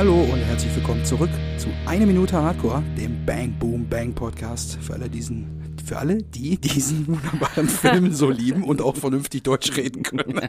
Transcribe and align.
Hallo 0.00 0.14
und 0.14 0.38
herzlich 0.38 0.74
willkommen 0.74 1.04
zurück 1.04 1.28
zu 1.58 1.68
Eine 1.84 2.06
Minute 2.06 2.34
Hardcore, 2.34 2.82
dem 2.96 3.26
Bang 3.26 3.52
Boom 3.58 3.86
Bang 3.86 4.14
Podcast. 4.14 4.78
Für 4.80 4.94
alle 4.94 5.10
diesen, 5.10 5.59
für 5.90 5.98
alle, 5.98 6.18
die 6.22 6.56
diesen 6.56 7.04
wunderbaren 7.08 7.68
Film 7.68 8.12
so 8.12 8.30
lieben 8.30 8.62
und 8.62 8.80
auch 8.80 8.94
vernünftig 8.94 9.42
Deutsch 9.42 9.76
reden 9.76 10.04
können. 10.04 10.40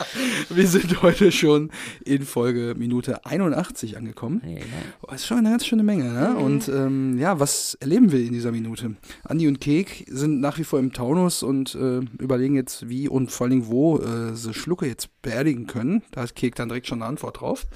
Wir 0.48 0.66
sind 0.66 1.02
heute 1.02 1.32
schon 1.32 1.70
in 2.02 2.22
Folge 2.22 2.74
Minute 2.78 3.26
81 3.26 3.98
angekommen. 3.98 4.40
Oh, 5.02 5.12
ist 5.12 5.26
schon 5.26 5.36
eine 5.36 5.50
ganz 5.50 5.66
schöne 5.66 5.82
Menge, 5.82 6.04
ne? 6.04 6.38
Und 6.38 6.68
ähm, 6.68 7.18
ja, 7.18 7.38
was 7.38 7.74
erleben 7.74 8.10
wir 8.10 8.20
in 8.20 8.32
dieser 8.32 8.52
Minute? 8.52 8.96
Andi 9.24 9.46
und 9.46 9.60
Kek 9.60 10.06
sind 10.08 10.40
nach 10.40 10.58
wie 10.58 10.64
vor 10.64 10.78
im 10.78 10.94
Taunus 10.94 11.42
und 11.42 11.74
äh, 11.74 11.98
überlegen 12.18 12.54
jetzt, 12.54 12.88
wie 12.88 13.06
und 13.06 13.30
vor 13.30 13.44
allen 13.44 13.50
Dingen, 13.50 13.66
wo 13.66 13.98
äh, 13.98 14.34
sie 14.34 14.54
Schlucke 14.54 14.86
jetzt 14.86 15.10
beerdigen 15.20 15.66
können. 15.66 16.04
Da 16.12 16.22
hat 16.22 16.34
Kek 16.34 16.54
dann 16.54 16.68
direkt 16.68 16.86
schon 16.86 17.02
eine 17.02 17.08
Antwort 17.10 17.40
drauf. 17.40 17.66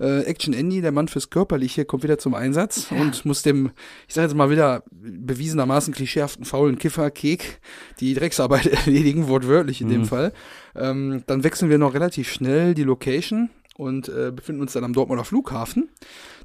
Äh, 0.00 0.22
Action 0.22 0.54
Andy, 0.54 0.80
der 0.80 0.92
Mann 0.92 1.08
fürs 1.08 1.28
Körperliche, 1.28 1.84
kommt 1.84 2.02
wieder 2.02 2.18
zum 2.18 2.32
Einsatz 2.32 2.86
und 2.90 3.26
muss 3.26 3.42
dem, 3.42 3.72
ich 4.08 4.14
sage 4.14 4.28
jetzt 4.28 4.36
mal 4.36 4.48
wieder 4.48 4.84
bewiesenermaßen 4.90 5.92
klischeehaften 5.92 6.46
faulen 6.62 6.78
Kiffer 6.78 7.10
Kek 7.10 7.60
die 7.98 8.14
Drecksarbeit 8.14 8.66
erledigen, 8.86 9.26
wortwörtlich 9.26 9.80
in 9.80 9.88
dem 9.88 10.04
Fall. 10.04 10.32
Ähm, 10.76 11.24
dann 11.26 11.42
wechseln 11.42 11.70
wir 11.70 11.78
noch 11.78 11.92
relativ 11.92 12.30
schnell 12.30 12.74
die 12.74 12.84
Location 12.84 13.50
und 13.76 14.08
äh, 14.08 14.30
befinden 14.30 14.62
uns 14.62 14.72
dann 14.72 14.84
am 14.84 14.92
Dortmunder 14.92 15.24
Flughafen. 15.24 15.88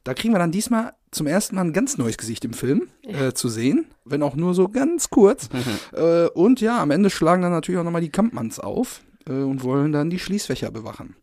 Da 0.04 0.16
kriegen 0.16 0.34
wir 0.34 0.40
dann 0.40 0.52
diesmal 0.52 0.94
zum 1.12 1.28
ersten 1.28 1.56
Mal 1.56 1.66
ein 1.66 1.74
ganz 1.74 2.00
neues 2.00 2.18
Gesicht 2.18 2.44
im 2.46 2.54
Film 2.54 2.88
äh, 3.04 3.34
zu 3.34 3.48
sehen, 3.48 3.86
wenn 4.06 4.24
auch 4.24 4.36
nur 4.36 4.56
so 4.56 4.70
ganz 4.70 5.12
kurz. 5.12 5.50
äh, 5.94 6.28
und 6.30 6.62
ja, 6.62 6.82
am 6.82 6.90
Ende 6.90 7.12
schlagen 7.12 7.44
dann 7.44 7.52
natürlich 7.52 7.80
auch 7.80 7.84
nochmal 7.84 8.02
die 8.02 8.10
Kampmanns 8.10 8.60
auf 8.60 9.02
äh, 9.30 9.34
und 9.34 9.62
wollen 9.62 9.92
dann 9.92 10.10
die 10.10 10.20
Schließfächer 10.20 10.72
bewachen. 10.72 11.16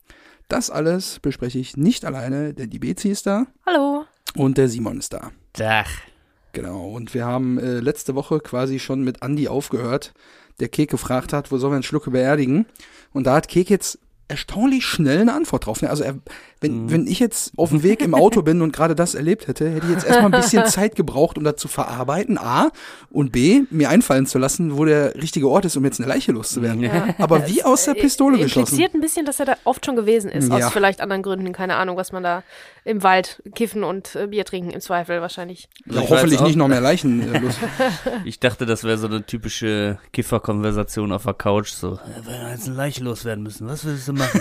Das 0.46 0.70
alles 0.70 1.18
bespreche 1.18 1.58
ich 1.58 1.76
nicht 1.76 2.04
alleine, 2.04 2.54
denn 2.54 2.70
die 2.70 2.78
Bezi 2.78 3.08
ist 3.08 3.26
da 3.26 3.46
Hallo. 3.66 4.04
und 4.36 4.56
der 4.56 4.68
Simon 4.68 4.98
ist 4.98 5.14
da. 5.14 5.32
Dach. 5.54 5.90
Genau, 6.54 6.88
und 6.92 7.14
wir 7.14 7.26
haben 7.26 7.58
äh, 7.58 7.80
letzte 7.80 8.14
Woche 8.14 8.38
quasi 8.38 8.78
schon 8.78 9.02
mit 9.02 9.22
Andi 9.22 9.48
aufgehört, 9.48 10.14
der 10.60 10.68
Kek 10.68 10.88
gefragt 10.88 11.32
hat, 11.32 11.50
wo 11.50 11.58
sollen 11.58 11.72
wir 11.72 11.76
einen 11.76 11.82
Schlucke 11.82 12.12
beerdigen? 12.12 12.66
Und 13.12 13.26
da 13.26 13.34
hat 13.34 13.48
Kek 13.48 13.68
jetzt 13.68 13.98
erstaunlich 14.28 14.86
schnell 14.86 15.20
eine 15.20 15.34
Antwort 15.34 15.66
drauf. 15.66 15.82
ne? 15.82 15.90
Also 15.90 16.04
er, 16.04 16.14
wenn, 16.64 16.90
wenn 16.90 17.06
ich 17.06 17.18
jetzt 17.18 17.52
auf 17.56 17.70
dem 17.70 17.82
Weg 17.82 18.00
im 18.00 18.14
Auto 18.14 18.42
bin 18.42 18.62
und 18.62 18.72
gerade 18.72 18.94
das 18.94 19.14
erlebt 19.14 19.46
hätte, 19.46 19.68
hätte 19.70 19.86
ich 19.86 19.92
jetzt 19.92 20.06
erstmal 20.06 20.32
ein 20.32 20.40
bisschen 20.40 20.64
Zeit 20.66 20.96
gebraucht, 20.96 21.38
um 21.38 21.44
das 21.44 21.56
zu 21.56 21.68
verarbeiten, 21.68 22.38
A, 22.38 22.70
und 23.10 23.32
B, 23.32 23.62
mir 23.70 23.90
einfallen 23.90 24.26
zu 24.26 24.38
lassen, 24.38 24.76
wo 24.76 24.84
der 24.84 25.14
richtige 25.16 25.48
Ort 25.48 25.64
ist, 25.66 25.76
um 25.76 25.84
jetzt 25.84 26.00
eine 26.00 26.08
Leiche 26.08 26.32
loszuwerden. 26.32 26.90
Aber 27.18 27.46
wie 27.48 27.62
aus 27.62 27.84
der 27.84 27.94
Pistole 27.94 28.38
geschossen. 28.38 28.60
Impliziert 28.60 28.94
ein 28.94 29.00
bisschen, 29.00 29.26
dass 29.26 29.38
er 29.40 29.46
da 29.46 29.56
oft 29.64 29.84
schon 29.84 29.96
gewesen 29.96 30.30
ist. 30.30 30.48
Ja. 30.48 30.66
Aus 30.66 30.72
vielleicht 30.72 31.00
anderen 31.00 31.22
Gründen. 31.22 31.52
Keine 31.52 31.76
Ahnung, 31.76 31.96
was 31.96 32.12
man 32.12 32.22
da 32.22 32.42
im 32.84 33.02
Wald 33.02 33.42
kiffen 33.54 33.84
und 33.84 34.14
äh, 34.16 34.26
Bier 34.26 34.44
trinken 34.44 34.70
im 34.70 34.80
Zweifel 34.80 35.20
wahrscheinlich. 35.20 35.68
Ja, 35.86 36.02
Ich 36.02 36.10
hoffentlich 36.10 36.40
nicht 36.40 36.56
noch 36.56 36.68
mehr 36.68 36.80
Leichen 36.80 37.34
äh, 37.34 37.38
los. 37.40 37.54
Ich 38.24 38.40
dachte, 38.40 38.66
das 38.66 38.84
wäre 38.84 38.98
so 38.98 39.06
eine 39.06 39.24
typische 39.24 39.98
Kifferkonversation 40.12 41.12
auf 41.12 41.24
der 41.24 41.34
Couch. 41.34 41.70
So, 41.70 41.92
ja, 41.92 42.00
wenn 42.24 42.40
wir 42.42 42.50
jetzt 42.50 42.66
eine 42.66 42.76
Leiche 42.76 43.04
loswerden 43.04 43.42
müssen, 43.42 43.68
was 43.68 43.84
willst 43.84 44.08
du 44.08 44.12
machen? 44.12 44.40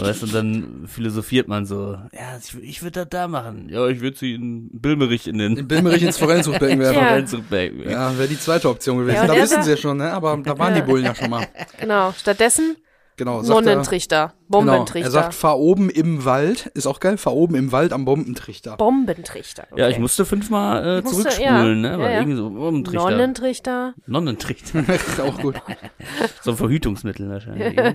Weißt, 0.00 0.22
du, 0.22 0.26
und 0.26 0.34
dann 0.34 0.84
philosophiert 0.86 1.48
man 1.48 1.66
so, 1.66 1.98
ja, 2.12 2.38
ich, 2.40 2.56
ich 2.62 2.82
würde 2.82 3.00
das 3.00 3.08
da 3.10 3.28
machen. 3.28 3.68
Ja, 3.70 3.86
ich 3.88 4.00
würde 4.00 4.16
sie 4.16 4.34
in 4.34 4.68
Bilmerich 4.72 5.26
in 5.26 5.38
den 5.38 5.54
Den 5.56 5.68
Bilmerich 5.68 6.02
ins 6.02 6.18
Forellenzugbecken 6.18 6.78
werfen. 6.78 6.96
Ja. 6.96 7.90
Ja, 7.90 8.18
wäre 8.18 8.28
die 8.28 8.38
zweite 8.38 8.68
Option 8.68 8.98
gewesen. 8.98 9.16
Ja, 9.16 9.26
da 9.26 9.36
wissen 9.36 9.62
sie 9.62 9.70
ja 9.70 9.76
schon, 9.76 9.96
ne? 9.98 10.12
Aber 10.12 10.36
da 10.36 10.58
waren 10.58 10.74
die 10.74 10.82
Bullen 10.82 11.04
ja 11.04 11.14
schon 11.14 11.30
mal. 11.30 11.46
Genau. 11.80 12.12
Stattdessen 12.12 12.76
Genau, 13.16 13.42
sagt 13.42 14.34
er, 14.48 14.64
Nonnentrichter. 14.64 14.64
genau, 14.64 14.76
Bombentrichter. 14.76 15.08
er 15.08 15.10
sagt, 15.10 15.34
fahr 15.34 15.58
oben 15.58 15.90
im 15.90 16.24
Wald, 16.24 16.66
ist 16.74 16.86
auch 16.86 17.00
geil, 17.00 17.16
fahr 17.16 17.34
oben 17.34 17.54
im 17.54 17.72
Wald 17.72 17.92
am 17.92 18.04
Bombentrichter. 18.04 18.76
Bombentrichter. 18.76 19.66
Ja, 19.76 19.88
ich 19.88 19.94
okay. 19.94 20.02
musste 20.02 20.24
fünfmal 20.24 20.98
äh, 20.98 21.02
Musste, 21.02 21.22
zurückspulen, 21.22 21.84
ja. 21.84 21.90
ne? 21.90 21.98
Weil 21.98 22.00
Ja, 22.00 22.10
ja. 22.10 22.18
irgendwie 22.20 22.36
so, 22.36 22.46
oh, 22.46 22.68
ein 22.68 22.84
Trichter. 22.84 23.10
Nonnentrichter. 23.10 23.94
Nonnentrichter. 24.06 24.84
auch 25.24 25.38
gut. 25.38 25.56
so 26.42 26.52
ein 26.52 26.56
Verhütungsmittel 26.56 27.28
wahrscheinlich. 27.28 27.76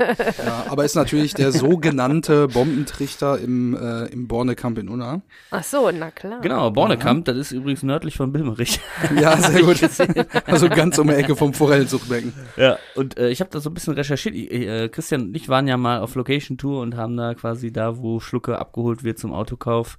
Ja, 0.42 0.66
aber 0.70 0.86
ist 0.86 0.96
natürlich 0.96 1.34
der 1.34 1.52
sogenannte 1.52 2.48
Bombentrichter 2.48 3.40
im, 3.40 3.76
äh, 3.76 4.06
im 4.08 4.28
Bornekamp 4.28 4.78
in 4.78 4.90
Unna. 4.90 5.22
Ach 5.52 5.64
so, 5.64 5.90
na 5.92 6.12
klar. 6.12 6.42
genau, 6.42 6.72
Bornekamp, 6.72 7.26
das 7.26 7.38
ist 7.38 7.52
übrigens 7.52 7.84
nördlich 7.84 8.16
von 8.16 8.32
Bilmerich. 8.32 8.80
Ja, 9.20 9.38
sehr 9.38 9.62
gut. 9.64 9.80
Also 10.46 10.70
ganz 10.70 10.98
um 10.98 11.08
die 11.08 11.14
Ecke 11.14 11.36
vom 11.36 11.54
Forellenzugbecken. 11.54 12.34
Ja, 12.58 12.78
und 12.96 13.18
äh, 13.18 13.30
ich 13.30 13.40
habe 13.40 13.50
da 13.52 13.60
so 13.60 13.70
ein 13.70 13.74
bisschen 13.74 13.94
recherchiert. 13.94 14.36
Ich, 14.36 14.52
äh, 14.52 14.90
Christian 14.90 15.22
und 15.32 15.36
ich 15.36 15.50
waren 15.50 15.68
ja 15.68 15.78
mal 15.78 16.00
auf 16.00 16.16
Location-Tour 16.42 16.82
und 16.82 16.96
haben 16.96 17.18
da 17.18 17.34
quasi 17.34 17.72
da, 17.72 17.98
wo 17.98 18.20
Schlucke 18.20 18.60
abgeholt 18.60 19.04
wird 19.04 19.20
zum 19.20 19.34
Autokauf, 19.34 19.98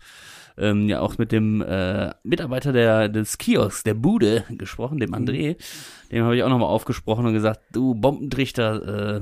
ähm, 0.59 0.89
ja 0.89 1.01
auch 1.01 1.19
mit 1.19 1.33
dem 1.33 1.63
äh, 1.63 2.13
Mitarbeiter 2.25 2.73
der, 2.73 3.09
des 3.09 3.39
Kiosks, 3.39 3.83
der 3.85 3.95
Bude, 3.95 4.45
gesprochen, 4.51 4.99
dem 4.99 5.15
André. 5.15 5.57
Dem 6.11 6.25
habe 6.25 6.37
ich 6.37 6.43
auch 6.43 6.49
nochmal 6.49 6.69
aufgesprochen 6.69 7.27
und 7.27 7.33
gesagt, 7.33 7.61
du 7.73 7.95
Bombentrichter, 7.95 9.17
äh, 9.17 9.21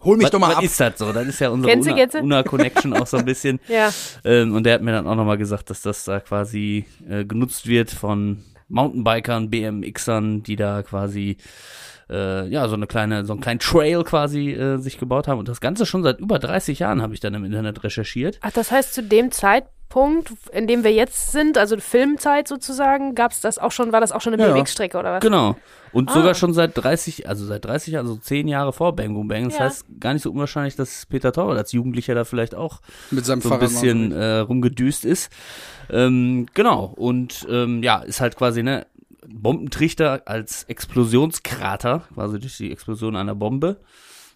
Hol 0.00 0.16
mich 0.16 0.26
was, 0.26 0.30
doch 0.30 0.38
mal 0.38 0.54
ab. 0.54 0.62
ist 0.62 0.78
das 0.78 0.96
so? 0.96 1.12
Das 1.12 1.26
ist 1.26 1.40
ja 1.40 1.48
unsere 1.50 1.76
Una-? 1.76 2.20
Una-Connection 2.22 2.92
auch 2.92 3.06
so 3.06 3.16
ein 3.16 3.24
bisschen. 3.24 3.58
Ja. 3.68 3.90
Ähm, 4.24 4.54
und 4.54 4.64
der 4.64 4.74
hat 4.74 4.82
mir 4.82 4.92
dann 4.92 5.08
auch 5.08 5.16
nochmal 5.16 5.38
gesagt, 5.38 5.70
dass 5.70 5.82
das 5.82 6.04
da 6.04 6.20
quasi 6.20 6.84
äh, 7.08 7.24
genutzt 7.24 7.66
wird 7.66 7.90
von 7.90 8.44
Mountainbikern, 8.68 9.50
BMXern, 9.50 10.44
die 10.44 10.54
da 10.54 10.84
quasi 10.84 11.38
äh, 12.10 12.46
ja 12.48 12.68
so 12.68 12.74
eine 12.74 12.86
kleine, 12.86 13.24
so 13.24 13.32
einen 13.34 13.40
kleinen 13.42 13.60
Trail 13.60 14.02
quasi 14.04 14.50
äh, 14.52 14.78
sich 14.78 14.98
gebaut 14.98 15.28
haben. 15.28 15.38
Und 15.38 15.48
das 15.48 15.60
Ganze 15.60 15.86
schon 15.86 16.02
seit 16.02 16.20
über 16.20 16.38
30 16.38 16.78
Jahren 16.78 17.02
habe 17.02 17.14
ich 17.14 17.20
dann 17.20 17.34
im 17.34 17.44
Internet 17.44 17.82
recherchiert. 17.84 18.38
Ach, 18.42 18.50
das 18.52 18.70
heißt, 18.70 18.94
zu 18.94 19.02
dem 19.02 19.30
Zeitpunkt, 19.30 20.32
in 20.52 20.66
dem 20.66 20.84
wir 20.84 20.92
jetzt 20.92 21.32
sind, 21.32 21.58
also 21.58 21.76
Filmzeit 21.78 22.48
sozusagen, 22.48 23.14
gab's 23.14 23.40
das 23.40 23.58
auch 23.58 23.72
schon, 23.72 23.92
war 23.92 24.00
das 24.00 24.12
auch 24.12 24.20
schon 24.20 24.32
eine 24.34 24.42
Ja, 24.42 24.48
ja. 24.48 24.54
BMX-Strecke 24.54 24.98
oder 24.98 25.14
was? 25.14 25.20
Genau. 25.22 25.56
Und 25.92 26.10
Ah. 26.10 26.14
sogar 26.14 26.34
schon 26.34 26.52
seit 26.52 26.76
30, 26.76 27.26
also 27.28 27.46
seit 27.46 27.64
30 27.64 27.94
Jahren, 27.94 28.06
also 28.06 28.18
10 28.18 28.46
Jahre 28.48 28.74
vor 28.74 28.94
Bang 28.94 29.14
Boom 29.14 29.26
Bang. 29.28 29.44
Das 29.44 29.54
Ja. 29.58 29.64
heißt, 29.64 29.86
gar 30.00 30.12
nicht 30.12 30.22
so 30.22 30.30
unwahrscheinlich, 30.30 30.76
dass 30.76 31.06
Peter 31.06 31.32
Torwart 31.32 31.56
als 31.56 31.72
Jugendlicher 31.72 32.14
da 32.14 32.24
vielleicht 32.24 32.54
auch 32.54 32.80
Mit 33.10 33.24
seinem 33.24 33.40
so 33.40 33.48
ein 33.48 33.52
Fahrrad. 33.52 33.68
bisschen 33.68 34.12
äh, 34.12 34.38
rumgedüst 34.40 35.06
ist. 35.06 35.32
Ähm, 35.90 36.46
genau. 36.52 36.92
Und 36.96 37.46
ähm, 37.50 37.82
ja, 37.82 38.00
ist 38.00 38.20
halt 38.20 38.36
quasi 38.36 38.62
ne 38.62 38.86
Bombentrichter 39.32 40.22
als 40.26 40.64
Explosionskrater, 40.64 42.02
quasi 42.14 42.38
durch 42.38 42.56
die 42.56 42.72
Explosion 42.72 43.16
einer 43.16 43.34
Bombe. 43.34 43.80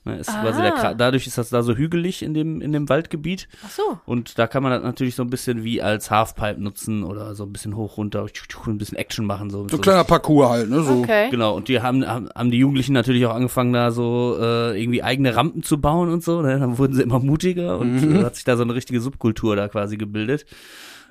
Ne, 0.04 0.16
ist 0.19 0.30
quasi 0.30 0.60
der 0.60 0.75
Ah. 0.75 0.94
Dadurch 0.94 1.28
ist 1.28 1.38
das 1.38 1.50
da 1.50 1.62
so 1.62 1.76
hügelig 1.76 2.25
in 2.25 2.34
dem 2.34 2.60
in 2.60 2.72
dem 2.72 2.88
Waldgebiet 2.88 3.47
Ach 3.64 3.70
so. 3.70 3.82
und 4.04 4.36
da 4.36 4.48
kann 4.48 4.64
man 4.64 4.72
das 4.72 4.82
natürlich 4.82 5.14
so 5.14 5.22
ein 5.22 5.31
bisschen 5.31 5.62
wie 5.62 5.81
als 5.81 6.10
Halfpipe 6.10 6.60
nutzen 6.60 7.04
oder 7.04 7.36
so 7.36 7.44
ein 7.44 7.52
bisschen 7.52 7.76
hoch 7.76 7.98
runter 7.98 8.26
ein 8.66 8.78
bisschen 8.78 8.98
Action 8.98 9.25
machen 9.26 9.48
so, 9.48 9.69
So 9.69 9.76
ein 9.76 9.81
kleiner 9.81 10.02
Parcours 10.02 10.48
halt, 10.50 10.70
ne? 10.70 10.82
So. 10.82 11.02
Okay. 11.02 11.31
Genau, 11.31 11.54
und 11.54 11.69
die 11.69 11.81
haben, 11.82 12.04
haben, 12.04 12.28
haben 12.34 12.50
die 12.50 12.58
Jugendlichen 12.58 12.94
natürlich 12.94 13.25
auch 13.26 13.34
angefangen, 13.34 13.72
da 13.72 13.92
so 13.92 14.36
äh, 14.41 14.76
irgendwie 14.82 15.04
eigene 15.04 15.36
Rampen 15.36 15.62
zu 15.62 15.81
bauen 15.81 16.08
und 16.10 16.25
so. 16.25 16.42
Ne? 16.42 16.58
Dann 16.58 16.78
wurden 16.78 16.94
sie 16.94 17.02
immer 17.02 17.20
mutiger 17.20 17.78
und 17.78 18.02
Mhm. 18.02 18.25
hat 18.25 18.34
sich 18.34 18.42
da 18.44 18.56
so 18.56 18.64
eine 18.64 18.75
richtige 18.75 19.00
Subkultur 19.00 19.54
da 19.54 19.69
quasi 19.69 19.97
gebildet. 19.98 20.47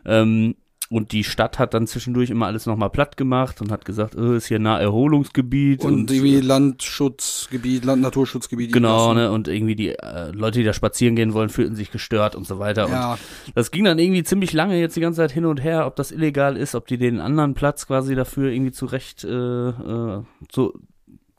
Ähm, 0.04 0.56
und 0.92 1.14
die 1.14 1.24
Stadt 1.24 1.58
hat 1.58 1.74
dann 1.74 1.88
zwischendurch 1.88 2.30
immer 2.30 2.48
alles 2.48 2.66
nochmal 2.66 2.90
platt 2.90 3.16
gemacht 3.16 3.62
und 3.62 3.72
hat 3.72 3.86
gesagt, 3.86 4.14
äh, 4.14 4.36
ist 4.36 4.48
hier 4.48 4.60
nah 4.60 4.78
Erholungsgebiet. 4.78 5.86
Und 5.86 6.12
irgendwie 6.12 6.42
Landschutzgebiet, 6.42 7.86
Landnaturschutzgebiet. 7.86 8.74
Genau, 8.74 9.14
ne, 9.14 9.32
und 9.32 9.48
irgendwie 9.48 9.78
die 9.78 9.90
äh, 9.92 10.32
Leute, 10.32 10.60
die 10.60 10.66
da 10.66 10.74
spazieren 10.74 11.16
gehen 11.16 11.34
wollen, 11.34 11.48
fühlten 11.48 11.78
sich 11.78 11.92
gestört 11.92 12.36
und 12.36 12.46
so 12.46 12.60
weiter. 12.60 12.90
Ja, 12.90 13.14
Und 13.14 13.56
das 13.56 13.72
ging 13.72 13.86
dann 13.86 14.00
irgendwie 14.00 14.24
ziemlich 14.24 14.52
lange 14.52 14.78
jetzt 14.82 14.98
die 14.98 15.00
ganze 15.00 15.22
Zeit 15.22 15.32
hin 15.32 15.46
und 15.46 15.64
her, 15.64 15.88
ob 15.88 15.96
das 15.96 16.12
illegal 16.12 16.58
ist, 16.58 16.76
ob 16.76 16.88
die 16.88 16.98
den 16.98 17.22
anderen 17.22 17.54
Platz 17.54 17.88
quasi 17.88 18.14
dafür 18.14 18.52
irgendwie 18.52 18.74
zurecht, 18.74 19.24
äh, 19.24 19.70
äh, 19.70 20.24
zu, 20.50 20.74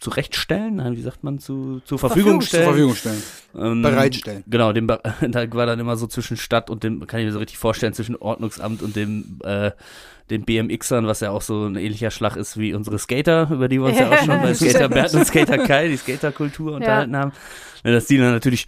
zurechtstellen, 0.02 0.76
nein, 0.76 0.96
wie 0.96 1.02
sagt 1.02 1.22
man, 1.22 1.38
zu, 1.38 1.80
zur 1.84 1.98
Verfügung 1.98 2.40
zur 2.40 2.48
stellen. 2.48 2.64
Verfügung 2.64 2.94
stellen. 2.96 3.22
Ähm, 3.56 3.82
Bereitstellen. 3.82 4.42
Genau, 4.48 4.72
dem, 4.72 4.86
da 4.86 5.00
war 5.54 5.66
dann 5.66 5.78
immer 5.78 5.96
so 5.96 6.08
zwischen 6.08 6.36
Stadt 6.36 6.70
und 6.70 6.82
dem, 6.82 7.06
kann 7.06 7.20
ich 7.20 7.26
mir 7.26 7.32
so 7.32 7.38
richtig 7.38 7.58
vorstellen, 7.58 7.94
zwischen 7.94 8.16
Ordnungsamt 8.16 8.82
und 8.82 8.96
dem, 8.96 9.38
äh, 9.44 9.70
den 10.28 10.44
BMXern, 10.44 11.06
was 11.06 11.20
ja 11.20 11.30
auch 11.30 11.42
so 11.42 11.66
ein 11.66 11.76
ähnlicher 11.76 12.10
Schlag 12.10 12.36
ist 12.36 12.58
wie 12.58 12.74
unsere 12.74 12.98
Skater, 12.98 13.48
über 13.50 13.68
die 13.68 13.78
wir 13.78 13.86
uns 13.86 13.98
ja 13.98 14.10
auch 14.10 14.18
schon 14.18 14.28
bei 14.42 14.54
Skater 14.54 14.88
Bert 14.88 15.14
und 15.14 15.24
Skater 15.24 15.58
Kai, 15.58 15.88
die 15.88 15.96
Skaterkultur 15.96 16.74
unterhalten 16.74 17.16
haben. 17.16 17.32
Ja, 17.84 17.92
dass 17.92 18.06
die 18.06 18.18
dann 18.18 18.32
natürlich 18.32 18.66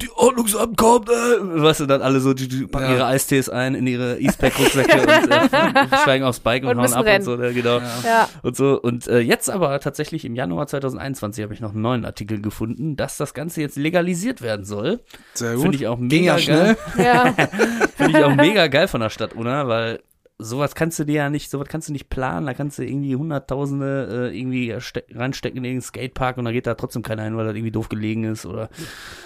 die 0.00 0.10
Ordnungsamt 0.14 0.76
kommt, 0.76 1.08
äh, 1.08 1.12
weißt 1.40 1.80
du, 1.80 1.86
dann 1.86 2.02
alle 2.02 2.20
so, 2.20 2.34
die, 2.34 2.48
die 2.48 2.66
packen 2.66 2.86
Ja. 2.86 2.92
ihre 2.94 3.06
Eistees 3.06 3.48
ein 3.48 3.74
in 3.74 3.86
ihre 3.86 4.18
E-Spec-Rucksäcke 4.18 5.00
und 5.02 5.08
äh, 5.32 5.96
steigen 6.02 6.24
aufs 6.24 6.40
Bike 6.40 6.64
und, 6.64 6.70
Und 6.70 6.78
hauen 6.80 6.92
ab 6.94 7.04
rennen. 7.04 7.18
und 7.18 7.24
so, 7.24 7.36
ne, 7.36 7.52
genau. 7.52 7.78
Ja. 8.04 8.28
Und 8.42 8.56
so, 8.56 8.80
und 8.80 9.06
äh, 9.08 9.20
jetzt 9.20 9.50
aber 9.50 9.78
tatsächlich 9.80 10.24
im 10.24 10.34
Januar 10.34 10.66
2021 10.66 11.42
habe 11.42 11.54
ich 11.54 11.60
noch 11.60 11.72
einen 11.72 11.82
neuen 11.82 12.04
Artikel 12.04 12.40
gefunden, 12.40 12.96
dass 12.96 13.16
das 13.16 13.34
Ganze 13.34 13.60
jetzt 13.60 13.76
legalisiert 13.76 14.42
werden 14.42 14.64
soll. 14.64 15.00
Sehr 15.34 15.54
gut. 15.54 15.62
Finde 15.62 15.76
ich 15.76 15.86
auch 15.88 15.96
Ging 15.98 16.08
mega 16.08 16.32
ja 16.34 16.38
schnell. 16.38 16.76
geil. 16.96 17.04
Ja. 17.04 17.32
Finde 17.96 18.18
ich 18.18 18.24
auch 18.24 18.34
mega 18.34 18.66
geil 18.68 18.88
von 18.88 19.00
der 19.00 19.10
Stadt 19.10 19.34
Unna, 19.34 19.68
weil 19.68 20.00
sowas 20.38 20.74
kannst 20.74 20.98
du 20.98 21.04
dir 21.04 21.14
ja 21.14 21.30
nicht, 21.30 21.48
sowas 21.48 21.68
kannst 21.68 21.88
du 21.88 21.92
nicht 21.92 22.08
planen, 22.10 22.46
da 22.46 22.54
kannst 22.54 22.78
du 22.78 22.82
irgendwie 22.84 23.14
Hunderttausende 23.14 24.30
äh, 24.32 24.38
irgendwie 24.38 24.74
ste- 24.80 25.04
reinstecken 25.14 25.58
in 25.58 25.64
irgendeinen 25.64 25.82
Skatepark 25.82 26.38
und 26.38 26.44
da 26.44 26.50
geht 26.52 26.66
da 26.66 26.74
trotzdem 26.74 27.02
keiner 27.02 27.22
hin, 27.22 27.36
weil 27.36 27.44
das 27.46 27.54
irgendwie 27.54 27.70
doof 27.70 27.88
gelegen 27.88 28.24
ist 28.24 28.44
oder 28.44 28.68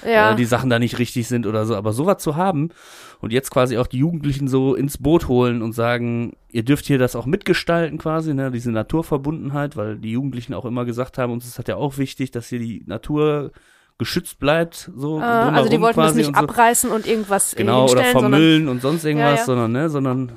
Ja. 0.06 0.32
äh, 0.32 0.36
die 0.36 0.44
Sachen 0.44 0.68
da 0.68 0.78
nicht 0.78 0.98
richtig 0.98 1.26
sind 1.26 1.46
oder 1.46 1.64
so. 1.64 1.76
Aber 1.76 1.92
sowas 1.94 2.18
zu 2.22 2.36
haben 2.36 2.68
und 3.20 3.32
jetzt 3.32 3.50
quasi 3.50 3.78
auch 3.78 3.86
die 3.86 3.98
Jugendlichen 3.98 4.48
so 4.48 4.74
ins 4.74 4.98
Boot 4.98 5.28
holen 5.28 5.62
und 5.62 5.72
sagen, 5.72 6.36
ihr 6.50 6.62
dürft 6.62 6.84
hier 6.84 6.98
das 6.98 7.16
auch 7.16 7.24
mitgestalten 7.24 7.96
quasi, 7.96 8.34
ne, 8.34 8.50
diese 8.50 8.70
Naturverbundenheit, 8.70 9.76
weil 9.78 9.96
die 9.96 10.12
Jugendlichen 10.12 10.52
auch 10.52 10.66
immer 10.66 10.84
gesagt 10.84 11.16
haben, 11.16 11.32
uns 11.32 11.46
ist 11.46 11.58
das 11.58 11.66
ja 11.68 11.76
auch 11.76 11.96
wichtig, 11.96 12.32
dass 12.32 12.48
hier 12.48 12.58
die 12.58 12.82
Natur 12.86 13.52
geschützt 13.96 14.38
bleibt, 14.38 14.90
so 14.94 15.18
Äh, 15.20 15.24
also 15.24 15.70
die 15.70 15.80
wollten 15.80 15.98
das 16.00 16.14
nicht 16.14 16.28
und 16.28 16.36
so. 16.36 16.42
abreißen 16.42 16.90
und 16.90 17.06
irgendwas 17.06 17.54
Genau, 17.56 17.88
oder 17.90 18.04
vermüllen 18.04 18.68
und 18.68 18.80
sonst 18.82 19.04
irgendwas, 19.04 19.30
Ja, 19.32 19.36
ja. 19.38 19.44
sondern, 19.46 19.72
ne, 19.72 19.88
sondern 19.90 20.32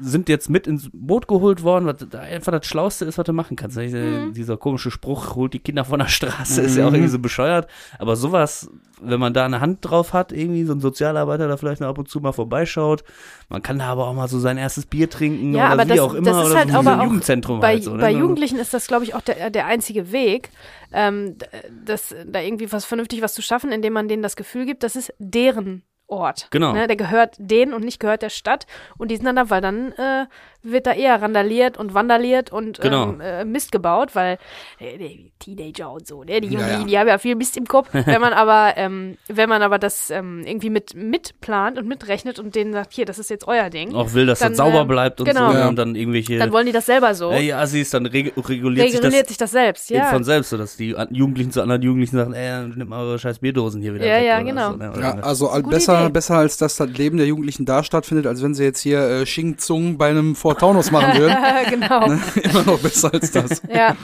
sind 0.00 0.28
jetzt 0.28 0.50
mit 0.50 0.66
ins 0.66 0.90
Boot 0.92 1.28
geholt 1.28 1.62
worden, 1.62 1.86
was 1.86 2.14
einfach 2.18 2.52
das 2.52 2.66
Schlauste 2.66 3.04
ist, 3.04 3.18
was 3.18 3.24
du 3.24 3.32
machen 3.32 3.56
kannst. 3.56 3.76
Dieser, 3.78 3.98
Mhm. 3.98 4.32
dieser 4.34 4.56
komische 4.56 4.90
Spruch, 4.90 5.34
holt 5.36 5.52
die 5.54 5.58
Kinder 5.58 5.84
von 5.84 5.98
der 5.98 6.08
Straße, 6.08 6.60
ist 6.62 6.76
ja 6.76 6.86
auch 6.86 6.92
irgendwie 6.92 7.08
so 7.10 7.18
bescheuert. 7.18 7.68
Aber 7.98 8.16
sowas, 8.16 8.70
wenn 9.00 9.20
man 9.20 9.34
da 9.34 9.44
eine 9.44 9.60
Hand 9.60 9.78
drauf 9.82 10.12
hat, 10.12 10.32
irgendwie 10.32 10.64
so 10.64 10.72
ein 10.72 10.80
Sozialarbeiter 10.80 11.48
da 11.48 11.56
vielleicht 11.56 11.80
noch 11.80 11.88
ab 11.88 11.98
und 11.98 12.08
zu 12.08 12.20
mal 12.20 12.32
vorbeischaut, 12.32 13.04
man 13.48 13.62
kann 13.62 13.78
da 13.78 13.86
aber 13.86 14.06
auch 14.08 14.14
mal 14.14 14.28
so 14.28 14.38
sein 14.38 14.58
erstes 14.58 14.86
Bier 14.86 15.08
trinken 15.10 15.52
Ja, 15.54 15.66
oder 15.66 15.72
aber 15.72 15.84
wie 15.84 15.88
das- 15.88 16.00
auch 16.00 16.14
immer, 16.14 16.30
das 16.30 16.38
ist 16.44 16.50
oder 16.50 16.58
halt 16.60 16.70
so 16.70 16.76
aber 16.78 17.04
Jugendzentrum 17.04 17.60
bei, 17.60 17.66
halt 17.74 17.84
so, 17.84 17.92
ne? 17.92 17.98
bei 18.00 18.10
Jugendlichen 18.12 18.58
ist 18.58 18.72
das, 18.74 18.86
glaube 18.86 19.04
ich, 19.04 19.14
auch 19.14 19.20
der, 19.22 19.50
der 19.50 19.66
einzige 19.66 20.12
Weg, 20.12 20.50
ähm, 20.92 21.36
d- 21.38 21.46
das, 21.84 22.14
da 22.26 22.40
irgendwie 22.40 22.70
was 22.72 22.84
vernünftig 22.84 23.22
was 23.22 23.34
zu 23.34 23.42
schaffen, 23.42 23.72
indem 23.72 23.92
man 23.92 24.08
denen 24.08 24.22
das 24.22 24.36
Gefühl 24.36 24.66
gibt, 24.66 24.82
das 24.82 24.96
ist 24.96 25.12
deren 25.18 25.82
Ort. 26.08 26.48
Genau. 26.50 26.72
Ne? 26.72 26.86
Der 26.86 26.96
gehört 26.96 27.34
denen 27.38 27.72
und 27.72 27.84
nicht 27.84 27.98
gehört 27.98 28.22
der 28.22 28.30
Stadt. 28.30 28.66
Und 28.96 29.10
die 29.10 29.16
sind 29.16 29.26
dann 29.26 29.36
da, 29.36 29.50
weil 29.50 29.60
dann 29.60 29.92
äh, 29.92 30.26
wird 30.72 30.86
da 30.86 30.92
eher 30.92 31.20
randaliert 31.22 31.78
und 31.78 31.94
vandaliert 31.94 32.52
und 32.52 32.80
Genau. 32.80 33.10
ähm, 33.10 33.20
äh, 33.20 33.44
Mist 33.44 33.72
gebaut, 33.72 34.14
weil 34.14 34.38
äh, 34.78 34.98
die 34.98 35.32
Teenager 35.38 35.90
und 35.92 36.06
so, 36.06 36.24
ne? 36.24 36.40
die 36.40 36.48
Ja, 36.48 36.52
Jugendlichen, 36.52 36.80
ja. 36.82 36.86
die 36.86 36.98
haben 36.98 37.08
ja 37.08 37.18
viel 37.18 37.34
Mist 37.36 37.56
im 37.56 37.66
Kopf. 37.66 37.88
wenn 37.92 38.20
man 38.20 38.32
aber, 38.32 38.74
ähm, 38.76 39.16
wenn 39.28 39.48
man 39.48 39.62
aber 39.62 39.78
das 39.78 40.10
ähm, 40.10 40.42
irgendwie 40.46 40.70
mit 40.70 40.94
mitplant 40.94 41.78
und 41.78 41.86
mitrechnet 41.88 42.38
und 42.38 42.54
denen 42.54 42.72
sagt, 42.72 42.92
hier, 42.92 43.04
das 43.04 43.18
ist 43.18 43.30
jetzt 43.30 43.46
euer 43.48 43.70
Ding, 43.70 43.94
auch 43.94 44.12
will, 44.14 44.26
dass 44.26 44.40
Dann, 44.40 44.50
das 44.52 44.58
sauber 44.58 44.80
ähm, 44.82 44.88
bleibt 44.88 45.20
und 45.20 45.26
genau. 45.28 45.48
so, 45.48 45.52
ne? 45.54 45.60
Ja. 45.60 45.68
und 45.68 45.76
dann 45.76 45.94
irgendwelche, 45.94 46.38
dann 46.38 46.52
wollen 46.52 46.66
die 46.66 46.72
das 46.72 46.86
selber 46.86 47.14
so. 47.14 47.30
ey, 47.30 47.52
Assis, 47.52 47.90
dann 47.90 48.06
reg 48.06 48.32
reguliert 48.36 48.86
sich 48.88 48.96
das 48.96 49.04
Reguliert 49.06 49.28
sich 49.28 49.36
das 49.38 49.50
selbst, 49.50 49.90
ja. 49.90 50.06
von 50.06 50.24
selbst, 50.24 50.50
so 50.50 50.56
dass 50.56 50.76
die 50.76 50.94
Jugendlichen 51.10 51.50
zu 51.52 51.62
anderen 51.62 51.82
Jugendlichen 51.82 52.16
sagen, 52.16 52.32
ey, 52.32 52.66
nimm 52.74 52.88
mal 52.88 53.00
eure 53.04 53.18
scheiß 53.18 53.38
Bierdosen 53.38 53.80
hier 53.82 53.94
wieder 53.94 54.06
Ja, 54.06 54.16
weg. 54.18 54.26
ja, 54.26 54.42
genau. 54.42 54.70
So, 54.72 54.76
ne? 54.76 54.92
Ja, 55.00 55.14
ne? 55.14 55.24
also 55.24 55.50
besser, 55.68 56.02
Idee. 56.04 56.12
besser 56.12 56.36
als 56.36 56.56
dass 56.56 56.76
das 56.76 56.88
Leben 56.90 57.16
der 57.18 57.26
Jugendlichen 57.26 57.64
da 57.66 57.82
stattfindet, 57.82 58.26
als 58.26 58.42
wenn 58.42 58.54
sie 58.54 58.64
jetzt 58.64 58.80
hier 58.80 59.00
äh, 59.00 59.24
Xing 59.24 59.58
Zung 59.58 59.96
bei 59.98 60.08
einem 60.10 60.34
Fort 60.34 60.55
Taunus 60.58 60.90
machen 60.90 61.18
würden. 61.18 61.36
genau. 61.70 62.04
Immer 62.42 62.62
noch 62.64 62.78
besser 62.78 63.12
als 63.12 63.30
das. 63.30 63.62
Ja. 63.68 63.96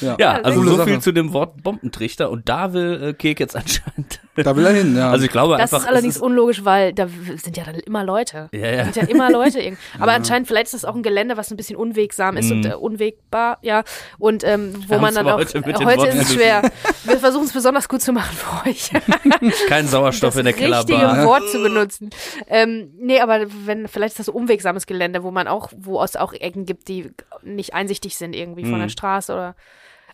Ja, 0.00 0.16
ja, 0.18 0.32
also 0.42 0.60
coole 0.60 0.70
so 0.70 0.76
Sache. 0.76 0.88
viel 0.90 1.00
zu 1.00 1.12
dem 1.12 1.32
Wort 1.32 1.62
Bombentrichter 1.62 2.30
und 2.30 2.48
da 2.48 2.72
will 2.72 3.02
äh, 3.02 3.12
Kek 3.14 3.40
jetzt 3.40 3.56
anscheinend. 3.56 4.20
Da 4.44 4.56
will 4.56 4.66
er 4.66 4.72
hin, 4.72 4.96
ja. 4.96 5.10
Also 5.10 5.24
ich 5.24 5.30
glaube 5.30 5.54
Das 5.54 5.72
einfach. 5.72 5.84
ist 5.84 5.88
allerdings 5.88 6.16
es 6.16 6.22
unlogisch, 6.22 6.64
weil 6.64 6.92
da 6.92 7.08
sind 7.36 7.56
ja 7.56 7.64
dann 7.64 7.74
immer 7.76 8.04
Leute. 8.04 8.48
Ja, 8.52 8.70
ja. 8.70 8.84
Sind 8.84 8.96
ja 8.96 9.02
immer 9.04 9.30
Leute. 9.30 9.60
irgendwie. 9.60 9.82
Aber 9.98 10.12
anscheinend, 10.12 10.48
vielleicht 10.48 10.66
ist 10.66 10.74
das 10.74 10.84
auch 10.84 10.94
ein 10.94 11.02
Gelände, 11.02 11.36
was 11.36 11.50
ein 11.50 11.56
bisschen 11.56 11.76
unwegsam 11.76 12.36
ist 12.36 12.50
und 12.50 12.64
äh, 12.64 12.74
unwegbar, 12.74 13.58
ja. 13.62 13.82
Und 14.18 14.44
ähm, 14.44 14.74
wo 14.86 14.94
Wir 14.94 14.98
man 14.98 15.14
dann 15.14 15.28
auch. 15.28 15.38
heute 15.38 15.62
heute 15.64 16.06
ist 16.08 16.22
es 16.22 16.34
schwer. 16.34 16.62
Wir 17.04 17.18
versuchen 17.18 17.46
es 17.46 17.52
besonders 17.52 17.88
gut 17.88 18.02
zu 18.02 18.12
machen 18.12 18.36
für 18.36 18.68
euch. 18.68 18.90
kein 19.68 19.86
Sauerstoff 19.86 20.34
das 20.34 20.38
in 20.38 20.44
der 20.44 20.54
richtige 20.54 20.98
Kellerbar. 20.98 21.26
Wort 21.26 21.48
zu 21.48 21.62
benutzen. 21.62 22.10
Ähm, 22.48 22.92
nee, 22.98 23.20
aber 23.20 23.46
wenn, 23.64 23.88
vielleicht 23.88 24.12
ist 24.12 24.18
das 24.20 24.26
so 24.26 24.32
unwegsames 24.32 24.86
Gelände, 24.86 25.22
wo 25.22 25.30
man 25.30 25.48
auch, 25.48 25.70
wo 25.76 26.02
es 26.02 26.16
auch 26.16 26.32
Ecken 26.32 26.66
gibt, 26.66 26.88
die 26.88 27.10
nicht 27.42 27.74
einsichtig 27.74 28.16
sind 28.16 28.34
irgendwie 28.34 28.64
von 28.64 28.78
der 28.80 28.88
Straße 28.88 29.32
oder. 29.32 29.54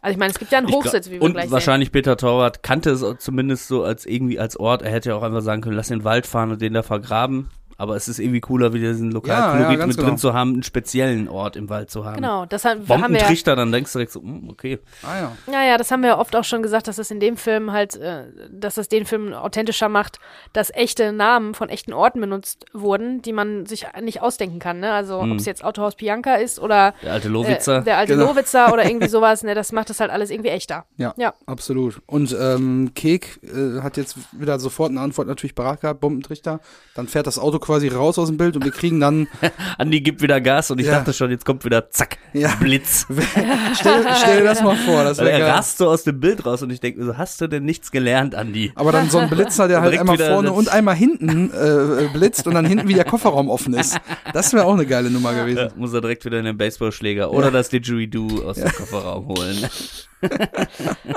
Also 0.05 0.12
ich 0.12 0.19
meine, 0.19 0.33
es 0.33 0.39
gibt 0.39 0.53
ja 0.53 0.59
einen 0.59 0.67
glaub- 0.67 0.85
Hochsitz, 0.85 1.09
wie 1.09 1.12
wir 1.12 1.23
und 1.23 1.33
gleich 1.33 1.51
wahrscheinlich 1.51 1.91
Peter 1.91 2.19
Torwart 2.19 2.62
kannte 2.62 2.91
es 2.91 3.03
zumindest 3.21 3.69
so 3.69 3.85
als 3.85 4.05
irgendwie 4.05 4.39
als 4.39 4.59
Ort. 4.59 4.83
Er 4.83 4.91
hätte 4.91 5.09
ja 5.09 5.15
auch 5.15 5.23
einfach 5.23 5.41
sagen 5.41 5.62
können, 5.62 5.77
lass 5.77 5.89
den 5.89 6.05
Wald 6.05 6.27
fahren 6.27 6.51
und 6.51 6.61
den 6.61 6.75
da 6.75 6.83
vergraben. 6.83 7.49
Aber 7.76 7.97
es 7.97 8.09
ist 8.09 8.19
irgendwie 8.19 8.41
cooler, 8.41 8.73
wieder 8.73 8.88
diesen 8.93 9.09
Ja, 9.11 9.15
Lokalkolorit 9.15 9.71
ja, 9.73 9.75
ganz 9.76 9.88
mit 9.88 9.97
genau. 9.97 10.09
drin 10.11 10.19
zu 10.19 10.32
haben, 10.35 10.53
einen 10.55 10.62
speziellen 10.62 11.29
Ort 11.29 11.56
im 11.56 11.69
Wald 11.69 11.91
zu 11.91 12.05
haben. 12.05 12.17
Genau, 12.17 12.47
das 12.47 12.65
haben, 12.65 12.81
haben 12.81 12.88
wir 12.88 12.97
ja 12.97 13.03
Bombentrichter, 13.03 13.56
dann 13.56 13.73
denkst 13.73 13.93
du 13.93 13.99
direkt 13.99 14.12
so, 14.12 14.21
hm, 14.23 14.49
okay. 14.50 14.79
ah 15.03 15.19
ja. 15.19 15.32
Ja, 15.53 15.62
ja, 15.65 15.76
das 15.79 15.91
haben 15.91 16.03
wir 16.03 16.11
ja 16.11 16.19
oft 16.19 16.35
auch 16.37 16.44
schon 16.44 16.62
gesagt, 16.62 16.88
dass 16.88 16.97
das 16.97 17.11
in 17.11 17.21
dem 17.21 17.37
Film 17.37 17.73
halt, 17.73 17.97
äh, 17.97 18.25
dass 18.50 18.75
das 18.76 18.88
den 18.88 19.06
Film 19.06 19.32
authentischer 19.32 19.88
macht, 19.88 20.19
dass 20.53 20.71
echte 20.75 21.12
Namen 21.12 21.55
von 21.55 21.69
echten 21.69 21.93
Orten 21.93 22.21
benutzt 22.21 22.65
wurden, 22.73 23.23
die 23.23 23.32
man 23.32 23.67
sich 23.67 23.87
nicht 24.03 24.23
ausdenken 24.23 24.59
kann. 24.59 24.81
Ne? 24.81 24.93
Also 24.93 25.19
ob 25.21 25.31
es 25.32 25.44
jetzt 25.47 25.65
Autohaus 25.65 25.97
Pianka 25.97 26.35
ist 26.37 26.59
oder 26.61 26.94
Der 27.03 27.12
alte 27.15 27.29
äh, 27.29 27.31
Lowitzer. 27.31 27.81
der 27.81 27.99
alte 27.99 28.15
Genau. 28.15 28.26
Lowitzer 28.32 28.73
oder 28.73 28.85
irgendwie 28.88 29.09
sowas, 29.09 29.43
ne? 29.43 29.55
das 29.55 29.73
macht 29.73 29.91
das 29.91 30.00
halt 30.00 30.11
alles 30.11 30.31
irgendwie 30.31 30.50
echter. 30.50 30.85
Ja, 30.97 31.15
Ja. 31.17 31.35
absolut. 31.47 32.00
Und 32.06 32.37
ähm, 32.38 32.93
Kek 32.94 33.41
äh, 33.43 33.81
hat 33.82 33.97
jetzt 33.97 34.17
wieder 34.32 34.59
sofort 34.59 34.91
eine 34.91 35.00
Antwort 35.00 35.26
natürlich 35.29 35.55
parat 35.55 35.81
gehabt, 35.81 36.00
Bombentrichter. 36.00 36.61
Dann 36.94 37.09
fährt 37.09 37.26
das 37.26 37.38
Auto 37.38 37.59
quasi 37.64 37.88
raus 37.88 38.19
aus 38.19 38.28
dem 38.28 38.37
Bild 38.37 38.55
und 38.56 38.64
wir 38.64 38.70
kriegen 38.72 39.00
dann, 39.00 39.26
Andi 39.78 40.00
gibt 40.00 40.20
wieder 40.22 40.40
Gas 40.40 40.70
und 40.70 40.78
ich 40.81 40.87
Ja. 40.87 40.99
dachte 40.99 41.12
schon, 41.12 41.31
jetzt 41.31 41.44
kommt 41.44 41.64
wieder 41.64 41.90
zack, 41.90 42.19
Ja. 42.32 42.55
Blitz. 42.61 43.06
stell, 43.75 44.05
stell 44.20 44.38
dir 44.38 44.44
das 44.44 44.62
mal 44.62 44.76
vor, 44.76 45.05
das 45.05 45.19
er 45.19 45.26
geil. 45.38 45.43
rast 45.50 45.78
so 45.78 45.88
aus 45.88 46.05
dem 46.05 46.20
Bild 46.20 46.44
raus 46.44 46.62
und 46.62 46.70
ich 46.70 46.81
denke, 46.81 47.05
so, 47.05 47.16
hast 47.16 47.40
du 47.40 47.46
denn 47.49 47.64
nichts 47.64 47.90
gelernt, 47.90 48.34
Andi? 48.34 48.72
Aber 48.75 48.93
dann 48.93 49.08
so 49.11 49.19
ein 49.19 49.31
Blitzer, 49.31 49.66
der 49.69 49.81
halt 49.81 49.99
einmal 49.99 50.19
vorne 50.19 50.52
und 50.52 50.69
einmal 50.69 50.94
hinten 50.94 51.50
äh, 51.52 52.08
blitzt 52.12 52.46
und 52.46 52.55
dann 52.55 52.66
hinten 52.66 52.87
wie 52.88 52.94
der 52.94 53.05
Kofferraum 53.05 53.49
offen 53.49 53.75
ist. 53.75 53.99
Das 54.32 54.52
wäre 54.52 54.64
auch 54.66 54.75
eine 54.75 54.87
geile 54.87 55.11
Nummer 55.11 55.32
gewesen. 55.34 55.58
Ja, 55.58 55.69
muss 55.76 55.93
er 55.94 56.00
direkt 56.00 56.25
wieder 56.25 56.38
in 56.38 56.44
den 56.44 56.56
Baseballschläger 56.58 57.31
oder 57.31 57.50
das 57.50 57.69
Didgeridoo 57.70 58.43
aus 58.44 58.56
dem 58.56 58.70
Kofferraum 58.72 59.26
holen. 59.28 59.56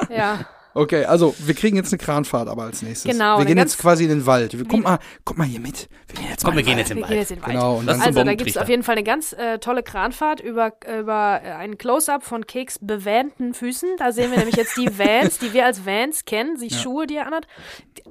Ja. 0.10 0.40
Okay, 0.74 1.06
also 1.06 1.34
wir 1.40 1.56
kriegen 1.56 1.76
jetzt 1.76 1.92
eine 1.92 1.98
Kranfahrt 1.98 2.48
aber 2.48 2.64
als 2.64 2.82
nächstes. 2.84 3.12
Genau, 3.12 3.40
Wir 3.40 3.46
gehen 3.46 3.58
jetzt 3.58 3.80
quasi 3.80 4.04
in 4.04 4.10
den 4.10 4.26
Wald. 4.26 4.58
Wir, 4.58 4.66
komm 4.66 4.82
mal, 4.82 5.00
komm 5.24 5.38
mal 5.38 5.48
hier 5.48 5.60
mit. 5.60 5.90
Wir 6.08 6.16
gehen 6.20 6.30
jetzt 6.30 6.44
Komm, 6.44 6.54
mal 6.54 6.58
wir 6.66 6.72
in 6.72 6.78
gehen 6.78 6.78
den 6.78 6.80
jetzt 6.80 6.90
Wald. 6.90 6.92
in 6.92 6.98
den 6.98 7.02
Wir 7.02 7.08
gehen 7.08 7.10
Wald. 7.10 7.20
jetzt 7.20 7.32
in 7.32 7.36
den 7.38 7.44
Wald. 7.44 7.54
Genau, 7.54 7.76
und 7.78 7.86
Lass 7.86 7.98
dann 7.98 8.08
uns 8.10 8.18
Also 8.18 8.24
da 8.26 8.34
gibt 8.36 8.50
es 8.52 8.58
auf 8.58 8.70
jeden 8.70 8.84
Fall 8.84 8.96
eine 8.96 9.04
ganz 9.04 9.34
äh, 9.34 9.58
tolle 9.60 9.82
Kranfahrt 9.84 10.40
über, 10.40 10.74
über 11.00 11.42
äh, 11.44 11.52
einen 11.54 11.78
Close-Up 11.78 12.24
von 12.24 12.46
Keks 12.46 12.78
bewähnten 12.82 13.54
Füßen. 13.54 13.90
Da 13.98 14.12
sehen 14.12 14.30
wir 14.32 14.38
nämlich 14.38 14.56
jetzt 14.56 14.78
die 14.78 14.88
Vans, 15.00 15.40
die 15.40 15.54
wir 15.54 15.66
als 15.66 15.86
Vans 15.86 16.26
kennen, 16.26 16.58
die 16.60 16.74
Schuhe, 16.74 17.08
die 17.08 17.16
er 17.16 17.28
anhat. 17.28 17.48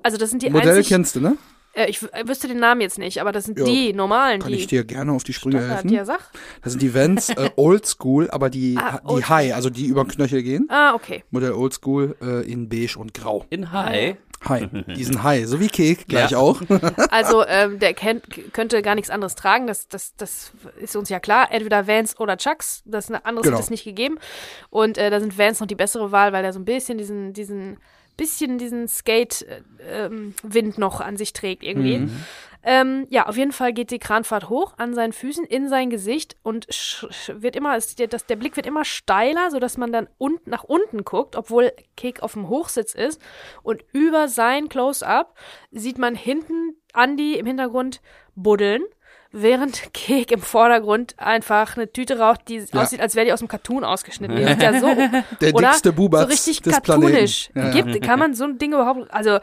Also 0.02 0.16
das 0.16 0.30
sind 0.30 0.42
die 0.42 0.50
Modell 0.50 0.70
einzig, 0.76 0.88
kennst 0.88 1.16
du, 1.16 1.20
ne? 1.20 1.36
Äh, 1.76 1.86
ich 1.88 2.02
wüsste 2.02 2.48
den 2.48 2.58
Namen 2.58 2.80
jetzt 2.80 2.98
nicht, 2.98 3.20
aber 3.20 3.32
das 3.32 3.44
sind 3.44 3.58
Ja, 3.58 3.64
die 3.64 3.92
normalen, 3.92 4.40
Kann 4.40 4.50
die 4.52 4.58
ich 4.58 4.66
dir 4.66 4.84
gerne 4.84 5.12
auf 5.12 5.22
die 5.24 5.32
Sprünge 5.32 5.58
Standard, 5.58 5.76
helfen. 5.84 5.94
ja, 5.94 6.04
sag. 6.04 6.20
Das 6.62 6.72
sind 6.72 6.82
die 6.82 6.94
Vans 6.94 7.28
äh, 7.30 7.50
Old 7.56 7.86
School, 7.86 8.28
aber 8.30 8.50
die, 8.50 8.76
Ah, 8.78 8.98
die 9.02 9.08
Old 9.08 9.28
High, 9.28 9.54
also 9.54 9.70
die 9.70 9.86
über 9.86 10.04
den 10.04 10.10
Knöchel 10.10 10.42
gehen. 10.42 10.66
Ah, 10.70 10.94
okay. 10.94 11.22
Modell 11.30 11.52
Old 11.52 11.74
School 11.74 12.16
äh, 12.20 12.50
in 12.50 12.68
beige 12.68 12.96
und 12.98 13.14
grau. 13.14 13.44
In 13.50 13.70
High. 13.72 14.16
High. 14.46 14.68
Die 14.96 15.02
sind 15.02 15.22
High, 15.22 15.46
so 15.46 15.58
wie 15.60 15.68
Kek 15.68 16.06
gleich 16.08 16.32
Ja. 16.32 16.38
auch. 16.38 16.60
Also 17.10 17.44
ähm, 17.46 17.78
der 17.78 17.94
kennt, 17.94 18.52
könnte 18.52 18.82
gar 18.82 18.94
nichts 18.94 19.08
anderes 19.10 19.34
tragen, 19.34 19.66
das, 19.66 19.88
das, 19.88 20.14
das 20.16 20.52
ist 20.78 20.94
uns 20.94 21.08
ja 21.08 21.18
klar. 21.20 21.48
Entweder 21.50 21.86
Vans 21.88 22.20
oder 22.20 22.36
Chucks, 22.36 22.82
das 22.84 23.08
eine 23.08 23.24
anderes 23.24 23.44
Genau. 23.46 23.56
hat 23.56 23.64
es 23.64 23.70
nicht 23.70 23.84
gegeben. 23.84 24.18
Und 24.68 24.98
äh, 24.98 25.08
da 25.10 25.20
sind 25.20 25.38
Vans 25.38 25.58
noch 25.60 25.66
die 25.66 25.74
bessere 25.74 26.12
Wahl, 26.12 26.32
weil 26.34 26.44
er 26.44 26.52
so 26.52 26.60
ein 26.60 26.66
bisschen 26.66 26.98
diesen, 26.98 27.32
diesen, 27.32 27.78
bisschen 28.16 28.58
diesen 28.58 28.88
Skate-Wind 28.88 30.78
noch 30.78 31.00
an 31.00 31.16
sich 31.16 31.32
trägt 31.32 31.62
irgendwie. 31.62 32.08
Ähm, 32.68 33.06
ja, 33.10 33.26
auf 33.26 33.36
jeden 33.36 33.52
Fall 33.52 33.72
geht 33.72 33.92
die 33.92 34.00
Kranfahrt 34.00 34.48
hoch 34.48 34.74
an 34.76 34.92
seinen 34.92 35.12
Füßen 35.12 35.44
in 35.44 35.68
sein 35.68 35.88
Gesicht 35.88 36.36
und 36.42 36.66
wird 37.28 37.54
immer, 37.54 37.76
es, 37.76 37.94
der, 37.94 38.08
das, 38.08 38.26
der 38.26 38.34
Blick 38.34 38.56
wird 38.56 38.66
immer 38.66 38.84
steiler, 38.84 39.52
sodass 39.52 39.76
man 39.76 39.92
dann 39.92 40.08
unt, 40.18 40.48
nach 40.48 40.64
unten 40.64 41.04
guckt, 41.04 41.36
obwohl 41.36 41.72
Kek 41.96 42.24
auf 42.24 42.32
dem 42.32 42.48
Hochsitz 42.48 42.92
ist. 42.92 43.22
Und 43.62 43.84
über 43.92 44.26
sein 44.26 44.68
Close-Up 44.68 45.38
sieht 45.70 45.98
man 45.98 46.16
hinten 46.16 46.74
Andy 46.92 47.34
im 47.34 47.46
Hintergrund 47.46 48.00
buddeln, 48.34 48.82
während 49.42 49.92
Kek 49.92 50.32
im 50.32 50.40
Vordergrund 50.40 51.14
einfach 51.18 51.76
eine 51.76 51.92
Tüte 51.92 52.18
raucht, 52.18 52.42
die 52.48 52.64
Ja. 52.72 52.82
aussieht, 52.82 53.00
als 53.00 53.14
wäre 53.14 53.26
die 53.26 53.32
aus 53.32 53.40
dem 53.40 53.48
Cartoon 53.48 53.84
ausgeschnitten. 53.84 54.36
Die 54.36 54.42
ist 54.42 54.62
ja 54.62 54.80
so, 54.80 54.86
Der 55.40 55.54
oder? 55.54 55.68
dickste 55.68 55.92
Bubatz 55.92 56.22
so 56.22 56.28
richtig 56.28 56.62
des 56.62 56.72
cartoonisch. 56.74 57.50
Ja, 57.54 57.70
Gibt, 57.70 58.00
kann 58.06 58.18
man 58.18 58.34
so 58.34 58.44
ein 58.44 58.58
Ding 58.58 58.72
überhaupt, 58.72 59.10
also 59.12 59.38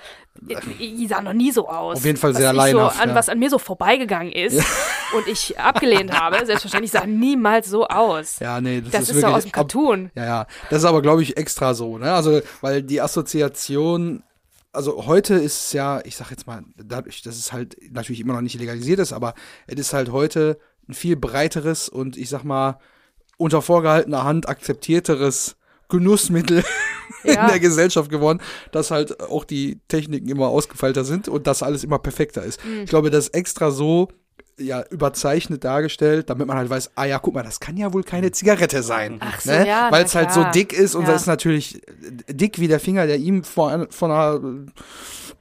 ich 0.80 1.08
sah 1.08 1.22
noch 1.22 1.34
nie 1.34 1.52
so 1.52 1.70
aus. 1.70 1.98
Auf 1.98 2.06
jeden 2.06 2.18
Fall 2.18 2.34
sehr 2.34 2.54
ich 2.54 2.72
so 2.72 2.80
an, 2.80 3.10
ja. 3.10 3.16
Was 3.16 3.30
an 3.30 3.38
mir 3.40 3.50
so 3.50 3.60
vorbeigegangen 3.60 4.32
ist 4.32 4.58
und 5.16 5.28
ich 5.28 5.60
abgelehnt 5.60 6.20
habe. 6.20 6.44
Selbstverständlich 6.46 6.92
sah 6.92 7.06
niemals 7.06 7.68
so 7.70 7.86
aus. 7.88 8.40
Ja, 8.40 8.60
nee, 8.60 8.82
das, 8.82 8.92
das 8.92 9.02
ist 9.04 9.10
ist, 9.10 9.16
wirklich 9.18 9.26
doch 9.32 9.38
aus 9.38 9.44
dem 9.44 9.50
ab- 9.50 9.54
Cartoon. 9.54 10.12
Ja, 10.16 10.26
ja. 10.26 10.48
Das 10.72 10.80
ist 10.80 10.86
aber, 10.86 11.02
glaube 11.04 11.22
ich, 11.22 11.38
extra 11.38 11.74
so, 11.76 11.98
ne? 12.00 12.12
Also, 12.14 12.42
weil 12.62 12.82
die 12.82 13.00
Assoziation, 13.00 14.24
also 14.74 15.06
heute 15.06 15.36
ist 15.36 15.66
es 15.68 15.74
ja, 15.74 16.02
ich 16.04 16.16
sag 16.16 16.32
jetzt 16.32 16.48
mal, 16.48 16.64
dadurch, 16.76 17.22
dass 17.22 17.38
es 17.38 17.54
halt 17.54 17.78
natürlich 17.92 18.20
immer 18.22 18.34
noch 18.34 18.42
nicht 18.42 18.60
legalisiert 18.60 19.00
ist, 19.00 19.14
aber 19.14 19.34
es 19.68 19.80
ist 19.80 19.94
halt 19.94 20.12
heute 20.12 20.60
ein 20.90 20.94
viel 20.94 21.16
breiteres 21.16 21.88
und 21.90 22.18
ich 22.18 22.30
sag 22.30 22.44
mal, 22.44 22.80
unter 23.38 23.62
vorgehaltener 23.62 24.24
Hand 24.24 24.50
akzeptierteres 24.50 25.56
Genussmittel 25.90 26.64
in 27.24 27.34
Ja. 27.36 27.48
der 27.48 27.60
Gesellschaft 27.60 28.10
geworden, 28.10 28.42
dass 28.72 28.92
halt 28.92 29.20
auch 29.22 29.44
die 29.46 29.80
Techniken 29.88 30.28
immer 30.30 30.48
ausgefeilter 30.48 31.04
sind 31.06 31.28
und 31.30 31.48
das 31.48 31.64
alles 31.64 31.84
immer 31.84 32.00
perfekter 32.00 32.44
ist. 32.44 32.64
Mhm. 32.66 32.82
Ich 32.84 32.90
glaube, 32.90 33.10
das 33.10 33.30
extra 33.30 33.72
so 33.72 34.10
ja 34.60 34.84
überzeichnet 34.90 35.64
dargestellt, 35.64 36.30
damit 36.30 36.48
man 36.48 36.58
halt 36.58 36.70
weiß, 36.70 36.92
ah 36.96 37.06
ja, 37.06 37.20
guck 37.20 37.34
mal, 37.34 37.44
das 37.44 37.60
kann 37.60 37.76
ja 37.78 37.92
wohl 37.94 38.04
keine 38.04 38.32
Zigarette 38.32 38.84
sein. 38.84 39.18
Ach 39.20 39.40
so, 39.42 39.52
ne? 39.52 39.68
ja, 39.68 39.88
Weil 39.92 40.06
es 40.06 40.14
halt 40.16 40.32
so 40.32 40.44
dick 40.54 40.74
ist 40.74 40.96
und 40.96 41.04
Ja. 41.06 41.14
das 41.14 41.22
ist 41.24 41.28
natürlich 41.28 41.82
dick 42.30 42.60
wie 42.60 42.68
der 42.68 42.80
Finger, 42.80 43.08
der 43.08 43.18
ihm 43.18 43.44
vor, 43.44 43.88
vor 43.90 44.10
einer 44.10 44.40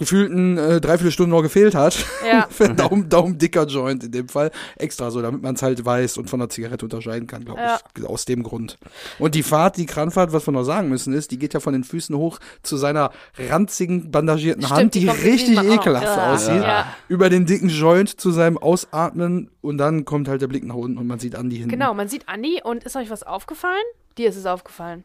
gefühlten 0.03 0.59
äh, 0.59 0.81
Dreiviertelstunde 0.81 1.31
noch 1.35 1.43
gefehlt 1.43 1.75
hat. 1.75 1.97
Ja. 2.29 2.49
Daumen, 2.69 3.09
Daumen 3.09 3.39
dicker 3.39 3.67
Joint 3.67 4.05
in 4.05 4.13
dem 4.13 4.29
Fall. 4.29 4.51
Extra 4.77 5.11
so, 5.11 5.23
damit 5.23 5.43
man 5.43 5.55
es 5.55 5.63
halt 5.63 5.85
weiß 5.85 6.19
und 6.19 6.29
von 6.29 6.41
der 6.41 6.49
Zigarette 6.49 6.85
unterscheiden 6.85 7.27
kann, 7.27 7.45
glaube 7.45 7.61
Ja. 7.61 7.79
ich. 7.97 8.05
Aus 8.05 8.25
dem 8.25 8.43
Grund. 8.43 8.79
Und 9.19 9.35
die 9.35 9.43
Fahrt, 9.43 9.77
die 9.77 9.87
Kranfahrt, 9.87 10.33
was 10.33 10.47
wir 10.47 10.53
noch 10.53 10.65
sagen 10.65 10.89
müssen, 10.89 11.13
ist, 11.15 11.31
die 11.31 11.39
geht 11.39 11.55
ja 11.55 11.61
von 11.61 11.73
den 11.73 11.85
Füßen 11.85 12.17
hoch 12.17 12.39
zu 12.63 12.77
seiner 12.77 13.11
ranzigen, 13.39 14.11
bandagierten 14.11 14.63
Stimmt, 14.63 14.79
Hand, 14.79 14.95
die 14.95 15.01
die, 15.01 15.09
richtig 15.09 15.59
ekelhaft 15.59 16.05
Ja. 16.07 16.33
aussieht. 16.35 16.65
Über 17.09 17.31
den 17.31 17.47
dicken 17.47 17.69
Joint 17.69 18.21
zu 18.21 18.31
seinem 18.31 18.59
Ausatmen 18.59 19.51
und 19.61 19.79
dann 19.79 20.05
kommt 20.05 20.29
halt 20.29 20.43
der 20.43 20.49
Blick 20.49 20.65
nach 20.65 20.75
unten 20.75 20.99
und 20.99 21.07
man 21.07 21.19
sieht 21.19 21.35
Andi 21.37 21.57
hinten. 21.57 21.71
Genau, 21.71 21.95
man 21.95 22.09
sieht 22.09 22.29
Andi 22.29 22.61
und 22.65 22.85
ist 22.85 22.97
euch 22.97 23.11
was 23.11 23.23
aufgefallen? 23.23 23.83
Dir 24.19 24.29
ist 24.29 24.37
es 24.37 24.45
aufgefallen. 24.47 25.05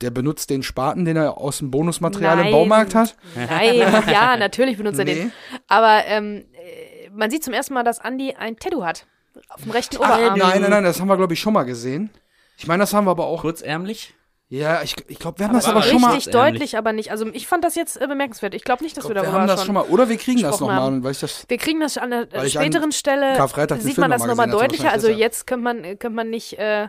Der 0.00 0.10
benutzt 0.10 0.50
den 0.50 0.62
Spaten, 0.62 1.04
den 1.04 1.16
er 1.16 1.38
aus 1.38 1.58
dem 1.58 1.70
Bonusmaterial 1.72 2.36
Nein. 2.36 2.46
im 2.46 2.52
Baumarkt 2.52 2.94
hat. 2.94 3.16
Nein, 3.34 3.76
ja, 4.12 4.36
natürlich 4.36 4.76
benutzt 4.76 4.98
er 5.00 5.04
Nee. 5.04 5.14
den. 5.14 5.32
Aber 5.66 6.04
ähm, 6.06 6.44
äh, 6.54 7.10
man 7.10 7.30
sieht 7.30 7.42
zum 7.42 7.52
ersten 7.52 7.74
Mal, 7.74 7.82
dass 7.82 7.98
Andi 7.98 8.34
ein 8.38 8.56
Tattoo 8.56 8.84
hat. 8.84 9.06
Auf 9.48 9.62
dem 9.62 9.72
rechten 9.72 9.96
Ach, 10.00 10.16
Oberarm. 10.16 10.38
nein, 10.38 10.60
nein, 10.62 10.70
nein, 10.70 10.84
das 10.84 11.00
haben 11.00 11.08
wir, 11.08 11.16
glaube 11.16 11.34
ich, 11.34 11.40
schon 11.40 11.52
mal 11.52 11.64
gesehen. 11.64 12.10
Ich 12.56 12.66
meine, 12.66 12.82
das 12.82 12.94
haben 12.94 13.06
wir 13.06 13.10
aber 13.12 13.26
auch. 13.26 13.40
Kurzärmlich? 13.42 14.14
Ja, 14.50 14.82
ich, 14.82 14.96
ich 15.08 15.18
glaube, 15.18 15.38
wir 15.40 15.46
haben 15.46 15.54
das 15.54 15.66
Aber 15.66 15.80
aber 15.80 15.86
schon 15.86 16.00
mal. 16.00 16.14
Richtig 16.14 16.32
deutlich, 16.32 16.78
aber 16.78 16.92
nicht. 16.94 17.10
Also 17.10 17.26
ich 17.32 17.46
fand 17.46 17.64
das 17.64 17.74
jetzt 17.74 18.00
äh, 18.00 18.06
bemerkenswert. 18.06 18.54
Ich 18.54 18.64
glaube 18.64 18.82
nicht, 18.82 18.96
dass 18.96 19.04
Ich 19.04 19.10
wir 19.10 19.14
glaub, 19.14 19.24
wir 19.26 19.32
darüber 19.32 19.40
haben 19.42 19.46
das 19.48 19.60
schon. 19.60 19.66
schon 19.66 19.74
mal. 19.74 19.84
Oder 19.92 20.08
wir 20.08 20.16
kriegen 20.16 20.40
das 20.40 20.58
nochmal. 20.58 21.02
weil 21.04 21.10
ich 21.12 21.20
das. 21.20 21.44
Wir 21.48 21.58
kriegen 21.58 21.80
das 21.80 21.98
an 21.98 22.10
der 22.10 22.48
späteren 22.48 22.90
Stelle. 22.92 23.34
Karfreitag 23.36 23.82
sieht 23.82 23.94
Film 23.96 24.02
man 24.04 24.10
das 24.12 24.20
noch 24.24 24.34
mal 24.36 24.46
nochmal 24.46 24.60
deutlicher. 24.60 24.90
Also 24.90 25.08
jetzt 25.08 25.46
könnte 25.46 25.64
man, 25.64 25.82
könnte 25.82 26.10
man 26.10 26.30
nicht, 26.30 26.58
äh, 26.58 26.88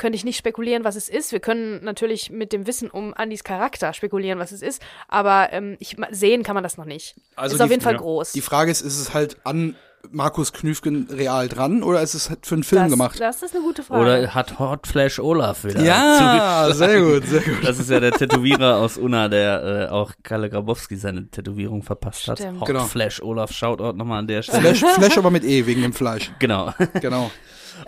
könnte 0.00 0.16
ich 0.16 0.24
nicht 0.24 0.38
spekulieren, 0.38 0.82
was 0.82 0.96
es 0.96 1.10
ist. 1.10 1.30
Wir 1.30 1.40
können 1.40 1.84
natürlich 1.84 2.30
mit 2.30 2.54
dem 2.54 2.66
Wissen 2.66 2.90
um 2.90 3.12
Andys 3.14 3.44
Charakter 3.44 3.92
spekulieren, 3.92 4.38
was 4.38 4.50
es 4.50 4.62
ist. 4.62 4.80
Aber 5.08 5.52
ähm, 5.52 5.76
ich, 5.78 5.96
sehen 6.10 6.42
kann 6.42 6.54
man 6.54 6.62
das 6.64 6.78
noch 6.78 6.86
nicht. 6.86 7.16
Also 7.36 7.54
ist 7.54 7.60
auf 7.60 7.68
die- 7.68 7.74
jeden 7.74 7.82
Fall 7.82 7.92
ja. 7.92 7.98
groß. 8.00 8.32
Die 8.32 8.40
Frage 8.40 8.70
ist, 8.70 8.80
ist 8.80 8.98
es 8.98 9.12
halt 9.12 9.36
an 9.44 9.76
Markus 10.10 10.54
Knüfgen 10.54 11.06
real 11.10 11.48
dran 11.48 11.82
oder 11.82 12.00
ist 12.00 12.14
es 12.14 12.30
halt 12.30 12.46
für 12.46 12.54
einen 12.54 12.64
Film 12.64 12.84
das, 12.84 12.90
gemacht? 12.92 13.20
Das 13.20 13.42
ist 13.42 13.54
eine 13.54 13.62
gute 13.62 13.82
Frage. 13.82 14.00
Oder 14.00 14.34
hat 14.34 14.58
Hot 14.58 14.86
Flash 14.86 15.18
Olaf 15.18 15.64
wieder 15.64 15.82
Ja, 15.82 16.70
sehr 16.72 17.02
gut, 17.02 17.26
sehr 17.26 17.42
gut. 17.42 17.58
Das 17.62 17.78
ist 17.78 17.90
ja 17.90 18.00
der 18.00 18.12
Tätowierer 18.12 18.78
aus 18.78 18.96
Unna, 18.96 19.28
der 19.28 19.88
äh, 19.90 19.92
auch 19.92 20.12
Kalle 20.22 20.48
Grabowski 20.48 20.96
seine 20.96 21.28
Tätowierung 21.28 21.82
verpasst 21.82 22.26
hat. 22.26 22.38
Stimmt. 22.38 22.60
Hot 22.60 22.68
Genau. 22.68 22.84
Flash 22.86 23.20
Olaf, 23.20 23.52
Shoutout 23.52 23.92
nochmal 23.98 24.20
an 24.20 24.26
der 24.26 24.40
Stelle. 24.40 24.74
Flash, 24.74 24.94
Flash 24.94 25.18
aber 25.18 25.30
mit 25.30 25.44
E 25.44 25.66
wegen 25.66 25.82
dem 25.82 25.92
Fleisch. 25.92 26.32
Genau. 26.38 26.72
Genau. 27.02 27.30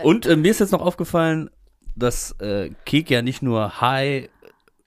Und 0.03 0.27
äh, 0.27 0.37
mir 0.37 0.51
ist 0.51 0.61
jetzt 0.61 0.73
noch 0.73 0.83
aufgefallen, 0.83 1.49
dass 1.97 2.33
äh, 2.41 2.71
Kek 2.85 3.11
ja 3.11 3.23
nicht 3.23 3.43
nur 3.43 3.81
High 3.81 4.29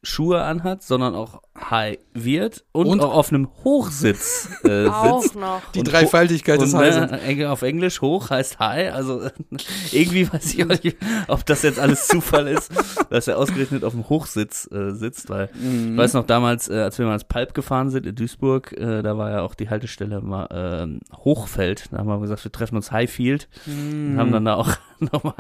Schuhe 0.04 0.44
anhat, 0.44 0.84
sondern 0.84 1.16
auch 1.16 1.42
High 1.58 2.00
wird 2.14 2.66
und, 2.74 2.88
Und- 2.88 3.02
auch 3.02 3.14
auf 3.14 3.30
einem 3.30 3.48
Hochsitz 3.64 4.50
äh, 4.66 4.88
auch 4.90 5.22
sitzt. 5.22 5.36
noch. 5.38 5.62
Die 5.74 5.80
Und- 5.80 5.86
Dreifaltigkeit 5.92 6.60
des 6.62 6.74
Und, 6.74 6.80
Heisen. 6.80 7.04
ne, 7.12 7.22
Eng- 7.22 7.46
auf 7.46 7.62
Englisch 7.62 8.02
hoch 8.02 8.30
heißt 8.30 8.60
high, 8.60 8.94
also 8.94 9.22
irgendwie 9.94 10.32
weiß 10.32 10.54
ich 10.54 10.64
auch 10.64 10.68
nicht, 10.68 10.98
ob 11.30 11.46
das 11.46 11.62
jetzt 11.64 11.80
alles 11.80 12.08
Zufall 12.08 12.48
ist, 12.48 12.72
dass 13.10 13.28
er 13.30 13.38
ausgerechnet 13.38 13.84
auf 13.86 13.94
dem 13.94 14.08
Hochsitz 14.10 14.70
äh, 14.72 14.92
sitzt, 14.92 15.30
weil 15.30 15.50
Mhm. 15.54 15.92
ich 15.94 15.98
weiß 15.98 16.14
noch 16.14 16.26
damals, 16.26 16.70
äh, 16.70 16.74
als 16.80 17.00
wir 17.00 17.06
mal 17.06 17.14
ins 17.14 17.24
Palp 17.24 17.54
gefahren 17.54 17.90
sind 17.90 18.06
in 18.06 18.16
Duisburg, 18.16 18.74
äh, 18.74 19.02
da 19.02 19.18
war 19.18 19.32
ja 19.32 19.42
auch 19.42 19.56
die 19.56 19.70
Haltestelle 19.70 20.20
mal 20.22 20.48
ähm, 20.52 21.00
Hochfeld, 21.14 21.86
da 21.92 22.00
haben 22.00 22.08
wir 22.08 22.20
gesagt, 22.20 22.44
wir 22.44 22.52
treffen 22.52 22.76
uns 22.76 22.92
Highfield 22.92 23.48
Mhm. 23.66 24.12
und 24.14 24.18
haben 24.20 24.32
dann 24.34 24.46
da 24.46 24.56
auch 24.56 24.72
nochmal 25.00 25.34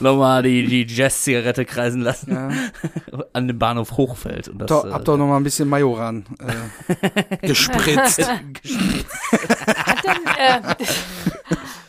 noch 0.00 0.16
mal 0.16 0.42
die, 0.42 0.66
die 0.66 0.86
Jazz-Zigarette 0.86 1.64
kreisen 1.66 2.00
lassen 2.02 2.32
Ja. 2.32 2.48
an 3.34 3.46
dem 3.48 3.58
Bahnhof 3.58 3.92
Hochfeld. 3.96 4.48
Und 4.48 4.58
das, 4.58 4.68
Doch, 4.68 4.84
äh, 4.86 4.90
hab 4.92 5.04
doch 5.04 5.16
noch 5.16 5.26
mal 5.26 5.36
ein 5.36 5.42
bisschen 5.42 5.49
Majoran 5.58 6.24
äh, 6.38 7.36
gespritzt. 7.46 8.28
Hat 8.28 8.44
denn, 10.04 10.26
äh, 10.38 10.60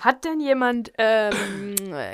hat 0.02 0.26
denn 0.26 0.40
jemand 0.40 0.92
ähm, 0.98 1.32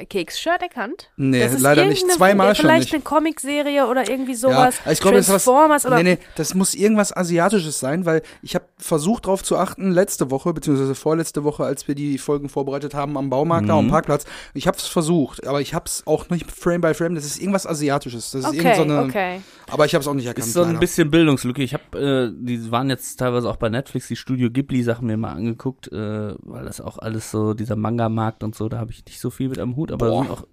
Keks-Shirt 0.09 0.61
erkannt? 0.61 1.09
Nee, 1.17 1.39
Das 1.41 1.53
ist 1.53 1.61
leider 1.61 1.85
nicht. 1.85 2.09
Zweimal 2.11 2.55
schon 2.55 2.65
Vielleicht 2.65 2.85
nicht. 2.85 2.93
eine 2.95 3.03
Comicserie 3.03 3.87
oder 3.87 4.09
irgendwie 4.09 4.35
sowas. 4.35 4.79
Ja, 4.85 4.91
ich 4.91 4.99
glaube, 4.99 5.17
das 5.17 5.27
ist 5.27 5.33
was. 5.33 5.43
Transformers 5.45 5.85
oder. 5.85 5.97
Nee, 5.97 6.03
nee, 6.03 6.17
das 6.35 6.53
muss 6.53 6.73
irgendwas 6.75 7.15
Asiatisches 7.15 7.79
sein, 7.79 8.05
weil 8.05 8.21
ich 8.41 8.55
habe 8.55 8.65
versucht 8.77 9.25
darauf 9.25 9.43
zu 9.43 9.57
achten, 9.57 9.91
letzte 9.91 10.29
Woche, 10.31 10.53
beziehungsweise 10.53 10.95
vorletzte 10.95 11.43
Woche, 11.43 11.63
als 11.65 11.87
wir 11.87 11.95
die 11.95 12.17
Folgen 12.17 12.49
vorbereitet 12.49 12.93
haben 12.93 13.17
am 13.17 13.29
Baumarkt, 13.29 13.67
da 13.69 13.77
am 13.77 13.85
Mhm. 13.85 13.89
Parkplatz. 13.91 14.25
Ich 14.53 14.67
habe 14.67 14.77
es 14.77 14.85
versucht, 14.87 15.47
aber 15.47 15.61
ich 15.61 15.73
habe 15.73 15.85
es 15.85 16.03
auch 16.05 16.29
nicht 16.29 16.51
Frame 16.51 16.81
by 16.81 16.93
Frame. 16.93 17.15
Das 17.15 17.25
ist 17.25 17.39
irgendwas 17.39 17.65
Asiatisches. 17.65 18.31
Das 18.31 18.41
ist 18.41 18.47
Okay, 18.47 18.57
irgend 18.57 18.75
so 18.75 18.81
eine, 18.83 19.01
okay. 19.03 19.41
Aber 19.69 19.85
ich 19.85 19.93
habe 19.95 20.01
es 20.01 20.07
auch 20.07 20.13
nicht 20.13 20.25
erkannt. 20.25 20.45
Ist 20.47 20.53
so 20.53 20.61
ein 20.61 20.67
leider. 20.67 20.79
bisschen 20.79 21.09
Bildungslücke. 21.11 21.61
Ich 21.63 21.73
habe, 21.73 21.97
äh, 21.97 22.31
die 22.37 22.69
waren 22.71 22.89
jetzt 22.89 23.17
teilweise 23.17 23.49
auch 23.49 23.55
bei 23.57 23.69
Netflix, 23.69 24.07
die 24.07 24.15
Studio 24.15 24.49
Ghibli-Sachen 24.49 25.07
mir 25.07 25.17
mal 25.17 25.31
angeguckt, 25.33 25.87
äh, 25.91 26.33
weil 26.41 26.65
das 26.65 26.81
auch 26.81 26.97
alles 26.99 27.31
so, 27.31 27.53
dieser 27.53 27.76
Manga-Markt 27.77 28.43
und 28.43 28.55
so, 28.55 28.69
da 28.69 28.79
habe 28.79 28.91
ich 28.91 29.05
nicht 29.05 29.19
so 29.19 29.29
viel 29.29 29.49
mit 29.49 29.59
am 29.59 29.75
Hut, 29.75 29.91
aber 29.91 30.11
auch, 30.11 30.47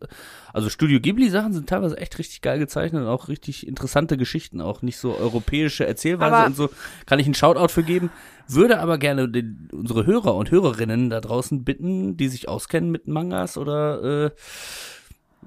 also 0.52 0.69
Studio 0.69 1.00
Ghibli-Sachen 1.00 1.52
sind 1.52 1.69
teilweise 1.69 1.97
echt 1.99 2.19
richtig 2.19 2.40
geil 2.43 2.59
gezeichnet 2.59 3.02
und 3.02 3.09
auch 3.09 3.28
richtig 3.28 3.66
interessante 3.66 4.16
Geschichten, 4.16 4.61
auch 4.61 4.83
nicht 4.83 4.99
so 4.99 5.16
europäische 5.16 5.87
Erzählweise 5.87 6.37
Aber- 6.37 6.47
und 6.47 6.57
so. 6.57 6.71
Kann 7.07 7.19
ich 7.19 7.26
einen 7.26 7.35
Shoutout 7.35 7.69
für 7.69 7.83
geben. 7.83 8.11
Würde 8.47 8.78
aber 8.81 8.99
gerne 8.99 9.28
den, 9.28 9.69
unsere 9.73 10.04
Hörer 10.07 10.35
und 10.35 10.50
Hörerinnen 10.50 11.09
da 11.09 11.21
draußen 11.21 11.64
bitten, 11.64 12.16
die 12.16 12.28
sich 12.28 12.49
auskennen 12.49 12.90
mit 12.90 13.09
Mangas 13.09 13.57
oder 13.57 14.26
äh, 14.26 14.31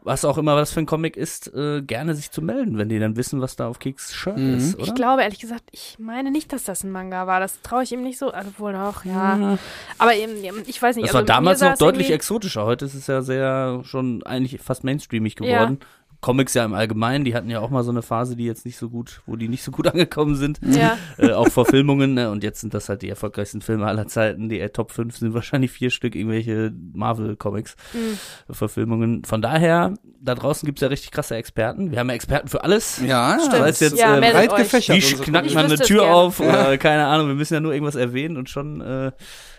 was 0.03 0.25
auch 0.25 0.37
immer 0.37 0.55
was 0.55 0.71
für 0.71 0.79
ein 0.79 0.85
Comic 0.85 1.17
ist, 1.17 1.53
äh, 1.53 1.81
gerne 1.81 2.15
sich 2.15 2.31
zu 2.31 2.41
melden, 2.41 2.77
wenn 2.77 2.89
die 2.89 2.99
dann 2.99 3.15
wissen, 3.15 3.41
was 3.41 3.55
da 3.55 3.67
auf 3.67 3.79
Keks 3.79 4.13
Shirt 4.13 4.37
Mhm. 4.37 4.53
ist, 4.55 4.75
oder? 4.75 4.83
Ich 4.83 4.95
glaube 4.95 5.21
ehrlich 5.23 5.39
gesagt, 5.39 5.63
ich 5.71 5.97
meine 5.99 6.31
nicht, 6.31 6.53
dass 6.53 6.63
das 6.63 6.83
ein 6.83 6.91
Manga 6.91 7.27
war. 7.27 7.39
Das 7.39 7.61
traue 7.61 7.83
ich 7.83 7.91
ihm 7.91 8.03
nicht 8.03 8.17
so. 8.17 8.31
Also 8.31 8.51
wohl 8.57 8.75
auch, 8.75 9.05
ja. 9.05 9.57
Aber 9.97 10.15
eben, 10.15 10.31
ich 10.65 10.81
weiß 10.81 10.95
nicht. 10.95 11.07
Das 11.07 11.15
also 11.15 11.27
war 11.27 11.35
damals 11.35 11.61
noch 11.61 11.77
deutlich 11.77 12.11
exotischer. 12.11 12.65
Heute 12.65 12.85
ist 12.85 12.93
es 12.93 13.07
ja 13.07 13.21
sehr 13.21 13.81
schon 13.83 14.23
eigentlich 14.23 14.61
fast 14.61 14.83
mainstreamig 14.83 15.35
geworden. 15.35 15.79
Comics 16.19 16.53
ja 16.55 16.65
im 16.65 16.73
Allgemeinen, 16.73 17.25
die 17.25 17.35
hatten 17.35 17.49
ja 17.49 17.59
auch 17.59 17.69
mal 17.69 17.83
so 17.83 17.91
eine 17.91 18.01
Phase, 18.01 18.35
die 18.35 18.45
jetzt 18.45 18.65
nicht 18.65 18.77
so 18.77 18.89
gut, 18.89 19.21
wo 19.27 19.35
die 19.35 19.47
nicht 19.47 19.63
so 19.63 19.71
gut 19.71 19.87
angekommen 19.93 20.35
sind. 20.35 20.59
Ja. 20.63 20.97
äh, 21.17 21.31
auch 21.31 21.47
Verfilmungen, 21.49 22.15
ne? 22.15 22.31
Und 22.31 22.43
jetzt 22.43 22.61
sind 22.61 22.73
das 22.73 22.89
halt 22.89 23.01
die 23.03 23.09
erfolgreichsten 23.09 23.61
Filme 23.61 23.85
aller 23.85 24.07
Zeiten. 24.07 24.49
Die 24.49 24.59
äh, 24.59 24.69
Top 24.69 24.91
5 24.91 25.15
sind 25.17 25.33
wahrscheinlich 25.33 25.71
vier 25.71 25.89
Stück 25.91 26.15
irgendwelche 26.15 26.73
Marvel-Comics, 26.93 27.75
Mhm. 27.93 28.53
Verfilmungen. 28.53 29.23
Von 29.25 29.41
daher, 29.41 29.93
da 30.19 30.35
draußen 30.35 30.65
gibt's 30.65 30.81
ja 30.81 30.87
richtig 30.87 31.11
krasse 31.11 31.35
Experten. 31.35 31.91
Wir 31.91 31.99
haben 31.99 32.09
ja 32.09 32.15
Experten 32.15 32.47
für 32.47 32.63
alles. 32.63 32.99
Ja, 33.05 33.37
Stimmt. 33.39 33.65
Es 33.67 33.79
jetzt, 33.79 33.97
Ja, 33.97 34.17
äh, 34.17 34.31
breit 34.31 34.55
gefächert. 34.55 34.95
wie 34.97 35.15
knackt 35.23 35.47
Ich 35.47 35.53
man 35.55 35.65
eine 35.65 35.77
Tür 35.77 36.13
auf 36.13 36.39
oder 36.39 36.77
keine 36.77 37.05
Ahnung, 37.05 37.27
wir 37.27 37.35
müssen 37.35 37.53
ja 37.53 37.59
nur 37.59 37.73
irgendwas 37.73 37.95
erwähnen 37.95 38.37
und 38.37 38.49
schon 38.49 38.81
äh, 38.81 39.11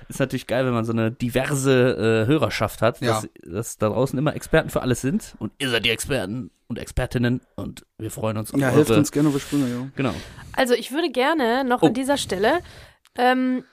ist 0.08 0.20
natürlich 0.20 0.46
geil, 0.46 0.64
wenn 0.66 0.72
man 0.74 0.84
so 0.84 0.92
eine 0.92 1.10
diverse 1.10 2.24
äh, 2.24 2.26
Hörerschaft 2.26 2.82
hat, 2.82 3.00
Ja. 3.00 3.08
dass, 3.22 3.28
dass 3.44 3.78
da 3.78 3.88
draußen 3.88 4.18
immer 4.18 4.34
Experten 4.34 4.70
für 4.70 4.82
alles 4.82 5.00
sind 5.00 5.34
und 5.38 5.52
ihr 5.58 5.68
seid 5.70 5.84
die 5.84 5.90
Experten 5.90 6.50
und 6.68 6.78
Expertinnen 6.78 7.40
und 7.56 7.84
wir 7.98 8.10
freuen 8.10 8.36
uns 8.36 8.52
auf 8.52 8.60
Ja, 8.60 8.68
eure, 8.68 8.76
hilft 8.76 8.90
uns 8.92 9.12
gerne 9.12 9.30
die 9.30 9.40
Sprünge, 9.40 9.68
ja. 9.68 9.88
Genau. 9.96 10.14
Also 10.52 10.74
ich 10.74 10.92
würde 10.92 11.10
gerne 11.10 11.64
noch 11.64 11.82
Oh. 11.82 11.86
an 11.86 11.94
dieser 11.94 12.16
Stelle, 12.16 12.60
ähm, 13.16 13.64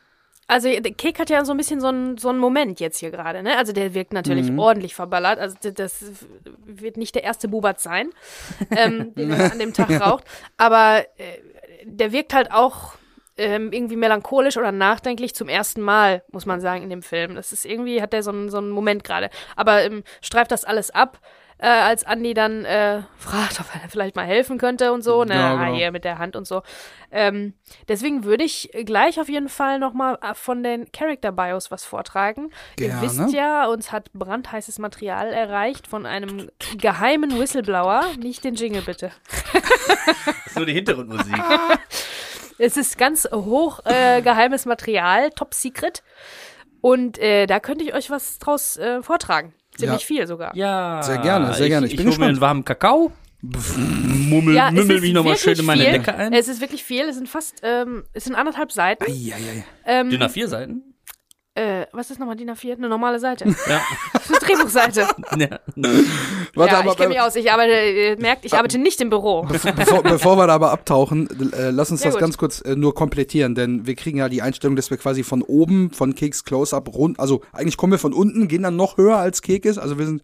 also 0.48 0.70
der 0.70 0.94
Kek 0.94 1.18
hat 1.18 1.32
ja 1.32 1.44
so 1.44 1.54
ein 1.54 1.58
bisschen 1.58 1.82
so 1.82 1.88
einen 1.88 2.18
so 2.20 2.30
einen 2.30 2.38
Moment 2.38 2.80
jetzt 2.80 3.00
hier 3.00 3.10
gerade, 3.10 3.42
ne? 3.42 3.58
Also 3.58 3.74
der 3.74 3.96
wirkt 3.96 4.14
natürlich 4.14 4.52
Mhm. 4.52 4.60
ordentlich 4.60 4.94
verballert. 4.94 5.40
Also 5.40 5.58
das 5.74 6.06
wird 6.66 6.98
nicht 6.98 7.16
der 7.16 7.24
erste 7.24 7.48
Bubat 7.48 7.80
sein, 7.82 8.12
ähm, 8.70 9.16
den 9.16 9.32
er 9.32 9.52
an 9.52 9.58
dem 9.58 9.74
Tag 9.74 9.90
raucht. 10.02 10.24
Aber 10.58 11.00
äh, 11.18 11.40
der 11.86 12.12
wirkt 12.12 12.36
halt 12.36 12.52
auch 12.52 12.94
ähm, 13.38 13.72
irgendwie 13.72 13.96
melancholisch 13.96 14.58
oder 14.58 14.72
nachdenklich 14.72 15.36
zum 15.36 15.50
ersten 15.50 15.82
Mal, 15.82 16.24
muss 16.32 16.46
man 16.46 16.62
sagen, 16.62 16.84
in 16.84 16.90
dem 16.90 17.02
Film. 17.02 17.36
Das 17.36 17.52
ist 17.52 17.66
irgendwie, 17.66 18.02
hat 18.02 18.14
der 18.14 18.24
so 18.24 18.32
einen, 18.32 18.50
so 18.50 18.58
einen 18.58 18.70
Moment 18.70 19.04
gerade. 19.04 19.30
Aber 19.56 19.84
ähm, 19.84 20.04
streift 20.22 20.52
das 20.52 20.64
alles 20.64 20.92
ab, 20.92 21.20
äh, 21.58 21.68
als 21.68 22.04
Andi 22.04 22.34
dann 22.34 22.66
äh, 22.66 23.02
fragt, 23.18 23.60
ob 23.62 23.68
er 23.74 23.90
vielleicht 23.90 24.16
mal 24.16 24.26
helfen 24.26 24.58
könnte 24.58 24.92
und 24.92 25.04
so, 25.04 25.24
ne, 25.24 25.36
Ja, 25.36 25.54
ah, 25.56 25.66
genau. 25.66 25.78
hier 25.78 25.92
mit 25.92 26.04
der 26.04 26.18
Hand 26.18 26.36
und 26.36 26.46
so. 26.46 26.64
Ähm, 27.12 27.54
deswegen 27.88 28.26
würde 28.26 28.44
ich 28.44 28.70
gleich 28.84 29.20
auf 29.22 29.30
jeden 29.30 29.48
Fall 29.48 29.80
nochmal 29.80 30.18
von 30.34 30.64
den 30.64 30.92
Character 30.92 31.32
Bios 31.32 31.72
was 31.72 31.86
vortragen. 31.86 32.52
Ihr 32.78 32.88
Gerne. 32.88 33.02
wisst 33.02 33.34
ja, 33.34 33.68
uns 33.68 33.92
hat 33.94 34.12
brandheißes 34.14 34.80
Material 34.80 35.32
erreicht 35.32 35.88
von 35.88 36.06
einem 36.06 36.50
geheimen 36.78 37.40
Whistleblower. 37.40 38.04
Nicht 38.20 38.44
den 38.44 38.56
Jingle, 38.56 38.82
bitte. 38.82 39.12
Das 40.06 40.52
ist 40.52 40.58
nur 40.58 40.66
die 40.68 40.74
Hintergrundmusik. 40.74 41.34
Es 42.58 42.78
ist 42.78 42.98
ganz 42.98 43.28
hoch 43.32 43.80
äh, 43.86 44.22
geheimes 44.22 44.66
Material, 44.66 45.30
top 45.32 45.54
secret. 45.54 46.04
Und 46.82 47.18
äh, 47.18 47.48
da 47.48 47.60
könnte 47.60 47.84
ich 47.84 47.94
euch 47.94 48.10
was 48.10 48.40
draus 48.40 48.78
äh, 48.78 49.02
vortragen. 49.02 49.54
Ziemlich 49.78 50.02
Ja. 50.02 50.06
viel 50.08 50.28
sogar. 50.28 50.56
ja. 50.56 51.02
Sehr 51.04 51.18
gerne, 51.18 51.54
sehr 51.54 51.68
gerne. 51.68 51.88
Ich 51.88 51.94
Ich, 51.94 51.98
bin 51.98 52.08
ich 52.08 52.14
hole 52.16 52.26
mir 52.26 52.30
einen 52.30 52.42
warmen 52.42 52.64
Kakao. 52.64 53.12
Mummel, 53.42 54.56
Ja, 54.56 54.72
mümmel 54.72 55.02
mich 55.02 55.14
nochmal 55.14 55.38
schön 55.38 55.58
in 55.60 55.66
meine 55.66 55.84
viel. 55.84 55.92
Decke 55.92 56.16
ein. 56.16 56.34
Es 56.34 56.48
ist 56.48 56.62
wirklich 56.62 56.84
viel. 56.84 57.04
Es 57.10 57.16
sind 57.16 57.30
fast, 57.30 57.60
ähm, 57.64 58.04
es 58.14 58.24
sind 58.24 58.36
anderthalb 58.36 58.72
Seiten. 58.72 59.06
Ähm, 59.86 60.10
DIN 60.10 60.22
A4 60.24 60.48
Seiten. 60.48 60.95
Äh, 61.58 61.86
was 61.94 62.12
ist 62.12 62.20
nochmal 62.20 62.36
DIN 62.36 62.52
A4? 62.52 62.74
Eine 62.74 62.90
normale 62.90 63.18
Seite. 63.18 63.46
Ja. 63.46 63.82
Eine 64.28 64.40
Drehbuchseite. 64.40 65.02
ja. 65.38 65.60
Warte, 66.54 66.74
ja, 66.74 66.80
aber 66.80 66.92
ich 66.92 66.98
kenne 66.98 67.10
mich 67.10 67.22
aus. 67.22 67.34
Ich 67.38 67.50
arbeite, 67.50 67.72
ihr 67.72 68.20
merkt, 68.20 68.44
ich 68.44 68.54
arbeite 68.56 68.78
nicht 68.78 69.00
im 69.00 69.10
Büro. 69.10 69.44
bevor, 69.44 70.04
bevor 70.04 70.38
wir 70.38 70.48
da 70.48 70.56
aber 70.56 70.72
abtauchen, 70.72 71.30
äh, 71.54 71.70
lass 71.70 71.92
uns 71.92 72.02
Sehr 72.02 72.10
das 72.10 72.16
gut. 72.16 72.22
ganz 72.22 72.38
kurz 72.38 72.60
äh, 72.60 72.76
nur 72.76 72.94
komplettieren, 72.94 73.56
denn 73.56 73.88
wir 73.88 73.96
kriegen 73.96 74.18
ja 74.18 74.28
die 74.28 74.42
Einstellung, 74.42 74.76
dass 74.76 74.90
wir 74.90 74.98
quasi 74.98 75.24
von 75.24 75.42
oben, 75.44 75.92
von 75.92 76.14
Keks 76.14 76.44
Close-Up 76.44 76.94
rund, 76.94 77.22
also 77.22 77.42
eigentlich 77.54 77.78
kommen 77.78 77.94
wir 77.94 78.00
von 78.00 78.12
unten, 78.12 78.50
gehen 78.50 78.64
dann 78.64 78.76
noch 78.76 78.98
höher 78.98 79.18
als 79.18 79.42
Kek 79.42 79.64
ist, 79.64 79.78
also 79.78 79.98
wir 79.98 80.08
sind 80.08 80.24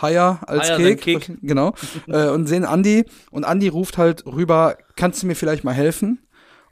higher 0.00 0.40
als 0.48 0.68
Higher 0.68 0.96
Kek, 0.96 1.20
Kek. 1.20 1.38
genau, 1.42 1.74
äh, 2.08 2.28
und 2.28 2.48
sehen 2.48 2.64
Andi 2.64 3.04
und 3.30 3.44
Andi 3.44 3.68
ruft 3.68 3.98
halt 3.98 4.26
rüber, 4.26 4.76
kannst 4.96 5.22
du 5.22 5.28
mir 5.28 5.36
vielleicht 5.36 5.62
mal 5.62 5.74
helfen? 5.74 6.18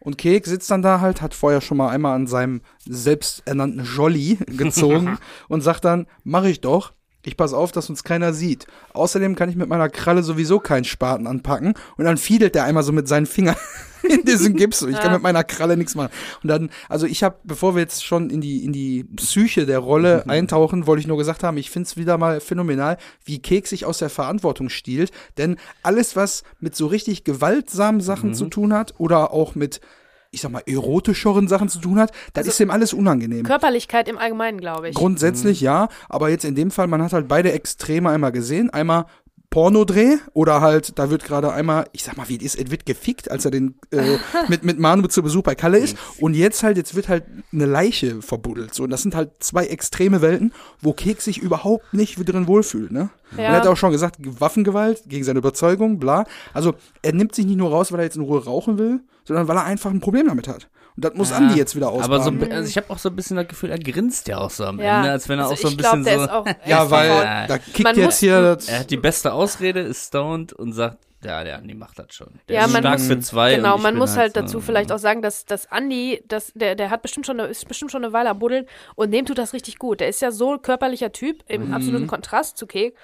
Und 0.00 0.19
Kek 0.19 0.47
sitzt 0.47 0.71
dann 0.71 0.83
da 0.83 1.00
halt, 1.00 1.23
hat 1.23 1.35
vorher 1.35 1.61
schon 1.61 1.76
mal 1.76 1.90
einmal 1.90 2.16
an 2.16 2.26
seinem 2.26 2.62
selbsternannten 2.87 3.85
Jolly 3.85 4.37
gezogen 4.47 5.19
und 5.49 5.61
sagt 5.61 5.85
dann, 5.85 6.07
mach 6.25 6.45
ich 6.45 6.61
doch. 6.61 6.92
Ich 7.22 7.36
pass 7.36 7.52
auf, 7.52 7.70
dass 7.70 7.90
uns 7.90 8.02
keiner 8.02 8.32
sieht. 8.32 8.66
Außerdem 8.94 9.36
kann 9.36 9.50
ich 9.50 9.56
mit 9.56 9.68
meiner 9.68 9.90
Kralle 9.90 10.22
sowieso 10.22 10.58
keinen 10.58 10.84
Spaten 10.84 11.26
anpacken. 11.26 11.74
Und 11.98 12.04
dann 12.04 12.16
fiedelt 12.16 12.54
der 12.54 12.64
einmal 12.64 12.82
so 12.82 12.92
mit 12.92 13.08
seinen 13.08 13.26
Fingern 13.26 13.56
in 14.02 14.24
diesen 14.24 14.56
Gips. 14.56 14.80
Ich 14.82 14.98
kann 14.98 15.12
mit 15.12 15.22
meiner 15.22 15.44
Kralle 15.44 15.76
nichts 15.76 15.94
machen. 15.94 16.10
Und 16.42 16.48
dann, 16.48 16.70
also 16.88 17.06
ich 17.06 17.22
habe, 17.22 17.36
bevor 17.44 17.74
wir 17.74 17.82
jetzt 17.82 18.04
schon 18.04 18.30
in 18.30 18.40
die, 18.40 18.64
in 18.64 18.72
die 18.72 19.04
Psyche 19.04 19.66
der 19.66 19.80
Rolle 19.80 20.24
eintauchen, 20.28 20.86
wollte 20.86 21.00
ich 21.00 21.06
nur 21.06 21.18
gesagt 21.18 21.42
haben, 21.42 21.58
ich 21.58 21.70
find's 21.70 21.98
wieder 21.98 22.16
mal 22.16 22.40
phänomenal, 22.40 22.96
wie 23.24 23.42
Keks 23.42 23.68
sich 23.68 23.84
aus 23.84 23.98
der 23.98 24.08
Verantwortung 24.08 24.70
stiehlt. 24.70 25.10
Denn 25.36 25.56
alles, 25.82 26.16
was 26.16 26.42
mit 26.58 26.74
so 26.74 26.86
richtig 26.86 27.24
gewaltsamen 27.24 28.00
Sachen 28.00 28.34
zu 28.34 28.46
tun 28.46 28.72
hat 28.72 28.94
oder 28.96 29.32
auch 29.32 29.54
mit, 29.54 29.82
ich 30.30 30.40
sag 30.40 30.52
mal, 30.52 30.62
erotischeren 30.66 31.49
Sachen 31.49 31.68
zu 31.68 31.80
tun 31.80 31.99
hat, 31.99 32.12
das 32.34 32.46
ist 32.46 32.60
dem 32.60 32.70
alles 32.70 32.92
unangenehm. 32.92 33.44
Körperlichkeit 33.44 34.08
im 34.08 34.16
Allgemeinen, 34.16 34.60
glaube 34.60 34.88
ich. 34.88 34.94
Grundsätzlich 34.94 35.60
ja, 35.60 35.88
aber 36.08 36.30
jetzt 36.30 36.44
in 36.44 36.54
dem 36.54 36.70
Fall, 36.70 36.87
man 36.87 37.02
hat 37.02 37.12
halt 37.12 37.26
beide 37.26 37.52
Extreme 37.52 38.08
einmal 38.08 38.30
gesehen. 38.30 38.70
Einmal 38.70 39.06
Pornodreh 39.50 40.18
oder 40.32 40.60
halt, 40.60 40.96
da 41.00 41.10
wird 41.10 41.25
gerade 41.25 41.52
einmal, 41.52 41.87
ich 41.90 42.04
sag 42.04 42.16
mal, 42.16 42.28
wie 42.28 42.38
es 42.42 42.56
wird 42.70 42.87
gefickt, 42.87 43.28
als 43.28 43.44
er 43.44 43.50
den 43.50 43.75
äh, 43.90 44.16
mit, 44.49 44.62
mit 44.62 44.78
Manu 44.78 45.08
zu 45.08 45.25
Besuch 45.25 45.42
bei 45.42 45.56
Kalle 45.56 45.78
ist. 45.78 45.96
Und 46.20 46.34
jetzt 46.34 46.62
halt, 46.62 46.76
jetzt 46.76 46.94
wird 46.94 47.08
halt 47.08 47.25
eine 47.52 47.66
Leiche 47.66 48.22
verbuddelt. 48.22 48.72
So, 48.72 48.84
und 48.84 48.90
das 48.90 49.02
sind 49.02 49.16
halt 49.16 49.32
zwei 49.40 49.66
extreme 49.66 50.22
Welten, 50.22 50.52
wo 50.80 50.92
Keks 50.92 51.25
sich 51.25 51.38
überhaupt 51.38 51.92
nicht 51.92 52.16
drin 52.16 52.46
wohlfühlt, 52.46 52.92
ne? 52.92 53.10
Ja. 53.37 53.44
Er 53.44 53.52
hat 53.52 53.66
auch 53.66 53.76
schon 53.76 53.92
gesagt, 53.92 54.16
Waffengewalt 54.20 55.02
gegen 55.06 55.25
seine 55.25 55.38
Überzeugung, 55.40 55.99
bla. 55.99 56.25
Also 56.52 56.75
er 57.02 57.12
nimmt 57.12 57.34
sich 57.34 57.46
nicht 57.46 57.58
nur 57.58 57.70
raus, 57.70 57.92
weil 57.92 58.00
er 58.00 58.04
jetzt 58.04 58.16
in 58.16 58.22
Ruhe 58.22 58.44
rauchen 58.44 58.78
will, 58.78 59.00
sondern 59.34 59.49
weil 59.49 59.56
er 59.56 59.64
einfach 59.64 59.90
ein 59.90 60.00
Problem 60.00 60.26
damit 60.28 60.49
hat. 60.49 60.68
Und 60.96 61.04
das 61.04 61.14
muss 61.14 61.30
Ja, 61.30 61.37
Andi 61.37 61.54
jetzt 61.56 61.76
wieder 61.76 61.88
ausbaden. 61.90 62.14
Aber 62.38 62.46
so, 62.46 62.52
also 62.54 62.68
ich 62.68 62.76
habe 62.76 62.90
auch 62.90 62.99
so 62.99 63.08
ein 63.10 63.16
bisschen 63.16 63.37
das 63.37 63.46
Gefühl, 63.49 63.70
er 63.70 63.78
grinst 63.78 64.26
ja 64.28 64.38
auch 64.38 64.50
so 64.50 64.64
am 64.64 64.80
ja. 64.80 64.99
Ende, 64.99 65.12
als 65.12 65.28
wenn 65.28 65.38
er 65.38 65.46
also 65.49 65.54
auch 65.54 65.58
so 65.58 65.68
ein 65.68 65.76
glaub, 65.76 65.96
bisschen 66.02 66.20
so. 66.28 66.44
Ja, 66.66 66.90
weil 66.90 67.08
Ja. 67.08 67.46
da 67.46 67.58
kickt 67.58 67.84
Man 67.84 67.96
jetzt 67.96 68.04
muss- 68.06 68.18
hier 68.18 68.58
Er 68.66 68.80
hat 68.80 68.90
die 68.90 68.96
beste 68.96 69.32
Ausrede, 69.32 69.80
ist 69.80 70.08
stoned 70.08 70.52
und 70.52 70.72
sagt, 70.72 70.99
ja, 71.22 71.44
der 71.44 71.58
Andi 71.58 71.75
macht 71.75 71.99
das 71.99 72.06
schon. 72.14 72.28
Der 72.49 72.56
Ja, 72.56 72.64
ist 72.66 72.72
man 72.72 72.82
stark 72.82 72.99
muss- 72.99 73.06
für 73.08 73.20
zwei. 73.20 73.54
Genau, 73.56 73.78
man 73.78 73.94
muss 73.96 74.16
halt 74.16 74.34
so, 74.34 74.40
dazu 74.40 74.60
vielleicht 74.60 74.90
auch 74.90 74.99
sagen, 74.99 75.22
dass, 75.22 75.44
dass 75.44 75.70
Andi, 75.70 76.25
dass, 76.26 76.50
der, 76.54 76.75
der 76.75 76.90
hat 76.90 77.02
bestimmt 77.02 77.26
schon 77.26 77.38
eine, 77.38 77.49
ist 77.49 77.68
bestimmt 77.68 77.92
schon 77.92 78.02
eine 78.02 78.12
Weile 78.12 78.30
am 78.30 78.38
Buddeln 78.38 78.66
und 78.96 79.12
dem 79.12 79.26
tut 79.26 79.38
das 79.38 79.52
richtig 79.52 79.78
gut. 79.78 80.00
Der 80.00 80.08
ist 80.08 80.20
ja 80.22 80.32
so 80.32 80.54
ein 80.54 80.62
körperlicher 80.62 81.12
Typ 81.12 81.44
im 81.46 81.68
Mhm. 81.68 81.75
absoluten 81.75 82.06
Kontrast 82.06 82.56
zu 82.58 82.66
Kek. 82.66 82.94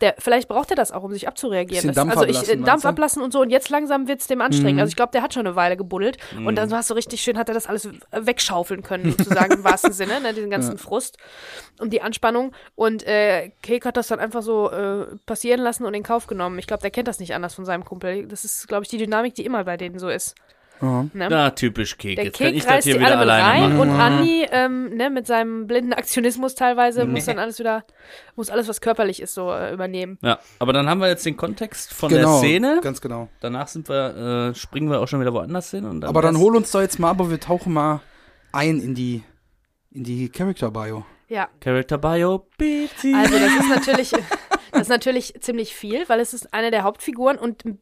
Der, 0.00 0.14
vielleicht 0.18 0.48
braucht 0.48 0.70
er 0.70 0.76
das 0.76 0.90
auch, 0.90 1.02
um 1.04 1.12
sich 1.12 1.28
abzureagieren. 1.28 1.86
Das, 1.86 1.94
Dampf 1.94 2.16
also 2.16 2.24
ich, 2.24 2.48
äh, 2.48 2.56
Dampf 2.56 2.84
ablassen 2.84 3.22
und 3.22 3.32
so 3.32 3.40
und 3.40 3.50
jetzt 3.50 3.70
langsam 3.70 4.08
wird's 4.08 4.26
dem 4.26 4.40
anstrengend. 4.40 4.74
Mhm. 4.74 4.80
Also 4.80 4.90
ich 4.90 4.96
glaube, 4.96 5.12
der 5.12 5.22
hat 5.22 5.34
schon 5.34 5.46
eine 5.46 5.56
Weile 5.56 5.76
gebuddelt 5.76 6.18
und 6.36 6.56
dann 6.56 6.72
hast 6.72 6.90
du 6.90 6.94
richtig 6.94 7.20
schön, 7.20 7.38
hat 7.38 7.48
er 7.48 7.54
das 7.54 7.66
alles 7.66 7.88
wegschaufeln 8.10 8.82
können, 8.82 9.12
sozusagen 9.12 9.52
im 9.52 9.64
wahrsten 9.64 9.92
Sinne, 9.92 10.20
ne, 10.20 10.34
diesen 10.34 10.50
ganzen 10.50 10.78
Frust 10.78 11.18
und 11.78 11.92
die 11.92 12.02
Anspannung. 12.02 12.52
Und 12.74 13.06
äh, 13.06 13.50
Kek 13.62 13.84
hat 13.84 13.96
das 13.96 14.08
dann 14.08 14.18
einfach 14.18 14.42
so 14.42 14.70
äh, 14.70 15.06
passieren 15.26 15.60
lassen 15.60 15.84
und 15.84 15.94
in 15.94 16.02
Kauf 16.02 16.26
genommen. 16.26 16.58
Ich 16.58 16.66
glaube, 16.66 16.82
der 16.82 16.90
kennt 16.90 17.08
das 17.08 17.20
nicht 17.20 17.34
anders 17.34 17.54
von 17.54 17.64
seinem 17.64 17.84
Kumpel. 17.84 18.26
Das 18.26 18.44
ist, 18.44 18.66
glaube 18.66 18.82
ich, 18.82 18.88
die 18.88 18.98
Dynamik, 18.98 19.34
die 19.34 19.44
immer 19.44 19.64
bei 19.64 19.76
denen 19.76 19.98
so 19.98 20.08
ist. 20.08 20.34
Ja. 20.80 21.02
Ne? 21.12 21.28
Na, 21.30 21.50
typisch 21.50 21.96
Kek. 21.96 22.16
Der 22.16 22.26
Jetzt 22.26 22.38
kann 22.38 22.48
Kek 22.48 22.56
ich 22.56 22.64
das 22.64 22.72
reißt 22.72 22.86
hier 22.86 23.00
wieder 23.00 23.18
alleine 23.18 23.44
rein 23.44 23.76
machen. 23.76 23.80
und 23.80 24.00
Andi, 24.00 24.46
ähm, 24.50 24.96
ne, 24.96 25.10
mit 25.10 25.26
seinem 25.26 25.66
blinden 25.66 25.92
Aktionismus 25.92 26.54
teilweise, 26.54 27.06
muss 27.06 27.24
dann 27.24 27.38
alles 27.38 27.58
wieder, 27.58 27.84
muss 28.36 28.50
alles, 28.50 28.68
was 28.68 28.80
körperlich 28.80 29.22
ist, 29.22 29.34
so 29.34 29.52
äh, 29.52 29.72
übernehmen. 29.72 30.18
Ja, 30.22 30.38
aber 30.58 30.72
dann 30.72 30.88
haben 30.88 31.00
wir 31.00 31.08
jetzt 31.08 31.24
den 31.24 31.36
Kontext 31.36 31.92
von 31.92 32.10
genau, 32.10 32.40
der 32.40 32.48
Szene. 32.48 32.80
Ganz 32.82 33.00
genau. 33.00 33.28
Danach 33.40 33.68
sind 33.68 33.88
wir, 33.88 34.50
äh, 34.50 34.54
springen 34.54 34.90
wir 34.90 35.00
auch 35.00 35.08
schon 35.08 35.20
wieder 35.20 35.32
woanders 35.32 35.70
hin. 35.70 35.84
Und 35.84 36.02
dann 36.02 36.10
Aber 36.10 36.22
dann 36.22 36.38
hol 36.38 36.56
uns 36.56 36.70
doch 36.70 36.80
jetzt 36.80 36.98
mal, 36.98 37.10
aber 37.10 37.30
wir 37.30 37.40
tauchen 37.40 37.72
mal 37.72 38.00
ein 38.52 38.80
in 38.80 38.94
die, 38.94 39.22
in 39.90 40.04
die 40.04 40.28
Character 40.28 40.70
Bio. 40.70 41.04
Ja, 41.28 41.48
Character 41.60 41.98
Bio, 41.98 42.46
bitte. 42.58 43.12
also 43.16 43.38
das 43.38 43.56
ist 43.56 43.68
natürlich, 43.68 44.10
das 44.72 44.82
ist 44.82 44.88
natürlich 44.88 45.34
ziemlich 45.40 45.74
viel, 45.74 46.08
weil 46.08 46.20
es 46.20 46.34
ist 46.34 46.52
eine 46.52 46.70
der 46.70 46.82
Hauptfiguren 46.82 47.38
und 47.38 47.64
äh, 47.64 47.74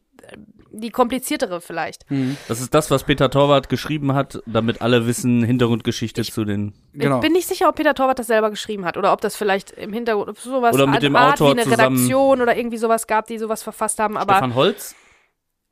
die 0.71 0.89
kompliziertere 0.89 1.61
vielleicht. 1.61 2.05
Das 2.47 2.59
ist 2.59 2.73
das, 2.73 2.89
was 2.89 3.03
Peter 3.03 3.29
Torwart 3.29 3.69
geschrieben 3.69 4.13
hat, 4.13 4.41
damit 4.45 4.81
alle 4.81 5.05
wissen, 5.05 5.43
Hintergrundgeschichte 5.43 6.23
zu 6.23 6.45
den. 6.45 6.73
Genau. 6.93 7.17
Ich 7.17 7.21
bin 7.21 7.33
nicht 7.33 7.47
sicher, 7.47 7.69
ob 7.69 7.75
Peter 7.75 7.93
Torwart 7.93 8.17
das 8.17 8.27
selber 8.27 8.49
geschrieben 8.49 8.83
hat 8.85 8.97
oder 8.97 9.13
ob 9.13 9.21
das 9.21 9.35
vielleicht 9.35 9.71
im 9.71 9.93
Hintergrund 9.93 10.29
ob 10.29 10.39
sowas 10.39 10.73
Oder 10.73 10.87
mit 10.87 11.03
dem 11.03 11.15
Art 11.15 11.33
Autor 11.33 11.49
wie 11.55 11.61
eine 11.61 11.63
zusammen- 11.69 11.95
Redaktion 11.97 12.41
oder 12.41 12.57
irgendwie 12.57 12.77
sowas 12.77 13.05
gab, 13.05 13.27
die 13.27 13.37
sowas 13.37 13.61
verfasst 13.61 13.99
haben, 13.99 14.17
aber 14.17 14.33
Stefan 14.33 14.55
Holz. 14.55 14.95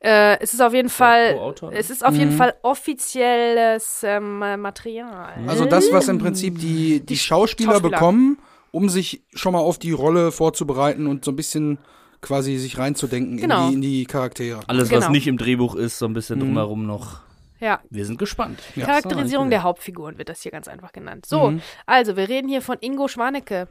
äh, 0.00 0.38
es 0.40 0.54
ist 0.54 0.60
auf 0.60 0.72
jeden 0.74 0.88
Fall 0.88 1.34
Co-Autor. 1.34 1.72
es 1.72 1.90
ist 1.90 2.04
auf 2.04 2.14
jeden 2.14 2.32
Fall 2.32 2.54
offizielles 2.62 4.02
ähm, 4.04 4.38
Material. 4.38 5.32
Also 5.46 5.64
das, 5.64 5.92
was 5.92 6.08
im 6.08 6.18
Prinzip 6.18 6.58
die, 6.58 7.00
die 7.00 7.16
Schauspieler, 7.16 7.72
Schauspieler. 7.72 7.90
bekommen, 7.90 8.38
um 8.70 8.88
sich 8.88 9.22
schon 9.34 9.52
mal 9.52 9.60
auf 9.60 9.78
die 9.78 9.92
Rolle 9.92 10.32
vorzubereiten 10.32 11.06
und 11.06 11.24
so 11.24 11.32
ein 11.32 11.36
bisschen 11.36 11.78
quasi 12.22 12.56
sich 12.56 12.78
reinzudenken 12.78 13.36
Genau. 13.36 13.64
in, 13.66 13.68
die, 13.68 13.74
in 13.74 13.80
die 13.82 14.04
Charaktere. 14.06 14.60
Alles, 14.68 14.90
was 14.90 15.00
Genau. 15.00 15.10
nicht 15.10 15.26
im 15.26 15.36
Drehbuch 15.36 15.74
ist, 15.74 15.98
so 15.98 16.06
ein 16.06 16.14
bisschen 16.14 16.38
Mhm. 16.38 16.44
drumherum 16.44 16.86
noch. 16.86 17.20
Ja, 17.60 17.80
Wir 17.90 18.06
sind 18.06 18.18
gespannt. 18.18 18.58
Charakterisierung 18.74 19.50
der 19.50 19.62
Hauptfiguren 19.62 20.18
wird 20.18 20.28
das 20.30 20.40
hier 20.42 20.50
ganz 20.50 20.66
einfach 20.66 20.90
genannt. 20.92 21.26
So, 21.26 21.52
also 21.86 22.16
wir 22.16 22.28
reden 22.28 22.48
hier 22.48 22.62
von 22.62 22.76
Ingo 22.80 23.06
Schwanecke. 23.06 23.68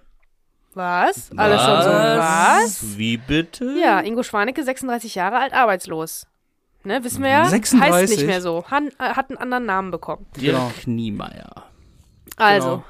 Was? 0.74 1.30
Alles 1.36 1.62
schon 1.62 1.82
so. 1.82 1.90
Was? 1.90 2.98
Wie 2.98 3.18
bitte? 3.18 3.76
Ja, 3.82 4.00
Ingo 4.00 4.24
Schwanecke, 4.24 4.64
36 4.64 5.16
Jahre 5.16 5.40
alt, 5.40 5.54
arbeitslos. 5.54 6.28
Ne, 6.86 7.04
wissen 7.04 7.22
wir 7.22 7.30
ja. 7.30 7.46
36? 7.46 7.94
Heißt 7.94 8.14
nicht 8.16 8.26
mehr 8.26 8.42
so. 8.42 8.64
Han, 8.72 8.88
äh, 8.98 9.10
hat 9.14 9.30
einen 9.30 9.38
anderen 9.38 9.66
Namen 9.66 9.92
bekommen. 9.92 10.26
Dirk 10.38 10.56
Genau. 10.56 10.72
Niemeyer. 10.86 11.66
Also, 12.38 12.68
Genau. 12.70 12.84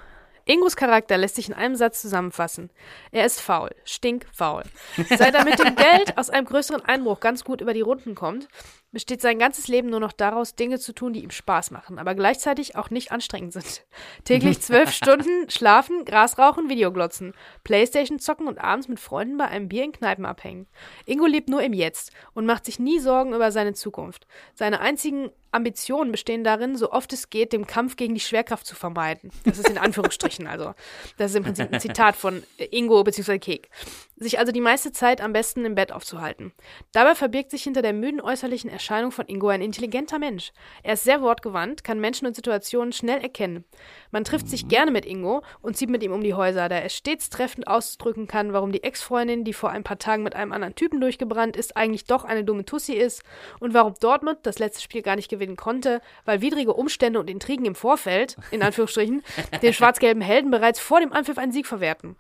Ingos 0.52 0.76
Charakter 0.76 1.18
lässt 1.18 1.36
sich 1.36 1.48
in 1.48 1.54
einem 1.54 1.78
Satz 1.78 2.02
zusammenfassen. 2.02 2.72
Er 3.14 3.26
ist 3.26 3.40
faul, 3.40 3.70
stinkfaul. 3.86 4.64
Seit 5.08 5.34
er 5.34 5.46
mit 5.46 5.58
dem 5.60 5.78
Geld 5.78 6.18
aus 6.18 6.30
einem 6.30 6.46
größeren 6.46 6.84
Einbruch 6.84 7.22
ganz 7.22 7.46
gut 7.46 7.62
über 7.62 7.74
die 7.74 7.80
Runden 7.80 8.16
kommt, 8.16 8.50
besteht 8.92 9.22
sein 9.22 9.40
ganzes 9.40 9.68
Leben 9.68 9.90
nur 9.90 10.00
noch 10.00 10.12
daraus, 10.12 10.56
Dinge 10.56 10.80
zu 10.80 10.94
tun, 10.94 11.14
die 11.14 11.24
ihm 11.24 11.32
Spaß 11.32 11.72
machen, 11.72 11.98
aber 11.98 12.16
gleichzeitig 12.16 12.76
auch 12.76 12.90
nicht 12.90 13.12
anstrengend 13.12 13.54
sind. 13.54 13.86
Täglich 14.26 14.62
zwölf 14.62 14.92
Stunden 14.92 15.50
schlafen, 15.50 16.06
Gras 16.06 16.38
rauchen, 16.38 16.70
Videoglotzen, 16.70 17.34
Playstation 17.64 18.20
zocken 18.20 18.48
und 18.48 18.60
abends 18.60 18.88
mit 18.88 19.00
Freunden 19.00 19.38
bei 19.38 19.48
einem 19.48 19.70
Bier 19.70 19.84
in 19.86 19.92
Kneipen 19.92 20.26
abhängen. 20.26 20.68
Ingo 21.06 21.26
lebt 21.26 21.50
nur 21.50 21.62
im 21.64 21.74
Jetzt 21.74 22.12
und 22.34 22.46
macht 22.46 22.66
sich 22.66 22.80
nie 22.80 23.00
Sorgen 23.00 23.34
über 23.34 23.52
seine 23.52 23.74
Zukunft. 23.74 24.28
Seine 24.54 24.82
einzigen 24.82 25.32
Ambitionen 25.52 26.12
bestehen 26.12 26.44
darin, 26.44 26.78
so 26.78 26.92
oft 26.92 27.12
es 27.12 27.30
geht, 27.30 27.52
dem 27.52 27.68
Kampf 27.68 27.98
gegen 27.98 28.14
die 28.14 28.22
Schwerkraft 28.22 28.66
zu 28.66 28.76
vermeiden. 28.76 29.32
Das 29.44 29.60
ist 29.60 29.70
in 29.70 29.78
Anführungsstrichen 29.78 30.48
also. 30.48 30.74
Das 31.18 31.32
ist 31.32 31.38
im 31.38 31.44
Prinzip 31.44 31.72
ein 31.72 31.80
Zitat 31.80 32.16
von 32.16 32.44
äh, 32.58 32.66
Ingo 32.72 33.04
bzw. 33.04 33.38
Kek. 33.40 33.70
Sich 34.16 34.40
also 34.40 34.52
die 34.52 34.62
meiste 34.62 34.92
Zeit 34.92 35.20
am 35.20 35.34
besten 35.34 35.66
im 35.66 35.76
Bett 35.76 35.92
aufzuhalten. 35.92 36.54
Dabei 36.94 37.16
verbirgt 37.16 37.52
sich 37.52 37.64
hinter 37.64 37.82
der 37.82 37.94
müden 37.94 38.22
äußerlichen 38.22 38.70
Erscheinung 38.82 39.12
von 39.12 39.28
Ingo 39.28 39.50
ein 39.50 39.62
intelligenter 39.62 40.18
Mensch. 40.18 40.54
Er 40.82 40.94
ist 40.94 41.04
sehr 41.04 41.22
wortgewandt, 41.22 41.84
kann 41.84 42.00
Menschen 42.00 42.26
und 42.26 42.36
Situationen 42.36 42.92
schnell 42.94 43.22
erkennen. 43.22 43.64
Man 44.10 44.24
trifft 44.24 44.50
sich 44.50 44.68
gerne 44.68 44.90
mit 44.90 45.06
Ingo 45.06 45.44
und 45.62 45.78
zieht 45.78 45.92
mit 45.92 46.02
ihm 46.02 46.12
um 46.12 46.24
die 46.24 46.34
Häuser, 46.34 46.68
da 46.68 46.78
er 46.78 46.90
stets 46.90 47.30
treffend 47.30 47.68
ausdrücken 47.68 48.26
kann, 48.26 48.54
warum 48.54 48.72
die 48.72 48.84
Ex-Freundin, 48.84 49.44
die 49.44 49.54
vor 49.54 49.70
ein 49.70 49.84
paar 49.84 50.00
Tagen 50.00 50.24
mit 50.24 50.36
einem 50.36 50.52
anderen 50.52 50.74
Typen 50.74 51.00
durchgebrannt 51.00 51.56
ist, 51.56 51.78
eigentlich 51.78 52.06
doch 52.06 52.24
eine 52.26 52.44
dumme 52.44 52.66
Tussi 52.66 52.94
ist 52.94 53.22
und 53.60 53.76
warum 53.76 53.94
Dortmund 54.00 54.40
das 54.44 54.58
letzte 54.58 54.82
Spiel 54.82 55.04
gar 55.04 55.16
nicht 55.16 55.30
gewinnen 55.30 55.58
konnte, 55.58 56.02
weil 56.26 56.42
widrige 56.42 56.74
Umstände 56.74 57.20
und 57.20 57.30
Intrigen 57.30 57.66
im 57.66 57.76
Vorfeld, 57.76 58.36
in 58.50 58.64
Anführungsstrichen, 58.64 59.22
den 59.62 59.74
schwarz-gelben 59.74 60.24
Helden 60.24 60.50
bereits 60.50 60.80
vor 60.80 61.00
dem 61.00 61.14
Anpfiff 61.14 61.38
einen 61.38 61.52
Sieg 61.52 61.68
verwerten. 61.68 62.16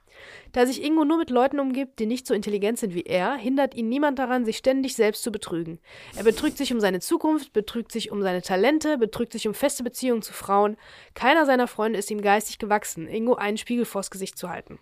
Da 0.51 0.65
sich 0.65 0.83
Ingo 0.83 1.05
nur 1.05 1.17
mit 1.17 1.29
Leuten 1.29 1.59
umgibt, 1.59 1.99
die 1.99 2.05
nicht 2.05 2.27
so 2.27 2.33
intelligent 2.33 2.79
sind 2.79 2.93
wie 2.93 3.03
er, 3.03 3.35
hindert 3.35 3.73
ihn 3.75 3.89
niemand 3.89 4.19
daran, 4.19 4.45
sich 4.45 4.57
ständig 4.57 4.95
selbst 4.95 5.23
zu 5.23 5.31
betrügen. 5.31 5.79
Er 6.15 6.23
betrügt 6.23 6.57
sich 6.57 6.73
um 6.73 6.79
seine 6.79 6.99
Zukunft, 6.99 7.53
betrügt 7.53 7.91
sich 7.91 8.11
um 8.11 8.21
seine 8.21 8.41
Talente, 8.41 8.97
betrügt 8.97 9.31
sich 9.33 9.47
um 9.47 9.53
feste 9.53 9.83
Beziehungen 9.83 10.21
zu 10.21 10.33
Frauen. 10.33 10.77
Keiner 11.13 11.45
seiner 11.45 11.67
Freunde 11.67 11.99
ist 11.99 12.11
ihm 12.11 12.21
geistig 12.21 12.59
gewachsen, 12.59 13.07
Ingo 13.07 13.35
einen 13.35 13.57
Spiegel 13.57 13.85
vors 13.85 14.11
Gesicht 14.11 14.37
zu 14.37 14.49
halten. 14.49 14.79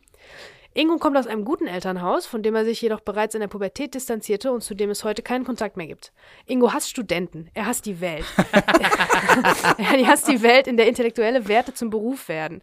Ingo 0.76 0.98
kommt 0.98 1.18
aus 1.18 1.26
einem 1.26 1.46
guten 1.46 1.66
Elternhaus, 1.66 2.28
von 2.28 2.44
dem 2.44 2.54
er 2.54 2.64
sich 2.64 2.80
jedoch 2.80 3.00
bereits 3.00 3.34
in 3.34 3.42
der 3.42 3.48
Pubertät 3.48 3.96
distanzierte 3.96 4.52
und 4.52 4.62
zu 4.62 4.76
dem 4.76 4.92
es 4.92 5.04
heute 5.04 5.24
keinen 5.24 5.44
Kontakt 5.44 5.78
mehr 5.78 5.88
gibt. 5.88 6.14
Ingo 6.46 6.72
hasst 6.72 6.90
Studenten, 6.90 7.50
er 7.56 7.66
hasst 7.66 7.88
die 7.88 8.00
Welt. 8.02 8.24
er 8.54 10.08
hasst 10.08 10.28
die 10.28 10.44
Welt, 10.44 10.68
in 10.68 10.78
der 10.78 10.88
intellektuelle 10.88 11.48
Werte 11.48 11.74
zum 11.74 11.90
Beruf 11.90 12.30
werden, 12.30 12.62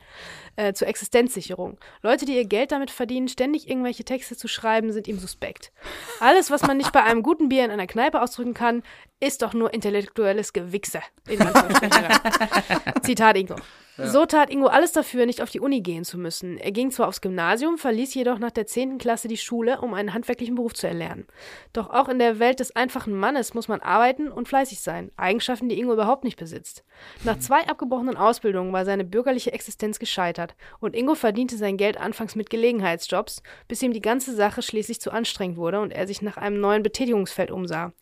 äh, 0.56 0.72
zur 0.72 0.88
Existenzsicherung. 0.88 1.78
Leute, 2.02 2.24
die 2.24 2.36
ihr 2.36 2.44
Geld 2.44 2.72
damit 2.72 2.90
verdienen, 2.90 3.28
ständig 3.28 3.68
irgendwelche 3.68 4.04
Texte 4.04 4.36
zu 4.36 4.48
schreiben, 4.48 4.92
sind 4.92 5.06
ihm 5.08 5.18
suspekt. 5.18 5.72
Alles, 6.20 6.50
was 6.50 6.62
man 6.62 6.76
nicht 6.76 6.92
bei 6.92 7.02
einem 7.02 7.22
guten 7.22 7.48
Bier 7.48 7.64
in 7.64 7.70
einer 7.70 7.86
Kneipe 7.86 8.20
ausdrücken 8.20 8.54
kann, 8.54 8.82
ist 9.20 9.42
doch 9.42 9.54
nur 9.54 9.72
intellektuelles 9.72 10.52
Gewichse. 10.52 11.00
In. 11.28 11.38
Zitat 13.02 13.36
Ingo. 13.36 13.56
So 13.98 14.26
tat 14.26 14.50
Ingo 14.50 14.66
alles 14.66 14.92
dafür, 14.92 15.24
nicht 15.24 15.40
auf 15.40 15.48
die 15.48 15.60
Uni 15.60 15.80
gehen 15.80 16.04
zu 16.04 16.18
müssen. 16.18 16.58
Er 16.58 16.70
ging 16.70 16.90
zwar 16.90 17.08
aufs 17.08 17.22
Gymnasium, 17.22 17.78
verließ 17.78 18.12
jedoch 18.12 18.38
nach 18.38 18.50
der 18.50 18.66
10. 18.66 18.98
Klasse 18.98 19.26
die 19.26 19.38
Schule, 19.38 19.80
um 19.80 19.94
einen 19.94 20.12
handwerklichen 20.12 20.54
Beruf 20.54 20.74
zu 20.74 20.86
erlernen. 20.86 21.26
Doch 21.72 21.88
auch 21.88 22.10
in 22.10 22.18
der 22.18 22.38
Welt 22.38 22.60
des 22.60 22.76
einfachen 22.76 23.14
Mannes 23.14 23.54
muss 23.54 23.68
man 23.68 23.80
arbeiten 23.80 24.30
und 24.30 24.48
fleißig 24.48 24.80
sein. 24.80 25.12
Eigenschaften, 25.16 25.70
die 25.70 25.78
Ingo 25.78 25.94
überhaupt 25.94 26.24
nicht 26.24 26.38
besitzt. 26.38 26.84
Nach 27.24 27.38
zwei 27.38 27.66
abgebrochenen 27.66 28.18
Ausbildungen 28.18 28.74
war 28.74 28.84
seine 28.84 29.04
bürgerliche 29.04 29.54
Existenz 29.54 29.98
gescheitert 29.98 30.45
und 30.80 30.94
Ingo 30.94 31.14
verdiente 31.14 31.56
sein 31.56 31.76
Geld 31.76 31.98
anfangs 31.98 32.36
mit 32.36 32.50
Gelegenheitsjobs, 32.50 33.42
bis 33.68 33.82
ihm 33.82 33.92
die 33.92 34.00
ganze 34.00 34.34
Sache 34.34 34.62
schließlich 34.62 35.00
zu 35.00 35.10
anstrengend 35.10 35.56
wurde 35.56 35.80
und 35.80 35.92
er 35.92 36.06
sich 36.06 36.22
nach 36.22 36.36
einem 36.36 36.60
neuen 36.60 36.82
Betätigungsfeld 36.82 37.50
umsah. 37.50 37.92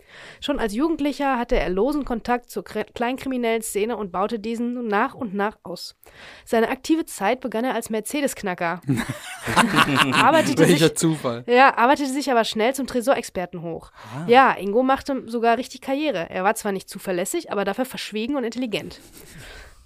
Schon 0.40 0.58
als 0.58 0.74
Jugendlicher 0.74 1.38
hatte 1.38 1.56
er 1.56 1.68
losen 1.70 2.04
Kontakt 2.04 2.50
zur 2.50 2.64
kleinkriminellen 2.64 3.62
Szene 3.62 3.96
und 3.96 4.12
baute 4.12 4.38
diesen 4.38 4.74
nun 4.74 4.88
nach 4.88 5.14
und 5.14 5.34
nach 5.34 5.58
aus. 5.62 5.96
Seine 6.44 6.68
aktive 6.68 7.04
Zeit 7.06 7.40
begann 7.40 7.64
er 7.64 7.74
als 7.74 7.90
Mercedes-Knacker. 7.90 8.80
arbeitete 10.12 10.64
sich 10.64 10.80
Welcher 10.80 10.94
Zufall. 10.94 11.44
ja, 11.46 11.76
arbeitete 11.76 12.10
sich 12.10 12.30
aber 12.30 12.44
schnell 12.44 12.74
zum 12.74 12.86
Tresorexperten 12.86 13.62
hoch. 13.62 13.90
Ja, 14.26 14.56
Ingo 14.56 14.82
machte 14.82 15.22
sogar 15.26 15.58
richtig 15.58 15.80
Karriere. 15.80 16.28
Er 16.30 16.44
war 16.44 16.54
zwar 16.54 16.72
nicht 16.72 16.88
zuverlässig, 16.88 17.52
aber 17.52 17.64
dafür 17.64 17.84
verschwiegen 17.84 18.36
und 18.36 18.44
intelligent. 18.44 19.00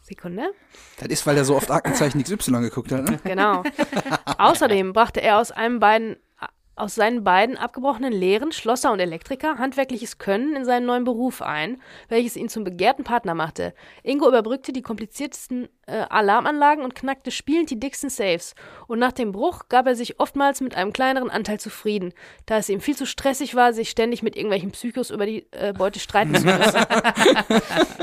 Sekunde. 0.09 0.51
Das 0.99 1.09
ist, 1.09 1.27
weil 1.27 1.37
er 1.37 1.45
so 1.45 1.57
oft 1.57 1.71
Aktenzeichen 1.71 2.23
XY 2.23 2.61
geguckt 2.63 2.93
hat, 2.93 3.09
ne? 3.09 3.21
Genau. 3.25 3.63
Außerdem 4.39 4.93
brachte 4.93 5.21
er 5.21 5.39
aus 5.39 5.53
einem 5.53 5.79
beiden 5.81 6.17
aus 6.79 6.95
seinen 6.95 7.25
beiden 7.25 7.57
abgebrochenen 7.57 8.13
Lehren, 8.13 8.53
Schlosser 8.53 8.93
und 8.93 9.01
Elektriker, 9.01 9.59
handwerkliches 9.59 10.19
Können 10.19 10.55
in 10.55 10.65
seinen 10.65 10.87
neuen 10.87 11.05
Beruf 11.05 11.43
ein, 11.43 11.81
welches 12.09 12.37
ihn 12.37 12.49
zum 12.49 12.65
begehrten 12.65 13.05
Partner 13.05 13.35
machte. 13.35 13.75
Ingo 14.03 14.29
überbrückte 14.29 14.73
die 14.73 14.83
kompliziertesten 14.83 15.69
äh, 15.87 16.05
Alarmanlagen 16.09 16.85
und 16.85 16.95
knackte 16.95 17.31
spielend 17.31 17.71
die 17.71 17.81
dicksten 17.81 18.11
Safes. 18.11 18.55
Und 18.87 18.99
nach 18.99 19.13
dem 19.13 19.33
Bruch 19.33 19.69
gab 19.69 19.87
er 19.87 19.97
sich 19.97 20.21
oftmals 20.21 20.61
mit 20.61 20.77
einem 20.77 20.93
kleineren 20.93 21.31
Anteil 21.31 21.59
zufrieden, 21.61 22.13
da 22.47 22.59
es 22.59 22.69
ihm 22.69 22.81
viel 22.81 22.97
zu 22.97 23.07
stressig 23.07 23.55
war, 23.55 23.73
sich 23.73 23.91
ständig 23.91 24.23
mit 24.23 24.37
irgendwelchen 24.37 24.71
Psychos 24.71 25.11
über 25.11 25.27
die 25.27 25.47
äh, 25.51 25.73
Beute 25.73 25.99
streiten 25.99 26.35
zu 26.35 26.45
müssen. 26.45 26.81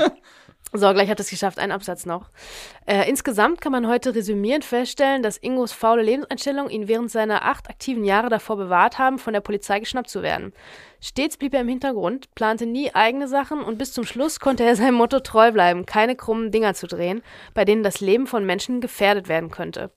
So, 0.76 0.92
gleich 0.92 1.08
hat 1.08 1.20
es 1.20 1.30
geschafft. 1.30 1.58
Ein 1.58 1.72
Absatz 1.72 2.04
noch. 2.04 2.28
Äh, 2.86 3.08
insgesamt 3.08 3.60
kann 3.60 3.72
man 3.72 3.88
heute 3.88 4.14
resümierend 4.14 4.64
feststellen, 4.64 5.22
dass 5.22 5.38
Ingos 5.38 5.72
faule 5.72 6.02
Lebenseinstellung 6.02 6.68
ihn 6.68 6.86
während 6.86 7.10
seiner 7.10 7.44
acht 7.44 7.70
aktiven 7.70 8.04
Jahre 8.04 8.28
davor 8.28 8.56
bewahrt 8.56 8.98
haben, 8.98 9.18
von 9.18 9.32
der 9.32 9.40
Polizei 9.40 9.80
geschnappt 9.80 10.10
zu 10.10 10.22
werden. 10.22 10.52
Stets 11.00 11.36
blieb 11.36 11.54
er 11.54 11.62
im 11.62 11.68
Hintergrund, 11.68 12.34
plante 12.34 12.66
nie 12.66 12.94
eigene 12.94 13.26
Sachen 13.26 13.62
und 13.62 13.78
bis 13.78 13.92
zum 13.92 14.04
Schluss 14.04 14.38
konnte 14.38 14.64
er 14.64 14.76
seinem 14.76 14.94
Motto 14.94 15.20
treu 15.20 15.50
bleiben, 15.50 15.86
keine 15.86 16.14
krummen 16.16 16.50
Dinger 16.50 16.74
zu 16.74 16.86
drehen, 16.86 17.22
bei 17.54 17.64
denen 17.64 17.82
das 17.82 18.00
Leben 18.00 18.26
von 18.26 18.44
Menschen 18.44 18.80
gefährdet 18.80 19.28
werden 19.28 19.50
könnte. 19.50 19.90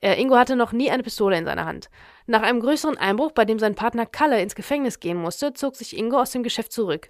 Äh, 0.00 0.20
Ingo 0.20 0.36
hatte 0.36 0.56
noch 0.56 0.72
nie 0.72 0.90
eine 0.90 1.02
Pistole 1.02 1.38
in 1.38 1.44
seiner 1.44 1.64
Hand. 1.64 1.88
Nach 2.30 2.42
einem 2.42 2.60
größeren 2.60 2.98
Einbruch, 2.98 3.32
bei 3.32 3.46
dem 3.46 3.58
sein 3.58 3.74
Partner 3.74 4.04
Kalle 4.04 4.42
ins 4.42 4.54
Gefängnis 4.54 5.00
gehen 5.00 5.16
musste, 5.16 5.54
zog 5.54 5.76
sich 5.76 5.96
Ingo 5.96 6.20
aus 6.20 6.30
dem 6.30 6.42
Geschäft 6.42 6.72
zurück. 6.72 7.08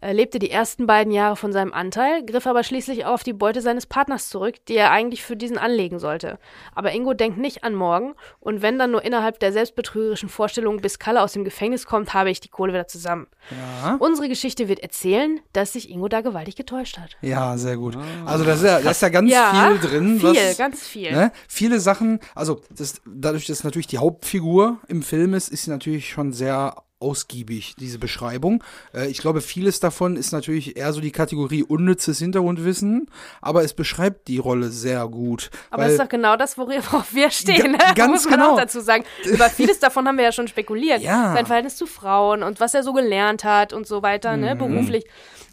Er 0.00 0.12
lebte 0.12 0.40
die 0.40 0.50
ersten 0.50 0.88
beiden 0.88 1.12
Jahre 1.12 1.36
von 1.36 1.52
seinem 1.52 1.72
Anteil, 1.72 2.26
griff 2.26 2.48
aber 2.48 2.64
schließlich 2.64 3.04
auch 3.04 3.12
auf 3.12 3.22
die 3.22 3.32
Beute 3.32 3.62
seines 3.62 3.86
Partners 3.86 4.28
zurück, 4.28 4.56
die 4.66 4.74
er 4.74 4.90
eigentlich 4.90 5.22
für 5.22 5.36
diesen 5.36 5.56
anlegen 5.56 6.00
sollte. 6.00 6.40
Aber 6.74 6.92
Ingo 6.92 7.14
denkt 7.14 7.38
nicht 7.38 7.62
an 7.62 7.76
morgen 7.76 8.14
und 8.40 8.60
wenn 8.60 8.76
dann 8.76 8.90
nur 8.90 9.04
innerhalb 9.04 9.38
der 9.38 9.52
selbstbetrügerischen 9.52 10.28
Vorstellung, 10.28 10.80
bis 10.80 10.98
Kalle 10.98 11.22
aus 11.22 11.32
dem 11.32 11.44
Gefängnis 11.44 11.86
kommt, 11.86 12.12
habe 12.12 12.30
ich 12.30 12.40
die 12.40 12.48
Kohle 12.48 12.72
wieder 12.72 12.88
zusammen. 12.88 13.28
Ja. 13.50 13.96
Unsere 14.00 14.28
Geschichte 14.28 14.68
wird 14.68 14.80
erzählen, 14.80 15.38
dass 15.52 15.74
sich 15.74 15.88
Ingo 15.90 16.08
da 16.08 16.22
gewaltig 16.22 16.56
getäuscht 16.56 16.98
hat. 16.98 17.16
Ja, 17.22 17.56
sehr 17.56 17.76
gut. 17.76 17.96
Also 18.26 18.44
da 18.44 18.54
ist 18.54 18.64
ja, 18.64 18.80
da 18.80 18.90
ist 18.90 19.00
ja 19.00 19.08
ganz 19.10 19.30
Ja, 19.30 19.70
viel 19.78 19.88
drin. 19.88 20.20
Viel, 20.20 20.28
was, 20.28 20.58
ganz 20.58 20.86
viel. 20.86 21.12
Ne? 21.12 21.30
Viele 21.46 21.78
Sachen, 21.78 22.18
also 22.34 22.60
das, 22.68 23.00
dadurch, 23.06 23.46
dass 23.46 23.62
natürlich 23.62 23.86
die 23.86 23.98
Hauptfigur 23.98 24.55
im 24.88 25.02
Film 25.02 25.34
ist, 25.34 25.48
ist 25.48 25.64
sie 25.64 25.70
natürlich 25.70 26.08
schon 26.10 26.32
sehr 26.32 26.76
ausgiebig, 26.98 27.74
diese 27.78 27.98
Beschreibung. 27.98 28.64
Äh, 28.94 29.08
ich 29.08 29.18
glaube, 29.18 29.42
vieles 29.42 29.80
davon 29.80 30.16
ist 30.16 30.32
natürlich 30.32 30.78
eher 30.78 30.94
so 30.94 31.02
die 31.02 31.10
Kategorie 31.10 31.62
unnützes 31.62 32.18
Hintergrundwissen, 32.20 33.10
aber 33.42 33.62
es 33.64 33.74
beschreibt 33.74 34.28
die 34.28 34.38
Rolle 34.38 34.70
sehr 34.70 35.06
gut. 35.08 35.50
Aber 35.70 35.82
das 35.84 35.92
ist 35.92 36.00
doch 36.00 36.08
genau 36.08 36.36
das, 36.36 36.56
worauf 36.56 37.12
wir 37.12 37.30
stehen. 37.30 37.72
Ne? 37.72 37.78
ganz 37.94 38.12
Muss 38.12 38.24
man 38.24 38.40
genau. 38.40 38.52
auch 38.52 38.56
dazu 38.56 38.80
sagen. 38.80 39.04
Über 39.26 39.50
vieles 39.50 39.78
davon 39.78 40.08
haben 40.08 40.16
wir 40.16 40.24
ja 40.24 40.32
schon 40.32 40.48
spekuliert. 40.48 41.00
Ja. 41.06 41.34
Sein 41.34 41.46
Verhältnis 41.46 41.76
zu 41.76 41.86
Frauen 41.86 42.42
und 42.42 42.58
was 42.60 42.72
er 42.74 42.82
so 42.82 42.92
gelernt 42.94 43.44
hat 43.44 43.72
und 43.74 43.86
so 43.86 44.02
weiter, 44.02 44.36
ne, 44.38 44.54
Mhm. 44.54 44.58
beruflich. 44.58 45.04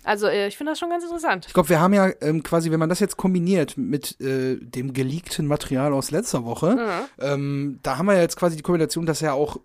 Also 0.04 0.28
äh, 0.28 0.48
ich 0.48 0.58
finde 0.58 0.72
das 0.72 0.80
schon 0.80 0.90
ganz 0.90 1.04
interessant. 1.04 1.46
Ich 1.48 1.54
glaube, 1.54 1.70
wir 1.70 1.80
haben 1.80 1.94
ja 1.94 2.10
ähm, 2.22 2.44
quasi, 2.44 2.72
wenn 2.72 2.80
man 2.80 2.90
das 2.90 3.00
jetzt 3.00 3.18
kombiniert 3.18 3.78
mit 3.78 4.20
äh, 4.22 4.58
dem 4.60 4.94
geleakten 4.94 5.48
Material 5.48 5.94
aus 5.94 6.12
letzter 6.12 6.44
Woche, 6.46 6.76
Mhm. 6.76 7.26
ähm, 7.26 7.80
da 7.84 7.98
haben 7.98 8.06
wir 8.08 8.16
ja 8.16 8.22
jetzt 8.22 8.36
quasi 8.38 8.56
die 8.56 8.62
Kombination, 8.64 9.06
dass 9.06 9.22
er 9.22 9.34
auch 9.36 9.58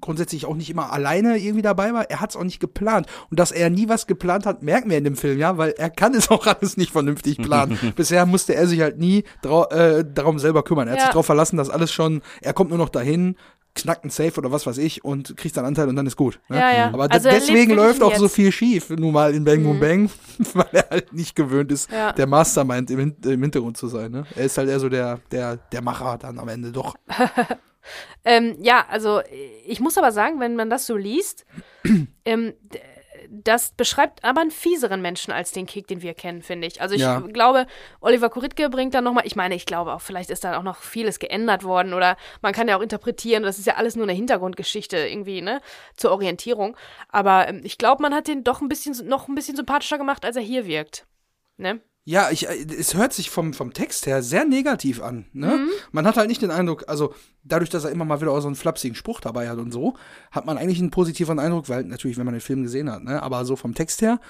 grundsätzlich 0.00 0.46
auch 0.46 0.54
nicht 0.54 0.70
immer 0.70 0.92
alleine 0.92 1.36
irgendwie 1.38 1.60
dabei 1.60 1.92
war. 1.92 2.08
Er 2.08 2.20
hat 2.20 2.30
es 2.30 2.36
auch 2.36 2.44
nicht 2.44 2.60
geplant. 2.60 3.06
Und 3.30 3.40
dass 3.40 3.50
er 3.50 3.68
nie 3.68 3.88
was 3.88 4.06
geplant 4.06 4.46
hat, 4.46 4.62
merken 4.62 4.90
wir 4.90 4.96
in 4.96 5.02
dem 5.04 5.16
Film, 5.16 5.38
ja, 5.38 5.58
weil 5.58 5.70
er 5.76 5.90
kann 5.90 6.14
es 6.14 6.30
auch 6.30 6.46
alles 6.60 6.76
nicht 6.76 6.92
vernünftig 6.92 7.38
planen. 7.38 7.78
Bisher 7.96 8.24
musste 8.24 8.54
er 8.54 8.68
sich 8.68 8.80
halt 8.80 8.98
nie 8.98 9.24
äh, 9.42 10.04
darum 10.14 10.38
selber 10.38 10.62
kümmern. 10.62 10.86
Er 10.86 10.92
hat 10.92 10.98
Ja. 10.98 11.04
sich 11.06 11.10
darauf 11.12 11.26
verlassen, 11.26 11.56
dass 11.56 11.68
alles 11.68 11.92
schon, 11.92 12.22
er 12.42 12.52
kommt 12.54 12.70
nur 12.70 12.78
noch 12.78 12.90
dahin, 12.90 13.36
knackt 13.78 14.04
einen 14.04 14.10
Safe 14.10 14.32
oder 14.38 14.52
was 14.52 14.66
weiß 14.66 14.78
ich 14.78 15.04
und 15.04 15.36
kriegt 15.36 15.54
seinen 15.54 15.64
Anteil 15.66 15.88
und 15.88 15.96
dann 15.96 16.06
ist 16.06 16.16
gut. 16.16 16.38
Ne? 16.48 16.58
Ja, 16.58 16.72
ja. 16.72 16.86
Aber 16.92 17.10
Also 17.10 17.28
deswegen 17.30 17.74
läuft 17.74 18.02
auch 18.02 18.14
so 18.14 18.24
Jetzt. 18.24 18.34
viel 18.34 18.52
schief, 18.52 18.90
nun 18.90 19.12
mal 19.12 19.34
in 19.34 19.44
Bang 19.44 19.62
Boom 19.62 19.80
Bang, 19.80 20.10
weil 20.54 20.68
er 20.72 20.86
halt 20.90 21.12
nicht 21.12 21.34
gewöhnt 21.34 21.72
ist, 21.72 21.90
Ja. 21.90 22.12
der 22.12 22.26
Mastermind 22.26 22.90
im, 22.90 23.16
im 23.24 23.42
Hintergrund 23.42 23.76
zu 23.76 23.88
sein. 23.88 24.10
Ne? 24.12 24.26
Er 24.36 24.44
ist 24.44 24.58
halt 24.58 24.68
eher 24.68 24.80
so 24.80 24.88
der, 24.88 25.20
der, 25.30 25.56
der 25.56 25.82
Macher 25.82 26.18
dann 26.18 26.38
am 26.38 26.48
Ende 26.48 26.72
doch. 26.72 26.94
Ähm, 28.24 28.56
ja, 28.60 28.84
also 28.90 29.22
ich 29.66 29.80
muss 29.80 29.96
aber 29.96 30.12
sagen, 30.12 30.40
wenn 30.40 30.56
man 30.56 30.68
das 30.68 30.86
so 30.86 30.94
liest, 30.96 31.46
ähm, 32.26 32.52
das 33.30 33.72
beschreibt 33.72 34.24
aber 34.24 34.40
einen 34.40 34.50
fieseren 34.50 35.02
Menschen 35.02 35.32
als 35.32 35.52
den 35.52 35.66
Kick, 35.66 35.86
den 35.86 36.02
wir 36.02 36.14
kennen, 36.14 36.42
finde 36.42 36.66
ich. 36.66 36.80
Also 36.80 36.94
ich 36.94 37.02
Ja. 37.02 37.20
glaube, 37.20 37.66
Oliver 38.00 38.30
Kuritke 38.30 38.70
bringt 38.70 38.94
dann 38.94 39.04
nochmal, 39.04 39.26
ich 39.26 39.36
meine, 39.36 39.54
ich 39.54 39.66
glaube 39.66 39.92
auch, 39.92 40.00
vielleicht 40.00 40.30
ist 40.30 40.44
da 40.44 40.58
auch 40.58 40.62
noch 40.62 40.76
vieles 40.78 41.18
geändert 41.18 41.64
worden 41.64 41.92
oder 41.94 42.16
man 42.40 42.52
kann 42.52 42.68
ja 42.68 42.76
auch 42.76 42.80
interpretieren, 42.82 43.42
das 43.42 43.58
ist 43.58 43.66
ja 43.66 43.74
alles 43.74 43.96
nur 43.96 44.04
eine 44.04 44.12
Hintergrundgeschichte 44.14 44.96
irgendwie, 44.96 45.42
ne, 45.42 45.60
zur 45.96 46.12
Orientierung. 46.12 46.76
Aber 47.08 47.48
ähm, 47.48 47.60
ich 47.64 47.76
glaube, 47.78 48.02
man 48.02 48.14
hat 48.14 48.28
den 48.28 48.44
doch 48.44 48.60
ein 48.60 48.68
bisschen, 48.68 49.06
noch 49.06 49.28
ein 49.28 49.34
bisschen 49.34 49.56
sympathischer 49.56 49.98
gemacht, 49.98 50.24
als 50.24 50.36
er 50.36 50.42
hier 50.42 50.66
wirkt. 50.66 51.06
Ne? 51.58 51.80
Ja, 52.08 52.30
ich, 52.30 52.48
äh, 52.48 52.64
es 52.78 52.94
hört 52.94 53.12
sich 53.12 53.28
vom, 53.28 53.52
vom 53.52 53.74
Text 53.74 54.06
her 54.06 54.22
sehr 54.22 54.46
negativ 54.46 55.02
an. 55.02 55.26
Ne? 55.34 55.48
Mhm. 55.48 55.68
Man 55.92 56.06
hat 56.06 56.16
halt 56.16 56.28
nicht 56.28 56.40
den 56.40 56.50
Eindruck, 56.50 56.84
also 56.88 57.12
dadurch, 57.44 57.68
dass 57.68 57.84
er 57.84 57.90
immer 57.90 58.06
mal 58.06 58.18
wieder 58.22 58.30
auch 58.32 58.40
so 58.40 58.46
einen 58.46 58.56
flapsigen 58.56 58.94
Spruch 58.94 59.20
dabei 59.20 59.46
hat 59.50 59.58
und 59.58 59.72
so, 59.72 59.92
hat 60.30 60.46
man 60.46 60.56
eigentlich 60.56 60.78
einen 60.78 60.90
positiven 60.90 61.38
Eindruck, 61.38 61.68
weil 61.68 61.84
natürlich, 61.84 62.16
wenn 62.16 62.24
man 62.24 62.32
den 62.32 62.40
Film 62.40 62.62
gesehen 62.62 62.90
hat, 62.90 63.04
ne? 63.04 63.22
aber 63.22 63.44
so 63.44 63.56
vom 63.56 63.74
Text 63.74 64.00
her 64.00 64.20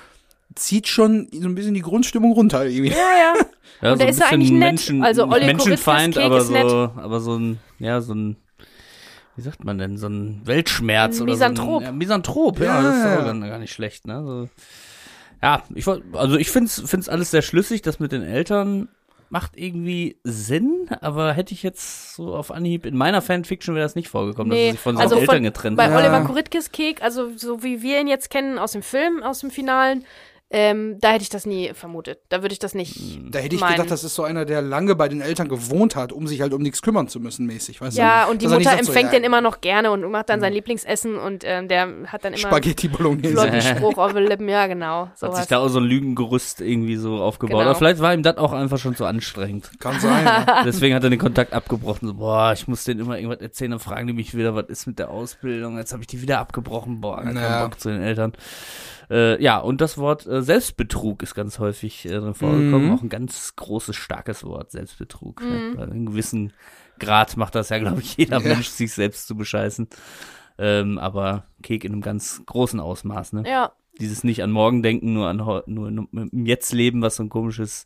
zieht 0.57 0.89
schon 0.89 1.29
so 1.31 1.47
ein 1.47 1.55
bisschen 1.55 1.75
die 1.75 1.83
Grundstimmung 1.83 2.33
runter 2.33 2.67
irgendwie. 2.67 2.91
Ja, 2.91 2.97
ja. 2.97 3.35
Ja, 3.81 3.93
Und 3.93 3.99
so 3.99 4.03
er 4.03 4.07
ein 4.07 4.11
ist 4.11 4.19
bisschen 4.19 4.35
eigentlich 4.35 4.51
nett. 4.51 4.61
Menschen, 4.61 5.03
Also 5.05 5.29
Olli 5.29 5.47
Menschenfeind, 5.47 6.19
aber 6.19 6.41
so, 6.41 6.57
aber 6.57 7.21
so 7.21 7.37
ein, 7.39 7.61
ja, 7.79 8.01
so 8.01 8.13
ein, 8.13 8.37
wie 9.37 9.43
sagt 9.43 9.63
man 9.63 9.79
denn, 9.79 9.99
so 9.99 10.09
ein 10.09 10.41
Weltschmerz 10.45 11.19
Ein 11.19 11.23
oder 11.23 11.33
Misanthrop. 11.35 11.69
so 11.69 11.77
ein 11.77 11.83
ja, 11.85 11.93
Misanthrop, 11.93 12.59
ja, 12.59 12.65
Ja, 12.65 12.83
das 12.83 12.97
ist 12.97 13.05
ja. 13.05 13.21
auch 13.21 13.25
gar, 13.25 13.39
gar 13.39 13.59
nicht 13.61 13.73
schlecht, 13.73 14.05
ne? 14.09 14.25
So, 14.25 14.49
ja, 15.43 15.63
ich 15.75 15.87
also 16.13 16.37
ich 16.37 16.51
find's, 16.51 16.83
find's 16.87 17.09
alles 17.09 17.31
sehr 17.31 17.43
schlüssig, 17.43 17.83
das 17.83 18.01
mit 18.01 18.13
den 18.13 18.23
Eltern 18.23 18.89
macht 19.31 19.59
irgendwie 19.59 20.17
Sinn, 20.25 20.89
aber 21.03 21.35
hätte 21.35 21.53
ich 21.53 21.63
jetzt 21.63 22.15
so 22.15 22.35
auf 22.35 22.51
Anhieb, 22.51 22.87
in 22.87 22.97
meiner 22.97 23.21
Fanfiction 23.21 23.75
wäre 23.75 23.85
das 23.85 23.95
nicht 23.95 24.09
vorgekommen, 24.09 24.49
dass 24.51 24.57
Nee, 24.59 24.67
er 24.69 24.73
sich 24.73 24.81
von 24.81 24.97
also 24.97 25.11
seinen 25.17 25.21
Eltern 25.21 25.37
von- 25.37 25.43
getrennt 25.45 25.77
Bei 25.77 25.85
hat. 25.85 25.91
Ja. 25.91 25.99
Oliver 25.99 26.25
Kuritkes 26.25 26.73
Kek, 26.73 27.03
also 27.03 27.37
so 27.37 27.63
wie 27.63 27.83
wir 27.83 28.01
ihn 28.01 28.09
jetzt 28.09 28.31
kennen 28.31 28.59
aus 28.59 28.73
dem 28.73 28.83
Film, 28.83 29.23
aus 29.23 29.41
dem 29.41 29.51
Finalen, 29.51 30.05
Ähm, 30.51 30.97
da 31.01 31.11
hätte 31.11 31.23
ich 31.25 31.29
das 31.29 31.45
nie 31.45 31.73
vermutet. 31.75 32.21
Da 32.31 32.41
würde 32.41 32.55
ich 32.55 32.59
das 32.59 32.75
nicht. 32.75 33.21
Da 33.31 33.39
hätte 33.39 33.55
ich 33.55 33.61
meinen. 33.61 33.73
gedacht, 33.73 33.91
das 33.91 34.03
ist 34.03 34.15
so 34.15 34.23
einer, 34.23 34.47
der 34.47 34.63
lange 34.63 34.95
bei 34.97 35.07
den 35.09 35.21
Eltern 35.21 35.47
gewohnt 35.47 35.95
hat, 35.95 36.11
um 36.11 36.27
sich 36.27 36.41
halt 36.41 36.55
um 36.55 36.63
nichts 36.63 36.81
kümmern 36.81 37.07
zu 37.07 37.21
müssen, 37.21 37.45
mäßig, 37.45 37.83
weißt 37.83 37.99
Ja, 37.99 38.25
du? 38.25 38.31
und 38.31 38.41
die 38.41 38.47
Dass 38.47 38.53
er 38.55 38.59
Mutter 38.61 38.71
sagt 38.71 38.85
so, 38.87 38.93
empfängt 38.93 39.13
ja, 39.13 39.19
den 39.19 39.25
immer 39.25 39.43
noch 39.43 39.61
gerne 39.61 39.91
und 39.91 40.11
macht 40.11 40.31
dann 40.31 40.41
sein 40.41 40.55
Lieblingsessen 40.55 41.17
und 41.19 41.43
ähm, 41.47 41.69
der 41.69 41.89
hat 42.07 42.25
dann 42.25 42.33
immer 42.33 42.39
Spaghetti 42.49 42.87
einen 42.87 42.97
Bolognese. 42.97 43.35
flotten 43.35 43.61
Spruch 43.77 43.99
auf 43.99 44.15
den 44.15 44.25
Lippen. 44.25 44.49
Ja, 44.49 44.67
genau. 44.69 45.09
Hat 45.09 45.19
sich 45.19 45.29
Sowas. 45.29 45.47
da 45.49 45.59
auch 45.59 45.69
so 45.69 45.81
ein 45.81 45.85
Lügengerüst 45.85 46.63
irgendwie 46.63 46.97
so 46.97 47.17
aufgebaut. 47.21 47.59
Genau. 47.59 47.69
Aber 47.69 47.75
vielleicht 47.75 48.01
war 48.01 48.15
ihm 48.15 48.23
das 48.23 48.39
auch 48.39 48.53
einfach 48.55 48.79
schon 48.79 48.97
zu 48.97 49.05
anstrengend. 49.05 49.71
Kann 49.81 50.01
sein. 50.01 50.25
ja. 50.25 50.63
Deswegen 50.65 50.95
hat 50.95 51.05
er 51.05 51.11
den 51.11 51.19
Kontakt 51.19 51.53
abgebrochen. 51.53 52.09
So, 52.09 52.15
boah, 52.15 52.55
ich 52.55 52.67
muss 52.67 52.85
denen 52.85 53.01
immer 53.01 53.19
irgendwas 53.19 53.43
erzählen, 53.43 53.73
dann 53.73 53.81
fragen 53.81 54.07
die 54.07 54.15
mich 54.15 54.35
wieder, 54.35 54.55
was 54.55 54.65
ist 54.69 54.87
mit 54.87 54.99
der 54.99 55.11
Ausbildung? 55.11 55.77
Jetzt 55.77 55.93
habe 55.93 56.01
ich 56.03 56.07
die 56.07 56.23
wieder 56.23 56.39
abgebrochen. 56.39 57.03
Boah, 57.03 57.23
gar 57.23 57.35
Ja. 57.35 57.41
keinen 57.41 57.69
Bock 57.71 57.81
zu 57.81 57.91
den 57.91 58.01
Eltern. 58.01 58.33
Äh, 59.11 59.43
ja, 59.43 59.57
und 59.59 59.81
das 59.81 59.97
Wort 59.97 60.27
äh, 60.27 60.38
Selbstbetrug 60.43 61.23
ist 61.23 61.35
ganz 61.35 61.59
häufig 61.59 62.05
äh, 62.07 62.11
drin 62.11 62.35
vorgekommen. 62.35 62.87
Mhm. 62.87 62.93
Auch 62.93 63.03
ein 63.03 63.09
ganz 63.09 63.55
großes, 63.57 63.97
starkes 63.97 64.45
Wort, 64.45 64.71
Selbstbetrug. 64.71 65.41
Ja, 65.43 65.77
weil 65.77 65.87
in 65.89 65.93
einem 65.93 66.07
gewissen 66.07 66.53
Grad 66.99 67.37
macht 67.37 67.55
das 67.55 67.69
ja, 67.69 67.79
glaube 67.79 68.01
ich, 68.01 68.17
jeder 68.17 68.41
Ja. 68.41 68.49
Mensch, 68.55 68.69
sich 68.69 68.93
selbst 68.93 69.27
zu 69.27 69.37
bescheißen. 69.37 69.89
Ähm, 70.59 70.99
aber 70.99 71.45
Kek 71.63 71.85
in 71.85 71.93
einem 71.93 72.03
ganz 72.03 72.43
großen 72.47 72.81
Ausmaß, 72.81 73.33
ne? 73.35 73.45
Ja, 73.47 73.73
Dieses 74.01 74.25
nicht 74.25 74.43
an 74.43 74.51
morgen 74.51 74.83
denken, 74.83 75.13
nur 75.13 75.29
an 75.29 75.37
nur 75.37 75.89
im 75.89 76.47
Jetzt 76.47 76.73
leben, 76.73 77.03
was 77.03 77.17
so 77.17 77.23
ein 77.23 77.29
komisches 77.29 77.85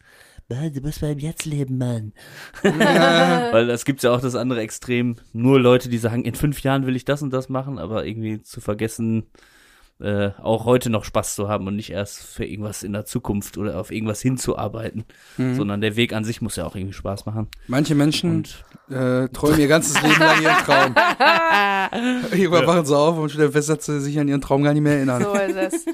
du 0.49 0.81
musst 0.81 1.01
beim 1.01 1.19
Jetzt 1.19 1.45
leben, 1.45 1.79
Mann. 1.79 2.13
Weil 2.63 3.67
das 3.67 3.85
gibt's 3.85 4.03
ja 4.03 4.11
auch 4.13 4.21
das 4.21 4.35
andere 4.35 4.61
Extrem. 4.61 5.17
Nur 5.33 5.61
Leute, 5.61 5.89
die 5.89 5.99
sagen, 5.99 6.25
in 6.25 6.35
fünf 6.35 6.61
Jahren 6.63 6.87
will 6.87 6.97
ich 6.97 7.05
das 7.05 7.23
und 7.23 7.33
das 7.33 7.49
machen, 7.49 7.79
aber 7.79 8.05
irgendwie 8.07 8.43
zu 8.43 8.61
vergessen, 8.61 9.25
äh, 10.03 10.31
auch 10.43 10.65
heute 10.65 10.91
noch 10.91 11.05
Spaß 11.05 11.35
zu 11.37 11.49
haben 11.49 11.67
und 11.67 11.77
nicht 11.77 11.91
erst 11.91 12.23
für 12.25 12.45
irgendwas 12.45 12.83
in 12.83 12.93
der 12.93 13.05
Zukunft 13.05 13.57
oder 13.59 13.79
auf 13.79 13.91
irgendwas 13.91 14.21
hinzuarbeiten, 14.21 15.05
Mhm. 15.37 15.55
sondern 15.57 15.81
der 15.81 15.97
Weg 15.97 16.13
an 16.13 16.25
sich 16.25 16.43
muss 16.43 16.57
ja 16.57 16.67
auch 16.67 16.75
irgendwie 16.77 16.93
Spaß 16.93 17.25
machen. 17.27 17.49
Manche 17.69 17.95
Menschen 17.95 18.37
Und 18.37 18.65
äh, 18.95 19.29
träumen 19.29 19.61
ihr 19.61 19.69
ganzes 19.69 20.01
Leben 20.03 20.19
lang 20.21 20.43
ihren 20.43 20.57
Traum. 20.65 20.95
Irgendwann 22.33 22.67
wachen 22.67 22.85
sie 22.87 22.97
auf 22.97 23.17
und 23.19 23.31
stellen 23.31 23.53
fest, 23.53 23.69
dass 23.69 23.87
sie 23.87 24.01
sich 24.01 24.19
an 24.19 24.29
ihren 24.29 24.41
Traum 24.41 24.63
gar 24.63 24.73
nicht 24.73 24.83
mehr 24.83 24.97
erinnern. 24.97 25.23
so 25.23 25.33
ist 25.35 25.57
es. 25.57 25.85
sie 25.85 25.89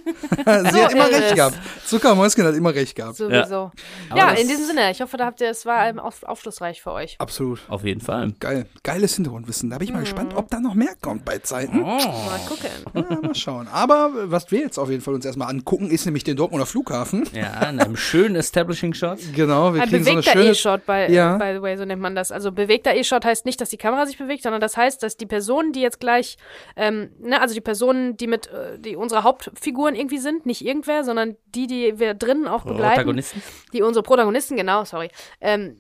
hat 0.46 0.72
so 0.72 0.78
immer 0.96 1.08
ist 1.08 1.14
recht 1.16 1.30
es. 1.30 1.34
gehabt. 1.34 1.58
Zuckermäuschen 1.86 2.44
hat 2.44 2.54
immer 2.54 2.74
recht 2.74 2.94
gehabt. 2.94 3.16
Sowieso. 3.16 3.70
Ja, 4.14 4.30
das- 4.30 4.40
in 4.40 4.48
diesem 4.48 4.66
Sinne. 4.66 4.90
Ich 4.90 5.00
hoffe, 5.00 5.16
da 5.16 5.26
habt 5.26 5.40
ihr, 5.40 5.50
es 5.50 5.66
war 5.66 6.02
auf, 6.04 6.22
aufschlussreich 6.22 6.82
für 6.82 6.92
euch. 6.92 7.16
Absolut. 7.18 7.60
auf 7.68 7.84
jeden 7.84 8.00
Fall. 8.00 8.32
Geil. 8.40 8.66
Geiles 8.82 9.14
Hintergrundwissen. 9.16 9.70
Da 9.70 9.78
bin 9.78 9.88
ich 9.88 9.92
mal 9.94 10.00
gespannt, 10.00 10.34
ob 10.34 10.48
da 10.50 10.60
noch 10.60 10.74
mehr 10.74 10.94
kommt 11.00 11.24
bei 11.24 11.38
Zeiten. 11.38 11.80
Mal 11.80 12.40
gucken. 12.48 12.70
Ja, 12.94 13.20
mal 13.20 13.34
schauen. 13.34 13.68
Aber 13.68 13.97
was 14.12 14.50
wir 14.50 14.60
jetzt 14.60 14.78
auf 14.78 14.90
jeden 14.90 15.02
Fall 15.02 15.14
uns 15.14 15.24
erstmal 15.24 15.48
angucken, 15.50 15.90
ist 15.90 16.04
nämlich 16.04 16.24
den 16.24 16.36
Dortmunder 16.36 16.66
Flughafen. 16.66 17.24
Ja, 17.32 17.68
in 17.68 17.80
einem 17.80 17.96
schönen 17.96 18.36
Establishing-Shot. 18.36 19.18
Genau, 19.34 19.74
wir 19.74 19.82
Ein 19.82 19.88
kriegen 19.88 20.04
so 20.04 20.10
eine 20.10 20.20
bewegter 20.20 20.38
schöne. 20.40 20.50
E-Shot, 20.50 20.86
by, 20.86 21.06
Ja. 21.08 21.36
by 21.38 21.52
the 21.56 21.62
way, 21.62 21.76
so 21.76 21.84
nennt 21.84 22.00
man 22.02 22.14
das. 22.14 22.32
Also 22.32 22.52
bewegter 22.52 22.94
E-Shot 22.94 23.24
heißt 23.24 23.46
nicht, 23.46 23.60
dass 23.60 23.68
die 23.70 23.76
Kamera 23.76 24.06
sich 24.06 24.18
bewegt, 24.18 24.42
sondern 24.42 24.60
das 24.60 24.76
heißt, 24.76 25.02
dass 25.02 25.16
die 25.16 25.26
Personen, 25.26 25.72
die 25.72 25.80
jetzt 25.80 26.00
gleich, 26.00 26.36
ähm, 26.76 27.10
ne, 27.20 27.40
also 27.40 27.54
die 27.54 27.60
Personen, 27.60 28.16
die 28.16 28.26
mit, 28.26 28.46
äh, 28.48 28.78
die 28.78 28.96
unsere 28.96 29.22
Hauptfiguren 29.22 29.94
irgendwie 29.94 30.18
sind, 30.18 30.46
nicht 30.46 30.64
irgendwer, 30.64 31.04
sondern 31.04 31.36
die, 31.54 31.66
die 31.66 31.98
wir 31.98 32.14
drinnen 32.14 32.46
auch 32.48 32.64
begleiten, 32.64 32.94
Protagonisten. 32.94 33.42
die 33.72 33.82
unsere 33.82 34.02
Protagonisten, 34.02 34.56
genau, 34.56 34.84
sorry, 34.84 35.08
ähm, 35.40 35.76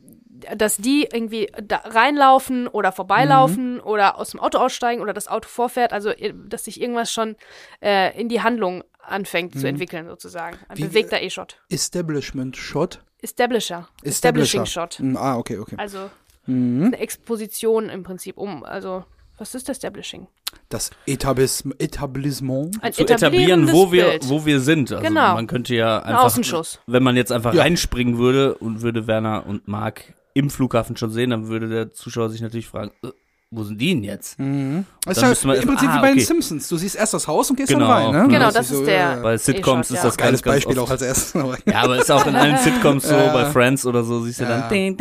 dass 0.56 0.76
die 0.76 1.08
irgendwie 1.12 1.50
da 1.62 1.76
reinlaufen 1.84 2.68
oder 2.68 2.92
vorbeilaufen 2.92 3.74
Mhm. 3.74 3.80
oder 3.80 4.18
aus 4.18 4.30
dem 4.30 4.40
Auto 4.40 4.58
aussteigen 4.58 5.00
oder 5.02 5.12
das 5.12 5.28
Auto 5.28 5.48
vorfährt, 5.48 5.92
also 5.92 6.10
äh, 6.10 6.32
dass 6.48 6.64
sich 6.64 6.80
irgendwas 6.80 7.12
schon 7.12 7.36
äh, 7.82 8.18
in 8.20 8.28
die 8.28 8.42
Handlung 8.42 8.84
anfängt 9.00 9.58
zu 9.58 9.66
entwickeln, 9.66 10.06
sozusagen. 10.06 10.56
Ein 10.68 10.76
Mhm. 10.76 10.78
Wie- 10.78 10.88
bewegter 10.88 11.22
E-Shot. 11.22 11.60
Establishment 11.70 12.56
Shot. 12.56 13.00
Establisher. 13.20 13.88
Establisher. 14.02 14.08
Establishing 14.08 14.66
Shot. 14.66 14.94
Hm, 14.98 15.16
Ah, 15.16 15.36
okay, 15.38 15.58
okay. 15.58 15.74
Also 15.78 16.10
Mhm. 16.46 16.84
eine 16.86 16.98
Exposition 17.00 17.88
im 17.88 18.02
Prinzip 18.02 18.36
um. 18.36 18.64
Also, 18.64 19.04
was 19.38 19.54
ist 19.54 19.68
Establishing? 19.68 20.26
Das 20.70 20.90
Etablis 21.06 21.64
Etablissement. 21.78 22.82
Ein 22.82 22.92
zu 22.92 23.02
etablieren, 23.02 23.70
wo 23.72 23.92
wir, 23.92 24.04
Bild. 24.10 24.28
wo 24.28 24.46
wir 24.46 24.60
sind. 24.60 24.90
Also 24.92 25.02
Genau. 25.06 25.34
man 25.34 25.46
könnte 25.46 25.74
ja 25.74 25.98
Ein 25.98 26.04
einfach, 26.10 26.24
Außenschuss. 26.24 26.80
wenn 26.86 27.02
man 27.02 27.16
jetzt 27.16 27.32
einfach 27.32 27.52
Ja. 27.54 27.62
reinspringen 27.62 28.18
würde 28.18 28.54
und 28.54 28.80
würde 28.82 29.06
Werner 29.06 29.44
und 29.46 29.68
Marc 29.68 30.14
im 30.38 30.50
Flughafen 30.50 30.96
schon 30.96 31.10
sehen, 31.10 31.30
dann 31.30 31.48
würde 31.48 31.68
der 31.68 31.92
Zuschauer 31.92 32.30
sich 32.30 32.40
natürlich 32.40 32.68
fragen, 32.68 32.90
äh, 33.02 33.08
wo 33.50 33.64
sind 33.64 33.80
die 33.80 33.88
denn 33.94 34.04
jetzt? 34.04 34.38
Mhm. 34.38 34.84
Das 35.06 35.16
ist 35.16 35.22
ja 35.22 35.28
man 35.48 35.56
im 35.56 35.62
erst- 35.62 35.66
Prinzip 35.68 35.88
ah, 35.88 35.96
wie 35.96 36.00
bei 36.02 36.06
den 36.08 36.16
okay. 36.18 36.24
Simpsons. 36.24 36.68
Du 36.68 36.76
siehst 36.76 36.96
erst 36.96 37.14
das 37.14 37.26
Haus 37.26 37.48
und 37.48 37.56
gehst 37.56 37.70
Genau. 37.70 37.88
dann 37.88 38.14
rein, 38.14 38.26
ne? 38.26 38.28
Genau, 38.34 38.50
das 38.50 38.68
so, 38.68 38.80
ist 38.80 38.86
der- 38.86 38.94
ja, 38.98 39.14
Bei 39.22 39.38
Sitcoms 39.38 39.90
ist 39.90 39.96
ja. 39.96 40.02
das 40.02 40.16
Geiles 40.18 40.42
ganz, 40.42 40.54
ganz 40.54 40.64
Beispiel 40.66 40.78
oft. 40.78 40.86
auch 40.88 40.92
als 40.92 41.00
erstes. 41.02 41.34
aber- 41.34 41.56
Ja, 41.66 41.82
aber 41.82 41.96
ist 41.98 42.10
auch 42.10 42.26
in 42.26 42.36
allen 42.36 42.58
Sitcoms 42.62 43.08
so, 43.08 43.14
Ja. 43.14 43.32
bei 43.32 43.46
Friends 43.46 43.86
oder 43.86 44.04
so, 44.04 44.20
siehst 44.20 44.40
du 44.40 44.44
Ja. 44.44 44.68
dann, 44.68 44.96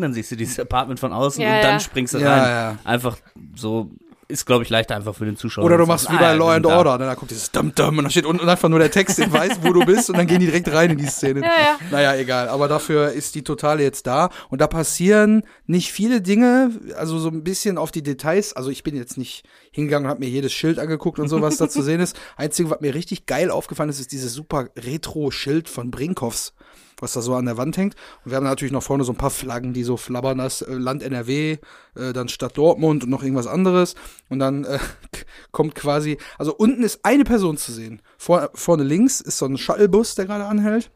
dann 0.00 0.12
siehst 0.12 0.30
du 0.32 0.36
dieses 0.36 0.58
Apartment 0.58 0.98
von 0.98 1.12
außen 1.12 1.40
Ja, 1.42 1.48
und 1.56 1.62
dann 1.62 1.70
ja. 1.74 1.80
springst 1.80 2.14
du 2.14 2.18
Ja, 2.18 2.32
rein. 2.34 2.48
ja. 2.50 2.78
Einfach 2.84 3.16
so, 3.54 3.90
ist 4.28 4.46
glaube 4.46 4.64
ich 4.64 4.70
leichter 4.70 4.96
einfach 4.96 5.14
für 5.14 5.24
den 5.24 5.36
Zuschauer. 5.36 5.64
Oder 5.64 5.78
du 5.78 5.86
machst 5.86 6.10
wie 6.10 6.16
ah, 6.16 6.18
bei 6.18 6.26
ja, 6.26 6.32
Law 6.32 6.52
and 6.52 6.64
da. 6.64 6.78
Order, 6.78 6.98
ne? 6.98 7.06
da 7.06 7.14
kommt 7.14 7.30
dieses 7.30 7.50
Dum 7.50 7.74
Dum 7.74 7.98
und 7.98 8.04
da 8.04 8.10
steht 8.10 8.26
unten 8.26 8.48
einfach 8.48 8.68
nur 8.68 8.78
der 8.78 8.90
Text, 8.90 9.18
den 9.18 9.32
weiß, 9.32 9.58
wo 9.62 9.72
du 9.72 9.84
bist 9.84 10.10
und 10.10 10.18
dann 10.18 10.26
gehen 10.26 10.40
die 10.40 10.46
direkt 10.46 10.72
rein 10.72 10.90
in 10.90 10.98
die 10.98 11.06
Szene. 11.06 11.40
Ja, 11.40 11.46
ja. 11.46 11.78
Naja, 11.90 12.16
egal, 12.16 12.48
aber 12.48 12.68
dafür 12.68 13.12
ist 13.12 13.34
die 13.34 13.42
Totale 13.42 13.82
jetzt 13.82 14.06
da 14.06 14.30
und 14.48 14.60
da 14.60 14.66
passieren 14.66 15.42
nicht 15.66 15.92
viele 15.92 16.20
Dinge, 16.20 16.70
also 16.96 17.18
so 17.18 17.28
ein 17.28 17.44
bisschen 17.44 17.78
auf 17.78 17.90
die 17.90 18.02
Details, 18.02 18.52
also 18.54 18.70
ich 18.70 18.82
bin 18.82 18.96
jetzt 18.96 19.16
nicht 19.16 19.44
hingegangen 19.70 20.06
und 20.06 20.10
habe 20.10 20.20
mir 20.20 20.30
jedes 20.30 20.52
Schild 20.52 20.78
angeguckt 20.78 21.18
und 21.18 21.28
so, 21.28 21.40
was 21.42 21.56
da 21.56 21.68
zu 21.68 21.82
sehen 21.82 22.00
ist. 22.00 22.18
Einzige, 22.36 22.70
was 22.70 22.80
mir 22.80 22.94
richtig 22.94 23.26
geil 23.26 23.50
aufgefallen 23.50 23.90
ist, 23.90 24.00
ist 24.00 24.12
dieses 24.12 24.32
super 24.32 24.68
Retro-Schild 24.76 25.68
von 25.68 25.90
Brinkhoffs, 25.90 26.54
was 26.98 27.12
da 27.12 27.20
so 27.20 27.34
an 27.34 27.46
der 27.46 27.56
Wand 27.56 27.76
hängt. 27.76 27.94
Und 28.24 28.30
wir 28.30 28.36
haben 28.36 28.44
natürlich 28.44 28.72
noch 28.72 28.82
vorne 28.82 29.04
so 29.04 29.12
ein 29.12 29.18
paar 29.18 29.30
Flaggen, 29.30 29.72
die 29.72 29.82
so 29.82 29.96
flabbern, 29.96 30.38
das 30.38 30.62
äh, 30.62 30.72
Land 30.72 31.02
NRW, 31.02 31.58
äh, 31.94 32.12
dann 32.12 32.28
Stadt 32.28 32.56
Dortmund 32.56 33.04
und 33.04 33.10
noch 33.10 33.22
irgendwas 33.22 33.46
anderes. 33.46 33.94
Und 34.28 34.38
dann 34.38 34.64
äh, 34.64 34.78
kommt 35.52 35.74
quasi, 35.74 36.18
also 36.38 36.54
unten 36.54 36.82
ist 36.82 37.00
eine 37.04 37.24
Person 37.24 37.56
zu 37.56 37.72
sehen. 37.72 38.00
Vor, 38.16 38.50
vorne 38.54 38.84
links 38.84 39.20
ist 39.20 39.38
so 39.38 39.46
ein 39.46 39.58
Shuttlebus, 39.58 40.14
der 40.14 40.26
gerade 40.26 40.46
anhält. 40.46 40.90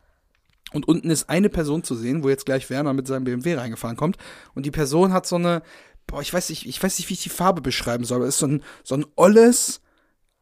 Und 0.72 0.86
unten 0.86 1.10
ist 1.10 1.28
eine 1.28 1.48
Person 1.48 1.82
zu 1.82 1.94
sehen, 1.94 2.22
wo 2.22 2.28
jetzt 2.28 2.46
gleich 2.46 2.70
Werner 2.70 2.92
mit 2.92 3.06
seinem 3.06 3.24
BMW 3.24 3.54
reingefahren 3.54 3.96
kommt. 3.96 4.16
Und 4.54 4.66
die 4.66 4.70
Person 4.70 5.12
hat 5.12 5.26
so 5.26 5.36
eine, 5.36 5.62
boah, 6.06 6.22
ich 6.22 6.32
weiß 6.32 6.50
nicht, 6.50 6.66
ich 6.66 6.82
weiß 6.82 6.98
nicht, 6.98 7.08
wie 7.08 7.14
ich 7.14 7.22
die 7.22 7.28
Farbe 7.28 7.60
beschreiben 7.60 8.04
soll, 8.04 8.18
aber 8.18 8.26
ist 8.26 8.38
so 8.38 8.46
ein, 8.46 8.62
so 8.84 8.94
ein 8.94 9.06
olles, 9.16 9.80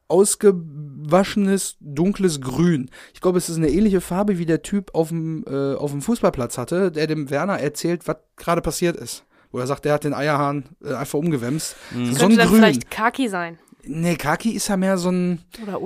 ausgewaschenes, 0.09 1.77
dunkles 1.81 2.41
Grün. 2.41 2.91
Ich 3.15 3.21
glaube, 3.21 3.39
es 3.39 3.49
ist 3.49 3.57
eine 3.57 3.69
ähnliche 3.71 4.01
Farbe, 4.01 4.39
wie 4.39 4.47
der 4.47 4.63
Typ 4.63 4.95
auf 4.95 5.09
dem, 5.09 5.45
äh, 5.47 5.75
auf 5.75 5.91
dem 5.91 6.03
Fußballplatz 6.03 6.59
hatte, 6.59 6.91
der 6.91 7.07
dem 7.07 7.31
Werner 7.31 7.59
erzählt, 7.59 8.07
was 8.07 8.17
gerade 8.37 8.61
passiert 8.63 8.97
ist. 8.97 9.25
Wo 9.51 9.59
er 9.59 9.67
sagt, 9.67 9.87
der 9.87 9.95
hat 9.95 10.05
den 10.05 10.13
Eierhahn 10.13 10.65
äh, 10.85 10.93
einfach 10.95 11.19
umgewämst. 11.19 11.75
So 11.93 11.97
Könnte 11.99 12.25
ein 12.25 12.37
dann 12.37 12.49
Grün. 12.49 12.59
vielleicht 12.59 12.91
Kaki 12.91 13.29
sein. 13.29 13.59
Nee, 13.91 14.17
Kaki 14.17 14.51
ist 14.51 14.69
ja 14.69 14.77
mehr 14.77 14.99
so 14.99 15.11
ein, 15.11 15.39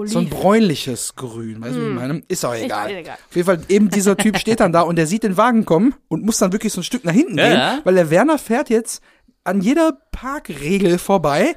so 0.07 0.19
ein 0.19 0.29
bräunliches 0.29 1.15
Grün. 1.15 1.61
Weißt 1.63 1.77
du, 1.77 1.81
wie 1.85 1.89
ich 1.91 1.95
meine? 1.95 2.23
Ist 2.27 2.45
auch 2.45 2.55
egal. 2.55 2.91
Ist 2.91 2.97
egal. 2.97 3.15
Auf 3.29 3.37
jeden 3.37 3.47
Fall, 3.47 3.61
eben 3.69 3.91
dieser 3.91 4.17
Typ 4.17 4.39
steht 4.39 4.59
dann 4.59 4.73
da 4.73 4.81
und 4.81 4.97
der 4.97 5.07
sieht 5.07 5.23
den 5.23 5.37
Wagen 5.37 5.65
kommen 5.65 5.95
und 6.09 6.25
muss 6.25 6.39
dann 6.39 6.53
wirklich 6.53 6.73
so 6.73 6.81
ein 6.81 6.85
Stück 6.85 7.05
nach 7.05 7.13
hinten 7.13 7.39
Ja, 7.39 7.45
gehen, 7.49 7.59
ja. 7.59 7.79
weil 7.85 7.95
der 7.95 8.11
Werner 8.11 8.39
fährt 8.39 8.71
jetzt 8.71 9.03
an 9.45 9.61
jeder 9.61 9.99
Parkregel 10.13 10.99
vorbei, 10.99 11.57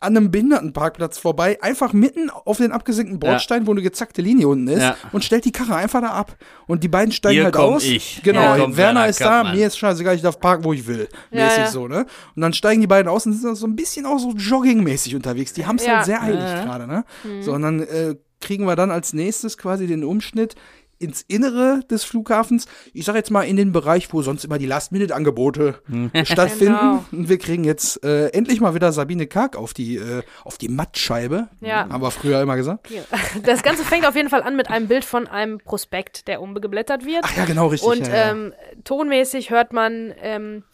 an 0.00 0.16
einem 0.16 0.30
Behindertenparkplatz 0.30 1.18
vorbei, 1.18 1.58
einfach 1.62 1.92
mitten 1.92 2.30
auf 2.30 2.58
den 2.58 2.70
abgesenkten 2.70 3.18
Bordstein, 3.18 3.66
wo 3.66 3.72
eine 3.72 3.82
gezackte 3.82 4.22
Linie 4.22 4.46
unten 4.48 4.68
ist 4.68 4.82
Ja. 4.82 4.96
und 5.12 5.24
stellt 5.24 5.44
die 5.44 5.50
Karre 5.52 5.74
einfach 5.74 6.00
da 6.00 6.10
ab. 6.10 6.36
Und 6.66 6.84
die 6.84 6.88
beiden 6.88 7.10
steigen 7.12 7.34
Hier 7.34 7.44
halt 7.44 7.54
komm 7.54 7.74
aus. 7.74 7.84
ich. 7.84 8.20
Genau, 8.22 8.40
Hier 8.54 8.62
kommt 8.64 8.76
Werner 8.76 9.00
Werner 9.00 9.08
ist 9.08 9.20
da, 9.20 9.24
Kampmann. 9.42 9.56
mir 9.56 9.66
ist 9.66 9.78
scheißegal, 9.78 10.14
ich 10.14 10.22
darf 10.22 10.38
parken, 10.38 10.64
wo 10.64 10.72
ich 10.72 10.86
will. 10.86 11.08
Ja, 11.32 11.44
mäßig 11.46 11.58
ja. 11.58 11.66
so, 11.70 11.88
ne? 11.88 12.06
Und 12.36 12.42
dann 12.42 12.52
steigen 12.52 12.80
die 12.80 12.86
beiden 12.86 13.08
aus 13.08 13.26
und 13.26 13.32
sind 13.32 13.56
so 13.56 13.66
ein 13.66 13.74
bisschen 13.74 14.06
auch 14.06 14.18
so 14.18 14.30
joggingmäßig 14.32 15.16
unterwegs. 15.16 15.52
Die 15.52 15.66
haben 15.66 15.76
es 15.76 15.86
Ja. 15.86 15.96
halt 15.96 16.04
sehr 16.06 16.22
eilig 16.22 16.38
Ja. 16.40 16.64
gerade, 16.64 16.86
ne? 16.86 17.04
So, 17.40 17.52
und 17.52 17.62
dann 17.62 17.80
äh, 17.82 18.14
kriegen 18.40 18.64
wir 18.66 18.76
dann 18.76 18.90
als 18.90 19.12
nächstes 19.12 19.58
quasi 19.58 19.86
den 19.86 20.04
Umschnitt 20.04 20.54
ins 20.98 21.22
Innere 21.22 21.80
des 21.90 22.04
Flughafens. 22.04 22.66
Ich 22.92 23.04
sag 23.04 23.14
jetzt 23.14 23.30
mal 23.30 23.42
in 23.42 23.56
den 23.56 23.72
Bereich, 23.72 24.12
wo 24.12 24.22
sonst 24.22 24.44
immer 24.44 24.58
die 24.58 24.66
Last-Minute-Angebote 24.66 25.82
stattfinden. 26.24 26.74
Genau. 26.74 27.04
Und 27.12 27.28
wir 27.28 27.38
kriegen 27.38 27.64
jetzt 27.64 28.04
äh, 28.04 28.28
endlich 28.28 28.60
mal 28.60 28.74
wieder 28.74 28.92
Sabine 28.92 29.26
Karg 29.26 29.56
auf 29.56 29.74
die, 29.74 29.96
äh, 29.96 30.22
auf 30.44 30.58
die 30.58 30.68
Mattscheibe. 30.68 31.48
Ja. 31.60 31.88
Haben 31.88 32.02
wir 32.02 32.10
früher 32.10 32.40
immer 32.42 32.56
gesagt. 32.56 32.88
Das 33.44 33.62
Ganze 33.62 33.84
fängt 33.84 34.06
auf 34.06 34.16
jeden 34.16 34.28
Fall 34.28 34.42
an 34.42 34.56
mit 34.56 34.70
einem 34.70 34.88
Bild 34.88 35.04
von 35.04 35.26
einem 35.26 35.58
Prospekt, 35.58 36.28
der 36.28 36.40
umgeblättert 36.40 37.04
wird. 37.04 37.24
Ach 37.24 37.36
ja, 37.36 37.44
genau, 37.44 37.66
richtig. 37.66 37.88
Und 37.88 38.06
ja, 38.06 38.14
ja. 38.14 38.30
ähm, 38.30 38.52
tonmäßig 38.84 39.50
hört 39.50 39.72
man 39.72 40.14
ähm, 40.20 40.64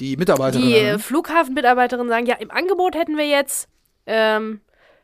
die 0.00 0.16
Mitarbeiterin. 0.16 0.66
die 0.66 0.74
äh, 0.74 0.98
Flughafenmitarbeiterin 0.98 2.08
sagen, 2.08 2.26
ja, 2.26 2.36
im 2.36 2.50
Angebot 2.50 2.94
hätten 2.94 3.16
wir 3.16 3.26
jetzt 3.26 3.68
ähm, 4.06 4.60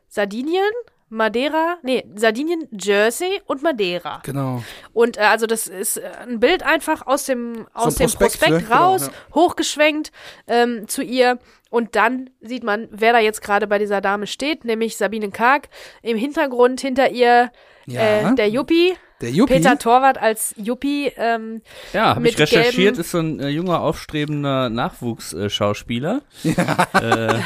Sardinien, 0.09 0.71
Madeira, 1.14 1.79
nee, 1.83 2.05
Sardinien, 2.16 2.68
Jersey 2.72 3.40
und 3.46 3.62
Madeira. 3.62 4.20
Genau. 4.24 4.62
Und 4.92 5.16
äh, 5.16 5.20
also 5.20 5.46
das 5.46 5.66
ist 5.66 5.96
äh, 5.96 6.11
ein 6.29 6.40
Bild 6.40 6.62
einfach 6.62 7.07
aus 7.07 7.24
dem, 7.24 7.66
aus 7.72 7.94
dem 7.94 8.07
Prospekt, 8.11 8.38
Prospekt, 8.40 8.68
ne? 8.68 8.74
raus, 8.74 9.07
Genau, 9.07 9.16
hochgeschwenkt 9.35 10.12
ähm, 10.46 10.88
zu 10.88 11.03
ihr. 11.03 11.38
Und 11.70 11.96
dann 11.96 12.31
sieht 12.40 12.62
man, 12.62 12.88
wer 12.90 13.12
da 13.12 13.18
jetzt 13.18 13.42
gerade 13.42 13.66
bei 13.66 13.79
dieser 13.79 14.00
Dame 14.00 14.27
steht, 14.27 14.64
nämlich 14.64 14.96
Sabine 14.96 15.31
Karg. 15.31 15.68
Im 16.03 16.16
Hintergrund 16.16 16.81
hinter 16.81 17.11
ihr 17.11 17.50
Ja. 17.87 18.31
äh, 18.31 18.35
der 18.35 18.48
Juppie. 18.48 18.94
Der 19.20 19.31
Juppie. 19.31 19.55
Peter 19.55 19.79
Torwart 19.79 20.18
als 20.20 20.55
Juppie. 20.57 21.12
Ähm, 21.16 21.62
Ja, 21.92 22.16
habe 22.16 22.29
ich 22.29 22.38
recherchiert, 22.38 22.98
ist 22.98 23.12
so 23.12 23.18
ein 23.18 23.40
äh, 23.40 23.48
junger, 23.48 23.81
aufstrebender 23.81 24.68
Nachwuchsschauspieler. 24.70 26.22
Ja. 26.42 26.88
Äh, 27.00 27.40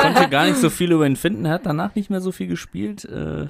konnte 0.00 0.28
gar 0.28 0.46
nicht 0.46 0.58
so 0.58 0.68
viel 0.70 0.92
über 0.92 1.06
ihn 1.06 1.16
finden, 1.16 1.48
hat 1.48 1.64
danach 1.64 1.94
nicht 1.94 2.10
mehr 2.10 2.20
so 2.20 2.32
viel 2.32 2.46
gespielt. 2.48 3.04
Äh, 3.04 3.46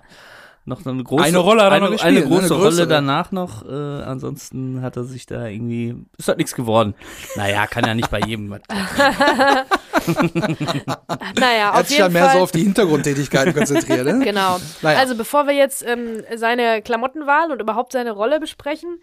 noch 0.67 0.81
so 0.83 0.91
eine 0.91 1.03
große, 1.05 1.25
Eine 1.25 1.39
Rolle 1.39 1.63
hat 1.63 1.71
er 1.71 1.77
eine, 1.77 1.85
noch 1.87 1.93
gespielt, 1.93 2.17
eine 2.17 2.21
ne? 2.21 2.27
große 2.27 2.55
Eine 2.55 2.63
Rolle 2.65 2.87
danach 2.87 3.33
noch. 3.33 3.65
Äh, 3.67 3.73
ansonsten 3.73 4.83
hat 4.83 4.97
er 4.97 5.05
sich 5.05 5.25
da 5.27 5.47
irgendwie, 5.47 5.95
ist 6.19 6.29
halt 6.29 6.39
nichts 6.39 6.55
geworden. 6.55 6.95
Naja, 7.37 7.67
kann 7.67 7.85
ja 7.87 7.95
nicht 7.95 8.11
bei 8.11 8.21
jedem. 8.21 8.51
was- 8.51 8.61
naja, 11.39 11.71
auf 11.71 11.77
hat 11.79 11.89
sich 11.89 11.97
jeden 11.99 12.05
dann 12.07 12.13
mehr 12.13 12.25
Fall. 12.27 12.37
so 12.37 12.43
auf 12.43 12.53
die 12.53 12.63
Hintergrundtätigkeiten 12.63 13.55
konzentriert, 13.55 14.05
ne? 14.07 14.21
Genau. 14.25 14.59
Naja. 14.83 14.99
Also 14.99 15.17
bevor 15.17 15.47
wir 15.47 15.55
jetzt 15.55 15.85
ähm, 15.87 16.23
seine 16.37 16.83
Klamottenwahl 16.83 17.51
und 17.53 17.61
überhaupt 17.61 17.93
seine 17.93 18.13
Rolle 18.13 18.41
besprechen, 18.41 18.99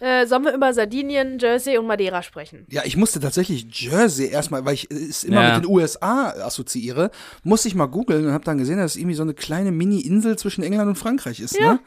äh, 0.00 0.26
sollen 0.26 0.44
wir 0.44 0.54
über 0.54 0.72
Sardinien, 0.72 1.38
Jersey 1.38 1.76
und 1.78 1.86
Madeira 1.86 2.22
sprechen. 2.22 2.66
Ja, 2.70 2.82
ich 2.84 2.96
musste 2.96 3.20
tatsächlich 3.20 3.66
Jersey 3.70 4.28
erstmal, 4.28 4.64
weil 4.64 4.74
ich 4.74 4.90
es 4.90 5.24
immer 5.24 5.42
Ja. 5.42 5.54
mit 5.56 5.64
den 5.64 5.70
USA 5.70 6.30
assoziiere, 6.30 7.10
musste 7.42 7.68
ich 7.68 7.74
mal 7.74 7.86
googeln 7.86 8.26
und 8.26 8.32
habe 8.32 8.44
dann 8.44 8.58
gesehen, 8.58 8.78
dass 8.78 8.92
es 8.92 8.96
irgendwie 8.96 9.14
so 9.16 9.22
eine 9.22 9.34
kleine 9.34 9.72
Mini-Insel 9.72 10.36
zwischen 10.38 10.62
England 10.64 10.88
und 10.88 10.96
Frankreich 11.00 11.40
ist, 11.40 11.54
ne? 11.60 11.80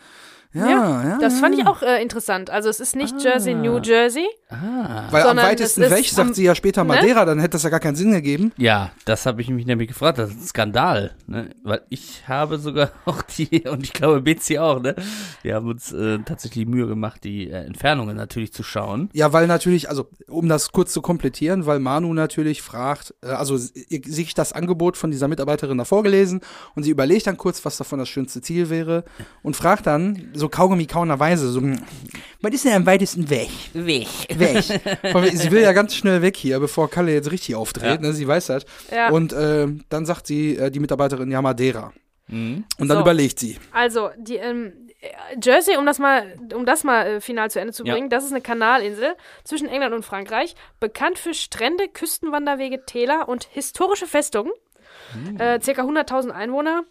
Ja, 0.54 0.68
ja. 1.04 1.18
Das 1.20 1.34
ja. 1.34 1.40
fand 1.40 1.58
ich 1.58 1.66
auch 1.66 1.82
äh, 1.82 2.02
interessant. 2.02 2.50
Also 2.50 2.70
es 2.70 2.80
ist 2.80 2.96
nicht 2.96 3.22
Jersey, 3.24 3.56
New 3.56 3.80
Jersey. 3.80 4.26
Weil 5.10 5.24
am 5.24 5.38
weitesten 5.38 5.82
weg, 5.90 6.06
sagt 6.06 6.28
am- 6.30 6.34
sie 6.34 6.44
ja 6.44 6.54
später 6.56 6.84
ne? 6.84 6.90
Madeira, 6.90 7.26
dann 7.26 7.40
hätte 7.40 7.52
das 7.54 7.64
ja 7.64 7.70
gar 7.70 7.80
keinen 7.80 7.96
Sinn 7.96 8.12
gegeben. 8.12 8.52
Ja, 8.58 8.92
das 9.06 9.26
habe 9.26 9.42
ich 9.42 9.50
mich 9.50 9.66
nämlich 9.66 9.88
gefragt. 9.88 10.20
Das 10.20 10.30
ist 10.30 10.38
ein 10.42 10.46
Skandal, 10.48 11.16
ne? 11.28 11.50
Weil 11.64 11.82
ich 11.90 12.28
habe 12.28 12.60
sogar 12.60 12.92
auch 13.06 13.22
die, 13.24 13.64
und 13.68 13.84
ich 13.84 13.94
glaube 13.94 14.22
BC 14.22 14.60
auch, 14.60 14.80
ne? 14.82 14.96
Wir 15.42 15.56
haben 15.56 15.68
uns 15.68 15.92
äh, 15.92 16.20
tatsächlich 16.20 16.68
Mühe 16.68 16.88
gemacht, 16.88 17.24
die 17.24 17.50
äh, 17.50 17.66
Entfernungen 17.66 18.16
natürlich 18.16 18.54
zu 18.54 18.62
schauen. 18.64 19.10
Ja, 19.14 19.34
weil 19.34 19.48
natürlich, 19.48 19.90
also 19.90 20.10
um 20.28 20.48
das 20.50 20.72
kurz 20.72 20.94
zu 20.94 21.02
komplettieren, 21.02 21.66
weil 21.66 21.80
Manu 21.80 22.14
natürlich 22.14 22.62
fragt, 22.62 23.16
äh, 23.24 23.28
also 23.30 23.58
sich 23.58 24.34
das 24.36 24.54
Angebot 24.54 24.98
von 24.98 25.10
dieser 25.10 25.28
Mitarbeiterin 25.28 25.78
da 25.78 25.86
vorgelesen 25.86 26.42
und 26.76 26.84
sie 26.84 26.92
überlegt 26.92 27.26
dann 27.28 27.38
kurz, 27.38 27.66
was 27.66 27.78
davon 27.78 28.00
das 28.00 28.10
schönste 28.10 28.42
Ziel 28.42 28.70
wäre 28.70 29.04
und 29.42 29.56
fragt 29.56 29.88
dann 29.88 30.30
so 30.34 30.43
kaugummi 30.50 30.86
kaunerweise 30.86 31.50
so, 31.50 31.62
hm, 31.62 31.80
was 32.42 32.54
ist 32.54 32.66
denn 32.66 32.74
am 32.74 32.86
weitesten 32.86 33.30
weg? 33.30 33.50
Weg. 33.74 34.08
Weg. 34.30 34.62
Sie 34.64 35.52
will 35.52 35.62
ja 35.62 35.72
ganz 35.74 35.96
schnell 35.96 36.22
weg 36.22 36.36
hier, 36.38 36.60
bevor 36.60 36.90
Kalle 36.90 37.14
jetzt 37.14 37.32
richtig 37.32 37.56
aufdreht, 37.56 38.02
Ja. 38.02 38.08
ne? 38.08 38.14
Sie 38.14 38.28
weiß 38.28 38.48
das. 38.48 38.66
Ja. 38.92 39.10
Und 39.10 39.34
äh, 39.34 39.68
dann 39.90 40.06
sagt 40.06 40.28
sie, 40.28 40.58
äh, 40.58 40.70
die 40.72 40.80
Mitarbeiterin, 40.80 41.32
ja, 41.32 41.42
Madeira. 41.42 41.94
Mhm. 42.28 42.64
Und 42.80 42.88
dann 42.88 42.98
So. 42.98 43.02
überlegt 43.02 43.40
sie. 43.40 43.58
Also 43.72 44.10
die 44.18 44.38
ähm, 44.38 44.72
äh, 45.02 45.08
Jersey, 45.44 45.78
um 45.78 45.86
das 45.86 46.00
mal, 46.00 46.36
um 46.56 46.66
das 46.66 46.84
mal 46.84 47.06
äh, 47.06 47.22
final 47.22 47.52
zu 47.52 47.60
Ende 47.60 47.74
zu 47.74 47.84
Ja. 47.86 47.94
bringen, 47.94 48.10
das 48.10 48.24
ist 48.24 48.32
eine 48.32 48.42
Kanalinsel 48.42 49.16
zwischen 49.44 49.68
England 49.68 49.94
und 49.94 50.04
Frankreich, 50.06 50.56
bekannt 50.80 51.20
für 51.20 51.34
Strände, 51.34 51.88
Küstenwanderwege, 51.90 52.86
Täler 52.86 53.28
und 53.30 53.46
historische 53.52 54.08
Festungen. 54.08 54.52
Äh, 55.38 55.60
circa 55.62 55.84
100.000 55.84 56.30
Einwohner. 56.32 56.84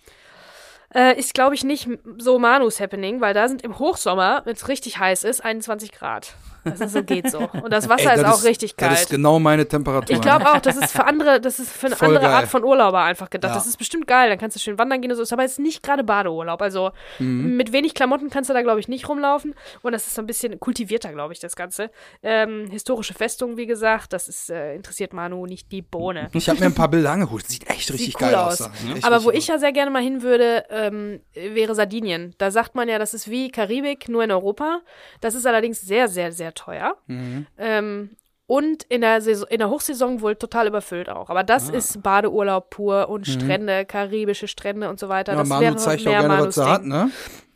Äh, 0.94 1.18
ist, 1.18 1.34
glaube 1.34 1.54
ich, 1.54 1.64
nicht 1.64 1.88
so 2.18 2.38
Manus 2.38 2.80
Happening, 2.80 3.20
weil 3.20 3.34
da 3.34 3.48
sind 3.48 3.62
im 3.62 3.78
Hochsommer, 3.78 4.42
wenn 4.44 4.54
es 4.54 4.68
richtig 4.68 4.98
heiß 4.98 5.24
ist, 5.24 5.42
21 5.42 5.92
Grad. 5.92 6.34
Das 6.64 6.80
ist 6.80 6.92
so, 6.92 7.02
geht 7.02 7.30
so. 7.30 7.38
Und 7.62 7.72
das 7.72 7.88
Wasser 7.88 8.10
Ey, 8.12 8.16
ist 8.16 8.22
das 8.22 8.40
auch 8.40 8.44
richtig 8.44 8.76
Das 8.76 8.88
kalt. 8.88 9.00
ist 9.00 9.10
genau 9.10 9.38
meine 9.38 9.66
Temperatur. 9.66 10.14
Ich 10.14 10.20
glaube 10.22 10.48
auch, 10.50 10.60
das 10.60 10.76
ist 10.76 10.92
für 10.92 11.04
andere, 11.06 11.40
das 11.40 11.58
ist 11.58 11.70
für 11.72 11.86
eine 11.86 11.96
Voll 11.96 12.08
andere 12.08 12.24
geil. 12.24 12.34
Art 12.34 12.48
von 12.48 12.62
Urlauber 12.64 13.02
einfach 13.02 13.30
gedacht. 13.30 13.50
Ja. 13.52 13.56
Das 13.56 13.66
ist 13.66 13.76
bestimmt 13.76 14.06
geil, 14.06 14.28
dann 14.30 14.38
kannst 14.38 14.56
du 14.56 14.60
schön 14.60 14.78
wandern 14.78 15.00
gehen 15.00 15.10
und 15.10 15.16
so. 15.16 15.22
Ist 15.22 15.32
aber 15.32 15.42
jetzt 15.42 15.58
nicht 15.58 15.82
gerade 15.82 16.04
Badeurlaub. 16.04 16.62
Also 16.62 16.90
Mhm. 17.18 17.56
mit 17.56 17.72
wenig 17.72 17.94
Klamotten 17.94 18.30
kannst 18.30 18.48
du 18.50 18.54
da, 18.54 18.62
glaube 18.62 18.80
ich, 18.80 18.88
nicht 18.88 19.08
rumlaufen. 19.08 19.54
Und 19.82 19.92
das 19.92 20.06
ist 20.06 20.14
so 20.14 20.22
ein 20.22 20.26
bisschen 20.26 20.58
kultivierter, 20.60 21.12
glaube 21.12 21.32
ich, 21.32 21.40
das 21.40 21.56
Ganze. 21.56 21.90
Ähm, 22.22 22.68
historische 22.70 23.14
Festung, 23.14 23.56
wie 23.56 23.66
gesagt, 23.66 24.12
das 24.12 24.28
ist, 24.28 24.50
äh, 24.50 24.74
interessiert 24.74 25.12
Manu 25.12 25.46
nicht 25.46 25.72
die 25.72 25.82
Bohne. 25.82 26.28
Ich 26.32 26.48
habe 26.48 26.60
mir 26.60 26.66
ein 26.66 26.74
paar 26.74 26.88
Bilder 26.88 27.10
angeguckt. 27.12 27.48
Sieht 27.48 27.68
echt 27.68 27.90
richtig 27.90 28.06
Sieht 28.12 28.18
geil 28.18 28.30
cool 28.34 28.40
aus. 28.40 28.60
aus. 28.60 28.70
da. 28.86 28.94
Echt 28.94 29.04
Aber 29.04 29.24
wo 29.24 29.28
richtig 29.30 29.42
ich 29.44 29.48
ja 29.48 29.58
sehr 29.58 29.72
gerne 29.72 29.90
mal 29.90 30.02
hin 30.02 30.22
würde, 30.22 30.64
ähm, 30.70 31.20
wäre 31.34 31.74
Sardinien. 31.74 32.34
Da 32.38 32.50
sagt 32.50 32.74
man 32.74 32.88
ja, 32.88 32.98
das 32.98 33.14
ist 33.14 33.28
wie 33.30 33.50
Karibik, 33.50 34.08
nur 34.08 34.22
in 34.24 34.30
Europa. 34.30 34.80
Das 35.20 35.34
ist 35.34 35.46
allerdings 35.46 35.80
sehr, 35.80 36.08
sehr, 36.08 36.30
sehr 36.32 36.51
teuer. 36.54 36.96
Mhm. 37.06 37.46
Ähm, 37.58 38.10
und 38.46 38.82
in 38.84 39.00
der, 39.00 39.20
Saison, 39.22 39.48
in 39.48 39.58
der 39.58 39.70
Hochsaison 39.70 40.20
wohl 40.20 40.36
total 40.36 40.66
überfüllt 40.66 41.08
auch. 41.08 41.30
Aber 41.30 41.42
das 41.42 41.70
Ah. 41.70 41.74
ist 41.74 42.02
Badeurlaub 42.02 42.70
pur 42.70 43.08
und 43.08 43.26
Strände, 43.26 43.84
karibische 43.86 44.46
Strände 44.48 44.90
und 44.90 44.98
so 45.00 45.08
weiter. 45.08 45.32
Mhm. 45.32 45.36
Ja, 45.38 45.42
das 45.42 45.48
Manu 45.48 45.62
wäre 45.62 45.76
zeigt 45.76 46.02
auch 46.02 46.04
mehr 46.10 46.20
gerne, 46.20 46.46
was 46.46 46.56
er 46.58 46.70
hat, 46.70 46.84
ne? 46.84 47.10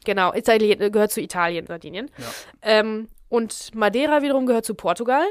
Genau, 0.04 0.32
Italien, 0.32 0.80
äh, 0.80 0.90
gehört 0.90 1.10
zu 1.12 1.20
Italien, 1.20 1.66
Sardinien. 1.66 2.10
Ähm, 2.62 3.08
und 3.28 3.74
Madeira 3.74 4.22
wiederum 4.22 4.46
gehört 4.46 4.64
zu 4.64 4.74
Portugal. 4.74 5.24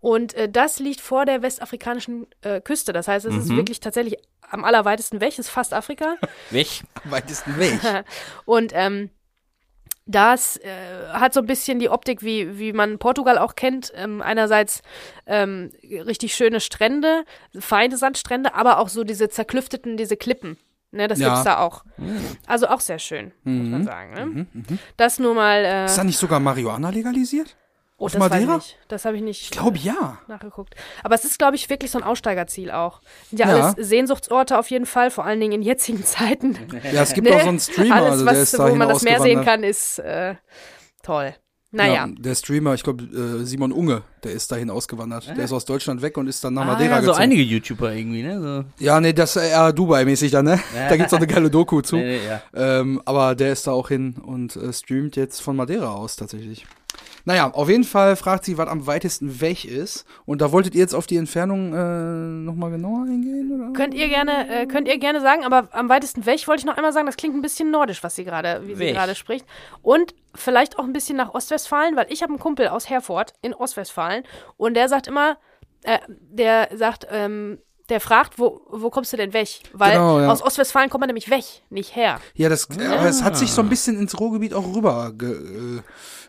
Und 0.00 0.34
äh, 0.34 0.48
das 0.48 0.78
liegt 0.78 1.00
vor 1.00 1.26
der 1.26 1.42
westafrikanischen 1.42 2.26
äh, 2.42 2.60
Küste. 2.60 2.92
Das 2.92 3.06
heißt, 3.08 3.26
es 3.26 3.34
Mhm. 3.34 3.40
ist 3.40 3.48
wirklich 3.50 3.80
tatsächlich 3.80 4.16
am 4.50 4.64
allerweitesten 4.64 5.20
weg, 5.20 5.38
ist 5.38 5.50
fast 5.50 5.74
Afrika. 5.74 6.14
Weg. 6.50 6.82
Am 7.04 7.10
weitesten 7.10 7.58
Weg. 7.58 7.78
Und 8.46 8.72
ähm, 8.74 9.10
das 10.08 10.56
äh, 10.56 10.68
hat 11.12 11.34
so 11.34 11.40
ein 11.40 11.46
bisschen 11.46 11.78
die 11.78 11.90
Optik, 11.90 12.22
wie, 12.22 12.58
wie 12.58 12.72
man 12.72 12.98
Portugal 12.98 13.38
auch 13.38 13.54
kennt. 13.54 13.92
Ähm, 13.94 14.22
einerseits 14.22 14.82
ähm, 15.26 15.70
richtig 15.84 16.34
schöne 16.34 16.60
Strände, 16.60 17.24
feine 17.58 17.96
Sandstrände, 17.96 18.54
aber 18.54 18.78
auch 18.78 18.88
so 18.88 19.04
diese 19.04 19.28
zerklüfteten, 19.28 19.96
diese 19.96 20.16
Klippen. 20.16 20.56
Ne, 20.90 21.06
das 21.06 21.18
Ja. 21.18 21.28
gibt's 21.28 21.44
da 21.44 21.58
auch. 21.58 21.84
Also 22.46 22.66
auch 22.68 22.80
sehr 22.80 22.98
schön, 22.98 23.32
muss 23.44 23.68
man 23.68 23.84
sagen. 23.84 24.46
Ne? 24.54 24.78
Das 24.96 25.18
nur 25.18 25.34
mal. 25.34 25.62
Äh, 25.62 25.84
Ist 25.84 25.98
da 25.98 26.04
nicht 26.04 26.16
sogar 26.18 26.40
Marihuana 26.40 26.88
legalisiert? 26.88 27.54
Oh, 27.98 28.06
auf 28.06 28.12
das 28.12 28.20
weiß 28.20 28.26
ich 28.26 28.32
Madeira? 28.32 28.56
nicht. 28.56 28.78
Das 28.88 29.04
habe 29.04 29.16
ich 29.16 29.22
nicht. 29.22 29.42
Ich 29.42 29.50
glaube 29.50 29.76
ja. 29.78 30.18
nachgeguckt. 30.28 30.74
Aber 31.04 31.14
es 31.14 31.24
ist, 31.24 31.38
glaube 31.38 31.56
ich, 31.56 31.68
wirklich 31.68 31.90
so 31.90 31.98
ein 31.98 32.04
Aussteigerziel 32.04 32.70
auch. 32.70 33.00
Sind 33.28 33.38
ja, 33.40 33.48
Ja. 33.56 33.70
alles 33.74 33.88
Sehnsuchtsorte 33.88 34.58
auf 34.58 34.70
jeden 34.70 34.86
Fall, 34.86 35.10
vor 35.10 35.24
allen 35.24 35.40
Dingen 35.40 35.52
in 35.52 35.62
jetzigen 35.62 36.04
Zeiten. 36.04 36.56
Ja, 36.92 37.02
es 37.02 37.12
gibt 37.12 37.28
Ne? 37.28 37.36
auch 37.36 37.42
so 37.42 37.48
einen 37.48 37.60
Streamer, 37.60 37.94
Alles, 37.96 38.10
also 38.12 38.26
was, 38.26 38.32
der 38.32 38.42
ist 38.42 38.58
wo 38.58 38.74
man 38.76 38.88
das 38.88 39.02
Meer 39.02 39.20
sehen 39.20 39.44
kann, 39.44 39.62
ist 39.62 39.98
äh, 39.98 40.36
toll. 41.02 41.34
Naja. 41.70 42.06
Ja, 42.06 42.08
der 42.18 42.34
Streamer, 42.34 42.72
ich 42.72 42.82
glaube 42.82 43.04
äh, 43.04 43.44
Simon 43.44 43.72
Unge, 43.72 44.00
der 44.24 44.32
ist 44.32 44.50
dahin 44.50 44.70
ausgewandert. 44.70 45.28
Der 45.36 45.44
ist 45.44 45.52
aus 45.52 45.66
Deutschland 45.66 46.00
weg 46.00 46.16
und 46.16 46.26
ist 46.26 46.42
dann 46.42 46.54
nach 46.54 46.62
Ah, 46.62 46.72
Madeira 46.72 46.94
ja, 46.94 47.00
so 47.02 47.06
gezogen. 47.08 47.22
einige 47.24 47.42
YouTuber 47.42 47.92
irgendwie, 47.92 48.22
ne? 48.22 48.64
So. 48.78 48.82
Ja, 48.82 48.98
nee, 49.02 49.12
das 49.12 49.36
ist 49.36 49.42
eher 49.42 49.70
Dubai-mäßig 49.74 50.30
dann, 50.30 50.46
ne? 50.46 50.58
Da 50.88 50.96
gibt's 50.96 51.12
auch 51.12 51.18
eine 51.18 51.26
geile 51.26 51.50
Doku 51.50 51.82
zu. 51.82 51.96
Nee, 51.98 52.20
nee, 52.20 52.26
ja. 52.26 52.40
Ähm, 52.54 53.02
aber 53.04 53.34
der 53.34 53.52
ist 53.52 53.66
da 53.66 53.72
auch 53.72 53.88
hin 53.88 54.14
und 54.16 54.56
äh, 54.56 54.72
streamt 54.72 55.16
jetzt 55.16 55.40
von 55.42 55.56
Madeira 55.56 55.92
aus 55.92 56.16
tatsächlich. 56.16 56.66
Naja, 57.28 57.50
auf 57.52 57.68
jeden 57.68 57.84
Fall 57.84 58.16
fragt 58.16 58.46
sie, 58.46 58.56
was 58.56 58.68
am 58.68 58.86
weitesten 58.86 59.42
weg 59.42 59.66
ist. 59.66 60.06
Und 60.24 60.40
da 60.40 60.50
wolltet 60.50 60.74
ihr 60.74 60.80
jetzt 60.80 60.94
auf 60.94 61.06
die 61.06 61.18
Entfernung 61.18 61.74
äh, 61.74 62.42
nochmal 62.42 62.70
genauer 62.70 63.02
eingehen, 63.02 63.52
oder? 63.52 63.74
Könnt 63.74 63.92
ihr 63.92 64.08
gerne, 64.08 64.48
äh, 64.48 64.64
könnt 64.64 64.88
ihr 64.88 64.96
gerne 64.96 65.20
sagen, 65.20 65.44
aber 65.44 65.68
am 65.72 65.90
weitesten 65.90 66.24
weg 66.24 66.48
wollte 66.48 66.60
ich 66.60 66.64
noch 66.64 66.78
einmal 66.78 66.94
sagen, 66.94 67.04
das 67.04 67.18
klingt 67.18 67.36
ein 67.36 67.42
bisschen 67.42 67.70
nordisch, 67.70 68.02
was 68.02 68.16
sie 68.16 68.24
gerade, 68.24 68.62
wie 68.66 68.74
sie 68.74 68.92
gerade 68.92 69.14
spricht. 69.14 69.44
Und 69.82 70.14
vielleicht 70.34 70.78
auch 70.78 70.84
ein 70.84 70.94
bisschen 70.94 71.18
nach 71.18 71.34
Ostwestfalen, 71.34 71.96
weil 71.96 72.06
ich 72.08 72.22
habe 72.22 72.32
einen 72.32 72.40
Kumpel 72.40 72.68
aus 72.68 72.88
Herford 72.88 73.34
in 73.42 73.52
Ostwestfalen 73.52 74.24
und 74.56 74.72
der 74.72 74.88
sagt 74.88 75.06
immer, 75.06 75.36
äh, 75.82 75.98
der 76.08 76.70
sagt, 76.78 77.08
ähm, 77.10 77.58
der 77.88 78.00
fragt, 78.00 78.38
wo, 78.38 78.60
wo 78.70 78.90
kommst 78.90 79.12
du 79.12 79.16
denn 79.16 79.32
weg? 79.32 79.48
Weil 79.72 79.92
Genau, 79.92 80.20
ja. 80.20 80.30
aus 80.30 80.42
Ostwestfalen 80.42 80.90
kommt 80.90 81.00
man 81.00 81.08
nämlich 81.08 81.30
weg, 81.30 81.44
nicht 81.70 81.96
her. 81.96 82.20
Ja, 82.34 82.48
das, 82.48 82.68
aber 82.70 83.08
es 83.08 83.22
hat 83.22 83.36
sich 83.36 83.50
so 83.50 83.62
ein 83.62 83.68
bisschen 83.68 83.98
ins 83.98 84.18
Ruhrgebiet 84.18 84.52
auch 84.52 84.74
rüber, 84.74 85.12
ge, 85.16 85.30
äh, 85.30 85.82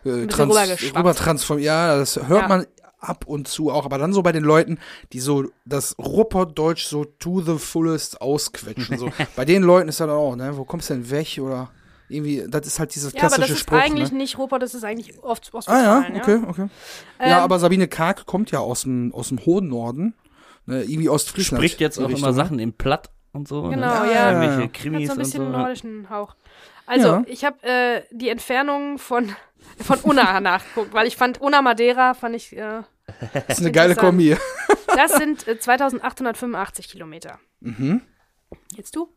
äh, 0.04 0.08
rübergeschwappt. 0.10 0.96
rüber 0.98 1.14
transformiert. 1.14 1.66
Ja, 1.66 1.96
das 1.96 2.16
hört 2.16 2.42
Ja. 2.42 2.48
man 2.48 2.66
ab 2.98 3.24
und 3.26 3.48
zu 3.48 3.70
auch, 3.70 3.86
aber 3.86 3.96
dann 3.98 4.12
so 4.12 4.22
bei 4.22 4.32
den 4.32 4.44
Leuten, 4.44 4.78
die 5.12 5.20
so 5.20 5.46
das 5.64 5.96
Ruhrpottdeutsch 5.98 6.84
so 6.86 7.04
to 7.04 7.40
the 7.40 7.58
fullest 7.58 8.20
ausquetschen. 8.20 8.98
So. 8.98 9.10
bei 9.36 9.44
den 9.46 9.62
Leuten 9.62 9.88
ist 9.88 10.00
dann 10.00 10.10
auch, 10.10 10.36
ne, 10.36 10.56
wo 10.56 10.64
kommst 10.64 10.90
du 10.90 10.94
denn 10.94 11.10
weg 11.10 11.38
oder 11.40 11.70
irgendwie, 12.10 12.44
das 12.48 12.66
ist 12.66 12.78
halt 12.80 12.94
dieses 12.94 13.12
Ja, 13.12 13.20
aber 13.20 13.28
klassische 13.28 13.40
das 13.48 13.50
ist 13.52 13.60
Spruch. 13.60 13.78
eigentlich 13.78 14.10
ne? 14.12 14.18
nicht 14.18 14.36
Ruhrpott, 14.36 14.60
das 14.62 14.74
ist 14.74 14.84
eigentlich 14.84 15.14
Ah 15.22 15.28
Ostwestfalen. 15.28 16.14
ja, 16.14 16.20
okay, 16.20 16.40
okay. 16.46 16.66
ja, 17.20 17.38
Ähm, 17.38 17.44
aber 17.44 17.58
Sabine 17.58 17.88
Karg 17.88 18.26
kommt 18.26 18.50
ja 18.50 18.58
aus 18.58 18.82
dem, 18.82 19.14
aus 19.14 19.28
dem 19.28 19.44
hohen 19.46 19.68
Norden, 19.68 20.14
ne, 20.66 20.82
irgendwie 20.82 21.08
Ostfriesland. 21.08 21.60
Spricht 21.62 21.80
jetzt 21.80 21.98
auch 21.98 22.02
Richtung, 22.08 22.18
immer 22.18 22.28
ne? 22.28 22.34
Sachen 22.34 22.58
in 22.58 22.72
Platt 22.74 23.10
und 23.32 23.46
so. 23.48 23.62
Genau, 23.62 23.76
ne? 24.04 24.12
ja. 24.12 24.32
Ja, 24.32 24.42
ja. 24.42 24.62
Hat 24.64 24.74
Krimis 24.74 25.06
so 25.06 25.12
ein 25.12 25.18
bisschen 25.18 25.44
so. 25.44 25.48
nordischen 25.50 26.10
Hauch. 26.10 26.34
Also, 26.86 27.06
Ja. 27.08 27.22
ich 27.28 27.44
habe 27.44 27.62
äh, 27.62 28.02
die 28.10 28.28
Entfernung 28.28 28.98
von, 28.98 29.30
von 29.78 29.98
Unna 30.00 30.40
nachgeguckt, 30.40 30.92
weil 30.92 31.06
ich 31.06 31.16
fand 31.16 31.40
Unna 31.40 31.62
Madeira, 31.62 32.14
fand 32.14 32.34
ich, 32.36 32.56
äh, 32.56 32.82
Das 33.46 33.58
ist 33.58 33.60
eine 33.60 33.72
geile. 33.72 33.94
Kombi. 33.96 34.36
das 34.96 35.12
sind 35.12 35.46
äh, 35.48 35.58
2885 35.58 36.88
Kilometer. 36.88 37.38
Mhm. 37.60 38.02
Jetzt 38.76 38.96
du? 38.96 39.08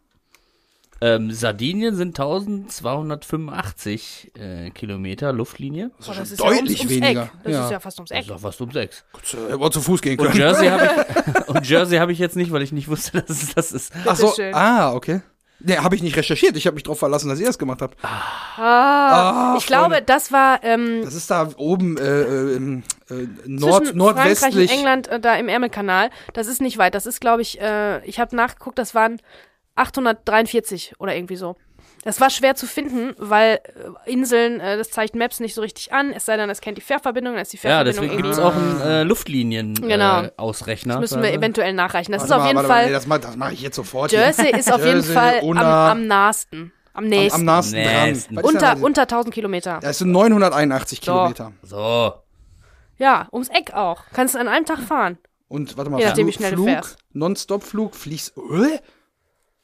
Ähm, 1.01 1.31
Sardinien 1.31 1.95
sind 1.95 2.09
1285 2.17 4.31
äh, 4.37 4.69
Kilometer 4.71 5.33
Luftlinie. 5.33 5.91
Das 5.97 6.07
ist 6.07 6.07
das 6.07 6.15
schon 6.15 6.23
ist 6.23 6.39
ja 6.39 6.45
ums, 6.45 6.59
deutlich 6.59 6.79
ums 6.79 6.91
weniger. 6.93 7.23
Eck. 7.23 7.31
Das 7.43 7.65
ist 7.65 7.71
ja 7.71 7.79
fast 7.79 7.99
ums 7.99 8.09
Das 8.09 8.15
Eck. 8.17 8.21
ist 8.23 8.29
doch 8.29 8.39
fast 8.39 8.61
um 8.61 8.71
sechs. 8.71 9.03
Hätte 9.31 9.57
man 9.57 9.71
zu 9.71 9.81
Fuß 9.81 10.01
gehen 10.01 10.19
Und 10.19 10.27
können. 10.27 10.39
Jersey 10.39 10.69
habe 10.69 10.85
ich, 10.85 11.47
und 11.49 11.67
Jersey 11.67 11.97
habe 11.97 12.11
ich 12.13 12.19
jetzt 12.19 12.35
nicht, 12.35 12.51
weil 12.51 12.61
ich 12.61 12.71
nicht 12.71 12.87
wusste, 12.87 13.21
dass 13.21 13.43
es 13.43 13.53
das 13.53 13.71
ist. 13.73 13.91
Ach 14.05 14.15
so, 14.15 14.33
ah, 14.53 14.93
okay. 14.93 15.21
Nee, 15.65 15.77
habe 15.77 15.95
ich 15.95 16.03
nicht 16.03 16.17
recherchiert. 16.17 16.57
Ich 16.57 16.67
habe 16.67 16.75
mich 16.75 16.83
darauf 16.83 16.99
verlassen, 16.99 17.29
dass 17.29 17.39
ihr 17.39 17.47
es 17.47 17.57
gemacht 17.57 17.81
habt. 17.81 17.97
Ah, 18.03 19.55
ich 19.57 19.65
glaube, 19.65 20.01
das 20.01 20.31
war 20.31 20.61
ähm, 20.63 21.01
Das 21.03 21.15
ist 21.15 21.31
da 21.31 21.49
oben 21.55 21.97
äh, 21.97 22.01
äh, 22.21 22.55
im, 22.55 22.83
äh, 23.09 23.13
Nord, 23.45 23.85
zwischen 23.87 23.99
Frankreich 23.99 24.15
nordwestlich. 24.41 24.71
und 24.71 24.77
England 24.77 25.07
äh, 25.07 25.19
da 25.19 25.35
im 25.35 25.47
Ärmelkanal. 25.47 26.09
Das 26.33 26.47
ist 26.47 26.61
nicht 26.61 26.77
weit. 26.77 26.95
Das 26.95 27.05
ist, 27.05 27.21
glaube 27.21 27.41
ich, 27.41 27.61
äh, 27.61 28.05
ich 28.05 28.19
habe 28.19 28.35
nachgeguckt, 28.35 28.77
das 28.77 28.93
waren 28.93 29.21
843 29.75 30.95
oder 30.99 31.15
irgendwie 31.15 31.37
so. 31.37 31.55
Das 32.03 32.19
war 32.19 32.29
schwer 32.29 32.55
zu 32.55 32.67
finden, 32.67 33.15
weil 33.17 33.59
äh, 34.05 34.11
Inseln, 34.11 34.59
äh, 34.59 34.77
das 34.77 34.91
zeigt 34.91 35.15
Maps 35.15 35.39
nicht 35.39 35.53
so 35.55 35.61
richtig 35.61 35.93
an, 35.93 36.11
es 36.11 36.25
sei 36.25 36.35
denn, 36.37 36.49
es 36.49 36.59
kennt 36.59 36.77
die 36.77 36.81
Fährverbindung, 36.81 37.33
dann 37.33 37.41
ist 37.43 37.53
die 37.53 37.57
Ja, 37.57 37.61
Fährverbindung 37.83 38.03
deswegen 38.03 38.21
gibt 38.21 38.33
es 38.33 38.39
auch 38.39 38.53
einen 38.55 38.81
äh, 38.81 39.03
Luftlinien-Ausrechner. 39.03 39.87
Genau. 39.87 40.21
Äh, 40.23 40.31
Ausrechner 40.37 40.93
Das 40.95 41.01
müssen 41.01 41.23
wir 41.23 41.31
eventuell 41.33 41.73
nachreichen. 41.73 42.11
Das 42.11 42.29
Warte 42.29 42.33
ist 42.33 42.37
auf 42.37 42.41
mal, 42.43 42.47
jeden 42.47 42.61
mal, 42.61 42.67
Fall. 42.67 42.85
nee, 42.87 42.91
das 42.91 43.07
mache 43.07 43.21
mach 43.37 43.51
ich 43.51 43.61
jetzt 43.61 43.75
sofort. 43.75 44.11
Jersey 44.11 44.51
ist 44.51 44.71
auf 44.71 44.85
jeden 44.85 45.03
Fall 45.03 45.39
am, 45.41 45.57
am 45.57 46.07
nahesten. 46.07 46.73
Am 46.93 47.05
am, 47.05 47.09
nächsten. 47.09 47.39
am 47.39 47.45
nahesten 47.45 47.81
Nächsten. 47.81 48.35
dran. 48.35 48.45
Unter, 48.45 48.77
unter 48.81 49.01
1000 49.03 49.33
Kilometer. 49.33 49.79
das? 49.81 49.97
Sind 49.97 50.11
981 50.11 51.01
Kilometer. 51.01 51.53
So. 51.63 52.13
Ja, 52.97 53.27
ums 53.31 53.49
Eck 53.49 53.73
auch. 53.73 54.03
Kannst 54.13 54.35
du 54.35 54.39
an 54.39 54.47
einem 54.47 54.65
Tag 54.65 54.79
fahren. 54.79 55.17
Und 55.47 55.75
warte 55.77 55.89
mal, 55.89 55.97
nachdem, 56.03 56.25
Flug, 56.25 56.27
wie 56.27 56.33
schnell 56.37 56.51
du 56.51 56.63
Flug 56.63 56.67
fährst. 56.69 56.97
Non-Stop-Flug, 57.13 57.95
fließt. 57.95 58.33
Äh? 58.37 58.79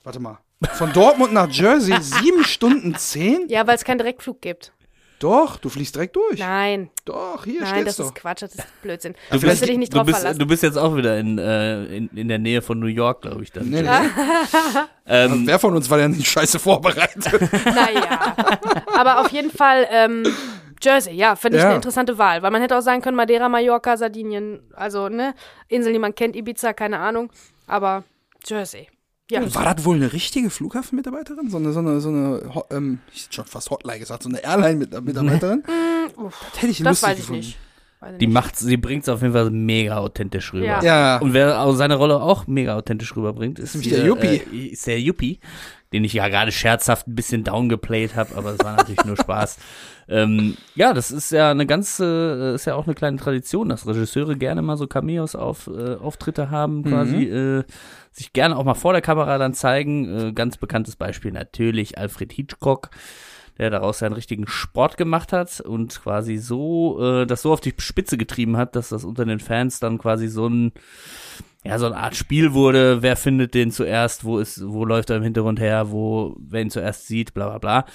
Warte 0.03 0.19
mal. 0.19 0.39
Von 0.73 0.91
Dortmund 0.93 1.33
nach 1.33 1.49
Jersey 1.49 1.95
sieben 2.01 2.43
Stunden 2.43 2.95
zehn? 2.95 3.47
Ja, 3.47 3.65
weil 3.67 3.75
es 3.75 3.83
keinen 3.85 3.97
Direktflug 3.99 4.41
gibt. 4.41 4.73
Doch, 5.19 5.57
du 5.57 5.67
fliegst 5.67 5.95
direkt 5.95 6.15
durch. 6.15 6.39
Nein, 6.39 6.89
Doch, 7.03 7.43
hier 7.43 7.59
nein, 7.59 7.83
das 7.83 7.97
doch. 7.97 8.05
ist 8.05 8.15
Quatsch, 8.15 8.41
das 8.41 8.55
ist 8.55 8.81
Blödsinn. 8.81 9.15
Du 9.31 9.37
Du 9.37 9.47
musst 9.47 9.67
dich 9.67 9.77
nicht 9.77 9.91
du 9.91 9.97
drauf 9.97 10.05
bist, 10.05 10.19
verlassen. 10.19 10.39
du 10.39 10.45
bist 10.45 10.63
jetzt 10.63 10.77
auch 10.77 10.95
wieder 10.95 11.17
in, 11.19 11.37
äh, 11.37 11.83
in, 11.87 12.07
in 12.15 12.29
der 12.29 12.39
Nähe 12.39 12.61
von 12.61 12.79
New 12.79 12.87
York, 12.87 13.23
glaube 13.23 13.43
ich. 13.43 13.51
Dann. 13.51 13.69
Nee, 13.69 13.81
nee. 13.81 13.89
Ähm, 15.05 15.45
Wer 15.45 15.59
von 15.59 15.75
uns 15.75 15.89
war 15.89 15.97
denn 15.97 16.11
nicht 16.11 16.27
scheiße 16.29 16.57
vorbereitet? 16.59 17.25
Naja. 17.65 18.35
Aber 18.95 19.19
auf 19.19 19.29
jeden 19.31 19.49
Fall, 19.51 19.87
ähm, 19.91 20.23
Jersey, 20.81 21.13
ja, 21.15 21.35
finde 21.35 21.57
ich 21.57 21.63
Ja. 21.63 21.69
eine 21.69 21.75
interessante 21.77 22.17
Wahl. 22.17 22.41
Weil 22.41 22.51
man 22.51 22.61
hätte 22.61 22.77
auch 22.77 22.81
sagen 22.81 23.01
können, 23.01 23.17
Madeira, 23.17 23.49
Mallorca, 23.49 23.97
Sardinien, 23.97 24.61
also, 24.73 25.09
ne, 25.09 25.33
Inseln, 25.67 25.93
die 25.93 25.99
man 25.99 26.15
kennt, 26.15 26.35
Ibiza, 26.37 26.71
keine 26.73 26.99
Ahnung. 26.99 27.29
Aber 27.67 28.03
Jersey. 28.45 28.87
Ja. 29.31 29.53
War 29.55 29.75
das 29.75 29.85
wohl 29.85 29.95
eine 29.97 30.11
richtige 30.11 30.49
Flughafenmitarbeiterin? 30.49 31.49
So 31.49 31.57
eine, 31.57 31.71
so 31.71 31.79
eine, 31.79 31.99
so 32.01 32.09
eine 32.09 32.51
Ho- 32.55 32.65
ähm, 32.71 32.99
ich 33.13 33.23
hätte 33.25 33.33
schon 33.35 33.45
fast 33.45 33.69
Hotline 33.69 33.99
gesagt, 33.99 34.23
so 34.23 34.29
eine 34.29 34.43
Airline-Mitarbeiterin? 34.43 35.63
das 35.65 36.61
hätte 36.61 36.71
ich 36.71 36.77
Das 36.79 36.87
lustig 37.01 37.07
weiß 37.09 37.13
ich 37.17 37.21
gefunden. 37.21 37.39
nicht. 37.45 37.57
Weiß 38.01 38.17
die 38.17 38.27
nicht. 38.27 38.33
macht, 38.33 38.55
sie 38.57 38.77
bringt 38.77 39.03
es 39.03 39.09
auf 39.09 39.21
jeden 39.21 39.33
Fall 39.33 39.49
mega 39.51 39.97
authentisch 39.97 40.53
rüber. 40.53 40.65
Ja. 40.65 40.81
Ja, 40.81 41.17
Und 41.17 41.33
wer 41.33 41.71
seine 41.73 41.95
Rolle 41.95 42.21
auch 42.21 42.47
mega 42.47 42.75
authentisch 42.77 43.15
rüberbringt, 43.15 43.59
ist 43.59 43.75
Nämlich 43.75 43.93
der 43.93 44.05
Yuppie. 44.05 44.41
Äh, 44.53 44.67
ist 44.67 44.87
der 44.87 44.99
Yuppie, 45.01 45.39
den 45.93 46.03
ich 46.03 46.13
ja 46.13 46.27
gerade 46.27 46.51
scherzhaft 46.51 47.07
ein 47.07 47.15
bisschen 47.15 47.43
downgeplayt 47.43 48.15
habe, 48.15 48.35
aber 48.35 48.51
es 48.51 48.59
war 48.59 48.75
natürlich 48.75 49.05
nur 49.05 49.17
Spaß. 49.17 49.57
Ähm, 50.11 50.57
ja, 50.73 50.93
das 50.93 51.11
ist 51.11 51.31
ja 51.31 51.51
eine 51.51 51.67
ganze, 51.67 52.53
äh, 52.53 52.55
ist 52.55 52.65
ja 52.65 52.73
auch 52.73 52.87
eine 52.87 52.95
kleine 52.95 53.17
Tradition, 53.17 53.69
dass 53.69 53.85
Regisseure 53.85 54.35
gerne 54.35 54.63
mal 54.63 54.75
so 54.75 54.87
Cameos 54.87 55.35
auf 55.35 55.67
äh, 55.67 55.97
Auftritte 55.97 56.49
haben, 56.49 56.83
quasi 56.83 57.25
äh, 57.25 57.63
sich 58.11 58.33
gerne 58.33 58.57
auch 58.57 58.63
mal 58.63 58.73
vor 58.73 58.93
der 58.93 59.03
Kamera 59.03 59.37
dann 59.37 59.53
zeigen. 59.53 60.29
Äh, 60.29 60.33
ganz 60.33 60.57
bekanntes 60.57 60.95
Beispiel 60.95 61.31
natürlich 61.31 61.99
Alfred 61.99 62.33
Hitchcock 62.33 62.89
der 63.59 63.69
daraus 63.69 64.01
einen 64.01 64.15
richtigen 64.15 64.47
Sport 64.47 64.97
gemacht 64.97 65.33
hat 65.33 65.59
und 65.61 66.01
quasi 66.01 66.37
so 66.37 66.99
äh, 67.01 67.25
das 67.27 67.41
so 67.41 67.51
auf 67.51 67.61
die 67.61 67.73
Spitze 67.77 68.17
getrieben 68.17 68.57
hat, 68.57 68.75
dass 68.75 68.89
das 68.89 69.03
unter 69.03 69.25
den 69.25 69.39
Fans 69.39 69.79
dann 69.79 69.97
quasi 69.97 70.27
so 70.27 70.47
ein 70.47 70.71
ja 71.65 71.77
so 71.77 71.87
eine 71.87 71.97
Art 71.97 72.15
Spiel 72.15 72.53
wurde. 72.53 73.01
Wer 73.01 73.17
findet 73.17 73.53
den 73.53 73.71
zuerst? 73.71 74.23
Wo 74.23 74.39
ist 74.39 74.63
wo 74.65 74.85
läuft 74.85 75.09
er 75.09 75.17
im 75.17 75.23
Hintergrund 75.23 75.59
her? 75.59 75.91
Wo 75.91 76.35
wer 76.39 76.61
ihn 76.61 76.69
zuerst 76.69 77.07
sieht? 77.07 77.33
Bla 77.33 77.49
bla 77.49 77.57
bla. 77.57 77.85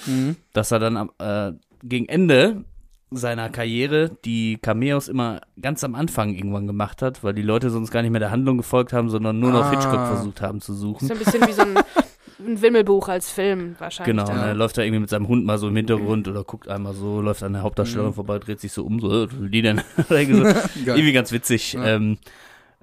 Dass 0.53 0.71
er 0.71 0.79
dann 0.79 1.09
äh, 1.17 1.51
gegen 1.83 2.07
Ende 2.07 2.63
seiner 3.11 3.49
Karriere 3.49 4.11
die 4.25 4.57
Cameos 4.61 5.07
immer 5.07 5.39
ganz 5.61 5.83
am 5.83 5.95
Anfang 5.95 6.33
irgendwann 6.33 6.67
gemacht 6.67 7.01
hat, 7.01 7.23
weil 7.23 7.33
die 7.33 7.43
Leute 7.43 7.69
sonst 7.69 7.91
gar 7.91 8.01
nicht 8.01 8.11
mehr 8.11 8.19
der 8.19 8.31
Handlung 8.31 8.57
gefolgt 8.57 8.93
haben, 8.93 9.09
sondern 9.09 9.39
nur 9.39 9.51
noch 9.51 9.65
Ah. 9.65 9.69
Hitchcock 9.71 10.07
versucht 10.07 10.41
haben 10.41 10.59
zu 10.59 10.73
suchen. 10.73 11.05
Ist 11.05 11.11
ein 11.11 11.19
bisschen 11.19 11.47
wie 11.47 11.53
so 11.53 11.61
ein, 11.61 11.75
ein 12.39 12.61
Wimmelbuch 12.61 13.07
als 13.07 13.29
Film 13.29 13.75
wahrscheinlich. 13.79 14.13
Genau, 14.13 14.25
dann. 14.27 14.37
und 14.37 14.45
dann 14.45 14.57
läuft 14.57 14.77
er 14.77 14.83
irgendwie 14.83 15.01
mit 15.01 15.09
seinem 15.09 15.27
Hund 15.27 15.45
mal 15.45 15.57
so 15.57 15.67
im 15.67 15.75
Hintergrund 15.75 16.27
oder 16.27 16.43
guckt 16.43 16.67
einmal 16.67 16.93
so, 16.93 17.21
läuft 17.21 17.43
an 17.43 17.53
der 17.53 17.61
Hauptdarstellerin 17.61 18.13
vorbei, 18.13 18.39
dreht 18.39 18.59
sich 18.59 18.73
so 18.73 18.83
um, 18.83 18.99
so, 18.99 19.09
äh, 19.09 19.27
was 19.27 19.39
will 19.39 19.49
die 19.49 19.61
denn? 19.61 19.81
Irgendwie 20.09 20.37
so. 20.37 20.43
Geil. 20.85 20.97
irgendwie 20.97 21.13
ganz 21.13 21.31
witzig. 21.31 21.77
Ähm, 21.81 22.17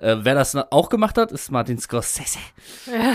äh, 0.02 0.16
wer 0.24 0.34
das 0.34 0.54
auch 0.56 0.88
gemacht 0.88 1.16
hat, 1.16 1.30
ist 1.32 1.50
Martin 1.52 1.78
Scorsese, 1.78 2.38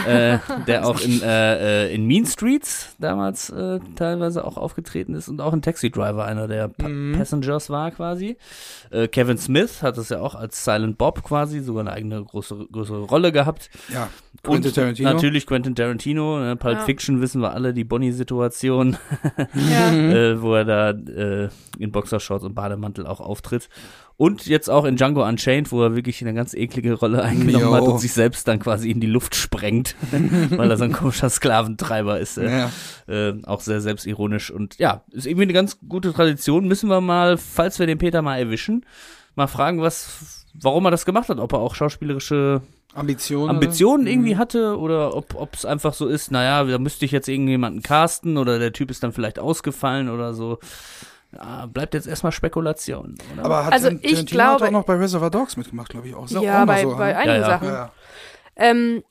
äh, 0.07 0.39
der 0.65 0.85
auch 0.87 0.99
in, 1.01 1.21
äh, 1.21 1.85
äh, 1.87 1.93
in 1.93 2.05
Mean 2.07 2.25
Streets 2.25 2.95
damals 2.97 3.49
äh, 3.49 3.79
teilweise 3.95 4.43
auch 4.45 4.57
aufgetreten 4.57 5.13
ist 5.13 5.27
und 5.27 5.41
auch 5.41 5.53
in 5.53 5.61
Taxi 5.61 5.91
Driver 5.91 6.25
einer 6.25 6.47
der 6.47 6.69
pa 6.69 6.87
Passengers 7.17 7.69
war 7.69 7.91
quasi. 7.91 8.37
Äh, 8.89 9.07
Kevin 9.09 9.37
Smith 9.37 9.83
hat 9.83 9.97
das 9.97 10.09
ja 10.09 10.19
auch 10.21 10.33
als 10.35 10.63
Silent 10.63 10.97
Bob 10.97 11.23
quasi 11.23 11.59
sogar 11.59 11.81
eine 11.81 11.91
eigene 11.91 12.23
große, 12.23 12.67
größere 12.71 13.01
Rolle 13.03 13.31
gehabt. 13.31 13.69
Ja, 13.93 14.07
Quentin 14.43 14.69
und 14.69 14.75
Tarantino. 14.75 15.11
natürlich 15.13 15.45
Quentin 15.45 15.75
Tarantino, 15.75 16.39
ne, 16.39 16.55
Pulp 16.55 16.77
Ja. 16.77 16.85
Fiction 16.85 17.19
wissen 17.21 17.41
wir 17.41 17.51
alle, 17.51 17.73
die 17.73 17.83
Bonnie-Situation, 17.83 18.97
Ja. 19.53 19.91
wo 20.41 20.55
er 20.55 20.65
da 20.65 20.91
in 20.91 21.91
Boxershorts 21.91 22.45
und 22.45 22.55
Bademantel 22.55 23.05
auch 23.05 23.19
auftritt. 23.19 23.69
Und 24.17 24.47
jetzt 24.47 24.67
auch 24.67 24.83
in 24.85 24.95
Django 24.95 25.23
Unchained, 25.23 25.71
wo 25.71 25.83
er 25.83 25.95
wirklich 25.95 26.21
eine 26.23 26.33
ganz 26.33 26.55
eklige 26.55 26.93
Rolle 26.93 27.21
eingenommen 27.21 27.65
Jo. 27.67 27.73
hat 27.75 27.83
und 27.83 27.99
sich 27.99 28.13
selbst 28.13 28.47
dann 28.47 28.57
quasi 28.59 28.89
in 28.89 28.99
die 28.99 29.05
Luft 29.07 29.35
sprengt, 29.35 29.95
weil 30.49 30.71
er 30.71 30.77
so 30.77 30.85
ein 30.85 30.91
komischer 30.91 31.29
Sklaventreiber 31.29 32.19
ist. 32.19 32.39
Äh, 32.39 32.49
Ja. 32.49 32.71
äh, 33.07 33.35
auch 33.45 33.61
sehr 33.61 33.79
selbstironisch. 33.79 34.49
Und 34.49 34.79
ja, 34.79 35.03
ist 35.11 35.27
irgendwie 35.27 35.43
eine 35.43 35.53
ganz 35.53 35.77
gute 35.87 36.13
Tradition. 36.13 36.67
Müssen 36.67 36.89
wir 36.89 36.99
mal, 36.99 37.37
falls 37.37 37.77
wir 37.77 37.85
den 37.85 37.99
Peter 37.99 38.23
mal 38.23 38.37
erwischen, 38.39 38.85
mal 39.35 39.45
fragen, 39.45 39.81
was, 39.81 40.45
warum 40.59 40.85
er 40.85 40.91
das 40.91 41.05
gemacht 41.05 41.29
hat. 41.29 41.37
Ob 41.37 41.53
er 41.53 41.59
auch 41.59 41.75
schauspielerische 41.75 42.61
Ambitionen. 42.95 43.51
Ambitionen 43.51 44.07
irgendwie 44.07 44.37
hatte 44.37 44.79
oder 44.79 45.15
ob 45.15 45.53
es 45.53 45.63
einfach 45.63 45.93
so 45.93 46.07
ist, 46.07 46.31
naja, 46.31 46.63
da 46.63 46.79
müsste 46.79 47.05
ich 47.05 47.11
jetzt 47.11 47.27
irgendjemanden 47.27 47.83
casten 47.83 48.37
oder 48.37 48.57
der 48.57 48.73
Typ 48.73 48.89
ist 48.89 49.03
dann 49.03 49.11
vielleicht 49.13 49.37
ausgefallen 49.37 50.09
oder 50.09 50.33
so. 50.33 50.57
Ja, 51.35 51.65
bleibt 51.65 51.93
jetzt 51.93 52.07
erstmal 52.07 52.31
Spekulation. 52.31 53.15
Oder? 53.33 53.45
Aber 53.45 53.65
hat 53.65 53.73
Also 53.73 53.87
Tarantino 53.89 54.13
ich 54.13 54.19
hat 54.19 54.27
glaube- 54.27 54.65
auch 54.67 54.71
noch 54.71 54.85
bei 54.85 54.95
Reservoir 54.95 55.29
Dogs 55.29 55.57
mitgemacht, 55.57 55.89
glaube 55.89 56.07
ich 56.07 56.15
auch. 56.15 56.25
Ist 56.25 56.35
auch 56.37 56.41
Ja, 56.41 56.59
mal 56.59 56.65
bei, 56.65 56.81
so, 56.83 56.95
bei 56.95 57.11
ne? 57.11 57.17
einigen 57.17 57.29
Ja, 57.35 57.39
ja. 57.41 57.45
Sachen. 57.45 57.67
ja. 57.67 57.91
Ähm, 58.55 59.03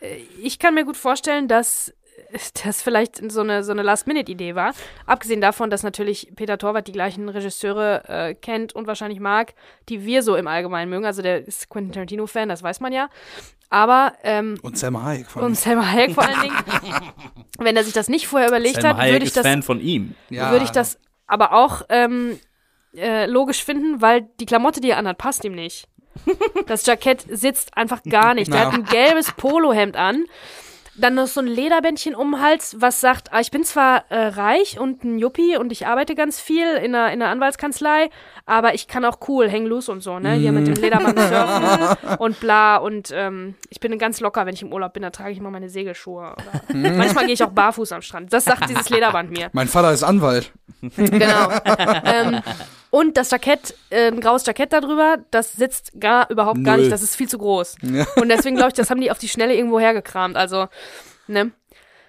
äh, 0.00 0.16
ich 0.42 0.58
kann 0.58 0.74
mir 0.74 0.84
gut 0.84 0.96
vorstellen, 0.96 1.48
dass 1.48 1.92
das 2.64 2.80
vielleicht 2.80 3.30
so 3.30 3.40
eine, 3.40 3.64
so 3.64 3.72
eine 3.72 3.82
Last-Minute-Idee 3.82 4.54
war. 4.54 4.72
Abgesehen 5.04 5.40
davon, 5.40 5.68
dass 5.68 5.82
natürlich 5.82 6.32
Peter 6.36 6.58
Torwart 6.58 6.86
die 6.86 6.92
gleichen 6.92 7.28
Regisseure 7.28 8.02
äh, 8.08 8.34
kennt 8.34 8.72
und 8.72 8.86
wahrscheinlich 8.86 9.18
mag, 9.20 9.54
die 9.88 10.04
wir 10.04 10.22
so 10.22 10.36
im 10.36 10.46
Allgemeinen 10.46 10.90
mögen. 10.90 11.04
Also 11.04 11.22
der 11.22 11.46
ist 11.46 11.68
Quentin 11.68 11.92
Tarantino-Fan, 11.92 12.48
das 12.48 12.62
weiß 12.62 12.80
man 12.80 12.92
ja. 12.92 13.08
Aber, 13.68 14.12
ähm, 14.22 14.56
Und 14.62 14.78
Selma 14.78 15.02
Hayek 15.02 15.26
vor 15.28 15.42
allem. 15.42 15.50
und 15.52 15.56
Selma 15.56 15.84
Hayek 15.90 16.12
vor 16.12 16.24
allen 16.24 16.40
Dingen, 16.40 16.56
wenn 17.58 17.76
er 17.76 17.82
sich 17.82 17.92
das 17.94 18.08
nicht 18.08 18.28
vorher 18.28 18.48
überlegt 18.48 18.76
Selma 18.76 18.90
hat, 18.90 18.98
Hayek 18.98 19.12
würde 19.14 19.24
ich 19.24 19.30
ist 19.30 19.36
das 19.36 19.46
Fan 19.46 19.62
von 19.64 19.80
ihm. 19.80 20.14
Ja. 20.30 20.52
würde 20.52 20.64
ich 20.64 20.70
das 20.70 20.98
aber 21.26 21.52
auch 21.52 21.82
ähm, 21.88 22.38
äh, 22.96 23.26
logisch 23.26 23.64
finden, 23.64 24.00
weil 24.00 24.28
die 24.40 24.46
Klamotte, 24.46 24.80
die 24.80 24.90
er 24.90 24.98
anhat, 24.98 25.18
passt 25.18 25.44
ihm 25.44 25.54
nicht. 25.54 25.86
Das 26.66 26.86
Jackett 26.86 27.24
sitzt 27.28 27.76
einfach 27.76 28.02
gar 28.04 28.34
nicht. 28.34 28.52
Der 28.52 28.60
Ja. 28.60 28.66
hat 28.66 28.74
ein 28.74 28.84
gelbes 28.84 29.32
Polohemd 29.32 29.96
an, 29.96 30.24
dann 30.96 31.14
noch 31.14 31.26
so 31.26 31.40
ein 31.40 31.46
Lederbändchen 31.46 32.14
um 32.14 32.32
den 32.32 32.40
Hals, 32.40 32.76
was 32.78 33.00
sagt, 33.00 33.32
ah, 33.32 33.40
ich 33.40 33.50
bin 33.50 33.64
zwar 33.64 34.04
äh, 34.10 34.26
reich 34.28 34.78
und 34.78 35.04
ein 35.04 35.18
Yuppie 35.18 35.56
und 35.56 35.72
ich 35.72 35.86
arbeite 35.86 36.14
ganz 36.14 36.40
viel 36.40 36.66
in 36.76 36.94
einer, 36.94 37.12
in 37.12 37.22
einer 37.22 37.30
Anwaltskanzlei, 37.30 38.10
aber 38.46 38.74
ich 38.74 38.86
kann 38.86 39.04
auch 39.04 39.18
cool, 39.28 39.50
hang 39.50 39.66
loose 39.66 39.90
und 39.90 40.02
so, 40.02 40.18
ne? 40.18 40.34
Hier 40.34 40.52
mit 40.52 40.66
dem 40.66 40.74
Ledermann 40.74 41.16
surfen 41.16 42.16
und 42.18 42.40
bla 42.40 42.76
und 42.76 43.10
ähm, 43.12 43.54
ich 43.70 43.80
bin 43.80 43.98
ganz 43.98 44.20
locker, 44.20 44.46
wenn 44.46 44.54
ich 44.54 44.62
im 44.62 44.72
Urlaub 44.72 44.92
bin, 44.92 45.02
da 45.02 45.10
trage 45.10 45.32
ich 45.32 45.38
immer 45.38 45.50
meine 45.50 45.68
Segelschuhe. 45.68 46.34
Oder 46.34 46.90
manchmal 46.90 47.24
gehe 47.24 47.34
ich 47.34 47.42
auch 47.42 47.50
barfuß 47.50 47.92
am 47.92 48.02
Strand. 48.02 48.32
Das 48.32 48.44
sagt 48.44 48.68
dieses 48.68 48.88
Lederband 48.94 49.30
mir. 49.30 49.50
Mein 49.52 49.68
Vater 49.68 49.92
ist 49.92 50.02
Anwalt. 50.02 50.52
Genau. 50.96 51.50
ähm, 52.04 52.40
und 52.94 53.16
das 53.16 53.32
Jackett, 53.32 53.74
äh, 53.90 54.06
ein 54.06 54.20
graues 54.20 54.46
Jackett 54.46 54.72
darüber, 54.72 55.18
das 55.32 55.54
sitzt 55.54 55.90
gar 55.98 56.30
überhaupt 56.30 56.62
gar 56.62 56.76
Null. 56.76 56.82
nicht. 56.84 56.92
Das 56.92 57.02
ist 57.02 57.16
viel 57.16 57.28
zu 57.28 57.38
groß. 57.38 57.74
Ja. 57.82 58.06
Und 58.14 58.28
deswegen 58.28 58.54
glaube 58.54 58.68
ich, 58.68 58.74
das 58.74 58.88
haben 58.88 59.00
die 59.00 59.10
auf 59.10 59.18
die 59.18 59.28
Schnelle 59.28 59.52
irgendwo 59.56 59.80
hergekramt. 59.80 60.36
Also, 60.36 60.68
ne? 61.26 61.50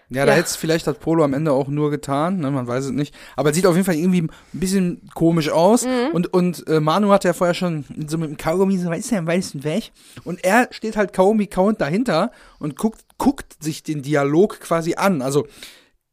Ja, 0.09 0.27
da 0.27 0.33
Ja. 0.33 0.37
hätte 0.37 0.45
es 0.49 0.55
vielleicht 0.55 0.85
hat 0.85 0.99
Polo 0.99 1.23
am 1.23 1.33
Ende 1.33 1.51
auch 1.53 1.69
nur 1.69 1.89
getan, 1.89 2.37
ne, 2.37 2.51
man 2.51 2.67
weiß 2.67 2.85
es 2.85 2.91
nicht. 2.91 3.15
Aber 3.35 3.49
es 3.49 3.55
sieht 3.55 3.65
auf 3.65 3.73
jeden 3.73 3.85
Fall 3.85 3.95
irgendwie 3.95 4.21
ein 4.21 4.29
bisschen 4.53 5.09
komisch 5.15 5.49
aus. 5.49 5.85
Mhm. 5.87 6.09
Und, 6.13 6.31
und 6.31 6.67
äh, 6.67 6.79
Manu 6.79 7.09
hat 7.09 7.23
ja 7.23 7.33
vorher 7.33 7.55
schon 7.55 7.85
so 8.05 8.19
mit 8.19 8.29
dem 8.29 8.37
Kaugummi 8.37 8.77
so, 8.77 8.91
ist 8.91 9.09
ja 9.09 9.17
am 9.17 9.25
weißen 9.25 9.63
Weg. 9.63 9.91
Und 10.23 10.43
er 10.45 10.67
steht 10.69 10.97
halt 10.97 11.13
Kaugummi 11.13 11.47
count 11.47 11.81
dahinter 11.81 12.31
und 12.59 12.77
guckt, 12.77 13.01
guckt 13.17 13.63
sich 13.63 13.81
den 13.81 14.03
Dialog 14.03 14.59
quasi 14.59 14.93
an. 14.93 15.23
Also, 15.23 15.47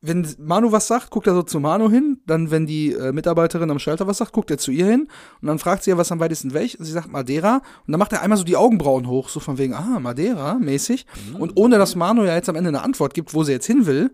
wenn 0.04 0.26
Manu 0.38 0.72
was 0.72 0.88
sagt, 0.88 1.10
guckt 1.10 1.28
er 1.28 1.34
so 1.34 1.44
zu 1.44 1.60
Manu 1.60 1.88
hin. 1.88 2.18
Dann, 2.26 2.50
wenn 2.50 2.66
die 2.66 2.92
äh, 2.92 3.12
Mitarbeiterin 3.12 3.70
am 3.70 3.78
Schalter 3.78 4.08
was 4.08 4.18
sagt, 4.18 4.32
guckt 4.32 4.50
er 4.50 4.58
zu 4.58 4.72
ihr 4.72 4.86
hin. 4.86 5.08
Und 5.40 5.46
dann 5.46 5.60
fragt 5.60 5.84
sie 5.84 5.90
ja, 5.90 5.96
was 5.96 6.10
am 6.10 6.18
weitesten 6.18 6.52
weg. 6.52 6.74
Und 6.76 6.84
sie 6.84 6.92
sagt 6.92 7.10
Madeira. 7.10 7.62
Und 7.86 7.92
dann 7.92 8.00
macht 8.00 8.12
er 8.12 8.20
einmal 8.20 8.36
so 8.36 8.42
die 8.42 8.56
Augenbrauen 8.56 9.06
hoch, 9.06 9.28
so 9.28 9.38
von 9.38 9.58
wegen, 9.58 9.74
ah, 9.74 10.00
Madeira, 10.00 10.54
mäßig. 10.54 11.06
Und 11.38 11.52
ohne 11.54 11.78
dass 11.78 11.94
Manu 11.94 12.24
ja 12.24 12.34
jetzt 12.34 12.48
am 12.48 12.56
Ende 12.56 12.68
eine 12.68 12.82
Antwort 12.82 13.14
gibt, 13.14 13.32
wo 13.32 13.44
sie 13.44 13.52
jetzt 13.52 13.66
hin 13.66 13.86
will, 13.86 14.10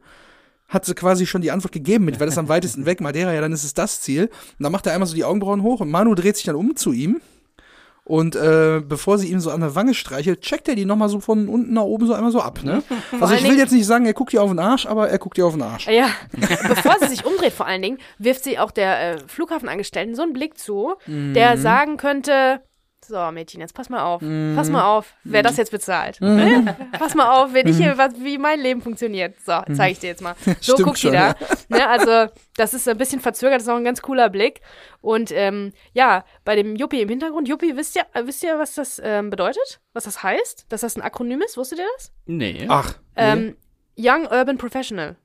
hat 0.69 0.85
sie 0.85 0.95
quasi 0.95 1.25
schon 1.25 1.41
die 1.41 1.51
Antwort 1.51 1.73
gegeben 1.73 2.05
mit, 2.05 2.21
weil 2.21 2.29
es 2.29 2.37
am 2.37 2.51
weitesten 2.51 2.85
weg, 2.87 3.01
Madeira, 3.01 3.33
ja, 3.33 3.41
dann 3.41 3.53
ist 3.53 3.65
es 3.65 3.73
das 3.73 4.03
Ziel. 4.03 4.25
Und 4.25 4.63
dann 4.63 4.73
macht 4.73 4.87
er 4.87 4.93
einmal 4.93 5.07
so 5.07 5.15
die 5.15 5.25
Augenbrauen 5.25 5.63
hoch 5.63 5.81
und 5.81 5.91
Manu 5.91 6.15
dreht 6.15 6.37
sich 6.37 6.45
dann 6.45 6.57
um 6.57 6.77
zu 6.77 6.93
ihm. 6.93 7.21
Und 8.09 8.37
äh, 8.37 8.81
bevor 8.81 9.19
sie 9.19 9.31
ihm 9.31 9.39
so 9.39 9.51
an 9.51 9.61
der 9.61 9.75
Wange 9.75 9.93
streichelt, 9.93 10.41
checkt 10.41 10.67
er 10.67 10.75
die 10.75 10.87
nochmal 10.87 11.11
so 11.11 11.21
von 11.21 11.47
unten 11.47 11.75
nach 11.75 11.83
oben 11.83 12.07
so 12.07 12.15
einmal 12.15 12.33
so 12.33 12.41
ab, 12.41 12.61
ne? 12.65 12.83
Also 13.21 13.35
ich 13.35 13.45
will 13.45 13.59
jetzt 13.59 13.73
nicht 13.73 13.87
sagen, 13.87 14.07
er 14.07 14.15
guckt 14.15 14.33
ihr 14.33 14.43
auf 14.43 14.51
den 14.51 14.59
Arsch, 14.59 14.87
aber 14.87 15.09
er 15.11 15.19
guckt 15.19 15.37
ihr 15.37 15.47
auf 15.47 15.53
den 15.53 15.63
Arsch. 15.63 15.87
Ja, 15.89 16.09
bevor 16.33 16.97
sie 17.01 17.09
sich 17.09 17.27
umdreht 17.27 17.53
vor 17.53 17.67
allen 17.67 17.83
Dingen, 17.83 17.99
wirft 18.19 18.45
sie 18.45 18.59
auch 18.59 18.71
der 18.71 19.13
äh, 19.13 19.19
Flughafenangestellten 19.27 20.15
so 20.15 20.23
einen 20.23 20.33
Blick 20.33 20.59
zu, 20.59 20.95
der 21.07 21.59
sagen 21.59 21.99
könnte, 21.99 22.61
so 23.09 23.31
Mädchen, 23.33 23.61
jetzt 23.61 23.75
pass 23.75 23.89
mal 23.89 24.03
auf, 24.03 24.21
pass 24.21 24.71
mal 24.71 24.85
auf, 24.85 25.15
wer 25.25 25.43
das 25.43 25.57
jetzt 25.57 25.71
bezahlt. 25.71 26.21
Ne? 26.21 26.77
Pass 26.99 27.15
mal 27.15 27.43
auf, 27.43 27.55
wenn 27.55 27.67
ich 27.67 27.77
hier, 27.77 27.99
was, 27.99 28.15
wie 28.21 28.39
mein 28.39 28.61
Leben 28.61 28.83
funktioniert. 28.83 29.35
So, 29.45 29.61
zeige 29.75 29.93
ich 29.93 29.99
dir 29.99 30.09
jetzt 30.09 30.23
mal. 30.23 30.35
So 30.61 30.75
Stimmt 30.75 30.87
guckt 30.87 30.99
schon, 30.99 31.13
die 31.13 31.17
da. 31.17 31.35
Ne, 31.69 31.87
also 31.89 32.33
das 32.57 32.75
ist 32.75 32.89
ein 32.89 32.97
bisschen 32.99 33.21
verzögert, 33.21 33.57
das 33.57 33.65
ist 33.65 33.69
auch 33.69 33.77
ein 33.77 33.85
ganz 33.85 34.03
cooler 34.03 34.29
Blick. 34.29 34.61
Und 35.01 35.31
ähm, 35.33 35.73
ja, 35.93 36.25
bei 36.45 36.57
dem 36.57 36.77
Yuppie 36.77 37.03
im 37.03 37.09
Hintergrund, 37.09 37.49
Yuppie, 37.49 37.77
wisst 37.77 37.97
ihr, 37.97 38.05
wisst 38.25 38.43
ihr, 38.43 38.59
was 38.59 38.75
das 38.75 39.01
ähm, 39.05 39.31
bedeutet? 39.31 39.81
Was 39.93 40.05
das 40.05 40.23
heißt? 40.23 40.67
Dass 40.69 40.81
das 40.83 40.97
ein 40.97 41.03
Akronym 41.03 41.43
ist? 41.43 41.57
Wusstet 41.57 41.79
ihr 41.79 41.87
das? 41.97 42.13
Nee. 42.27 42.67
Ach, 42.69 42.95
nee. 43.17 43.23
Ähm, 43.23 43.57
Young 43.97 44.27
Urban 44.27 44.59
Professional. 44.59 45.17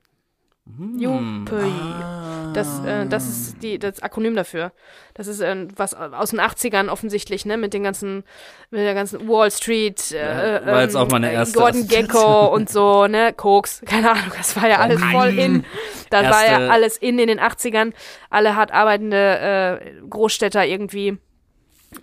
Hm. 0.66 0.98
Yuppie. 0.98 1.54
Ah. 2.02 2.52
Das, 2.54 2.82
äh, 2.86 3.06
das 3.06 3.28
ist 3.28 3.62
die, 3.62 3.78
das 3.78 4.00
Akronym 4.02 4.34
dafür. 4.34 4.72
Das 5.12 5.26
ist 5.26 5.40
äh, 5.40 5.66
was 5.76 5.92
aus 5.92 6.30
den 6.30 6.40
80ern 6.40 6.88
offensichtlich, 6.88 7.44
ne, 7.44 7.56
mit 7.58 7.74
den 7.74 7.82
ganzen, 7.82 8.24
mit 8.70 8.80
der 8.80 8.94
ganzen 8.94 9.28
Wall 9.28 9.50
Street, 9.50 10.12
äh, 10.12 10.54
Ja, 10.54 10.66
war 10.66 10.80
jetzt 10.82 10.94
ähm, 10.94 11.00
auch 11.02 11.10
meine 11.10 11.30
äh, 11.30 11.34
erste 11.34 11.58
Gordon. 11.58 11.86
Gecko 11.86 12.46
und 12.46 12.70
so, 12.70 13.06
ne, 13.06 13.32
Koks, 13.34 13.82
keine 13.86 14.10
Ahnung, 14.12 14.32
das 14.36 14.56
war 14.56 14.68
ja 14.68 14.78
alles 14.78 15.02
voll 15.02 15.38
in. 15.38 15.64
Das 16.10 16.24
war 16.30 16.44
ja 16.46 16.52
Erste- 16.60 16.70
alles 16.70 16.96
in 16.96 17.18
in 17.18 17.26
den 17.28 17.40
80ern. 17.40 17.92
Alle 18.30 18.56
hart 18.56 18.72
arbeitende 18.72 19.80
äh, 19.82 20.06
Großstädter 20.08 20.64
irgendwie 20.64 21.18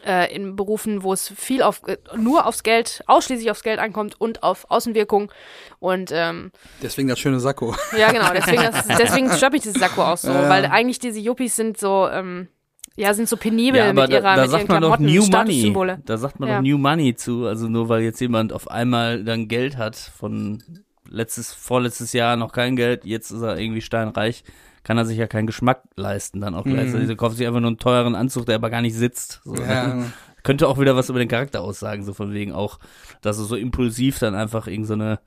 äh, 0.06 0.34
in 0.34 0.56
Berufen, 0.56 1.04
wo 1.04 1.14
es 1.14 1.30
viel 1.36 1.62
auf, 1.62 1.82
äh, 1.88 1.98
nur 2.18 2.46
aufs 2.46 2.64
Geld, 2.64 3.04
ausschließlich 3.08 3.50
aufs 3.52 3.64
Geld 3.64 3.80
ankommt 3.80 4.20
und 4.20 4.44
auf 4.44 4.70
Außenwirkung. 4.70 5.32
Und 5.80 6.12
ähm, 6.14 6.52
deswegen 6.82 7.08
das 7.08 7.20
schöne 7.20 7.40
Sakko. 7.40 7.76
ja, 7.98 8.12
genau. 8.12 8.32
Deswegen, 8.34 8.64
das, 8.64 8.88
deswegen 8.98 9.30
schöpfe 9.32 9.56
ich 9.58 9.64
dieses 9.64 9.80
Sakko 9.80 10.04
auch 10.04 10.18
so, 10.18 10.32
Ja, 10.32 10.50
weil 10.50 10.66
eigentlich 10.66 11.00
diese 11.00 11.20
Yuppies 11.20 11.56
sind 11.56 11.78
so, 11.78 12.08
ähm, 12.12 12.48
ja, 12.96 13.14
sind 13.14 13.30
so 13.30 13.38
penibel 13.38 13.80
Ja, 13.80 13.90
aber 13.90 14.02
mit 14.04 14.12
ihrer 14.12 14.22
da, 14.22 14.36
da 14.36 14.42
mit 14.44 14.52
sagt 14.52 14.64
ihren 14.64 14.74
man 14.74 14.82
doch 14.82 14.98
Klamotten, 14.98 15.06
New 15.06 15.86
Money. 15.86 15.98
Da 16.06 16.18
sagt 16.18 16.40
man 16.40 16.50
Ja. 16.50 16.56
doch 16.58 16.62
New 16.64 16.78
Money 16.78 17.16
zu. 17.16 17.46
Also 17.46 17.68
nur 17.68 17.90
weil 17.90 18.02
jetzt 18.02 18.20
jemand 18.20 18.54
auf 18.54 18.70
einmal 18.70 19.24
dann 19.24 19.48
Geld 19.48 19.78
hat 19.78 19.96
von 19.96 20.62
letztes, 21.10 21.54
vorletztes 21.54 22.14
Jahr 22.14 22.36
noch 22.36 22.52
kein 22.54 22.76
Geld, 22.76 23.06
jetzt 23.06 23.32
ist 23.32 23.42
er 23.42 23.58
irgendwie 23.58 23.82
steinreich, 23.82 24.44
kann 24.84 24.98
er 24.98 25.06
sich 25.06 25.18
ja 25.18 25.28
keinen 25.28 25.48
Geschmack 25.48 25.84
leisten 25.96 26.42
dann 26.42 26.56
auch 26.56 26.64
gleichzeitig. 26.64 27.10
Er 27.10 27.16
kauft 27.16 27.38
sich 27.38 27.46
einfach 27.48 27.60
nur 27.60 27.70
einen 27.70 27.78
teuren 27.78 28.16
Anzug, 28.16 28.46
der 28.46 28.56
aber 28.56 28.70
gar 28.70 28.82
nicht 28.82 28.96
sitzt. 28.96 29.42
So? 29.44 29.56
Ja. 29.56 30.06
Könnte 30.44 30.68
auch 30.68 30.80
wieder 30.80 30.96
was 30.96 31.10
über 31.10 31.20
den 31.20 31.28
Charakter 31.28 31.62
aussagen, 31.62 32.04
so 32.04 32.14
von 32.14 32.34
wegen 32.34 32.52
auch, 32.52 32.80
dass 33.22 33.38
er 33.38 33.44
so 33.46 33.56
impulsiv 33.56 34.18
dann 34.20 34.34
einfach 34.34 34.66
irgend 34.68 34.88
so 34.88 34.94
eine 34.94 35.20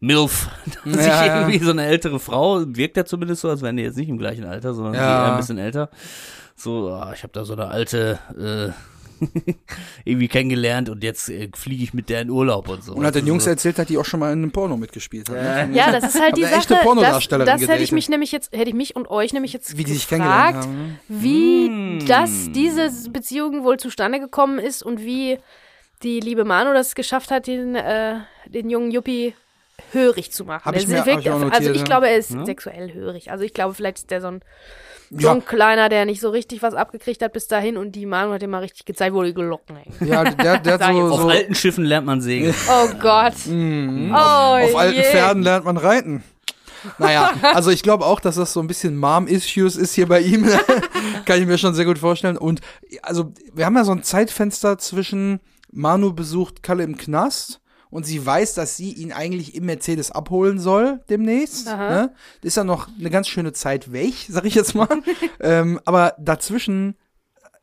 Milf, 0.00 0.48
dass 0.84 0.94
sich 0.94 1.06
Ja, 1.06 1.26
ja. 1.26 1.38
irgendwie 1.48 1.64
so 1.64 1.70
eine 1.70 1.86
ältere 1.86 2.18
Frau, 2.18 2.62
wirkt 2.66 2.96
ja 2.96 3.04
zumindest 3.04 3.42
so, 3.42 3.48
als 3.48 3.62
wären 3.62 3.76
die 3.76 3.84
jetzt 3.84 3.96
nicht 3.96 4.08
im 4.08 4.18
gleichen 4.18 4.44
Alter, 4.44 4.74
sondern 4.74 4.94
Ja. 4.94 5.26
eher 5.26 5.32
ein 5.32 5.38
bisschen 5.38 5.58
älter. 5.58 5.90
So, 6.56 6.90
ah, 6.90 7.12
ich 7.14 7.22
habe 7.22 7.32
da 7.32 7.44
so 7.44 7.52
eine 7.52 7.68
alte 7.68 8.18
äh, 8.36 8.72
irgendwie 10.04 10.28
kennengelernt 10.28 10.88
und 10.88 11.02
jetzt 11.02 11.28
äh, 11.28 11.48
fliege 11.54 11.82
ich 11.84 11.94
mit 11.94 12.08
der 12.08 12.22
in 12.22 12.30
Urlaub 12.30 12.68
und 12.68 12.82
so. 12.84 12.92
Und 12.94 13.04
hat 13.04 13.14
den 13.14 13.20
Also 13.22 13.28
Jungs 13.28 13.44
so, 13.44 13.50
erzählt, 13.50 13.78
dass 13.78 13.86
die 13.86 13.98
auch 13.98 14.04
schon 14.04 14.20
mal 14.20 14.32
in 14.32 14.40
einem 14.42 14.50
Porno 14.52 14.76
mitgespielt 14.76 15.28
hat. 15.28 15.36
ne? 15.68 15.70
Ja, 15.76 15.92
das 15.92 16.14
ist 16.14 16.20
halt 16.20 16.36
die 16.36 16.44
Hat 16.44 16.52
eine 16.52 16.60
echte 16.60 16.74
Sache. 16.74 16.84
Das, 16.84 16.84
Pornodarstellerin 16.84 17.46
das 17.60 17.68
hätte 17.68 17.82
ich 17.82 17.92
mich 17.92 18.08
nämlich 18.08 18.32
jetzt, 18.32 18.52
hätte 18.52 18.68
ich 18.70 18.74
mich 18.74 18.96
und 18.96 19.08
euch 19.10 19.32
nämlich 19.32 19.52
jetzt 19.52 19.76
Wie 19.76 19.84
die 19.84 19.92
sich 19.94 20.08
gefragt, 20.08 20.64
haben. 20.64 20.86
ne? 20.88 20.98
wie 21.08 21.66
Hm. 21.66 22.06
das, 22.06 22.50
diese 22.52 22.90
Beziehung 23.10 23.64
wohl 23.64 23.78
zustande 23.78 24.20
gekommen 24.20 24.58
ist 24.58 24.82
und 24.82 25.00
wie 25.04 25.38
die 26.02 26.20
liebe 26.20 26.44
Manu 26.44 26.72
das 26.74 26.94
geschafft 26.94 27.30
hat, 27.30 27.46
den, 27.46 27.74
äh, 27.74 28.16
den 28.46 28.68
jungen 28.70 28.90
Yuppie 28.90 29.34
hörig 29.92 30.32
zu 30.32 30.44
machen. 30.44 30.64
Hab 30.64 30.76
ich 30.76 30.84
Er 30.84 30.88
mir- 30.88 31.06
wirkt- 31.06 31.08
hab 31.10 31.20
ich 31.20 31.28
auch 31.30 31.34
also 31.34 31.44
notiert, 31.46 31.72
ich 31.74 31.78
ja. 31.80 31.84
glaube, 31.84 32.08
er 32.08 32.16
ist 32.18 32.30
Ja. 32.30 32.44
sexuell 32.44 32.92
hörig. 32.92 33.30
Also 33.30 33.44
ich 33.44 33.52
glaube, 33.54 33.74
vielleicht 33.74 33.98
ist 33.98 34.10
der 34.10 34.20
so 34.20 34.28
ein, 34.28 34.40
so 35.10 35.18
Ja. 35.28 35.32
ein 35.32 35.44
Kleiner, 35.44 35.88
der 35.88 36.04
nicht 36.04 36.20
so 36.20 36.30
richtig 36.30 36.62
was 36.62 36.74
abgekriegt 36.74 37.22
hat 37.22 37.32
bis 37.32 37.46
dahin 37.48 37.76
und 37.76 37.92
die 37.92 38.06
Manu 38.06 38.32
hat 38.32 38.42
ihm 38.42 38.50
mal 38.50 38.58
richtig 38.62 38.84
gezeigt, 38.84 39.14
wo 39.14 39.22
die 39.22 39.34
Glocken 39.34 39.76
hängen. 39.76 39.94
Ja, 40.00 40.24
der, 40.24 40.58
der 40.58 40.74
hat 40.80 40.82
so, 40.82 41.00
jetzt. 41.00 41.12
Auf 41.12 41.20
so 41.22 41.28
alten 41.28 41.54
Schiffen 41.54 41.84
lernt 41.84 42.06
man 42.06 42.20
segeln. 42.20 42.54
Oh 42.68 42.88
Gott. 43.00 43.34
Mhm. 43.46 44.10
Oh, 44.12 44.16
auf 44.16 44.76
alten 44.76 44.96
je. 44.96 45.02
Pferden 45.04 45.42
lernt 45.42 45.64
man 45.64 45.76
reiten. 45.76 46.22
Naja, 46.98 47.32
also 47.54 47.70
ich 47.70 47.82
glaube 47.82 48.06
auch, 48.06 48.20
dass 48.20 48.36
das 48.36 48.52
so 48.52 48.60
ein 48.60 48.68
bisschen 48.68 48.96
Mom-Issues 48.96 49.76
ist 49.76 49.94
hier 49.94 50.06
bei 50.06 50.20
ihm. 50.20 50.48
Kann 51.24 51.40
ich 51.40 51.46
mir 51.46 51.58
schon 51.58 51.74
sehr 51.74 51.84
gut 51.84 51.98
vorstellen. 51.98 52.36
Und 52.36 52.60
also, 53.02 53.32
wir 53.54 53.66
haben 53.66 53.74
ja 53.76 53.82
so 53.84 53.90
ein 53.92 54.04
Zeitfenster 54.04 54.78
zwischen 54.78 55.40
Manu 55.72 56.12
besucht 56.12 56.62
Kalle 56.62 56.84
im 56.84 56.96
Knast 56.96 57.60
und 57.96 58.04
sie 58.04 58.24
weiß, 58.24 58.52
dass 58.54 58.76
sie 58.76 58.92
ihn 58.92 59.10
eigentlich 59.12 59.54
im 59.54 59.64
Mercedes 59.64 60.10
abholen 60.10 60.58
soll 60.60 61.00
demnächst. 61.08 61.66
Ne? 61.66 62.12
Das 62.42 62.48
ist 62.48 62.56
ja 62.56 62.64
noch 62.64 62.88
eine 63.00 63.08
ganz 63.10 63.26
schöne 63.26 63.52
Zeit 63.54 63.90
weg, 63.90 64.12
sag 64.28 64.44
ich 64.44 64.54
jetzt 64.54 64.74
mal. 64.74 64.88
ähm, 65.40 65.80
aber 65.86 66.14
dazwischen 66.18 66.94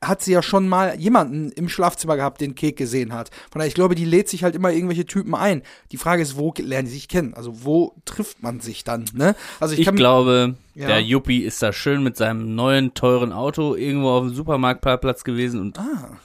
hat 0.02 0.22
sie 0.22 0.34
ja 0.34 0.42
schon 0.42 0.68
mal 0.68 1.00
jemanden 1.00 1.52
im 1.54 1.70
Schlafzimmer 1.70 2.18
gehabt, 2.18 2.42
den 2.42 2.56
Kek 2.56 2.76
gesehen 2.76 3.14
hat. 3.14 3.30
Von 3.52 3.60
daher, 3.60 3.68
ich 3.70 3.74
glaube, 3.74 3.96
die 3.96 4.04
lädt 4.04 4.28
sich 4.28 4.44
halt 4.44 4.54
immer 4.54 4.70
irgendwelche 4.72 5.06
Typen 5.06 5.34
ein. 5.34 5.62
Die 5.94 5.98
Frage 5.98 6.22
ist, 6.22 6.36
wo 6.36 6.54
lernen 6.58 6.88
die 6.88 6.94
sich 6.94 7.08
kennen? 7.08 7.34
Also, 7.36 7.64
wo 7.64 7.96
trifft 8.04 8.44
man 8.44 8.60
sich 8.60 8.84
dann, 8.84 9.06
ne? 9.14 9.34
Also, 9.62 9.76
ich, 9.76 9.80
Ich 9.82 9.86
kann 9.86 9.96
glaube, 9.96 10.56
Ja. 10.76 10.88
der 10.88 11.02
Yuppie 11.02 11.44
ist 11.44 11.62
da 11.64 11.72
schön 11.72 12.04
mit 12.04 12.18
seinem 12.18 12.54
neuen, 12.54 12.94
teuren 12.96 13.32
Auto 13.32 13.76
irgendwo 13.76 14.10
auf 14.10 14.24
dem 14.26 14.34
Supermarktparkplatz 14.34 15.24
gewesen 15.24 15.62
und 15.62 15.80
Ah, 15.80 16.18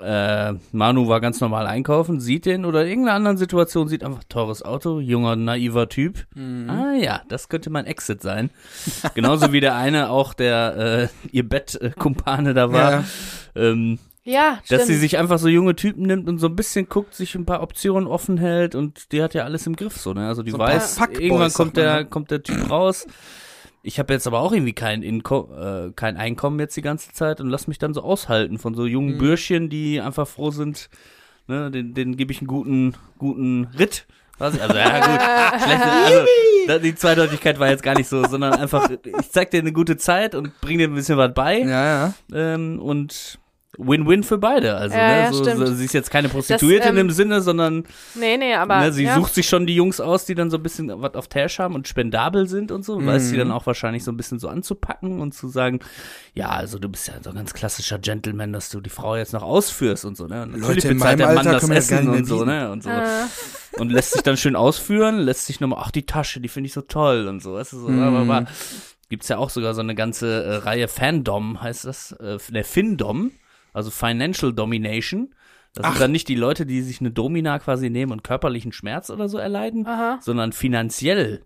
äh, 0.00 0.54
Manu 0.72 1.08
war 1.08 1.20
ganz 1.20 1.40
normal 1.40 1.66
einkaufen, 1.66 2.20
sieht 2.20 2.46
den 2.46 2.64
oder 2.64 2.82
in 2.82 2.88
irgendeiner 2.88 3.16
anderen 3.16 3.36
Situation, 3.36 3.88
sieht 3.88 4.04
einfach 4.04 4.24
teures 4.28 4.62
Auto, 4.64 5.00
junger, 5.00 5.36
naiver 5.36 5.88
Typ. 5.88 6.26
Mhm. 6.34 6.70
Ah 6.70 6.94
ja, 6.94 7.22
das 7.28 7.48
könnte 7.48 7.70
mein 7.70 7.86
Exit 7.86 8.22
sein. 8.22 8.50
Genauso 9.14 9.52
wie 9.52 9.60
der 9.60 9.74
eine 9.76 10.10
auch, 10.10 10.34
der 10.34 10.76
äh, 10.76 11.28
ihr 11.32 11.48
Bettkumpane 11.48 12.54
da 12.54 12.72
war. 12.72 12.90
Ja. 12.92 13.04
Ähm, 13.56 13.98
Ja, 14.24 14.58
dass 14.68 14.82
stimmt. 14.82 14.82
sie 14.86 14.96
sich 14.96 15.16
einfach 15.18 15.38
so 15.38 15.48
junge 15.48 15.74
Typen 15.74 16.02
nimmt 16.02 16.28
und 16.28 16.38
so 16.38 16.48
ein 16.48 16.56
bisschen 16.56 16.88
guckt, 16.88 17.14
sich 17.14 17.34
ein 17.34 17.46
paar 17.46 17.62
Optionen 17.62 18.06
offen 18.06 18.36
hält 18.36 18.74
und 18.74 19.10
die 19.12 19.22
hat 19.22 19.32
ja 19.34 19.44
alles 19.44 19.66
im 19.66 19.74
Griff 19.74 19.96
so, 19.96 20.12
ne? 20.12 20.28
Also 20.28 20.42
die 20.42 20.50
So 20.50 20.58
weiß, 20.58 20.98
irgendwann 21.18 21.52
kommt 21.52 21.76
der, 21.78 21.96
ne? 22.00 22.04
kommt 22.06 22.30
der 22.30 22.42
Typ 22.42 22.70
raus. 22.70 23.06
Ich 23.88 23.98
habe 23.98 24.12
jetzt 24.12 24.26
aber 24.26 24.40
auch 24.40 24.52
irgendwie 24.52 24.74
kein, 24.74 25.02
Inko 25.02 25.48
äh, 25.58 25.92
kein 25.96 26.18
Einkommen 26.18 26.60
jetzt 26.60 26.76
die 26.76 26.82
ganze 26.82 27.10
Zeit 27.12 27.40
und 27.40 27.48
lass 27.48 27.68
mich 27.68 27.78
dann 27.78 27.94
so 27.94 28.02
aushalten 28.02 28.58
von 28.58 28.74
so 28.74 28.84
jungen 28.84 29.14
Mhm. 29.14 29.18
Bürschchen, 29.18 29.70
die 29.70 29.98
einfach 29.98 30.28
froh 30.28 30.50
sind, 30.50 30.90
ne, 31.46 31.70
den, 31.70 31.94
den 31.94 32.14
gebe 32.18 32.30
ich 32.30 32.40
einen 32.40 32.48
guten, 32.48 32.94
guten 33.16 33.64
Ritt. 33.78 34.06
Was? 34.36 34.60
Also 34.60 34.76
ja 34.76 34.98
gut, 35.00 35.62
schlechte, 35.62 36.26
also 36.68 36.82
die 36.84 36.94
Zweideutigkeit 36.96 37.58
war 37.58 37.70
jetzt 37.70 37.82
gar 37.82 37.94
nicht 37.94 38.10
so, 38.10 38.26
sondern 38.26 38.52
einfach, 38.52 38.90
ich 38.90 39.30
zeig 39.32 39.52
dir 39.52 39.60
eine 39.60 39.72
gute 39.72 39.96
Zeit 39.96 40.34
und 40.34 40.60
bring 40.60 40.76
dir 40.76 40.88
ein 40.88 40.94
bisschen 40.94 41.16
was 41.16 41.32
bei 41.32 41.60
ja, 41.60 42.08
ja. 42.08 42.14
ähm, 42.34 42.78
und 42.80 43.38
Win-Win 43.78 44.24
für 44.24 44.38
beide. 44.38 44.76
Also, 44.76 44.96
Ja, 44.96 45.08
ne, 45.08 45.20
ja, 45.22 45.32
so, 45.32 45.44
so, 45.44 45.66
sie 45.74 45.84
ist 45.84 45.92
jetzt 45.94 46.10
keine 46.10 46.28
Prostituierte 46.28 46.88
ähm, 46.88 46.96
in 46.96 47.06
dem 47.08 47.10
Sinne, 47.10 47.40
sondern 47.40 47.84
Nee, 48.14 48.36
nee, 48.36 48.52
aber. 48.54 48.80
ne, 48.80 48.92
sie 48.92 49.04
ja. 49.04 49.14
sucht 49.14 49.34
sich 49.34 49.48
schon 49.48 49.66
die 49.66 49.74
Jungs 49.76 50.00
aus, 50.00 50.24
die 50.24 50.34
dann 50.34 50.50
so 50.50 50.56
ein 50.56 50.62
bisschen 50.62 50.90
was 51.00 51.14
auf 51.14 51.28
Tash 51.28 51.58
haben 51.60 51.74
und 51.74 51.86
spendabel 51.88 52.48
sind 52.48 52.72
und 52.72 52.84
so. 52.84 53.04
Weiß 53.04 53.28
sie 53.28 53.34
Mhm. 53.36 53.38
dann 53.38 53.52
auch 53.52 53.66
wahrscheinlich 53.66 54.02
so 54.04 54.10
ein 54.10 54.16
bisschen 54.16 54.38
so 54.38 54.48
anzupacken 54.48 55.20
und 55.20 55.32
zu 55.32 55.48
sagen, 55.48 55.78
ja, 56.34 56.48
also 56.48 56.78
du 56.78 56.88
bist 56.88 57.08
ja 57.08 57.14
so 57.22 57.30
ein 57.30 57.36
ganz 57.36 57.54
klassischer 57.54 57.98
Gentleman, 57.98 58.52
dass 58.52 58.68
du 58.68 58.80
die 58.80 58.90
Frau 58.90 59.16
jetzt 59.16 59.32
noch 59.32 59.42
ausführst 59.42 60.04
und 60.04 60.16
so, 60.16 60.26
ne? 60.26 60.42
Und 60.42 60.52
natürlich 60.58 60.84
Leute, 60.84 60.88
in 60.88 60.94
bezahlt 60.98 61.18
meinem 61.18 61.18
der 61.18 61.26
Mann 61.36 61.46
Alter 61.46 61.52
das 61.52 61.68
das 61.68 61.90
Essen 61.90 62.08
und 62.08 62.24
so, 62.26 62.44
ne? 62.44 62.70
Und 62.70 62.82
so. 62.82 62.90
Äh, 62.90 63.24
Und 63.78 63.92
lässt 63.92 64.12
sich 64.14 64.22
dann 64.22 64.36
schön 64.36 64.56
ausführen, 64.56 65.18
lässt 65.20 65.46
sich 65.46 65.60
nochmal, 65.60 65.80
ach, 65.84 65.92
die 65.92 66.04
Tasche, 66.04 66.40
die 66.40 66.48
finde 66.48 66.66
ich 66.66 66.72
so 66.72 66.80
toll 66.80 67.28
und 67.28 67.40
so, 67.40 67.54
weißt 67.54 67.74
du, 67.74 67.78
so, 67.78 67.88
Mhm. 67.88 68.02
aber, 68.02 68.18
aber 68.18 68.46
gibt's 69.08 69.28
ja 69.28 69.38
auch 69.38 69.50
sogar 69.50 69.72
so 69.74 69.80
eine 69.82 69.94
ganze 69.94 70.42
äh, 70.44 70.54
Reihe 70.56 70.88
Fandom, 70.88 71.62
heißt 71.62 71.84
das, 71.84 72.12
äh, 72.12 72.38
der 72.50 72.64
Findom, 72.64 73.30
also 73.72 73.90
Financial 73.90 74.52
Domination. 74.52 75.34
Das 75.74 75.84
Ach. 75.84 75.92
sind 75.92 76.00
dann 76.00 76.12
nicht 76.12 76.28
die 76.28 76.34
Leute, 76.34 76.66
die 76.66 76.82
sich 76.82 77.00
eine 77.00 77.10
Domina 77.10 77.58
quasi 77.58 77.90
nehmen 77.90 78.12
und 78.12 78.24
körperlichen 78.24 78.72
Schmerz 78.72 79.10
oder 79.10 79.28
so 79.28 79.38
erleiden, 79.38 79.86
aha. 79.86 80.18
sondern 80.20 80.52
finanziell 80.52 81.44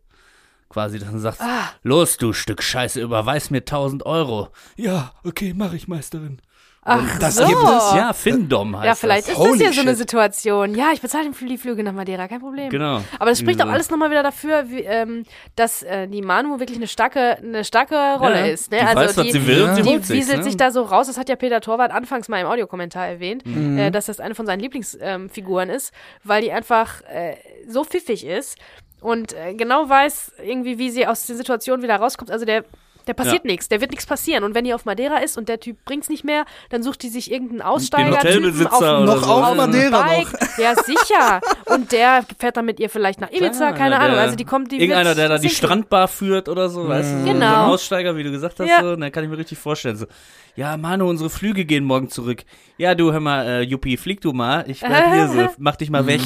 quasi 0.72 0.98
dann 0.98 1.18
sagt, 1.18 1.40
los 1.82 2.16
du 2.16 2.32
Stück 2.32 2.62
Scheiße, 2.62 3.00
überweis 3.00 3.50
mir 3.50 3.58
1000 3.58 4.06
Euro. 4.06 4.48
Ja, 4.76 5.12
okay, 5.22 5.52
mache 5.54 5.76
ich, 5.76 5.86
Meisterin. 5.86 6.40
Ach 6.84 7.18
das 7.20 7.36
so. 7.36 7.46
gibt 7.46 7.60
es, 7.62 7.94
Ja, 7.94 8.12
Findom 8.12 8.76
heißt 8.76 8.86
Ja, 8.86 8.94
vielleicht 8.96 9.28
das. 9.28 9.34
ist 9.34 9.38
das 9.40 9.48
Holy 9.48 9.64
ja 9.64 9.72
so 9.72 9.80
eine. 9.82 9.94
Situation. 9.94 10.74
Ja, 10.74 10.90
ich 10.92 11.00
bezahle 11.00 11.30
den- 11.30 11.48
die 11.48 11.56
Flüge 11.58 11.84
nach 11.84 11.92
Madeira, 11.92 12.26
kein 12.26 12.40
Problem. 12.40 12.70
Genau. 12.70 13.00
Aber 13.20 13.30
das 13.30 13.38
spricht 13.38 13.60
auch 13.62 13.66
so. 13.66 13.72
alles 13.72 13.88
nochmal 13.90 14.10
wieder 14.10 14.24
dafür, 14.24 14.68
wie, 14.68 14.80
ähm, 14.80 15.24
dass 15.54 15.84
äh, 15.84 16.08
die 16.08 16.22
Manu 16.22 16.58
wirklich 16.58 16.78
eine 16.78 16.88
starke, 16.88 17.38
eine 17.38 17.64
starke 17.64 17.94
Rolle 18.18 18.40
Ja, 18.40 18.46
ist. 18.46 18.72
Ne? 18.72 18.78
Die 18.80 18.84
also 18.84 19.00
weiß, 19.00 19.16
was 19.16 19.24
die, 19.26 19.32
sie 19.32 19.46
will 19.46 19.62
und 19.62 19.74
sie 19.76 19.82
die 19.82 19.88
holt 19.90 20.06
sich. 20.06 20.16
wieselt 20.18 20.38
ne? 20.38 20.42
sich 20.44 20.56
da 20.56 20.70
so 20.72 20.82
raus. 20.82 21.06
Das 21.06 21.18
hat 21.18 21.28
ja 21.28 21.36
Peter 21.36 21.60
Torwart 21.60 21.92
anfangs 21.92 22.28
mal 22.28 22.40
im 22.40 22.48
Audiokommentar 22.48 23.06
erwähnt, 23.06 23.46
Mhm. 23.46 23.78
äh, 23.78 23.90
dass 23.92 24.06
das 24.06 24.18
eine 24.18 24.34
von 24.34 24.46
seinen 24.46 24.60
Lieblingsfiguren 24.60 25.68
ähm, 25.70 25.76
ist, 25.76 25.92
weil 26.24 26.42
die 26.42 26.50
einfach 26.50 27.02
äh, 27.02 27.36
so 27.68 27.84
pfiffig 27.84 28.26
ist 28.26 28.58
und 29.00 29.34
äh, 29.34 29.54
genau 29.54 29.88
weiß 29.88 30.32
irgendwie, 30.44 30.78
wie 30.78 30.90
sie 30.90 31.06
aus 31.06 31.26
den 31.26 31.36
Situationen 31.36 31.82
wieder 31.84 31.96
rauskommt. 31.96 32.30
Also 32.32 32.44
der 32.44 32.64
der 33.06 33.14
passiert 33.14 33.44
Ja. 33.44 33.50
nichts, 33.50 33.68
der 33.68 33.80
wird 33.80 33.90
nichts 33.90 34.06
passieren. 34.06 34.44
Und 34.44 34.54
wenn 34.54 34.64
die 34.64 34.74
auf 34.74 34.84
Madeira 34.84 35.18
ist 35.18 35.36
und 35.38 35.48
der 35.48 35.60
Typ 35.60 35.76
bringt's 35.84 36.08
nicht 36.08 36.24
mehr, 36.24 36.44
dann 36.70 36.82
sucht 36.82 37.02
die 37.02 37.08
sich 37.08 37.30
irgendeinen 37.30 37.58
Den 37.60 37.66
Aussteiger 37.66 38.16
Hotelbesitzer 38.18 38.98
auf, 38.98 39.04
Noch 39.06 39.22
so. 39.24 39.30
auf 39.30 39.56
Madeira 39.56 40.02
Bike. 40.02 40.28
Ja, 40.58 40.74
sicher. 40.74 41.40
Und 41.66 41.92
der 41.92 42.24
fährt 42.38 42.56
dann 42.56 42.64
mit 42.66 42.80
ihr 42.80 42.88
vielleicht 42.90 43.20
nach 43.20 43.30
Ibiza, 43.30 43.50
Klar, 43.50 43.72
keine 43.74 43.90
der- 43.96 44.00
Ahnung. 44.00 44.18
Also 44.18 44.36
die 44.36 44.44
kommt, 44.44 44.72
die 44.72 44.80
Irgendeiner, 44.80 45.14
der 45.14 45.28
da 45.28 45.38
die. 45.38 45.48
Strandbar 45.48 46.08
führt 46.08 46.48
oder 46.48 46.68
so, 46.68 46.88
weißt 46.88 47.12
du? 47.14 47.18
So, 47.20 47.24
Genau. 47.32 47.40
So 47.40 47.44
ein 47.56 47.70
Aussteiger, 47.70 48.16
wie 48.16 48.22
du 48.22 48.30
gesagt 48.30 48.58
hast, 48.60 48.68
Ja. 48.68 48.80
so, 48.82 48.96
dann 48.96 49.12
kann 49.12 49.24
ich 49.24 49.30
mir 49.30 49.38
richtig 49.38 49.58
vorstellen. 49.58 49.96
So, 49.96 50.06
ja, 50.54 50.76
Manu, 50.76 51.08
unsere 51.08 51.30
Flüge 51.30 51.64
gehen 51.64 51.84
morgen 51.84 52.10
zurück. 52.10 52.42
Ja, 52.76 52.94
du, 52.94 53.12
hör 53.12 53.20
mal, 53.20 53.46
äh, 53.46 53.60
Juppie, 53.62 53.96
flieg 53.96 54.20
du 54.20 54.32
mal. 54.32 54.64
Ich 54.68 54.80
bleib 54.80 55.12
hier 55.12 55.28
so, 55.28 55.48
mach 55.58 55.76
dich 55.76 55.88
mal 55.90 56.06
weg. 56.06 56.20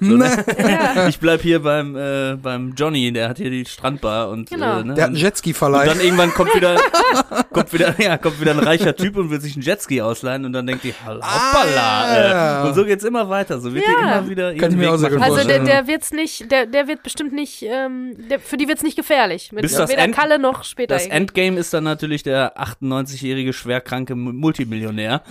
So, 0.00 0.16
ne? 0.16 0.30
Ich 1.08 1.18
bleib 1.18 1.40
hier 1.42 1.60
beim, 1.62 1.96
äh, 1.96 2.36
beim 2.36 2.74
Johnny, 2.76 3.12
der 3.12 3.28
hat 3.28 3.38
hier 3.38 3.50
die 3.50 3.64
Strandbar 3.64 4.28
und, 4.28 4.50
Genau. 4.50 4.80
äh, 4.80 4.84
ne? 4.84 4.94
Der 4.94 5.04
hat 5.04 5.08
einen 5.08 5.16
und 5.16 5.22
Jetski-Verleih. 5.22 5.86
dann 5.86 6.00
irgendwann 6.00 6.21
kommt 6.30 6.54
wieder, 6.54 6.76
kommt 7.52 7.72
wieder, 7.72 7.94
ja, 8.00 8.16
kommt 8.18 8.40
wieder 8.40 8.52
ein 8.52 8.58
reicher 8.60 8.94
Typ 8.96 9.16
und 9.16 9.30
will 9.30 9.40
sich 9.40 9.54
einen 9.54 9.62
Jetski 9.62 10.00
ausleihen 10.00 10.44
und 10.44 10.52
dann 10.52 10.66
denkt 10.66 10.84
die, 10.84 10.92
hoppala, 10.92 11.20
Ah. 11.22 12.62
äh, 12.64 12.68
und 12.68 12.74
so 12.74 12.84
geht's 12.84 13.04
immer 13.04 13.28
weiter. 13.28 13.60
So 13.60 13.74
wird 13.74 13.84
die 13.86 13.90
Ja. 13.90 14.18
immer 14.18 14.28
wieder 14.28 14.54
Kann 14.54 14.56
ich 14.56 14.62
ihren 14.62 14.76
mir 14.76 14.82
Weg 14.86 14.88
auch 14.90 14.96
sehr 14.96 15.10
machen. 15.10 15.28
gut 15.30 15.38
Also 15.38 15.48
der, 15.48 15.58
der 15.60 15.86
wird's 15.86 16.12
nicht, 16.12 16.50
der, 16.50 16.66
der 16.66 16.86
wird 16.88 17.02
bestimmt 17.02 17.32
nicht, 17.32 17.62
ähm, 17.62 18.14
der, 18.30 18.40
für 18.40 18.56
die 18.56 18.68
wird's 18.68 18.82
nicht 18.82 18.96
gefährlich. 18.96 19.52
Mit 19.52 19.62
Bis 19.62 19.74
das 19.74 19.90
weder 19.90 20.02
End- 20.02 20.14
Kalle 20.14 20.38
noch 20.38 20.64
später. 20.64 20.94
Das 20.94 21.02
irgendwie. 21.04 21.16
Endgame 21.16 21.58
ist 21.60 21.72
dann 21.74 21.84
natürlich 21.84 22.22
der 22.22 22.58
98-jährige 22.60 23.52
schwerkranke 23.52 24.14
Multimillionär, 24.14 25.22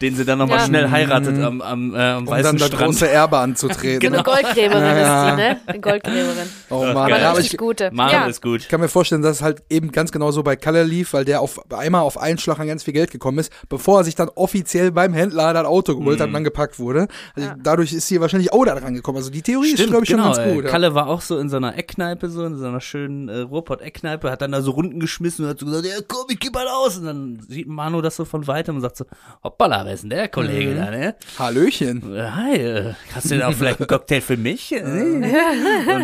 den 0.00 0.16
sie 0.16 0.24
dann 0.24 0.38
nochmal 0.38 0.58
Ja. 0.58 0.66
schnell 0.66 0.90
heiratet 0.90 1.40
am, 1.42 1.60
am, 1.60 1.94
äh, 1.94 1.98
am 1.98 2.18
um 2.20 2.26
weißen 2.28 2.42
dann 2.44 2.56
das 2.58 2.68
Strand. 2.68 2.84
große 2.84 3.08
Erbe 3.08 3.38
anzutreten. 3.38 4.00
so 4.00 4.14
eine 4.14 4.22
Goldgräberin 4.24 4.82
Ja, 4.82 5.28
ist 5.28 5.32
die, 5.32 5.42
ne? 5.42 5.60
Eine 5.66 5.80
Goldgräberin. 5.80 6.48
Oh 6.70 6.84
Mann, 6.86 7.08
ja, 7.10 7.16
aber 7.30 7.38
richtig 7.38 7.52
ich, 7.54 7.58
gute. 7.58 7.90
Mann, 7.92 8.10
ja. 8.12 8.26
ist 8.26 8.42
gut. 8.42 8.60
Ich 8.60 8.68
kann 8.68 8.80
mir 8.80 8.88
vorstellen, 8.88 9.22
dass 9.22 9.36
es 9.36 9.42
halt 9.42 9.62
eben 9.70 9.92
ganz 9.92 10.12
genau 10.12 10.30
so 10.30 10.39
bei 10.42 10.56
Kalle 10.56 10.82
lief, 10.84 11.12
weil 11.12 11.24
der 11.24 11.40
auf 11.40 11.60
einmal 11.72 12.02
auf 12.02 12.18
einen 12.18 12.38
Schlag 12.38 12.58
an 12.58 12.66
ganz 12.66 12.82
viel 12.84 12.94
Geld 12.94 13.10
gekommen 13.10 13.38
ist, 13.38 13.52
bevor 13.68 14.00
er 14.00 14.04
sich 14.04 14.14
dann 14.14 14.28
offiziell 14.34 14.90
beim 14.92 15.12
Händler 15.12 15.52
das 15.52 15.66
Auto 15.66 15.96
geholt 15.96 16.18
Mhm. 16.18 16.22
hat 16.22 16.28
und 16.28 16.34
dann 16.34 16.44
gepackt 16.44 16.78
wurde. 16.78 17.08
Also 17.34 17.50
dadurch 17.62 17.92
ist 17.92 18.08
hier 18.08 18.20
wahrscheinlich 18.20 18.52
auch 18.52 18.64
da 18.64 18.74
dran 18.74 18.94
gekommen. 18.94 19.18
Also 19.18 19.30
die 19.30 19.42
Theorie 19.42 19.68
ist, 19.68 19.74
Stimmt, 19.74 19.90
glaube 19.90 20.04
ich, 20.04 20.10
genau. 20.10 20.34
schon 20.34 20.44
ganz 20.44 20.52
gut. 20.54 20.62
äh, 20.62 20.66
ja. 20.66 20.70
Kalle 20.70 20.94
war 20.94 21.06
auch 21.08 21.20
so 21.20 21.38
in 21.38 21.48
so 21.48 21.56
einer 21.56 21.76
Eckkneipe, 21.76 22.28
so 22.28 22.44
in 22.44 22.56
so 22.56 22.66
einer 22.66 22.80
schönen 22.80 23.28
äh, 23.28 23.38
Ruhrpott-Eckkneipe, 23.40 24.30
hat 24.30 24.42
dann 24.42 24.52
da 24.52 24.62
so 24.62 24.72
Runden 24.72 25.00
geschmissen 25.00 25.44
und 25.44 25.50
hat 25.50 25.58
so 25.58 25.66
gesagt, 25.66 25.86
ja 25.86 25.94
komm, 26.06 26.26
ich 26.28 26.38
geh 26.40 26.50
mal 26.50 26.66
aus. 26.68 26.98
Und 26.98 27.06
dann 27.06 27.40
sieht 27.48 27.68
Manu 27.68 28.00
das 28.00 28.16
so 28.16 28.24
von 28.24 28.46
weitem 28.46 28.76
und 28.76 28.82
sagt 28.82 28.96
so, 28.96 29.04
hoppala, 29.44 29.84
wer 29.84 29.94
ist 29.94 30.02
denn 30.02 30.10
der 30.10 30.28
Kollege 30.28 30.70
Mhm. 30.72 30.76
da, 30.76 30.90
ne? 30.90 31.14
Hallöchen. 31.38 32.02
Hi, 32.36 32.54
äh, 32.56 32.94
hast 33.14 33.26
du 33.26 33.30
denn 33.30 33.42
auch 33.42 33.52
vielleicht 33.52 33.80
einen 33.80 33.86
Cocktail 33.88 34.20
für 34.20 34.36
mich? 34.36 34.72
Und 34.80 35.22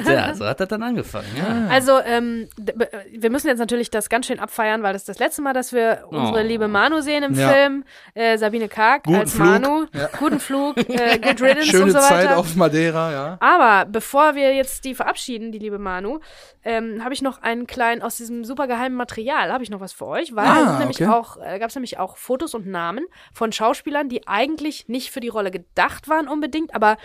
ja, 0.06 0.34
so 0.34 0.44
hat 0.46 0.60
das 0.60 0.68
dann 0.68 0.82
angefangen. 0.82 1.26
Ja. 1.36 1.66
Also, 1.68 1.98
ähm, 2.04 2.48
wir 3.12 3.30
müssen 3.30 3.48
jetzt 3.48 3.58
natürlich 3.58 3.90
das 3.90 4.08
ganz 4.08 4.25
schön 4.26 4.38
abfeiern, 4.40 4.82
weil 4.82 4.92
das 4.92 5.02
ist 5.02 5.08
das 5.08 5.18
letzte 5.18 5.42
Mal, 5.42 5.52
dass 5.52 5.72
wir 5.72 6.04
unsere 6.10 6.40
Oh. 6.40 6.46
liebe 6.46 6.68
Manu 6.68 7.00
sehen 7.00 7.22
im 7.22 7.34
Ja. 7.34 7.48
Film. 7.48 7.84
Äh, 8.14 8.36
Sabine 8.38 8.68
Karg 8.68 9.04
Guten 9.04 9.16
als 9.18 9.32
Flug. 9.34 9.46
Manu. 9.46 9.86
Guten 10.18 10.40
Flug, 10.40 10.76
äh, 10.88 11.18
Good 11.18 11.40
Riddance 11.40 11.66
Schöne 11.66 11.84
und 11.84 11.90
so 11.92 11.98
Zeit 11.98 12.26
weiter. 12.28 12.38
auf 12.38 12.54
Madeira, 12.56 13.12
ja. 13.12 13.36
Aber 13.40 13.88
bevor 13.90 14.34
wir 14.34 14.54
jetzt 14.54 14.84
die 14.84 14.94
verabschieden, 14.94 15.52
die 15.52 15.58
liebe 15.58 15.78
Manu, 15.78 16.20
ähm, 16.64 17.02
habe 17.04 17.14
ich 17.14 17.22
noch 17.22 17.42
einen 17.42 17.66
kleinen 17.66 18.02
aus 18.02 18.16
diesem 18.16 18.44
super 18.44 18.66
geheimen 18.66 18.96
Material, 18.96 19.52
habe 19.52 19.62
ich 19.64 19.70
noch 19.70 19.80
was 19.80 19.92
für 19.92 20.06
euch, 20.06 20.34
weil 20.34 20.46
Ah, 20.46 20.54
da 20.60 20.66
sind 20.70 20.78
nämlich 20.80 21.00
okay. 21.02 21.10
auch, 21.10 21.36
äh, 21.36 21.58
gab 21.58 21.68
es 21.70 21.74
nämlich 21.76 21.98
auch 21.98 22.16
Fotos 22.16 22.54
und 22.54 22.66
Namen 22.66 23.06
von 23.32 23.52
Schauspielern, 23.52 24.08
die 24.08 24.26
eigentlich 24.26 24.88
nicht 24.88 25.10
für 25.10 25.20
die 25.20 25.28
Rolle 25.28 25.50
gedacht 25.50 26.08
waren 26.08 26.28
unbedingt, 26.28 26.74
aber 26.74 26.96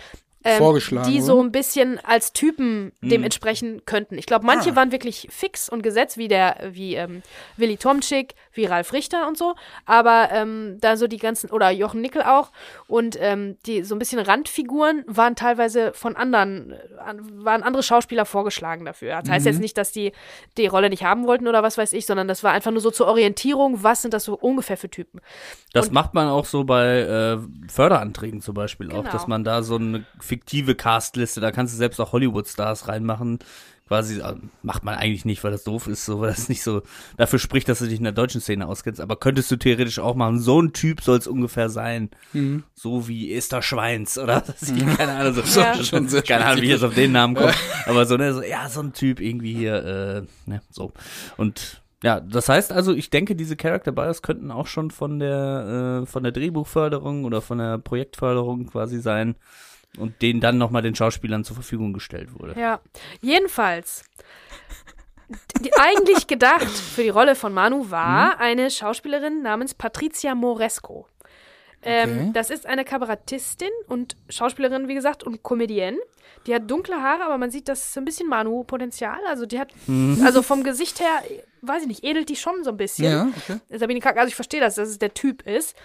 ähm, 0.44 0.58
Vorgeschlagen 0.58 1.10
die 1.10 1.20
so 1.20 1.36
wurden. 1.36 1.46
ein 1.48 1.52
bisschen 1.52 1.98
als 2.04 2.32
Typen 2.32 2.92
Mhm. 3.00 3.08
dem 3.08 3.22
entsprechen 3.24 3.82
könnten. 3.86 4.18
Ich 4.18 4.26
glaube, 4.26 4.44
manche 4.46 4.70
Ah. 4.72 4.76
waren 4.76 4.92
wirklich 4.92 5.28
fix 5.30 5.68
und 5.68 5.82
gesetzt, 5.82 6.16
wie 6.18 6.28
der, 6.28 6.56
wie 6.72 6.94
ähm, 6.94 7.22
Willi 7.56 7.76
Tomczyk, 7.76 8.34
wie 8.52 8.64
Ralf 8.66 8.92
Richter 8.92 9.26
und 9.28 9.36
so. 9.38 9.54
Aber 9.86 10.28
ähm, 10.32 10.78
da 10.80 10.96
so 10.96 11.06
die 11.06 11.18
ganzen, 11.18 11.50
oder 11.50 11.70
Jochen 11.70 12.00
Nickel 12.00 12.22
auch, 12.22 12.50
und 12.88 13.16
ähm, 13.20 13.56
die 13.66 13.82
so 13.84 13.94
ein 13.94 13.98
bisschen 13.98 14.18
Randfiguren 14.18 15.04
waren 15.06 15.36
teilweise 15.36 15.92
von 15.94 16.16
anderen, 16.16 16.72
äh, 16.72 16.76
an- 17.04 17.44
waren 17.44 17.62
andere 17.62 17.82
Schauspieler 17.82 18.24
vorgeschlagen 18.26 18.84
dafür. 18.84 19.20
Das 19.20 19.30
heißt 19.30 19.46
jetzt 19.46 19.56
Mhm. 19.56 19.62
nicht, 19.62 19.78
dass 19.78 19.92
die 19.92 20.12
die 20.58 20.66
Rolle 20.66 20.90
nicht 20.90 21.04
haben 21.04 21.26
wollten 21.26 21.46
oder 21.48 21.62
was 21.62 21.78
weiß 21.78 21.92
ich, 21.92 22.06
sondern 22.06 22.28
das 22.28 22.42
war 22.44 22.52
einfach 22.52 22.70
nur 22.70 22.80
so 22.80 22.90
zur 22.90 23.06
Orientierung, 23.06 23.82
was 23.82 24.02
sind 24.02 24.12
das 24.14 24.24
so 24.24 24.34
ungefähr 24.34 24.76
für 24.76 24.90
Typen. 24.90 25.20
Das 25.72 25.88
Und- 25.88 25.94
macht 25.94 26.14
man 26.14 26.28
auch 26.28 26.44
so 26.46 26.64
bei 26.64 27.00
äh, 27.00 27.38
Förderanträgen 27.70 28.40
zum 28.42 28.54
Beispiel 28.54 28.90
auch, 28.92 29.00
Genau. 29.00 29.10
dass 29.12 29.26
man 29.26 29.44
da 29.44 29.62
so 29.62 29.76
eine 29.76 30.04
fiktive 30.32 30.74
Castliste, 30.74 31.42
da 31.42 31.50
kannst 31.50 31.74
du 31.74 31.76
selbst 31.76 32.00
auch 32.00 32.12
Hollywood-Stars 32.12 32.88
reinmachen. 32.88 33.40
Quasi, 33.86 34.20
äh, 34.20 34.36
macht 34.62 34.82
man 34.82 34.94
eigentlich 34.94 35.26
nicht, 35.26 35.44
weil 35.44 35.50
das 35.50 35.64
doof 35.64 35.88
ist, 35.88 36.06
so, 36.06 36.20
weil 36.20 36.30
das 36.30 36.48
nicht 36.48 36.62
so 36.62 36.80
dafür 37.18 37.38
spricht, 37.38 37.68
dass 37.68 37.80
du 37.80 37.84
dich 37.84 37.98
in 37.98 38.04
der 38.04 38.14
deutschen 38.14 38.40
Szene 38.40 38.66
auskennst. 38.66 39.02
Aber 39.02 39.16
könntest 39.16 39.50
du 39.50 39.56
theoretisch 39.56 39.98
auch 39.98 40.14
machen. 40.14 40.38
So 40.38 40.62
ein 40.62 40.72
Typ 40.72 41.02
soll 41.02 41.18
es 41.18 41.26
ungefähr 41.26 41.68
sein. 41.68 42.08
Mhm. 42.32 42.62
So 42.74 43.08
wie 43.08 43.34
Esther 43.34 43.60
Schweins, 43.60 44.16
oder? 44.16 44.40
Das 44.46 44.62
ist, 44.62 44.96
keine 44.96 45.12
Ahnung, 45.12 45.34
so, 45.44 45.60
Ja. 45.60 45.74
Schon 45.84 46.08
sehr 46.08 46.22
keine 46.22 46.46
Ahnung, 46.46 46.62
wie 46.62 46.66
ich 46.66 46.72
jetzt 46.72 46.84
auf 46.84 46.94
den 46.94 47.12
Namen 47.12 47.34
komme. 47.34 47.52
Aber 47.86 48.06
so, 48.06 48.16
ne, 48.16 48.32
so, 48.32 48.42
ja, 48.42 48.66
so 48.70 48.80
ein 48.80 48.94
Typ 48.94 49.20
irgendwie 49.20 49.52
hier, 49.52 49.84
äh, 49.84 50.50
ne, 50.50 50.62
so. 50.70 50.92
Und 51.36 51.82
ja, 52.02 52.20
das 52.20 52.48
heißt 52.48 52.72
also, 52.72 52.94
ich 52.94 53.10
denke, 53.10 53.36
diese 53.36 53.56
Character 53.56 53.92
Bios 53.92 54.22
könnten 54.22 54.50
auch 54.50 54.68
schon 54.68 54.90
von 54.90 55.18
der, 55.18 56.02
äh, 56.02 56.06
von 56.06 56.22
der 56.22 56.32
Drehbuchförderung 56.32 57.24
oder 57.24 57.42
von 57.42 57.58
der 57.58 57.76
Projektförderung 57.76 58.68
quasi 58.68 59.00
sein 59.00 59.36
und 59.98 60.22
denen 60.22 60.40
dann 60.40 60.58
nochmal 60.58 60.82
den 60.82 60.94
Schauspielern 60.94 61.44
zur 61.44 61.54
Verfügung 61.54 61.92
gestellt 61.92 62.38
wurde. 62.38 62.58
Ja, 62.58 62.80
jedenfalls. 63.20 64.04
Die, 65.60 65.72
eigentlich 65.74 66.26
gedacht 66.26 66.68
für 66.68 67.02
die 67.02 67.08
Rolle 67.08 67.34
von 67.34 67.54
Manu 67.54 67.90
war 67.90 68.38
eine 68.38 68.70
Schauspielerin 68.70 69.42
namens 69.42 69.74
Patricia 69.74 70.34
Moresco. 70.34 71.06
Ähm, 71.82 72.10
Okay. 72.18 72.30
Das 72.34 72.50
ist 72.50 72.66
eine 72.66 72.84
Kabarettistin 72.84 73.70
und 73.88 74.16
Schauspielerin, 74.28 74.88
wie 74.88 74.94
gesagt, 74.94 75.24
und 75.24 75.42
Comedienne. 75.42 75.98
Die 76.46 76.54
hat 76.54 76.70
dunkle 76.70 76.96
Haare, 77.02 77.24
aber 77.24 77.38
man 77.38 77.50
sieht, 77.50 77.68
das 77.68 77.88
ist 77.88 77.98
ein 77.98 78.04
bisschen 78.04 78.28
Manu-Potenzial. 78.28 79.18
Also 79.28 79.46
die 79.46 79.58
hat, 79.58 79.72
also 80.24 80.42
vom 80.42 80.64
Gesicht 80.64 81.00
her, 81.00 81.22
weiß 81.62 81.82
ich 81.82 81.88
nicht, 81.88 82.04
edelt 82.04 82.28
die 82.28 82.36
schon 82.36 82.62
so 82.64 82.70
ein 82.70 82.76
bisschen. 82.76 83.12
Ja, 83.12 83.28
okay. 83.36 83.58
Sabine 83.70 84.00
Kack, 84.00 84.16
also 84.16 84.28
ich 84.28 84.34
verstehe 84.34 84.60
das, 84.60 84.74
dass 84.76 84.88
es 84.88 84.98
der 84.98 85.14
Typ 85.14 85.42
ist. 85.46 85.76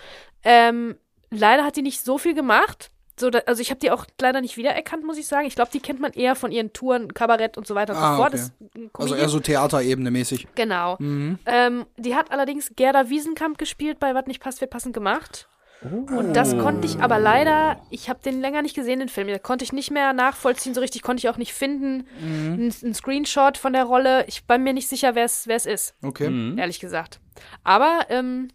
Ähm, 0.44 0.96
leider 1.30 1.64
hat 1.64 1.76
die 1.76 1.82
nicht 1.84 2.02
so 2.04 2.18
viel 2.18 2.34
gemacht. 2.34 2.92
So, 3.20 3.30
da, 3.32 3.40
also 3.48 3.62
ich 3.62 3.72
habe 3.72 3.80
die 3.80 3.90
auch 3.92 4.06
leider 4.22 4.42
nicht 4.42 4.58
wiedererkannt, 4.58 5.04
muss 5.04 5.18
ich 5.18 5.26
sagen. 5.28 5.48
Ich 5.48 5.56
glaube, 5.56 5.72
die 5.74 5.80
kennt 5.80 6.00
man 6.00 6.14
eher 6.14 6.36
von 6.36 6.52
ihren 6.52 6.72
Touren, 6.74 7.14
Kabarett 7.14 7.58
und 7.58 7.66
so 7.66 7.74
weiter 7.74 7.94
und 7.94 8.00
Ah, 8.00 8.12
so 8.16 8.22
fort. 8.22 8.34
okay. 8.34 8.90
Also 8.94 9.16
eher 9.16 9.28
so 9.30 9.40
Theaterebene 9.40 10.12
mäßig. 10.12 10.48
Genau. 10.56 10.98
Mhm. 11.00 11.40
Ähm, 11.48 11.86
die 11.98 12.16
hat 12.16 12.32
allerdings 12.32 12.72
Gerda 12.76 13.10
Wiesenkamp 13.10 13.58
gespielt 13.58 14.00
bei 14.00 14.14
Was 14.14 14.28
nicht 14.28 14.40
passt, 14.42 14.62
wird 14.62 14.70
passend 14.72 14.94
gemacht. 14.94 15.48
Und 15.82 16.34
das 16.34 16.58
konnte 16.58 16.88
ich 16.88 17.02
aber 17.02 17.20
leider, 17.20 17.80
ich 17.92 18.10
habe 18.10 18.20
den 18.26 18.42
länger 18.42 18.64
nicht 18.64 18.76
gesehen, 18.76 18.98
den 19.00 19.10
Film. 19.10 19.28
Da 19.28 19.38
konnte 19.38 19.64
ich 19.64 19.72
nicht 19.74 19.92
mehr 19.92 20.12
nachvollziehen, 20.12 20.74
so 20.74 20.82
richtig 20.82 21.04
konnte 21.04 21.20
ich 21.20 21.30
auch 21.30 21.38
nicht 21.38 21.54
finden. 21.54 22.08
Ein, 22.20 22.74
ein 22.84 22.94
Screenshot 22.96 23.60
von 23.60 23.74
der 23.74 23.84
Rolle. 23.84 24.26
Ich 24.28 24.46
bin 24.48 24.64
mir 24.64 24.74
nicht 24.74 24.88
sicher, 24.90 25.14
wer 25.14 25.26
es 25.26 25.46
ist, 25.46 25.94
Okay. 26.04 26.30
Mhm. 26.30 26.58
ehrlich 26.58 26.80
gesagt. 26.80 27.20
Aber, 27.64 28.08
ähm, 28.10 28.48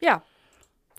ja. 0.00 0.22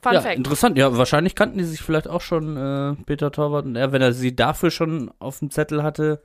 Fun 0.04 0.14
ja, 0.14 0.22
Fact. 0.22 0.36
interessant. 0.38 0.78
Ja, 0.78 0.98
wahrscheinlich 0.98 1.34
kannten 1.34 1.58
die 1.58 1.64
sich 1.64 1.82
vielleicht 1.82 2.10
auch 2.10 2.22
schon, 2.22 2.58
äh, 2.58 2.96
Peter 3.06 3.32
Torwart 3.32 3.66
und 3.66 3.78
er, 3.78 3.94
wenn 3.94 4.02
er 4.02 4.12
sie 4.12 4.36
dafür 4.36 4.70
schon 4.70 5.12
auf 5.20 5.40
dem 5.40 5.50
Zettel 5.50 5.82
hatte, 5.82 6.22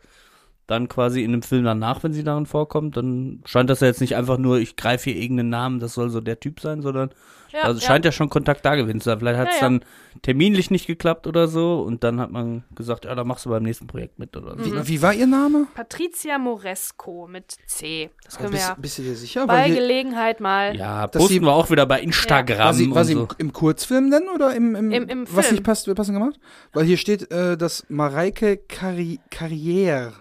dann 0.68 0.86
quasi 0.88 1.24
in 1.24 1.32
dem 1.32 1.42
Film 1.42 1.64
danach, 1.64 2.04
wenn 2.04 2.12
sie 2.12 2.22
darin 2.22 2.46
vorkommt, 2.46 2.96
dann 2.96 3.40
scheint 3.44 3.68
das 3.70 3.80
ja 3.80 3.88
jetzt 3.88 4.00
nicht 4.00 4.14
einfach 4.14 4.38
nur, 4.38 4.58
ich 4.58 4.76
greife 4.76 5.10
hier 5.10 5.20
irgendeinen 5.20 5.48
Namen, 5.48 5.80
das 5.80 5.94
soll 5.94 6.10
so 6.10 6.20
der 6.20 6.38
Typ 6.38 6.60
sein, 6.60 6.82
sondern 6.82 7.10
Ja, 7.52 7.62
also 7.62 7.80
scheint 7.80 8.04
ja. 8.04 8.12
schon 8.12 8.28
Kontakt 8.28 8.62
da 8.66 8.74
gewesen 8.76 9.00
zu 9.00 9.06
sein. 9.06 9.18
Vielleicht 9.18 9.38
hat 9.38 9.48
es 9.48 9.54
Ja, 9.54 9.62
ja. 9.62 9.68
dann 9.70 9.80
terminlich 10.20 10.70
nicht 10.70 10.86
geklappt 10.86 11.26
oder 11.26 11.48
so 11.48 11.80
und 11.80 12.04
dann 12.04 12.20
hat 12.20 12.30
man 12.30 12.64
gesagt, 12.74 13.06
ja, 13.06 13.14
da 13.14 13.24
machst 13.24 13.46
du 13.46 13.50
beim 13.50 13.62
nächsten 13.62 13.86
Projekt 13.86 14.18
mit 14.18 14.36
oder 14.36 14.58
so. 14.62 14.68
Mhm. 14.70 14.82
Wie, 14.82 14.88
wie 14.88 15.02
war 15.02 15.14
ihr 15.14 15.26
Name? 15.26 15.66
Patricia 15.74 16.36
Moresco 16.38 17.26
mit 17.26 17.56
C. 17.66 18.10
Das 18.26 18.36
können 18.36 18.50
wir 18.50 18.56
bist, 18.58 18.68
ja 18.68 18.76
bist 18.78 18.98
du 18.98 19.02
dir 19.04 19.14
sicher? 19.16 19.46
bei 19.46 19.70
Gelegenheit 19.70 20.40
mal. 20.40 20.76
Ja, 20.76 21.06
posten 21.06 21.28
sie- 21.32 21.40
wir 21.40 21.52
auch 21.54 21.70
wieder 21.70 21.86
bei 21.86 22.00
Instagram 22.02 22.58
war 22.58 22.74
sie, 22.74 22.90
war 22.90 22.98
und 22.98 23.04
sie 23.06 23.12
so. 23.14 23.20
im, 23.22 23.28
im 23.38 23.52
Kurzfilm 23.54 24.10
denn 24.10 24.28
oder 24.34 24.54
im, 24.54 24.74
im, 24.74 24.92
Im- 24.92 25.08
im 25.08 25.24
was 25.34 25.46
Film. 25.46 25.54
nicht 25.56 25.64
passt, 25.64 25.94
passend 25.94 26.18
gemacht? 26.18 26.38
Weil 26.74 26.84
hier 26.84 26.98
steht, 26.98 27.30
äh, 27.30 27.56
dass 27.56 27.86
Mareike 27.88 28.58
Carri 28.58 29.20
Carrière 29.32 30.12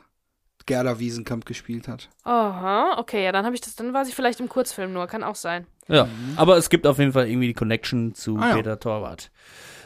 Gerda 0.67 0.99
Wiesenkamp 0.99 1.45
gespielt 1.45 1.87
hat. 1.87 2.09
Aha, 2.23 2.97
okay, 2.99 3.23
ja, 3.25 3.31
dann 3.31 3.45
habe 3.45 3.55
ich 3.55 3.61
das, 3.61 3.75
dann 3.75 3.93
war 3.93 4.05
sie 4.05 4.11
vielleicht 4.11 4.39
im 4.39 4.47
Kurzfilm 4.49 4.93
nur, 4.93 5.07
kann 5.07 5.23
auch 5.23 5.35
sein. 5.35 5.65
Ja, 5.87 6.07
aber 6.35 6.57
es 6.57 6.69
gibt 6.69 6.85
auf 6.85 6.99
jeden 6.99 7.13
Fall 7.13 7.27
irgendwie 7.27 7.47
die 7.47 7.53
Connection 7.53 8.13
zu 8.13 8.37
Ah, 8.37 8.49
ja. 8.49 8.55
Peter 8.57 8.79
Torwart. 8.79 9.31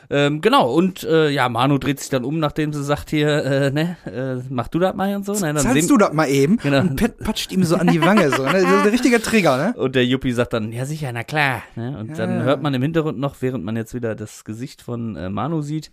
Ähm, 0.10 0.42
genau, 0.42 0.70
und 0.74 1.04
äh, 1.06 1.30
ja, 1.30 1.48
Manu 1.48 1.78
dreht 1.78 2.02
sich 2.02 2.10
dann 2.10 2.26
um, 2.26 2.38
nachdem 2.40 2.74
sie 2.74 2.84
sagt 2.84 3.12
hier, 3.12 3.30
äh, 3.46 3.72
ne, 3.72 3.96
äh, 4.06 4.44
mach 4.50 4.68
du 4.68 4.78
das 4.80 4.94
mal 4.94 5.16
und 5.16 5.26
so. 5.26 5.32
Ne, 5.34 5.54
dann 5.54 5.60
Zahlst 5.60 5.90
du 5.90 5.96
das 5.98 6.12
mal 6.12 6.28
eben 6.28 6.58
Genau. 6.58 6.82
und 6.82 6.98
Pat 6.98 7.18
patscht 7.20 7.54
ihm 7.54 7.64
so 7.64 7.78
an 7.78 7.88
die 7.88 8.02
Wange. 8.02 8.30
So, 8.30 8.44
ne? 8.44 8.52
Das 8.52 8.64
ist 8.64 8.68
ein 8.68 8.88
richtiger 8.90 9.22
Trigger, 9.22 9.56
ne? 9.56 9.74
Und 9.80 9.96
der 9.96 10.06
Yuppie 10.06 10.34
sagt 10.34 10.52
dann, 10.52 10.74
ja 10.74 10.86
sicher, 10.86 11.12
na 11.14 11.24
klar. 11.24 11.62
Ne? 11.76 11.98
Und 11.98 12.18
dann 12.20 12.40
Ja. 12.40 12.44
hört 12.44 12.62
man 12.62 12.74
im 12.74 12.82
Hintergrund 12.82 13.20
noch, 13.20 13.36
während 13.40 13.64
man 13.64 13.78
jetzt 13.78 13.94
wieder 13.94 14.14
das 14.16 14.44
Gesicht 14.44 14.82
von 14.82 15.16
äh, 15.16 15.30
Manu 15.30 15.62
sieht, 15.62 15.92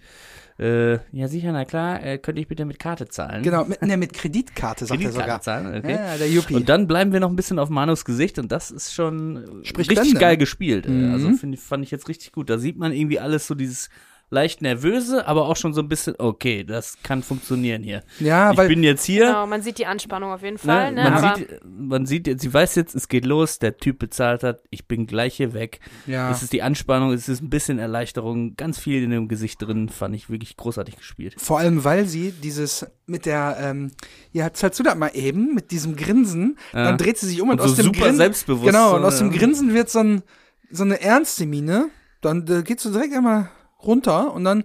äh, 0.58 0.98
ja 1.12 1.28
sicher, 1.28 1.52
na 1.52 1.64
klar, 1.64 2.02
äh, 2.02 2.18
könnte 2.18 2.40
ich 2.40 2.48
bitte 2.48 2.64
mit 2.64 2.78
Karte 2.78 3.08
zahlen. 3.08 3.42
Genau, 3.42 3.64
mit, 3.64 3.80
ne, 3.80 3.96
mit 3.96 4.12
Kreditkarte, 4.12 4.86
sagt 4.86 5.00
er 5.00 5.10
Kreditkarte 5.10 5.28
sogar. 5.28 5.40
zahlen, 5.40 5.78
okay. 5.78 5.92
Ja, 5.92 6.16
der 6.16 6.28
Yuppie. 6.28 6.54
Und 6.56 6.68
dann 6.68 6.88
bleiben 6.88 7.12
wir 7.12 7.20
noch 7.20 7.30
ein 7.30 7.36
bisschen 7.36 7.58
auf 7.58 7.68
Manus 7.68 8.04
Gesicht 8.04 8.38
und 8.38 8.50
das 8.50 8.70
ist 8.72 8.92
schon 8.92 9.60
Spricht 9.62 9.90
richtig 9.90 10.08
Bände, 10.08 10.20
geil 10.20 10.32
ne? 10.32 10.38
gespielt. 10.38 10.86
äh. 10.86 10.90
Mhm. 10.90 11.12
Also 11.12 11.32
find, 11.34 11.58
fand 11.60 11.84
ich 11.84 11.90
jetzt 11.92 12.08
richtig 12.08 12.32
gut. 12.32 12.50
Da 12.50 12.58
sieht 12.58 12.76
man 12.76 12.92
irgendwie 12.92 13.20
alles 13.20 13.46
so 13.46 13.54
dieses 13.54 13.88
leicht 14.30 14.60
nervöse, 14.62 15.26
aber 15.26 15.46
auch 15.46 15.56
schon 15.56 15.72
so 15.72 15.80
ein 15.80 15.88
bisschen, 15.88 16.14
okay, 16.18 16.62
das 16.64 16.98
kann 17.02 17.22
funktionieren 17.22 17.82
hier. 17.82 18.02
ja, 18.20 18.50
ich 18.52 18.58
weil 18.58 18.68
bin 18.68 18.82
jetzt 18.82 19.04
hier. 19.04 19.26
Genau, 19.26 19.46
man 19.46 19.62
sieht 19.62 19.78
die 19.78 19.86
Anspannung 19.86 20.30
auf 20.32 20.42
jeden 20.42 20.58
Fall, 20.58 20.92
Ne, 20.92 21.02
ne? 21.04 21.10
man, 21.10 21.24
aber 21.24 21.36
sieht, 21.36 21.60
man 21.64 22.06
sieht 22.06 22.26
jetzt, 22.26 22.42
sie 22.42 22.52
weiß 22.52 22.74
jetzt, 22.74 22.94
es 22.94 23.08
geht 23.08 23.24
los, 23.24 23.58
der 23.58 23.76
Typ 23.78 23.98
bezahlt 23.98 24.42
hat, 24.42 24.60
ich 24.70 24.86
bin 24.86 25.06
gleich 25.06 25.34
hier 25.36 25.54
weg. 25.54 25.80
ja. 26.06 26.30
Es 26.30 26.42
ist 26.42 26.52
die 26.52 26.62
Anspannung, 26.62 27.12
es 27.12 27.28
ist 27.28 27.42
ein 27.42 27.48
bisschen 27.50 27.78
Erleichterung, 27.78 28.54
ganz 28.56 28.78
viel 28.78 29.02
in 29.02 29.10
dem 29.10 29.28
Gesicht 29.28 29.62
drin, 29.62 29.88
fand 29.88 30.14
ich 30.14 30.28
wirklich 30.28 30.56
großartig 30.56 30.96
gespielt. 30.96 31.34
Vor 31.38 31.58
allem, 31.58 31.84
weil 31.84 32.04
sie 32.06 32.32
dieses 32.32 32.86
mit 33.06 33.24
der, 33.24 33.56
ähm, 33.60 33.92
ja, 34.32 34.52
zahlst 34.52 34.78
du 34.78 34.82
das 34.82 34.94
mal 34.94 35.10
eben, 35.14 35.54
mit 35.54 35.70
diesem 35.70 35.96
Grinsen, 35.96 36.58
Ja. 36.74 36.84
dann 36.84 36.98
dreht 36.98 37.16
sie 37.18 37.26
sich 37.26 37.40
um 37.40 37.48
und, 37.48 37.60
Und 37.60 37.64
aus 37.64 37.70
so 37.70 37.76
dem 37.76 37.86
super 37.86 38.00
Grinsen. 38.00 38.16
selbstbewusst. 38.18 38.66
Genau, 38.66 38.90
so, 38.90 38.96
und 38.96 39.04
aus 39.04 39.18
dem. 39.18 39.30
Grinsen 39.30 39.72
wird 39.72 39.88
so, 39.88 40.00
ein, 40.00 40.22
so 40.70 40.84
eine 40.84 41.00
ernste 41.00 41.46
Miene. 41.46 41.88
Dann 42.20 42.46
äh, 42.48 42.62
geht 42.62 42.80
sie 42.80 42.90
direkt 42.90 43.14
einmal 43.14 43.48
runter 43.82 44.32
und 44.34 44.44
dann 44.44 44.64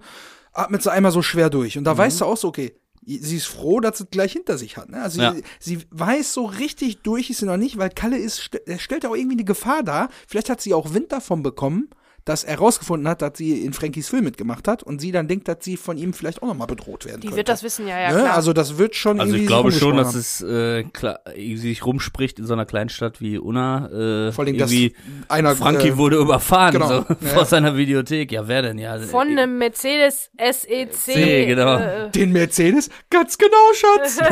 atmet 0.53 0.83
sie 0.83 0.91
einmal 0.91 1.11
so 1.11 1.21
schwer 1.21 1.49
durch. 1.49 1.75
Mhm. 1.75 1.79
Und 1.81 1.83
da 1.85 1.97
weißt 1.97 2.21
du 2.21 2.25
auch 2.25 2.37
so, 2.37 2.47
okay, 2.47 2.73
sie 3.05 3.35
ist 3.37 3.47
froh, 3.47 3.79
dass 3.79 3.97
sie 3.97 4.05
es 4.05 4.09
gleich 4.11 4.33
hinter 4.33 4.57
sich 4.57 4.77
hat. 4.77 4.89
Ne? 4.89 5.01
Also 5.01 5.21
Ja. 5.21 5.33
sie, 5.33 5.43
sie 5.59 5.85
weiß 5.91 6.33
so 6.33 6.45
richtig 6.45 6.99
durch 7.01 7.29
ist 7.29 7.39
sie 7.39 7.45
noch 7.45 7.57
nicht, 7.57 7.77
weil 7.77 7.89
Kalle 7.89 8.17
ist, 8.17 8.39
st- 8.39 8.61
er 8.65 8.79
stellt 8.79 9.05
auch 9.05 9.15
irgendwie 9.15 9.35
eine 9.35 9.43
Gefahr 9.43 9.83
dar. 9.83 10.09
Vielleicht 10.27 10.49
hat 10.49 10.61
sie 10.61 10.73
auch 10.73 10.93
Wind 10.93 11.11
davon 11.11 11.43
bekommen, 11.43 11.89
dass 12.25 12.43
er 12.43 12.57
rausgefunden 12.57 13.07
hat, 13.07 13.21
dass 13.21 13.37
sie 13.37 13.65
in 13.65 13.73
Frankies 13.73 14.09
Film 14.09 14.23
mitgemacht 14.23 14.67
hat 14.67 14.83
und 14.83 14.99
sie 14.99 15.11
dann 15.11 15.27
denkt, 15.27 15.47
dass 15.47 15.57
sie 15.61 15.77
von 15.77 15.97
ihm 15.97 16.13
vielleicht 16.13 16.41
auch 16.41 16.47
nochmal 16.47 16.67
bedroht 16.67 17.05
werden 17.05 17.21
die 17.21 17.27
könnte. 17.27 17.37
wird 17.37 17.49
das 17.49 17.63
wissen, 17.63 17.87
ja, 17.87 17.99
ja, 17.99 18.11
ne? 18.11 18.19
klar. 18.19 18.35
Also 18.35 18.53
das 18.53 18.77
wird 18.77 18.95
schon 18.95 19.19
Also 19.19 19.35
ich 19.35 19.45
glaube 19.45 19.71
so 19.71 19.79
schon, 19.79 19.97
dass 19.97 20.15
es 20.15 20.41
äh, 20.41 20.83
klar, 20.83 21.19
sie 21.35 21.57
sich 21.57 21.85
rumspricht 21.85 22.39
in 22.39 22.45
so 22.45 22.53
einer 22.53 22.65
Kleinstadt 22.65 23.19
wie 23.19 23.37
Unna. 23.37 23.87
Äh, 24.27 24.31
Vor 24.31 24.45
allem, 24.45 24.57
dass 24.57 24.71
irgendwie 24.71 24.95
einer, 25.27 25.55
Frankie 25.55 25.89
äh, 25.89 25.97
wurde 25.97 26.17
überfahren 26.17 26.73
genau, 26.73 26.87
so, 26.87 26.93
ja, 26.93 27.15
vor 27.33 27.45
seiner 27.45 27.75
Videothek. 27.75 28.31
Ja, 28.31 28.47
wer 28.47 28.61
denn? 28.61 28.77
Ja, 28.77 28.97
Von 28.99 29.29
äh, 29.29 29.31
einem 29.31 29.57
Mercedes 29.57 30.29
SEC. 30.37 30.93
C, 30.93 31.45
genau. 31.45 31.77
Äh, 31.77 32.09
Den 32.11 32.31
Mercedes? 32.31 32.89
Ganz 33.09 33.37
genau, 33.37 33.73
Schatz. 33.73 34.19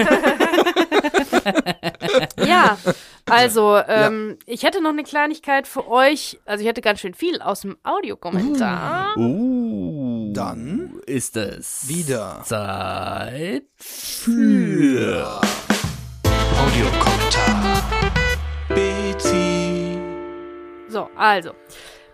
ja, 2.48 2.78
also, 3.30 3.78
ähm, 3.88 4.38
ich 4.46 4.64
hätte 4.64 4.82
noch 4.82 4.92
eine 4.92 5.04
Kleinigkeit 5.04 5.68
für 5.68 5.88
euch. 5.88 6.40
Also, 6.46 6.62
ich 6.62 6.68
hätte 6.68 6.82
ganz 6.82 7.00
schön 7.00 7.14
viel 7.14 7.42
aus 7.42 7.62
dem 7.62 7.78
Audiokommentar. 7.84 9.18
Uh, 9.18 10.32
Dann 10.34 11.02
ist 11.06 11.38
es 11.38 11.88
wieder. 11.88 12.42
Zeit 12.44 13.64
für 13.78 15.42
Audiokommentar. 16.58 17.82
So, 20.88 21.10
also. 21.16 21.52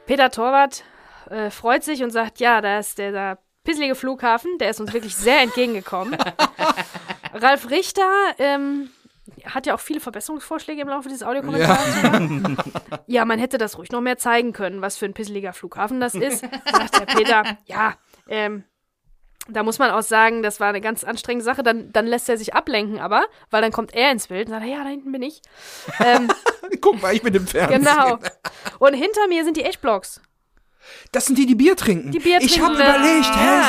Peter 0.06 0.30
Torwart 0.30 0.84
äh, 1.30 1.50
freut 1.50 1.84
sich 1.84 2.04
und 2.04 2.12
sagt, 2.12 2.40
ja, 2.40 2.62
da 2.62 2.80
ist 2.80 2.98
der 2.98 3.40
pisselige 3.64 3.96
Flughafen, 3.96 4.58
der 4.60 4.70
ist 4.70 4.80
uns 4.80 4.94
wirklich 4.94 5.16
sehr 5.16 5.42
entgegengekommen. 5.42 6.18
Ralf 7.34 7.70
Richter 7.70 8.10
ähm, 8.38 8.90
hat 9.54 9.66
ja 9.66 9.76
auch 9.76 9.80
viele 9.80 10.00
Verbesserungsvorschläge 10.00 10.82
im 10.82 10.90
Laufe 10.90 11.10
dieses 11.10 11.24
Audiokommentars. 11.24 12.04
Ja. 12.04 12.22
ja, 13.08 13.26
man 13.26 13.40
hätte 13.40 13.58
das 13.58 13.78
ruhig 13.78 13.92
noch 13.92 14.02
mehr 14.02 14.18
zeigen 14.18 14.54
können, 14.54 14.82
was 14.82 14.98
für 14.98 15.06
ein 15.06 15.14
pisseliger 15.14 15.54
Flughafen 15.54 16.00
das 16.00 16.16
ist. 16.16 16.42
Sagt 16.72 17.00
der 17.00 17.06
Peter, 17.06 17.44
ja, 17.66 17.96
ähm, 18.28 18.64
da 19.50 19.64
muss 19.64 19.80
man 19.80 19.92
auch 19.92 20.02
sagen, 20.02 20.44
das 20.44 20.60
war 20.60 20.70
eine 20.70 20.82
ganz 20.82 21.04
anstrengende 21.04 21.46
Sache. 21.46 21.64
Dann, 21.64 21.92
dann 21.94 22.06
lässt 22.06 22.28
er 22.30 22.38
sich 22.38 22.54
ablenken, 22.54 23.00
aber, 23.00 23.26
weil 23.50 23.62
dann 23.62 23.72
kommt 23.72 23.94
er 23.94 24.12
ins 24.12 24.28
Bild 24.28 24.48
und 24.48 24.54
sagt, 24.54 24.66
ja, 24.66 24.84
da 24.84 24.90
hinten 24.90 25.12
bin 25.12 25.22
ich. 25.22 25.42
Ähm, 26.04 26.30
Guck 26.82 27.02
mal, 27.02 27.14
ich 27.14 27.22
bin 27.22 27.34
im 27.34 27.48
Fernsehen. 27.48 27.84
genau. 27.84 28.20
Und 28.80 28.94
hinter 28.94 29.28
mir 29.30 29.44
sind 29.46 29.58
die 29.58 29.64
H-Blocks. 29.64 30.22
Das 31.12 31.26
sind 31.26 31.38
die, 31.38 31.46
die 31.46 31.56
Bier 31.56 31.76
trinken. 31.76 32.12
Die 32.12 32.20
Bier 32.20 32.40
ich 32.42 32.60
habe 32.62 32.76
trinken, 32.76 32.94
überlegt, 32.94 33.36
hä, 33.36 33.62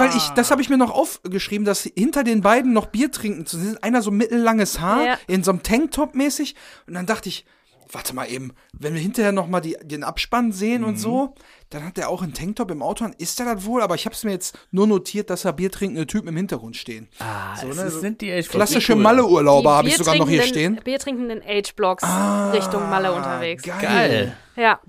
weil 0.00 0.16
ich, 0.16 0.28
das 0.30 0.50
habe 0.50 0.60
ich 0.62 0.68
mir 0.68 0.76
noch 0.78 0.90
aufgeschrieben, 0.90 1.64
dass 1.64 1.82
hinter 1.82 2.24
den 2.24 2.40
beiden 2.40 2.72
noch 2.72 2.86
Bier 2.86 3.10
trinken 3.12 3.46
zu 3.46 3.58
sehen. 3.58 3.78
Einer 3.82 4.02
so 4.02 4.10
mittellanges 4.10 4.80
Haar, 4.80 5.04
Ja. 5.04 5.18
in 5.28 5.44
so 5.44 5.50
einem 5.52 5.62
Tanktop 5.62 6.14
mäßig. 6.14 6.54
Und 6.86 6.94
dann 6.94 7.06
dachte 7.06 7.28
ich, 7.28 7.44
warte 7.92 8.14
mal 8.14 8.26
eben, 8.30 8.52
wenn 8.72 8.94
wir 8.94 9.00
hinterher 9.00 9.32
noch 9.32 9.48
mal 9.48 9.60
die, 9.60 9.76
den 9.82 10.04
Abspann 10.04 10.52
sehen 10.52 10.82
Mhm. 10.82 10.88
und 10.88 10.96
so, 10.96 11.34
dann 11.70 11.84
hat 11.84 11.98
er 11.98 12.08
auch 12.08 12.22
einen 12.22 12.32
Tanktop 12.34 12.70
im 12.70 12.82
Auto 12.82 13.04
an. 13.04 13.14
Ist 13.18 13.40
er 13.40 13.52
das 13.54 13.64
wohl? 13.64 13.82
Aber 13.82 13.96
ich 13.96 14.04
habe 14.06 14.14
es 14.14 14.22
mir 14.22 14.30
jetzt 14.30 14.56
nur 14.70 14.86
notiert, 14.86 15.28
dass 15.28 15.42
da 15.42 15.50
biertrinkende 15.52 16.06
Typen 16.06 16.28
im 16.28 16.36
Hintergrund 16.36 16.76
stehen. 16.76 17.08
Ah, 17.18 17.56
So, 17.56 17.66
ne, 17.68 17.90
so 17.90 17.98
sind 18.00 18.20
die 18.20 18.30
echt 18.30 18.48
Klassische 18.50 18.94
cool. 18.94 19.02
Malle-Urlauber 19.02 19.72
habe 19.76 19.88
ich 19.88 19.96
sogar 19.96 20.14
noch 20.16 20.28
hier 20.28 20.42
stehen. 20.42 20.76
biertrinkenden- 20.82 20.84
Biertrinkenden 20.84 21.42
H-Blocks 21.42 22.04
Richtung 22.52 22.88
Malle 22.90 23.12
unterwegs. 23.12 23.62
Geil. 23.64 23.78
Geil. 23.80 24.36
Ja. 24.56 24.80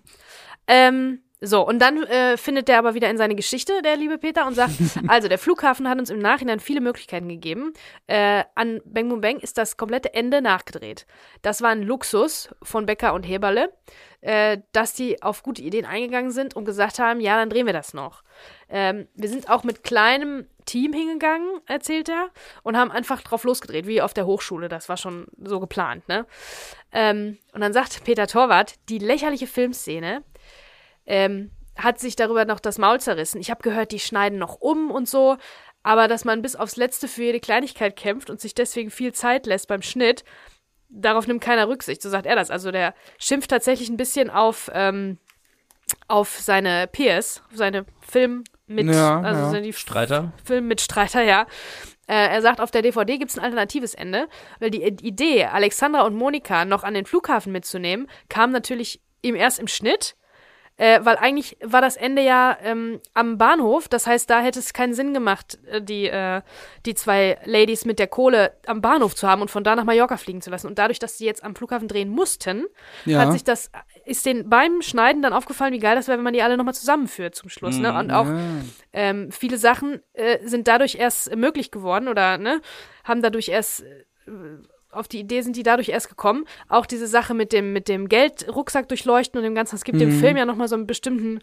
Ähm, 0.68 1.20
so, 1.44 1.68
und 1.68 1.80
dann 1.80 2.04
äh, 2.04 2.38
findet 2.38 2.68
der 2.68 2.78
aber 2.78 2.94
wieder 2.94 3.10
in 3.10 3.18
seine 3.18 3.34
Geschichte, 3.34 3.82
der 3.82 3.98
liebe 3.98 4.20
Peter, 4.20 4.46
und 4.46 4.54
sagt, 4.54 4.74
also 5.08 5.28
der 5.28 5.40
Flughafen 5.40 5.90
hat 5.90 5.98
uns 5.98 6.12
im 6.12 6.20
Nachhinein 6.20 6.60
viele 6.60 6.82
Möglichkeiten 6.82 7.28
gegeben. 7.28 7.74
Äh, 8.06 8.44
an 8.54 8.80
Bang 8.86 9.10
Boom 9.10 9.22
Bang 9.22 9.40
ist 9.40 9.58
das 9.58 9.76
komplette 9.76 10.14
Ende 10.14 10.44
nachgedreht. 10.44 11.08
Das 11.42 11.64
war 11.64 11.72
ein 11.72 11.82
Luxus 11.82 12.50
von 12.62 12.86
Becker 12.86 13.16
und 13.16 13.24
Heberle, 13.24 13.74
äh, 14.22 14.60
dass 14.72 14.94
die 14.94 15.24
auf 15.24 15.42
gute 15.42 15.64
Ideen 15.64 15.86
eingegangen 15.86 16.30
sind 16.30 16.56
und 16.56 16.66
gesagt 16.66 17.00
haben, 17.00 17.20
ja, 17.20 17.38
dann 17.38 17.50
drehen 17.50 17.66
wir 17.66 17.74
das 17.74 17.96
noch. 17.96 18.22
Ähm, 18.70 19.08
wir 19.16 19.28
sind 19.28 19.50
auch 19.50 19.64
mit 19.64 19.84
kleinem 19.84 20.46
Team 20.66 20.94
hingegangen, 20.94 21.50
erzählt 21.66 22.08
er, 22.08 22.30
und 22.62 22.78
haben 22.78 22.92
einfach 22.92 23.24
drauf 23.24 23.46
losgedreht, 23.46 23.88
wie 23.88 24.04
auf 24.04 24.14
der 24.14 24.28
Hochschule. 24.28 24.70
Das 24.70 24.90
war 24.90 24.98
schon 24.98 25.26
so 25.44 25.60
geplant, 25.60 26.08
ne? 26.08 26.28
Ähm, 26.92 27.40
und 27.52 27.62
dann 27.62 27.74
sagt 27.74 28.04
Peter 28.04 28.28
Torwart, 28.28 28.76
die 28.90 29.00
lächerliche 29.00 29.48
Filmszene 29.48 30.24
ähm, 31.12 31.52
hat 31.76 32.00
sich 32.00 32.16
darüber 32.16 32.46
noch 32.46 32.62
das 32.62 32.78
Maul 32.78 33.02
zerrissen. 33.02 33.42
Ich 33.42 33.52
habe 33.52 33.62
gehört, 33.62 33.92
die 33.92 34.00
schneiden 34.00 34.40
noch 34.40 34.56
um 34.62 34.90
und 34.92 35.10
so, 35.10 35.38
aber 35.84 36.08
dass 36.08 36.24
man 36.24 36.42
bis 36.42 36.56
aufs 36.56 36.78
Letzte 36.78 37.08
für 37.08 37.24
jede 37.24 37.42
Kleinigkeit 37.42 37.98
kämpft 37.98 38.30
und 38.30 38.40
sich 38.40 38.56
deswegen 38.56 38.90
viel 38.90 39.12
Zeit 39.14 39.46
lässt 39.46 39.68
beim 39.68 39.82
Schnitt, 39.82 40.24
darauf 40.90 41.28
nimmt 41.28 41.44
keiner 41.44 41.68
Rücksicht. 41.68 42.02
So 42.02 42.10
sagt 42.10 42.26
er 42.26 42.36
das. 42.36 42.50
Also 42.50 42.72
der 42.72 42.94
schimpft 43.18 43.50
tatsächlich 43.50 43.90
ein 43.90 43.98
bisschen 43.98 44.30
auf, 44.30 44.72
ähm, 44.74 45.18
auf 46.08 46.40
seine 46.40 46.88
Peers, 46.88 47.44
auf 47.52 47.58
seine 47.58 47.86
Film 48.00 48.46
mit, 48.68 48.88
Ja, 48.88 49.20
also 49.20 49.56
ja. 49.56 49.62
die 49.62 49.74
Streiter? 49.74 50.32
Filmmitstreiter, 50.46 51.24
ja. 51.24 51.46
Äh, 52.08 52.28
er 52.30 52.42
sagt, 52.42 52.62
auf 52.62 52.72
der 52.72 52.84
DVD 52.84 53.18
gibt 53.18 53.32
es 53.32 53.38
ein 53.38 53.44
alternatives 53.44 53.96
Ende, 53.96 54.30
weil 54.60 54.72
die 54.72 54.84
Idee, 54.84 55.46
Alexandra 55.46 56.04
und 56.04 56.16
Monika 56.16 56.64
noch 56.64 56.84
an 56.86 56.94
den 56.94 57.06
Flughafen 57.06 57.52
mitzunehmen, 57.52 58.08
kam 58.30 58.52
natürlich 58.52 59.02
ihm 59.22 59.36
erst 59.36 59.60
im 59.60 59.68
Schnitt, 59.68 60.16
äh, 60.82 61.00
weil 61.06 61.18
eigentlich 61.18 61.58
war 61.64 61.80
das 61.80 61.96
Ende 61.96 62.24
ja 62.24 62.58
ähm, 62.64 63.00
am 63.14 63.38
Bahnhof, 63.38 63.88
das 63.88 64.08
heißt, 64.08 64.28
da 64.28 64.42
hätte 64.42 64.58
es 64.58 64.74
keinen 64.74 64.96
Sinn 64.96 65.14
gemacht, 65.14 65.60
äh, 65.70 65.80
die, 65.80 66.08
äh, 66.08 66.42
die 66.88 66.96
zwei 66.96 67.38
Ladies 67.46 67.86
mit 67.86 68.00
der 68.00 68.08
Kohle 68.08 68.54
am 68.66 68.82
Bahnhof 68.82 69.14
zu 69.14 69.28
haben 69.28 69.44
und 69.44 69.52
von 69.52 69.64
da 69.64 69.76
nach 69.76 69.84
Mallorca 69.84 70.18
fliegen 70.18 70.42
zu 70.42 70.50
lassen. 70.50 70.66
Und 70.66 70.80
dadurch, 70.80 70.98
dass 70.98 71.20
sie 71.20 71.26
jetzt 71.28 71.44
am 71.44 71.56
Flughafen 71.56 71.88
drehen 71.88 72.10
mussten, 72.10 72.66
Ja. 73.06 73.20
hat 73.20 73.32
sich 73.32 73.44
das, 73.44 73.70
ist 74.06 74.26
den 74.26 74.50
beim 74.50 74.82
Schneiden 74.82 75.22
dann 75.22 75.34
aufgefallen, 75.34 75.72
wie 75.72 75.78
geil 75.78 75.96
das 75.96 76.08
wäre, 76.08 76.18
wenn 76.18 76.24
man 76.24 76.34
die 76.34 76.42
alle 76.42 76.58
nochmal 76.58 76.74
zusammenführt 76.74 77.36
zum 77.36 77.50
Schluss. 77.50 77.78
Ne? 77.78 77.96
Und 77.96 78.10
auch 78.10 78.26
ähm, 78.92 79.32
viele 79.32 79.60
Sachen 79.60 80.02
äh, 80.14 80.40
sind 80.48 80.68
dadurch 80.68 80.96
erst 80.96 81.36
möglich 81.36 81.70
geworden 81.70 82.08
oder 82.08 82.40
ne, 82.40 82.60
haben 83.04 83.22
dadurch 83.22 83.50
erst 83.50 83.82
äh, 83.82 84.32
auf 84.92 85.08
die 85.08 85.20
Idee 85.20 85.42
sind 85.42 85.56
die 85.56 85.64
dadurch 85.64 85.90
erst 85.90 86.10
gekommen. 86.10 86.46
Auch 86.70 86.86
diese 86.86 87.08
Sache 87.08 87.34
mit 87.34 87.54
dem 87.54 87.74
mit 87.74 87.88
dem 87.88 88.10
Geldrucksack 88.10 88.88
durchleuchten 88.90 89.38
und 89.38 89.44
dem 89.44 89.56
Ganzen, 89.56 89.76
es 89.76 89.84
gibt 89.84 89.96
Mhm. 89.96 90.00
dem 90.02 90.12
Film 90.20 90.38
ja 90.38 90.46
nochmal 90.46 90.68
so 90.68 90.76
einen 90.76 90.88
bestimmten 90.88 91.42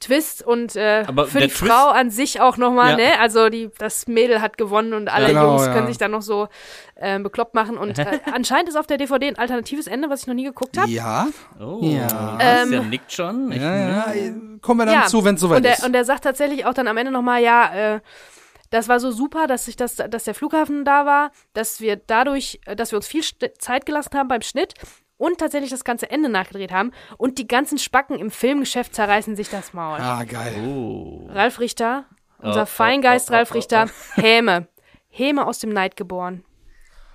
Twist 0.00 0.46
und 0.46 0.76
äh, 0.76 1.02
Aber 1.08 1.26
für 1.26 1.40
die 1.40 1.48
Twist- 1.48 1.58
Frau 1.66 1.88
an 1.88 2.10
sich 2.10 2.40
auch 2.40 2.56
nochmal, 2.56 2.90
Ja. 2.92 2.96
ne? 2.96 3.20
Also 3.20 3.48
die, 3.48 3.68
das 3.78 4.06
Mädel 4.06 4.40
hat 4.40 4.56
gewonnen 4.56 4.92
und 4.92 5.08
alle 5.12 5.26
Genau, 5.26 5.48
Jungs 5.50 5.66
ja. 5.66 5.72
können 5.74 5.88
sich 5.88 5.98
dann 5.98 6.12
noch 6.12 6.22
so 6.22 6.46
äh, 6.94 7.18
bekloppt 7.18 7.54
machen. 7.54 7.76
Und 7.76 7.98
äh, 7.98 8.20
anscheinend 8.32 8.68
ist 8.68 8.76
auf 8.76 8.86
der 8.86 8.96
DVD 8.96 9.26
ein 9.28 9.38
alternatives 9.38 9.88
Ende, 9.88 10.08
was 10.08 10.20
ich 10.20 10.26
noch 10.28 10.34
nie 10.34 10.44
geguckt 10.44 10.78
habe. 10.78 10.88
Ja, 10.88 11.26
Oh, 11.60 11.80
Ja. 11.82 12.38
Ähm, 12.40 12.90
nickt 12.90 13.12
schon. 13.12 13.50
Ich, 13.50 13.60
ja, 13.60 13.76
ja. 13.76 14.14
Kommen 14.62 14.80
wir 14.80 14.86
dann 14.86 14.94
Ja, 14.94 15.06
zu, 15.06 15.24
wenn 15.24 15.34
es 15.34 15.40
soweit 15.40 15.56
und, 15.58 15.62
der, 15.64 15.72
ist. 15.74 15.84
und 15.84 15.92
der 15.92 16.04
sagt 16.04 16.22
tatsächlich 16.22 16.64
auch 16.64 16.74
dann 16.74 16.86
am 16.86 16.96
Ende 16.96 17.10
nochmal, 17.10 17.42
ja, 17.42 17.94
äh, 17.96 18.00
das 18.70 18.88
war 18.88 19.00
so 19.00 19.10
super, 19.10 19.46
dass 19.46 19.64
sich 19.66 19.76
das, 19.76 19.96
dass 19.96 20.24
der 20.24 20.34
Flughafen 20.34 20.84
da 20.84 21.06
war, 21.06 21.30
dass 21.52 21.80
wir 21.80 21.96
dadurch, 21.96 22.60
dass 22.76 22.92
wir 22.92 22.96
uns 22.96 23.06
viel 23.06 23.22
Zeit 23.58 23.86
gelassen 23.86 24.16
haben 24.16 24.28
beim 24.28 24.42
Schnitt 24.42 24.74
und 25.16 25.38
tatsächlich 25.38 25.70
das 25.70 25.84
ganze 25.84 26.10
Ende 26.10 26.28
nachgedreht 26.28 26.72
haben 26.72 26.92
und 27.16 27.38
die 27.38 27.48
ganzen 27.48 27.78
Spacken 27.78 28.18
im 28.18 28.30
Filmgeschäft 28.30 28.94
zerreißen 28.94 29.36
sich 29.36 29.50
das 29.50 29.72
Maul. 29.72 29.98
Ah, 30.00 30.24
geil. 30.24 30.54
Oh. 30.64 31.26
Ralf 31.30 31.60
Richter, 31.60 32.06
unser 32.38 32.62
Oh, 32.62 32.66
Feingeist 32.66 33.30
oh, 33.30 33.32
oh, 33.32 33.36
Ralf 33.36 33.50
oh, 33.50 33.54
Richter, 33.54 33.88
Häme. 34.14 34.68
Häme 35.08 35.46
aus 35.46 35.58
dem 35.58 35.70
Neid 35.70 35.96
geboren. 35.96 36.44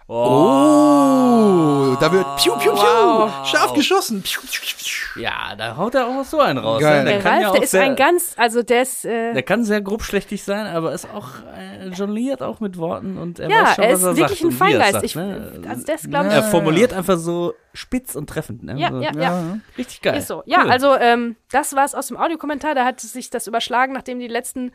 Oh, 0.08 1.96
da 2.00 2.12
wird 2.12 2.26
piu, 2.38 2.54
piu, 2.58 2.72
piu, 2.72 2.82
Wow. 2.82 3.46
scharf 3.46 3.74
geschossen. 3.74 4.22
Piu, 4.22 4.42
piu, 4.42 4.62
piu, 4.62 4.76
piu. 4.78 5.22
Ja, 5.22 5.56
da 5.56 5.78
haut 5.78 5.96
er 5.96 6.08
auch 6.08 6.24
so 6.26 6.40
einen 6.40 6.58
raus. 6.60 6.82
Geil. 6.82 7.04
Ne? 7.04 7.10
Der, 7.12 7.14
Der 7.14 7.22
kann 7.24 7.32
Ralf, 7.34 7.44
ja 7.44 7.52
der 7.52 7.64
ist 7.64 7.72
sehr, 7.72 7.84
ein 7.84 7.96
ganz, 7.96 8.34
also 8.38 8.64
der 8.64 8.82
ist, 8.82 9.06
äh, 9.06 9.34
der 9.34 9.44
kann 9.44 9.64
sehr 9.64 9.82
grobschlächtig 9.82 10.44
sein, 10.44 10.66
aber 10.66 10.92
ist 10.94 11.08
auch 11.14 11.28
äh, 11.58 11.88
jongliert 11.90 12.42
auch 12.42 12.60
mit 12.60 12.78
Worten 12.78 13.18
und 13.18 13.40
er 13.40 13.50
ja, 13.50 13.56
weiß 13.64 13.76
schon, 13.76 13.84
er 13.84 13.92
was 13.94 14.00
ist 14.00 14.06
er 14.06 14.16
wirklich 14.18 14.40
sagt 14.42 14.52
ein 14.62 14.68
wie 14.68 14.74
er 14.74 14.80
es 14.80 14.84
Feingeist. 14.84 14.94
sagt, 14.94 15.06
Ich, 15.06 15.16
ne? 15.16 15.62
also 15.70 15.94
ist, 15.94 16.10
glaube 16.10 16.28
ich, 16.28 16.34
Er 16.34 16.44
formuliert 16.44 16.94
einfach 16.94 17.18
so 17.18 17.54
spitz 17.74 18.16
und 18.16 18.30
treffend. 18.30 18.64
Ne? 18.64 18.76
Ja, 18.80 18.90
so, 18.92 19.00
ja, 19.02 19.12
ja. 19.14 19.22
Ja. 19.22 19.58
Richtig 19.78 20.02
geil. 20.02 20.18
Ist 20.18 20.28
so. 20.28 20.44
Ja, 20.46 20.64
Cool. 20.64 20.72
also 20.72 20.96
ähm, 20.96 21.36
das 21.52 21.76
war 21.76 21.86
es 21.86 21.96
aus 21.96 22.08
dem 22.08 22.18
Audiokommentar. 22.18 22.76
Da 22.76 22.86
hat 22.86 23.00
sich 23.00 23.30
das 23.30 23.48
überschlagen, 23.48 23.94
nachdem 23.94 24.20
die 24.20 24.28
letzten 24.28 24.72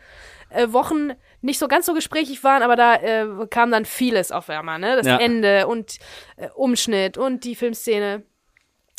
äh, 0.51 0.73
Wochen 0.73 1.13
nicht 1.41 1.59
so 1.59 1.69
ganz 1.69 1.87
so 1.87 1.95
gesprächig 1.95 2.43
waren, 2.45 2.63
aber 2.63 2.77
da 2.77 2.95
äh, 2.97 3.27
kam 3.51 3.71
dann 3.71 3.85
vieles 3.85 4.33
auf 4.33 4.49
einmal, 4.51 4.79
ne? 4.79 4.97
Das 4.97 5.07
Ja. 5.07 5.19
Ende 5.19 5.67
und 5.67 5.99
äh, 6.37 6.49
Umschnitt 6.55 7.17
und 7.19 7.45
die 7.45 7.55
Filmszene. 7.55 8.23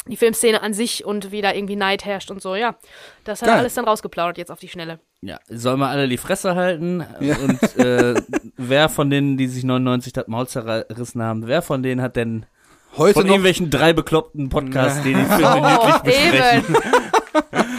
Die 0.07 0.15
Filmszene 0.15 0.61
an 0.63 0.73
sich 0.73 1.05
und 1.05 1.31
wie 1.31 1.41
da 1.41 1.53
irgendwie 1.53 1.75
Neid 1.75 2.05
herrscht 2.05 2.31
und 2.31 2.41
so, 2.41 2.55
ja. 2.55 2.75
Das 3.25 3.41
hat 3.41 3.49
er 3.49 3.51
Geil. 3.55 3.59
alles 3.59 3.73
dann 3.75 3.85
rausgeplaudert 3.85 4.37
jetzt 4.37 4.49
auf 4.49 4.57
die 4.59 4.69
Schnelle. 4.69 4.99
Ja, 5.21 5.37
sollen 5.49 5.77
wir 5.79 5.89
alle 5.89 6.07
die 6.07 6.17
Fresse 6.17 6.55
halten? 6.55 7.05
Ja. 7.19 7.35
Und 7.37 7.61
äh, 7.77 8.15
wer 8.55 8.87
von 8.89 9.09
denen, 9.09 9.35
die 9.37 9.47
sich 9.47 9.65
99 9.65 10.13
das 10.13 10.27
Maul 10.27 10.47
zerrissen 10.47 11.21
haben, 11.21 11.45
wer 11.47 11.61
von 11.61 11.83
denen 11.83 12.01
hat 12.01 12.15
denn 12.15 12.45
Heute 12.97 13.13
von 13.13 13.23
noch. 13.23 13.31
irgendwelchen 13.33 13.69
drei 13.69 13.91
bekloppten 13.93 14.47
Podcasts, 14.49 15.03
die 15.03 15.13
die 15.13 15.25
Filme 15.25 15.77
Oh, 15.79 15.99
besprechen? 15.99 16.75
eben. 16.75 16.75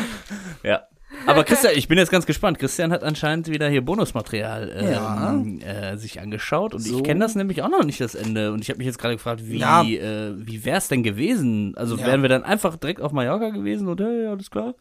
Ja. 0.62 0.82
Aber 1.26 1.44
Christian, 1.44 1.74
ich 1.76 1.86
bin 1.88 1.98
jetzt 1.98 2.10
ganz 2.10 2.26
gespannt. 2.26 2.58
Christian 2.58 2.92
hat 2.92 3.02
anscheinend 3.04 3.48
wieder 3.48 3.68
hier 3.68 3.84
Bonusmaterial 3.84 4.70
ähm, 4.74 5.60
äh, 5.60 5.96
sich 5.96 6.20
angeschaut 6.20 6.74
und 6.74 6.80
So. 6.80 6.96
ich 6.98 7.02
kenne 7.04 7.20
das 7.20 7.34
nämlich 7.34 7.62
auch 7.62 7.68
noch 7.68 7.84
nicht 7.84 8.00
das 8.00 8.14
Ende 8.14 8.52
und 8.52 8.62
ich 8.62 8.68
habe 8.70 8.78
mich 8.78 8.86
jetzt 8.86 8.98
gerade 8.98 9.14
gefragt, 9.14 9.42
wie 9.44 9.58
Ja. 9.58 9.82
äh, 9.82 10.32
wie 10.36 10.64
wär's 10.64 10.88
denn 10.88 11.02
gewesen? 11.02 11.74
Also 11.76 11.96
Ja. 11.96 12.06
wären 12.06 12.22
wir 12.22 12.28
dann 12.28 12.42
einfach 12.42 12.76
direkt 12.76 13.00
auf 13.00 13.12
Mallorca 13.12 13.50
gewesen 13.50 13.88
und 13.88 14.00
hey, 14.00 14.26
alles 14.26 14.50
klar? 14.50 14.74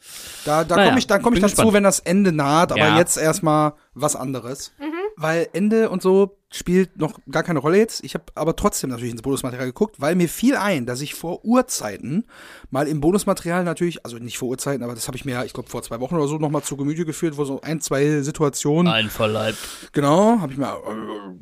Da, 0.45 0.63
da 0.63 0.75
Naja, 0.75 0.87
komme 0.89 0.99
ich, 0.99 1.07
da 1.07 1.19
komm 1.19 1.33
ich 1.33 1.39
dazu, 1.41 1.55
gespannt. 1.55 1.73
wenn 1.73 1.83
das 1.83 1.99
Ende 1.99 2.31
naht, 2.31 2.71
aber 2.71 2.81
Ja. 2.81 2.97
jetzt 2.97 3.17
erstmal 3.17 3.73
was 3.93 4.15
anderes. 4.15 4.73
Mhm. 4.79 4.85
Weil 5.17 5.47
Ende 5.53 5.89
und 5.89 6.01
so 6.01 6.38
spielt 6.51 6.97
noch 6.97 7.19
gar 7.29 7.43
keine 7.43 7.59
Rolle 7.59 7.77
jetzt. 7.77 8.03
Ich 8.03 8.15
habe 8.15 8.25
aber 8.33 8.55
trotzdem 8.55 8.89
natürlich 8.89 9.11
ins 9.11 9.21
Bonusmaterial 9.21 9.67
geguckt, 9.67 9.97
weil 9.99 10.15
mir 10.15 10.27
fiel 10.27 10.55
ein, 10.55 10.87
dass 10.87 11.01
ich 11.01 11.13
vor 11.13 11.45
Urzeiten 11.45 12.25
mal 12.71 12.87
im 12.87 13.01
Bonusmaterial 13.01 13.63
natürlich, 13.63 14.03
also 14.03 14.17
nicht 14.17 14.39
vor 14.39 14.49
Urzeiten, 14.49 14.83
aber 14.83 14.95
das 14.95 15.07
habe 15.07 15.15
ich 15.15 15.25
mir, 15.25 15.45
ich 15.45 15.53
glaube, 15.53 15.69
vor 15.69 15.83
zwei 15.83 15.99
Wochen 15.99 16.15
oder 16.15 16.27
so 16.27 16.37
nochmal 16.37 16.63
zu 16.63 16.75
Gemüte 16.75 17.05
geführt, 17.05 17.37
wo 17.37 17.45
so 17.45 17.61
ein, 17.61 17.81
zwei 17.81 18.21
Situationen 18.21 18.91
Einverleibt. 18.91 19.57
Genau, 19.91 20.39
habe 20.39 20.51
ich 20.51 20.57
mir, 20.57 20.75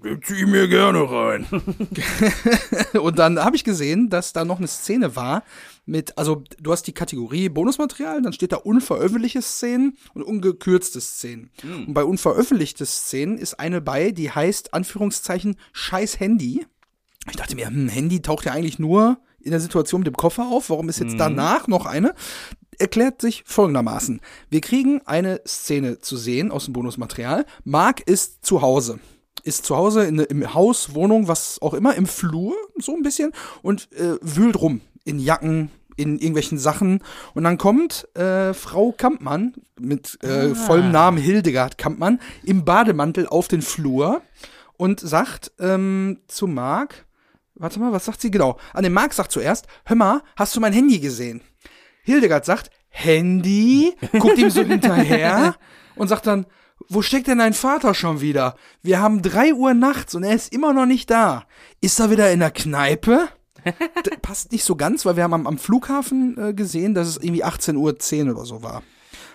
äh, 0.03 0.19
zieh 0.21 0.45
mir 0.45 0.67
gerne 0.67 1.09
rein. 1.09 1.47
und 3.01 3.17
dann 3.17 3.39
habe 3.39 3.55
ich 3.55 3.63
gesehen, 3.63 4.09
dass 4.09 4.33
da 4.33 4.43
noch 4.43 4.57
eine 4.57 4.67
Szene 4.67 5.15
war 5.15 5.43
mit, 5.85 6.17
also 6.17 6.43
du 6.59 6.73
hast 6.73 6.83
die 6.83 6.93
Kategorie 6.93 7.47
Bonusmaterial, 7.47 8.21
dann 8.21 8.33
steht 8.33 8.51
da 8.51 8.57
unveröffentlichte 8.57 9.41
Szenen 9.41 9.97
und 10.13 10.23
ungekürzte 10.23 10.99
Szenen. 10.99 11.49
Und 11.63 11.93
bei 11.93 12.03
unveröffentlichte 12.03 12.85
Szenen 12.85 13.37
ist 13.37 13.57
eine 13.57 13.79
bei, 13.79 14.11
die 14.11 14.29
heißt 14.29 14.73
Anführungszeichen 14.73 14.96
Scheiß 15.73 16.19
Handy. 16.19 16.65
Ich 17.29 17.35
dachte 17.35 17.55
mir, 17.55 17.67
hm, 17.67 17.89
Handy 17.89 18.21
taucht 18.21 18.45
ja 18.45 18.53
eigentlich 18.53 18.79
nur 18.79 19.17
in 19.39 19.51
der 19.51 19.59
Situation 19.59 20.01
mit 20.01 20.07
dem 20.07 20.17
Koffer 20.17 20.47
auf. 20.47 20.69
Warum 20.69 20.89
ist 20.89 20.99
jetzt 20.99 21.19
danach 21.19 21.67
noch 21.67 21.85
eine? 21.85 22.13
Erklärt 22.79 23.21
sich 23.21 23.43
folgendermaßen. 23.45 24.21
Wir 24.49 24.61
kriegen 24.61 25.01
eine 25.05 25.41
Szene 25.47 25.99
zu 25.99 26.17
sehen 26.17 26.51
aus 26.51 26.65
dem 26.65 26.73
Bonusmaterial. 26.73 27.45
Mark 27.63 28.01
ist 28.01 28.45
zu 28.45 28.61
Hause. 28.61 28.99
Ist 29.43 29.65
zu 29.65 29.75
Hause 29.75 30.03
in, 30.03 30.19
im 30.19 30.53
Haus, 30.53 30.93
Wohnung, 30.93 31.27
was 31.27 31.61
auch 31.61 31.73
immer, 31.73 31.95
im 31.95 32.05
Flur, 32.05 32.53
so 32.77 32.95
ein 32.95 33.03
bisschen, 33.03 33.31
und 33.61 33.91
äh, 33.93 34.17
wühlt 34.21 34.59
rum 34.59 34.81
in 35.05 35.19
Jacken, 35.19 35.71
in 35.95 36.19
irgendwelchen 36.19 36.57
Sachen. 36.57 37.03
Und 37.33 37.43
dann 37.43 37.57
kommt 37.57 38.07
äh, 38.15 38.53
Frau 38.53 38.91
Kampmann 38.91 39.53
mit 39.79 40.23
äh, 40.23 40.53
vollem 40.53 40.91
Namen 40.91 41.17
Hildegard 41.17 41.77
Kampmann 41.77 42.19
im 42.43 42.65
Bademantel 42.65 43.27
auf 43.27 43.47
den 43.47 43.61
Flur 43.61 44.21
und 44.77 44.99
sagt 44.99 45.51
ähm, 45.59 46.21
zu 46.27 46.47
Mark, 46.47 47.05
warte 47.55 47.79
mal, 47.79 47.91
was 47.91 48.05
sagt 48.05 48.21
sie 48.21 48.31
genau? 48.31 48.57
An 48.73 48.83
den 48.83 48.93
Mark 48.93 49.13
sagt 49.13 49.31
zuerst, 49.31 49.67
hör 49.85 49.95
mal, 49.95 50.21
hast 50.35 50.55
du 50.55 50.59
mein 50.59 50.73
Handy 50.73 50.99
gesehen? 50.99 51.41
Hildegard 52.03 52.45
sagt, 52.45 52.69
Handy? 52.89 53.95
Guckt 54.13 54.37
ihm 54.37 54.49
so 54.49 54.61
hinterher 54.63 55.55
und 55.95 56.07
sagt 56.07 56.27
dann, 56.27 56.45
wo 56.89 57.01
steckt 57.01 57.27
denn 57.27 57.39
dein 57.39 57.53
Vater 57.53 57.93
schon 57.93 58.21
wieder? 58.21 58.55
Wir 58.81 59.01
haben 59.01 59.21
drei 59.21 59.53
Uhr 59.53 59.73
nachts 59.73 60.15
und 60.15 60.23
er 60.23 60.35
ist 60.35 60.53
immer 60.53 60.73
noch 60.73 60.85
nicht 60.85 61.09
da. 61.09 61.45
Ist 61.81 61.99
er 61.99 62.11
wieder 62.11 62.31
in 62.31 62.39
der 62.39 62.51
Kneipe? 62.51 63.27
Passt 64.21 64.51
nicht 64.51 64.63
so 64.63 64.75
ganz, 64.75 65.05
weil 65.05 65.15
wir 65.15 65.23
haben 65.23 65.33
am, 65.33 65.47
am 65.47 65.57
Flughafen 65.57 66.37
äh, 66.37 66.53
gesehen, 66.53 66.93
dass 66.93 67.07
es 67.07 67.17
irgendwie 67.17 67.43
18.10 67.43 68.25
Uhr 68.25 68.35
oder 68.35 68.45
so 68.45 68.63
war. 68.63 68.83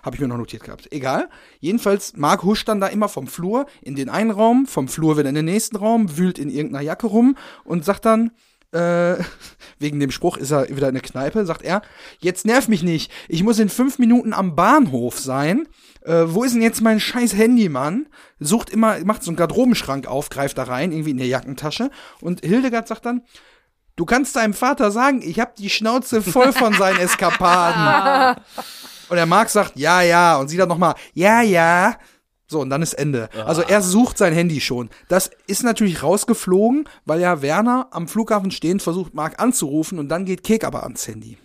Habe 0.03 0.17
ich 0.17 0.21
mir 0.21 0.29
noch 0.29 0.37
notiert 0.37 0.65
gehabt. 0.65 0.93
Egal. 0.93 1.29
Jedenfalls, 1.61 2.17
Marc 2.17 2.43
huscht 2.43 2.69
dann 2.69 2.81
da 2.81 2.89
immer 2.89 3.09
vom 3.09 3.27
Flur 3.27 3.67
in 3.83 3.95
den 3.95 4.09
einen 4.09 4.33
Raum, 4.33 4.67
vom 4.67 4.89
Flur 4.89 5.17
wieder 5.17 5.29
in 5.29 5.35
den 5.35 5.45
nächsten 5.45 5.77
Raum, 5.77 6.17
wühlt 6.17 6.39
in 6.39 6.51
irgendeiner 6.51 6.85
Jacke 6.85 7.07
rum 7.07 7.37
und 7.65 7.85
sagt 7.85 8.05
dann, 8.05 8.33
äh, 8.73 9.17
wegen 9.79 10.01
dem 10.01 10.11
Spruch 10.11 10.37
ist 10.37 10.51
er 10.51 10.69
wieder 10.69 10.89
in 10.89 10.95
der 10.95 11.03
Kneipe, 11.03 11.47
sagt 11.47 11.63
er, 11.63 11.83
jetzt 12.19 12.45
nerv 12.45 12.69
mich 12.69 12.83
nicht, 12.83 13.13
ich 13.29 13.45
muss 13.45 13.59
in 13.59 13.69
fünf 13.69 13.99
Minuten 13.99 14.33
am 14.33 14.57
Bahnhof 14.57 15.19
sein. 15.19 15.69
Äh, 16.05 16.25
wo 16.27 16.43
ist 16.43 16.55
denn 16.55 16.63
jetzt 16.63 16.81
mein 16.81 16.99
scheiß 16.99 17.37
Handy, 17.37 17.69
Mann? 17.69 18.07
Sucht 18.41 18.71
immer, 18.71 18.99
macht 19.05 19.23
so 19.23 19.31
einen 19.31 19.37
Garderobenschrank 19.37 20.09
auf, 20.09 20.31
greift 20.31 20.59
da 20.59 20.65
rein, 20.65 20.91
irgendwie 20.91 21.13
in 21.13 21.19
der 21.19 21.29
Jackentasche. 21.29 21.91
Und 22.21 22.45
Hildegard 22.45 22.89
sagt 22.89 23.07
dann, 23.07 23.23
du 23.95 24.05
kannst 24.05 24.35
deinem 24.35 24.55
Vater 24.55 24.91
sagen, 24.91 25.23
ich 25.23 25.39
hab 25.39 25.55
die 25.55 25.71
Schnauze 25.71 26.23
voll 26.23 26.53
von 26.53 26.73
seinen 26.75 26.99
Eskapaden. 27.01 28.43
Und 29.13 29.17
der 29.17 29.27
Marc 29.27 29.51
sagt, 29.51 29.77
ja, 29.77 30.01
ja. 30.01 30.39
Und 30.39 30.49
sie 30.49 30.57
dann 30.57 30.71
nochmal, 30.71 30.95
ja, 31.13 31.43
ja. 31.43 31.99
So, 32.47 32.61
und 32.61 32.71
dann 32.71 32.81
ist 32.81 32.95
Ende. 32.95 33.29
Also 33.45 33.61
er 33.61 33.83
sucht 33.83 34.17
sein 34.17 34.33
Handy 34.33 34.59
schon. 34.59 34.89
Das 35.09 35.31
ist 35.47 35.63
natürlich 35.65 36.03
rausgeflogen, 36.03 36.89
weil 37.05 37.21
ja 37.21 37.43
Werner 37.43 37.89
am 37.91 38.09
Flughafen 38.09 38.51
stehend 38.51 38.81
versucht, 38.81 39.13
Marc 39.13 39.39
anzurufen 39.39 39.99
und 39.99 40.09
dann 40.09 40.25
geht 40.25 40.45
Kek 40.45 40.65
aber 40.65 40.85
ans 40.85 41.07
Handy. 41.07 41.37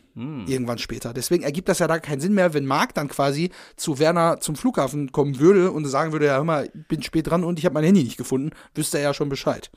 Irgendwann 0.47 0.77
später. 0.77 1.13
Deswegen 1.13 1.43
ergibt 1.43 1.67
das 1.67 1.79
ja 1.79 1.87
da 1.87 1.99
keinen 1.99 2.21
Sinn 2.21 2.33
mehr, 2.33 2.53
wenn 2.53 2.65
Marc 2.65 2.93
dann 2.93 3.09
quasi 3.09 3.51
zu 3.75 3.99
Werner 3.99 4.39
zum 4.39 4.55
Flughafen 4.55 5.11
kommen 5.11 5.37
würde 5.37 5.69
und 5.71 5.83
sagen 5.85 6.13
würde, 6.13 6.27
ja, 6.27 6.37
hör 6.37 6.45
mal, 6.45 6.69
ich 6.73 6.87
bin 6.87 7.03
spät 7.03 7.27
dran 7.27 7.43
und 7.43 7.59
ich 7.59 7.65
habe 7.65 7.73
mein 7.73 7.83
Handy 7.83 8.03
nicht 8.03 8.17
gefunden, 8.17 8.51
wüsste 8.75 8.97
er 8.97 9.03
ja 9.03 9.13
schon 9.13 9.27
Bescheid. 9.27 9.69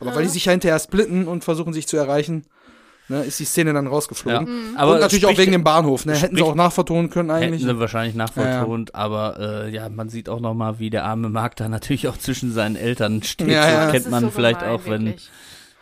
Aber 0.00 0.14
weil 0.14 0.24
die 0.24 0.28
sich 0.28 0.44
ja 0.44 0.52
hinterher 0.52 0.78
splitten 0.78 1.26
und 1.26 1.44
versuchen 1.44 1.72
sich 1.72 1.88
zu 1.88 1.96
erreichen, 1.96 2.44
ne, 3.08 3.24
ist 3.24 3.40
die 3.40 3.44
Szene 3.44 3.72
dann 3.72 3.86
rausgeflogen. 3.86 4.46
Ja. 4.46 4.80
Aber 4.80 4.94
und 4.94 5.00
natürlich 5.00 5.26
auch 5.26 5.30
spricht- 5.30 5.40
wegen 5.40 5.52
dem 5.52 5.64
Bahnhof. 5.64 6.06
Ne? 6.06 6.14
Hätten 6.14 6.36
sie 6.36 6.42
auch 6.42 6.54
nachvertonen 6.54 7.10
können 7.10 7.30
eigentlich. 7.30 7.62
Hätten 7.62 7.74
sie 7.74 7.80
wahrscheinlich 7.80 8.14
nachvertont, 8.14 8.94
aber 8.94 9.64
äh, 9.66 9.70
ja, 9.74 9.88
man 9.88 10.08
sieht 10.08 10.28
auch 10.28 10.40
noch 10.40 10.54
mal, 10.54 10.78
wie 10.78 10.90
der 10.90 11.04
arme 11.04 11.28
Mark 11.28 11.56
da 11.56 11.68
natürlich 11.68 12.08
auch 12.08 12.16
zwischen 12.18 12.52
seinen 12.52 12.76
Eltern 12.76 13.22
steht. 13.22 13.48
Ja, 13.48 13.62
so 13.62 13.68
ja. 13.68 13.82
Das 13.84 13.92
kennt 13.92 14.10
man 14.10 14.24
so 14.24 14.30
vielleicht 14.30 14.60
gemein, 14.60 14.74
auch, 14.74 14.80
wenn, 14.86 15.06
wirklich. 15.06 15.30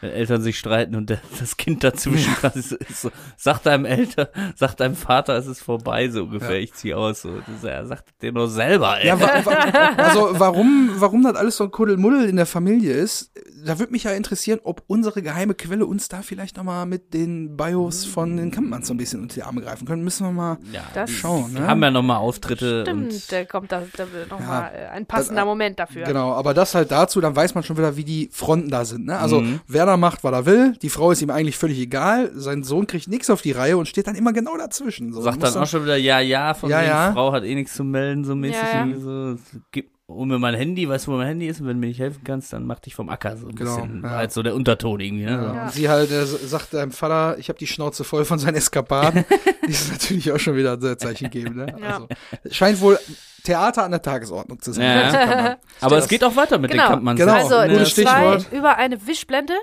Wenn 0.06 0.14
Eltern 0.14 0.40
sich 0.42 0.58
streiten 0.58 0.94
und 0.94 1.10
das 1.38 1.56
Kind 1.56 1.84
dazwischen 1.84 2.32
quasi 2.34 2.62
so, 2.62 2.76
ist 2.76 3.02
so, 3.02 3.10
sagt 3.36 3.66
deinem 3.66 3.84
Eltern, 3.84 4.26
sagt 4.54 4.80
deinem 4.80 4.94
Vater, 4.96 5.36
es 5.36 5.46
ist 5.46 5.60
vorbei, 5.62 6.08
so 6.08 6.24
ungefähr, 6.24 6.58
ich 6.60 6.72
zieh 6.74 6.94
aus. 6.94 7.22
So. 7.22 7.30
Das, 7.46 7.64
er 7.64 7.86
sagt 7.86 8.22
dir 8.22 8.32
nur 8.32 8.48
selber, 8.48 8.98
ey. 9.00 9.08
Ja, 9.08 9.20
wa 9.20 9.26
wa 9.44 9.52
also 9.96 10.28
warum, 10.38 10.90
warum 10.96 11.22
das 11.22 11.34
alles 11.36 11.56
so 11.56 11.64
ein 11.64 11.70
Kuddelmuddel 11.70 12.28
in 12.28 12.36
der 12.36 12.46
Familie 12.46 12.92
ist, 12.92 13.32
da 13.64 13.78
würde 13.78 13.92
mich 13.92 14.04
ja 14.04 14.12
interessieren, 14.12 14.60
ob 14.62 14.82
unsere 14.86 15.22
geheime 15.22 15.54
Quelle 15.54 15.86
uns 15.86 16.08
da 16.08 16.22
vielleicht 16.22 16.56
nochmal 16.56 16.86
mit 16.86 17.12
den 17.14 17.56
Bios 17.56 18.04
von 18.04 18.36
den 18.36 18.50
Kampmanns 18.50 18.86
so 18.86 18.94
ein 18.94 18.96
bisschen 18.96 19.22
unter 19.22 19.34
die 19.34 19.42
Arme 19.42 19.60
greifen 19.60 19.86
können. 19.86 20.04
Müssen 20.04 20.24
wir 20.26 20.32
mal 20.32 20.58
ja, 20.72 20.82
Das 20.94 21.10
schauen. 21.10 21.52
wir 21.54 21.60
Ne? 21.62 21.66
haben 21.66 21.82
ja 21.82 21.90
noch 21.90 22.02
mal 22.02 22.18
Auftritte 22.18 22.82
Stimmt, 22.82 23.12
und 23.12 23.32
da 23.32 23.44
kommt 23.44 23.72
da, 23.72 23.82
da 23.96 24.12
wird 24.12 24.30
noch 24.30 24.40
Ja, 24.40 24.46
mal 24.46 24.70
äh, 24.74 24.86
ein 24.88 25.06
passender 25.06 25.42
das- 25.42 25.46
Moment 25.46 25.78
dafür. 25.78 26.04
Genau, 26.04 26.32
aber 26.32 26.54
das 26.54 26.74
halt 26.74 26.90
dazu, 26.92 27.20
dann 27.20 27.34
weiß 27.34 27.54
man 27.54 27.64
schon 27.64 27.76
wieder, 27.76 27.96
wie 27.96 28.04
die 28.04 28.28
Fronten 28.32 28.70
da 28.70 28.84
sind. 28.84 29.06
Ne? 29.06 29.18
Also 29.18 29.40
Mhm. 29.40 29.60
Werner 29.96 30.06
macht, 30.06 30.24
was 30.24 30.32
er 30.32 30.46
will, 30.46 30.72
die 30.82 30.90
Frau 30.90 31.10
ist 31.10 31.22
ihm 31.22 31.30
eigentlich 31.30 31.56
völlig 31.56 31.78
egal, 31.78 32.30
sein 32.34 32.62
Sohn 32.62 32.86
kriegt 32.86 33.08
nichts 33.08 33.30
auf 33.30 33.42
die 33.42 33.52
Reihe 33.52 33.76
und 33.76 33.86
steht 33.88 34.06
dann 34.06 34.14
immer 34.14 34.32
genau 34.32 34.56
dazwischen. 34.56 35.12
So, 35.12 35.22
sagt 35.22 35.42
dann 35.42 35.54
auch 35.56 35.66
schon 35.66 35.84
wieder, 35.84 35.96
ja, 35.96 36.20
ja, 36.20 36.54
von 36.54 36.70
Ja, 36.70 36.82
ja. 36.82 37.12
Frau 37.12 37.32
hat 37.32 37.44
eh 37.44 37.54
nichts 37.54 37.74
zu 37.74 37.84
melden, 37.84 38.24
so 38.24 38.34
mäßig. 38.34 38.62
Ja, 38.62 38.86
ja. 38.86 38.98
So, 38.98 39.36
gib, 39.72 39.90
hol 40.08 40.26
mir 40.26 40.38
mein 40.38 40.54
Handy, 40.54 40.88
weißt 40.88 41.06
du, 41.06 41.12
wo 41.12 41.16
mein 41.16 41.26
Handy 41.26 41.46
ist? 41.48 41.60
Und 41.60 41.66
wenn 41.66 41.76
du 41.76 41.80
mir 41.80 41.88
nicht 41.88 41.98
helfen 42.00 42.22
kannst, 42.24 42.52
dann 42.52 42.64
mach 42.64 42.78
dich 42.78 42.94
vom 42.94 43.08
Acker 43.08 43.36
so 43.36 43.48
ein 43.48 43.56
Genau, 43.56 43.76
bisschen. 43.76 44.02
ja. 44.04 44.10
Als 44.10 44.34
so 44.34 44.42
der 44.42 44.54
Unterton 44.54 45.00
irgendwie, 45.00 45.24
ne? 45.24 45.30
Ja. 45.54 45.62
Und 45.64 45.72
sie 45.72 45.88
halt 45.88 46.10
äh, 46.12 46.24
sagt 46.24 46.74
deinem 46.74 46.92
Vater, 46.92 47.38
ich 47.38 47.48
habe 47.48 47.58
die 47.58 47.66
Schnauze 47.66 48.04
voll 48.04 48.24
von 48.24 48.38
seinen 48.38 48.54
Eskapaden. 48.54 49.24
die 49.66 49.70
ist 49.70 49.90
natürlich 49.90 50.30
auch 50.32 50.38
schon 50.38 50.54
wieder 50.56 50.74
ein 50.74 50.98
Zeichen 50.98 51.28
geben. 51.30 51.56
Ne? 51.56 51.74
Ja. 51.80 51.86
Also, 51.94 52.08
scheint 52.50 52.80
wohl 52.80 52.98
Theater 53.42 53.82
an 53.84 53.90
der 53.90 54.02
Tagesordnung 54.02 54.60
zu 54.60 54.72
sein. 54.72 54.84
Ja. 54.84 55.26
Man- 55.26 55.56
Aber 55.80 55.98
es 55.98 56.06
geht 56.08 56.22
auch 56.22 56.36
weiter 56.36 56.58
mit 56.58 56.70
Genau. 56.70 56.84
den 56.84 56.88
Kampmanns. 56.90 57.20
Genau. 57.20 57.32
Also 57.34 57.60
Gutes 57.62 57.94
die 57.94 58.02
zwei 58.04 58.38
Stichwort. 58.38 58.52
über 58.52 58.76
eine 58.76 59.06
Wischblende 59.06 59.54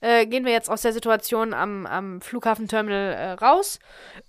äh, 0.00 0.26
gehen 0.26 0.44
wir 0.44 0.52
jetzt 0.52 0.68
aus 0.70 0.82
der 0.82 0.92
Situation 0.92 1.54
am, 1.54 1.86
am 1.86 2.20
Flughafenterminal 2.20 3.12
äh, 3.14 3.30
raus 3.32 3.78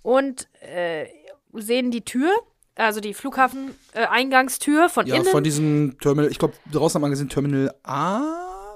und 0.02 0.48
äh, 0.60 1.06
sehen 1.52 1.90
die 1.92 2.04
Tür, 2.04 2.30
also 2.76 3.00
die 3.00 3.14
Flughafen-Eingangstür 3.14 4.88
von 4.88 5.06
Ja, 5.06 5.16
innen. 5.16 5.24
von 5.26 5.44
diesem 5.44 5.98
Terminal, 6.00 6.30
ich 6.30 6.38
glaube, 6.38 6.54
draußen 6.72 6.98
am 6.98 7.02
Magazin 7.02 7.28
Terminal 7.28 7.74
A 7.82 8.20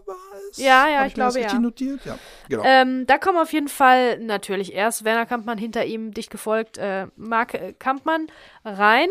war 0.06 0.16
es? 0.50 0.56
Ja, 0.56 0.88
ja, 0.88 1.00
Hab 1.00 1.06
ich 1.08 1.14
das 1.14 1.34
glaube, 1.34 1.46
ja. 1.52 1.58
notiert? 1.58 2.00
Ja, 2.04 2.18
genau. 2.48 2.62
Ähm, 2.64 3.06
da 3.06 3.18
kommen 3.18 3.38
auf 3.38 3.52
jeden 3.52 3.68
Fall 3.68 4.18
natürlich 4.18 4.72
erst 4.72 5.04
Werner 5.04 5.26
Kampmann 5.26 5.58
hinter 5.58 5.84
ihm, 5.84 6.12
dicht 6.14 6.30
gefolgt, 6.30 6.78
äh, 6.78 7.06
Marc 7.16 7.54
äh, 7.54 7.74
Kampmann 7.78 8.28
rein. 8.64 9.08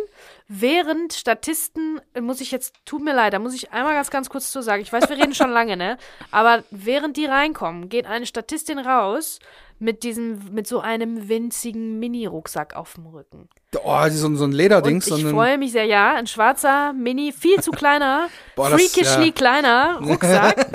Während 0.48 1.14
Statisten, 1.14 2.02
äh, 2.14 2.22
muss 2.22 2.42
ich 2.42 2.52
jetzt, 2.52 2.74
tut 2.86 3.04
mir 3.04 3.14
leid, 3.14 3.34
da 3.34 3.40
muss 3.40 3.54
ich 3.54 3.72
einmal 3.72 3.94
ganz, 3.94 4.10
ganz 4.10 4.30
kurz 4.30 4.52
zu 4.52 4.62
sagen. 4.62 4.82
Ich 4.82 4.92
weiß, 4.92 5.10
wir 5.10 5.18
reden 5.18 5.36
schon 5.36 5.52
lange, 5.52 5.78
ne? 5.78 5.98
Aber 6.32 6.64
während 6.72 7.18
die 7.18 7.26
reinkommen, 7.26 7.90
geht 7.90 8.06
eine 8.08 8.26
Statistin 8.26 8.80
raus 8.80 9.40
mit 9.80 10.03
diesem, 10.03 10.39
mit 10.51 10.65
so 10.67 10.80
einem 10.80 11.30
winzigen 11.30 11.99
Mini-Rucksack 11.99 12.75
auf 12.75 12.95
dem 12.95 13.05
Rücken. 13.07 13.47
oh, 13.84 14.09
so, 14.09 14.34
so 14.36 14.43
ein 14.45 14.51
Lederdings. 14.51 15.09
Und 15.11 15.19
ich 15.19 15.25
freue 15.28 15.57
mich 15.57 15.71
sehr, 15.71 15.86
ja, 15.86 16.15
ein 16.15 16.25
schwarzer, 16.25 16.93
mini, 16.93 17.32
viel 17.32 17.61
zu 17.61 17.69
kleiner, 17.71 18.28
Boah, 18.55 18.69
freakishly 18.69 19.28
ja. 19.28 19.32
kleiner 19.32 19.99
Rucksack, 20.03 20.67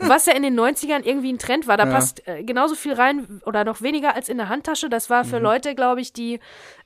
was 0.00 0.26
ja 0.26 0.34
in 0.34 0.42
den 0.44 0.58
90ern 0.58 1.02
irgendwie 1.02 1.32
ein 1.32 1.38
Trend 1.38 1.66
war. 1.66 1.76
Da 1.76 1.84
Ja. 1.86 1.90
passt 1.90 2.26
äh, 2.28 2.44
genauso 2.44 2.74
viel 2.76 2.92
rein 2.94 3.40
oder 3.44 3.64
noch 3.64 3.82
weniger 3.82 4.14
als 4.14 4.28
in 4.28 4.36
der 4.36 4.48
Handtasche. 4.48 4.88
Das 4.88 5.10
war 5.10 5.24
Mhm. 5.24 5.28
für 5.28 5.38
Leute, 5.40 5.74
glaube 5.74 6.00
ich, 6.00 6.12
die 6.12 6.38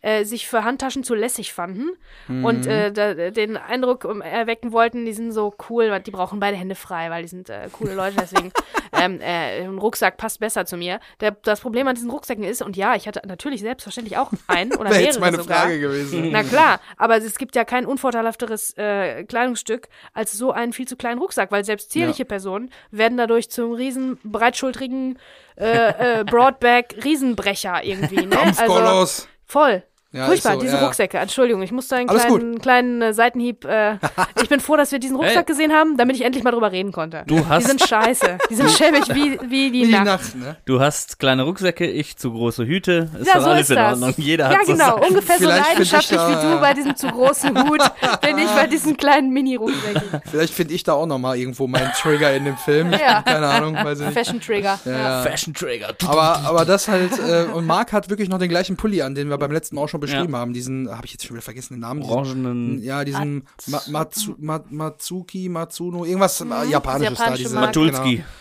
äh, 0.09 0.25
sich 0.25 0.47
für 0.49 0.65
Handtaschen 0.65 1.05
zu 1.05 1.15
lässig 1.15 1.53
fanden 1.53 1.91
Mhm. 2.29 2.45
und 2.45 2.67
äh, 2.67 2.93
da, 2.93 3.15
den 3.31 3.57
Eindruck 3.57 4.05
erwecken 4.05 4.73
wollten, 4.73 5.05
die 5.05 5.13
sind 5.13 5.33
so 5.33 5.55
cool, 5.69 5.91
weil 5.91 6.01
die 6.01 6.11
brauchen 6.11 6.41
beide 6.41 6.57
Hände 6.57 6.75
frei, 6.75 7.11
weil 7.11 7.23
die 7.23 7.29
sind 7.29 7.49
äh, 7.51 7.69
coole 7.73 7.95
Leute, 7.95 8.17
deswegen 8.21 8.53
ähm, 8.93 9.21
äh, 9.21 9.63
ein 9.63 9.79
Rucksack 9.79 10.17
passt 10.17 10.41
besser 10.41 10.65
zu 10.67 10.77
mir. 10.77 11.01
Der, 11.21 11.33
das 11.33 11.61
Problem 11.61 11.87
an 11.89 11.95
diesen 11.95 12.11
Rucksäcken 12.11 12.45
ist, 12.45 12.63
und 12.63 12.77
ja, 12.77 12.95
ich 12.95 13.07
hatte 13.07 13.23
natürlich 13.27 13.61
selbstverständlich 13.61 14.17
auch 14.19 14.31
einen 14.47 14.73
oder 14.73 14.85
Wäre 14.91 14.95
mehrere 14.95 15.05
jetzt 15.07 15.21
meine 15.21 15.37
sogar. 15.39 15.59
Frage 15.63 15.81
gewesen. 15.81 16.31
Na 16.33 16.43
klar, 16.43 16.81
aber 16.97 17.17
es 17.19 17.37
gibt 17.39 17.55
ja 17.57 17.65
kein 17.65 17.87
unvorteilhafteres 17.87 18.75
äh, 18.79 19.25
Kleidungsstück 19.25 19.89
als 20.15 20.33
so 20.33 20.53
einen 20.53 20.73
viel 20.73 20.87
zu 20.89 20.97
kleinen 20.97 21.19
Rucksack, 21.19 21.51
weil 21.53 21.65
selbst 21.65 21.91
zierliche 21.91 22.25
Personen 22.25 22.71
werden 22.91 23.19
dadurch 23.19 23.51
zum 23.51 23.73
riesen 23.73 24.19
breitschultrigen 24.25 25.19
äh, 25.57 26.21
äh, 26.21 26.25
Broadback 26.25 26.97
Riesenbrecher 27.05 27.85
irgendwie. 27.85 28.27
Ne? 28.27 28.37
Also 28.59 29.07
voll. 29.45 29.83
Ja, 30.11 30.25
Furchtbar, 30.25 30.55
so, 30.55 30.61
diese 30.61 30.77
ja. 30.77 30.85
Rucksäcke. 30.87 31.19
Entschuldigung, 31.19 31.61
ich 31.61 31.71
musste 31.71 31.97
einen 31.97 32.09
Alles 32.09 32.25
kleinen, 32.25 32.59
kleinen 32.61 33.03
äh, 33.03 33.13
Seitenhieb. 33.13 33.67
Äh, 33.67 33.99
ich 34.43 34.49
bin 34.49 34.59
froh, 34.61 34.77
dass 34.77 34.91
wir 34.91 34.99
diesen 34.99 35.17
Rucksack 35.17 35.37
Hey. 35.37 35.45
gesehen 35.45 35.73
haben, 35.73 35.99
damit 35.99 36.17
ich 36.17 36.25
endlich 36.25 36.43
mal 36.45 36.51
drüber 36.51 36.73
reden 36.73 36.93
konnte. 36.93 37.25
Du 37.27 37.47
hast- 37.47 37.65
Die 37.65 37.69
sind 37.69 37.87
scheiße. 37.87 38.39
Die 38.49 38.55
sind 38.55 38.71
schäbig 38.71 39.03
wie, 39.15 39.39
wie 39.51 39.71
die, 39.71 39.83
Wie 39.83 39.87
die 39.87 39.93
Nacht. 39.93 40.05
Nacht, 40.07 40.35
ne? 40.37 40.57
Du 40.65 40.81
hast 40.81 41.19
kleine 41.19 41.43
Rucksäcke, 41.43 41.87
ich 41.87 42.17
zu 42.17 42.33
große 42.33 42.65
Hüte. 42.65 43.11
Ist 43.21 43.27
Ja, 43.27 43.35
doch 43.35 43.43
so 43.43 43.51
alles 43.51 43.63
ist 43.65 43.71
in 43.71 43.77
das. 43.77 43.93
Ordnung. 43.93 44.15
Jeder 44.17 44.51
ja, 44.51 44.59
hat 44.59 44.67
so 44.67 44.73
genau. 44.73 44.85
sein- 44.99 45.09
Ungefähr 45.11 45.37
so 45.39 45.45
Vielleicht 45.45 45.67
finde 45.67 45.83
ich 45.83 45.93
leidenschaftlich 45.93 46.21
da- 46.21 46.29
wie 46.49 46.55
du 46.55 46.61
bei 46.61 46.73
diesem 46.75 46.97
zu 46.97 47.07
großen 47.09 47.69
Hut 47.69 47.83
bin 48.23 48.39
ich 48.39 48.47
bei 48.51 48.67
diesen 48.67 48.97
kleinen 48.97 49.31
Mini-Rucksäcken. 49.35 50.23
Vielleicht 50.31 50.55
finde 50.55 50.73
ich 50.73 50.85
da 50.85 50.95
auch 50.95 51.07
noch 51.07 51.19
mal 51.19 51.37
irgendwo 51.37 51.67
meinen 51.67 51.93
Trigger 51.93 52.35
in 52.35 52.47
dem 52.47 52.57
Film. 52.57 52.93
Ja. 52.99 53.21
Keine 53.23 53.47
Ahnung, 53.47 53.75
weiß 53.75 54.01
ich 54.01 54.07
nicht. 54.07 54.15
Fashion 54.19 54.41
Trigger. 54.41 54.79
Ja. 54.87 55.23
Fashion 55.23 55.53
Trigger. 55.53 55.95
Aber, 56.07 56.41
aber 56.47 56.65
das 56.65 56.89
halt, 56.89 57.13
äh, 57.19 57.45
und 57.53 57.67
Marc 57.67 57.93
hat 57.93 58.09
wirklich 58.09 58.29
noch 58.31 58.39
den 58.39 58.49
gleichen 58.49 58.77
Pulli 58.77 59.03
an, 59.03 59.15
den 59.15 59.29
wir 59.29 59.37
beim 59.39 59.53
letzten 59.53 59.77
Mal 59.77 59.83
auch 59.83 59.89
schon 59.89 59.98
beschrieben 59.99 60.35
haben. 60.37 60.53
Diesen, 60.53 60.91
habe 60.91 61.07
ich 61.07 61.13
jetzt 61.13 61.27
schon 61.27 61.35
wieder 61.37 61.43
vergessen 61.43 61.75
den 61.75 61.81
Namen. 61.81 62.01
Diesen, 62.01 62.13
Orangenen 62.13 62.83
ja, 62.83 63.05
diesen 63.05 63.45
Ma 63.67 63.83
Matsu 63.89 64.35
Ma 64.39 64.65
Matsuki, 64.69 65.49
Matsuno, 65.49 66.05
irgendwas 66.05 66.41
äh, 66.41 66.71
Japanisches 66.71 67.19
da. 67.19 67.35
Diese. 67.35 67.55
Matulski. 67.55 68.25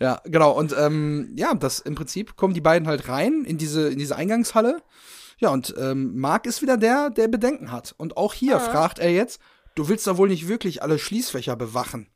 Ja, 0.00 0.20
genau. 0.24 0.52
Und 0.52 0.74
ähm, 0.78 1.32
ja, 1.36 1.54
das 1.54 1.78
im 1.80 1.94
Prinzip 1.94 2.36
kommen 2.36 2.54
die 2.54 2.60
beiden 2.60 2.88
halt 2.88 3.08
rein 3.08 3.44
in 3.44 3.58
diese, 3.58 3.88
in 3.88 3.98
diese 3.98 4.16
Eingangshalle. 4.16 4.82
Ja, 5.38 5.50
und 5.50 5.74
ähm, 5.78 6.18
Marc 6.18 6.46
ist 6.46 6.62
wieder 6.62 6.76
der, 6.76 7.10
der 7.10 7.28
Bedenken 7.28 7.70
hat. 7.70 7.94
Und 7.98 8.16
auch 8.16 8.32
hier 8.32 8.58
fragt 8.58 8.98
er 8.98 9.10
jetzt, 9.10 9.40
du 9.74 9.88
willst 9.88 10.06
da 10.06 10.16
wohl 10.16 10.28
nicht 10.28 10.48
wirklich 10.48 10.82
alle 10.82 10.98
Schließfächer 10.98 11.56
bewachen. 11.56 12.08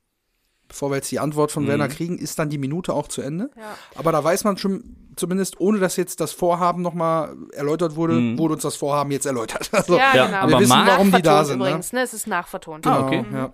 Bevor 0.70 0.90
wir 0.90 0.96
jetzt 0.96 1.10
die 1.10 1.18
Antwort 1.18 1.50
von 1.52 1.66
Werner 1.66 1.88
kriegen, 1.88 2.16
ist 2.16 2.38
dann 2.38 2.48
die 2.48 2.56
Minute 2.58 2.94
auch 2.94 3.08
zu 3.08 3.20
Ende. 3.22 3.50
Ja. 3.56 3.76
Aber 3.96 4.12
da 4.12 4.22
weiß 4.24 4.44
man 4.44 4.56
schon, 4.56 4.96
zumindest 5.16 5.60
ohne 5.60 5.78
dass 5.80 5.96
jetzt 5.96 6.20
das 6.20 6.32
Vorhaben 6.32 6.80
nochmal 6.80 7.34
erläutert 7.52 7.96
wurde, 7.96 8.38
wurde 8.38 8.54
uns 8.54 8.62
das 8.62 8.76
Vorhaben 8.76 9.10
jetzt 9.10 9.26
erläutert. 9.26 9.68
Also, 9.72 9.96
Ja, 9.98 10.14
Ja, 10.14 10.26
genau. 10.26 10.38
aber 10.38 10.50
wir 10.52 10.58
wissen, 10.60 10.68
Marc- 10.70 10.88
warum 10.88 11.10
die 11.12 11.22
da 11.22 11.44
sind. 11.44 11.58
Ne? 11.58 11.64
Übrigens, 11.66 11.92
ne? 11.92 12.00
Es 12.02 12.14
ist 12.14 12.26
nachvertont. 12.26 12.86
Ah, 12.86 13.04
okay. 13.04 13.24
Ja. 13.32 13.52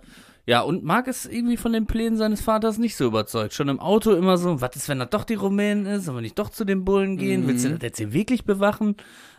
Ja, 0.49 0.61
und 0.61 0.81
Marc 0.85 1.07
ist 1.07 1.25
irgendwie 1.25 1.57
von 1.57 1.73
den 1.73 1.87
Plänen 1.87 2.15
seines 2.17 2.39
Vaters 2.39 2.77
nicht 2.77 2.95
so 2.95 3.05
überzeugt. 3.05 3.53
Schon 3.53 3.67
im 3.67 3.81
Auto 3.81 4.13
immer 4.13 4.37
so, 4.37 4.61
was 4.61 4.77
ist, 4.77 4.87
wenn 4.87 4.99
das 4.99 5.09
doch 5.09 5.25
die 5.25 5.33
Rumänen 5.33 5.85
ist? 5.85 6.05
Sollen 6.05 6.15
wir 6.17 6.21
nicht 6.21 6.39
doch 6.39 6.49
zu 6.51 6.63
den 6.63 6.85
Bullen 6.85 7.17
gehen? 7.17 7.47
Willst 7.47 7.65
du 7.65 7.71
das 7.71 7.79
jetzt 7.81 7.97
hier 7.97 8.13
wirklich 8.13 8.45
bewachen? 8.45 8.95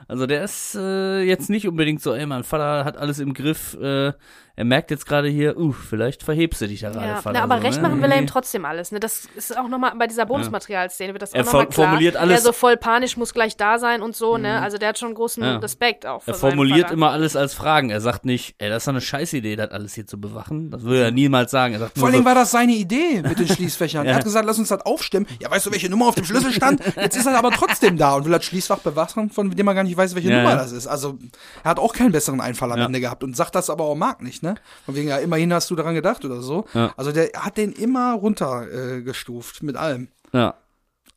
Also 0.07 0.26
der 0.26 0.45
ist 0.45 0.74
äh, 0.74 1.22
jetzt 1.22 1.49
nicht 1.49 1.66
unbedingt 1.66 2.03
so, 2.03 2.12
ey, 2.12 2.26
mein 2.26 2.45
Vater 2.45 2.85
hat 2.85 2.99
alles 2.99 3.20
im 3.20 3.33
Griff. 3.33 3.74
Äh, 3.81 4.12
er 4.59 4.64
merkt 4.64 4.90
jetzt 4.90 5.06
gerade 5.06 5.28
hier, 5.28 5.56
uh, 5.56 5.70
vielleicht 5.70 6.24
verhebst 6.24 6.61
du 6.61 6.66
dich 6.66 6.80
ja 6.80 6.90
gerade, 6.90 7.06
Ja, 7.06 7.20
na, 7.32 7.42
aber 7.44 7.59
so, 7.59 7.62
recht 7.62 7.76
ne? 7.76 7.82
machen 7.88 8.02
will 8.02 8.11
er 8.11 8.18
ihm 8.18 8.26
trotzdem 8.26 8.64
alles. 8.64 8.90
Ne? 8.90 8.98
Das 8.98 9.28
ist 9.36 9.56
auch 9.56 9.68
nochmal 9.68 9.92
bei 9.96 10.09
dieser 10.09 10.26
Bonusmaterialszene 10.26 11.12
wird 11.12 11.22
das 11.22 11.32
Er 11.32 11.42
auch 11.42 11.46
nochmal 11.46 11.66
klar. 11.68 11.86
formuliert 11.86 12.16
alles- 12.16 12.40
Er 12.40 12.42
so 12.42 12.52
voll 12.52 12.76
panisch 12.76 13.16
muss 13.16 13.32
gleich 13.32 13.56
da 13.56 13.78
sein 13.78 14.02
und 14.02 14.16
so. 14.16 14.36
Ne? 14.36 14.61
Also 14.61 14.76
der 14.76 14.88
hat 14.88 14.98
schon 14.98 15.14
großen 15.14 15.44
Ja. 15.44 15.59
Respekt 15.59 16.06
auch. 16.06 16.22
Er 16.26 16.34
formuliert 16.34 16.90
immer 16.90 17.11
alles 17.12 17.36
als 17.36 17.54
Fragen. 17.54 17.90
Er 17.90 18.00
sagt 18.00 18.24
nicht, 18.24 18.56
ey, 18.59 18.68
das 18.68 18.78
ist 18.78 18.86
doch 18.88 18.92
eine 18.94 19.00
Scheißidee, 19.00 19.54
das 19.54 19.70
alles 19.70 19.94
hier 19.94 20.09
zu 20.09 20.20
bewachen. 20.20 20.72
Das 20.72 20.82
würde 20.82 21.04
er 21.04 21.11
niemals 21.12 21.52
sagen. 21.52 21.74
Er 21.74 21.78
sagt 21.78 21.96
Vor 21.96 22.11
Dingen 22.11 22.24
so, 22.24 22.28
war 22.28 22.34
das 22.34 22.50
seine 22.50 22.72
Idee 22.72 23.22
mit 23.22 23.38
den 23.38 23.46
Schließfächern. 23.56 24.06
Er 24.06 24.16
hat 24.16 24.24
gesagt, 24.24 24.44
lass 24.44 24.59
uns 24.59 24.70
das 24.70 24.80
aufstimmen. 24.84 25.26
Ja, 25.40 25.52
weißt 25.52 25.66
du, 25.66 25.70
welche 25.70 25.88
Nummer 25.88 26.09
auf 26.09 26.16
dem 26.16 26.24
Schlüssel 26.24 26.52
stand? 26.52 26.82
Jetzt 26.96 27.16
ist 27.16 27.26
er 27.26 27.38
aber 27.38 27.52
trotzdem 27.52 27.96
da 27.96 28.14
und 28.16 28.24
will 28.24 28.32
das 28.32 28.44
Schließfach 28.44 28.78
bewachen, 28.80 29.30
von 29.30 29.50
dem 29.52 29.68
er 29.68 29.74
gar 29.74 29.84
nicht 29.84 29.96
weiß, 29.96 30.16
welche 30.16 30.30
Ja, 30.30 30.38
Nummer 30.38 30.50
ja. 30.50 30.56
das 30.56 30.72
ist. 30.72 30.88
Also, 30.88 31.16
er 31.62 31.70
hat 31.70 31.78
auch 31.78 31.92
keinen 31.92 32.11
besseren 32.11 32.40
Einfall 32.40 32.72
am 32.72 32.78
Ja. 32.80 32.86
Ende 32.86 33.00
gehabt 33.00 33.22
und 33.22 33.36
sagt 33.36 33.54
das 33.54 33.70
aber 33.70 33.84
auch 33.84 33.94
Marc 33.94 34.20
nicht, 34.20 34.42
ne? 34.42 34.47
Von 34.84 34.94
wegen, 34.94 35.09
ja, 35.09 35.18
immerhin 35.18 35.53
hast 35.53 35.70
du 35.70 35.76
daran 35.76 35.94
gedacht 35.94 36.24
oder 36.24 36.40
so. 36.40 36.66
Ja. 36.74 36.92
Also, 36.96 37.12
der 37.12 37.30
hat 37.34 37.57
den 37.57 37.72
immer 37.72 38.14
runtergestuft 38.14 39.62
äh, 39.62 39.64
mit 39.64 39.76
allem. 39.76 40.09
Ja. 40.32 40.55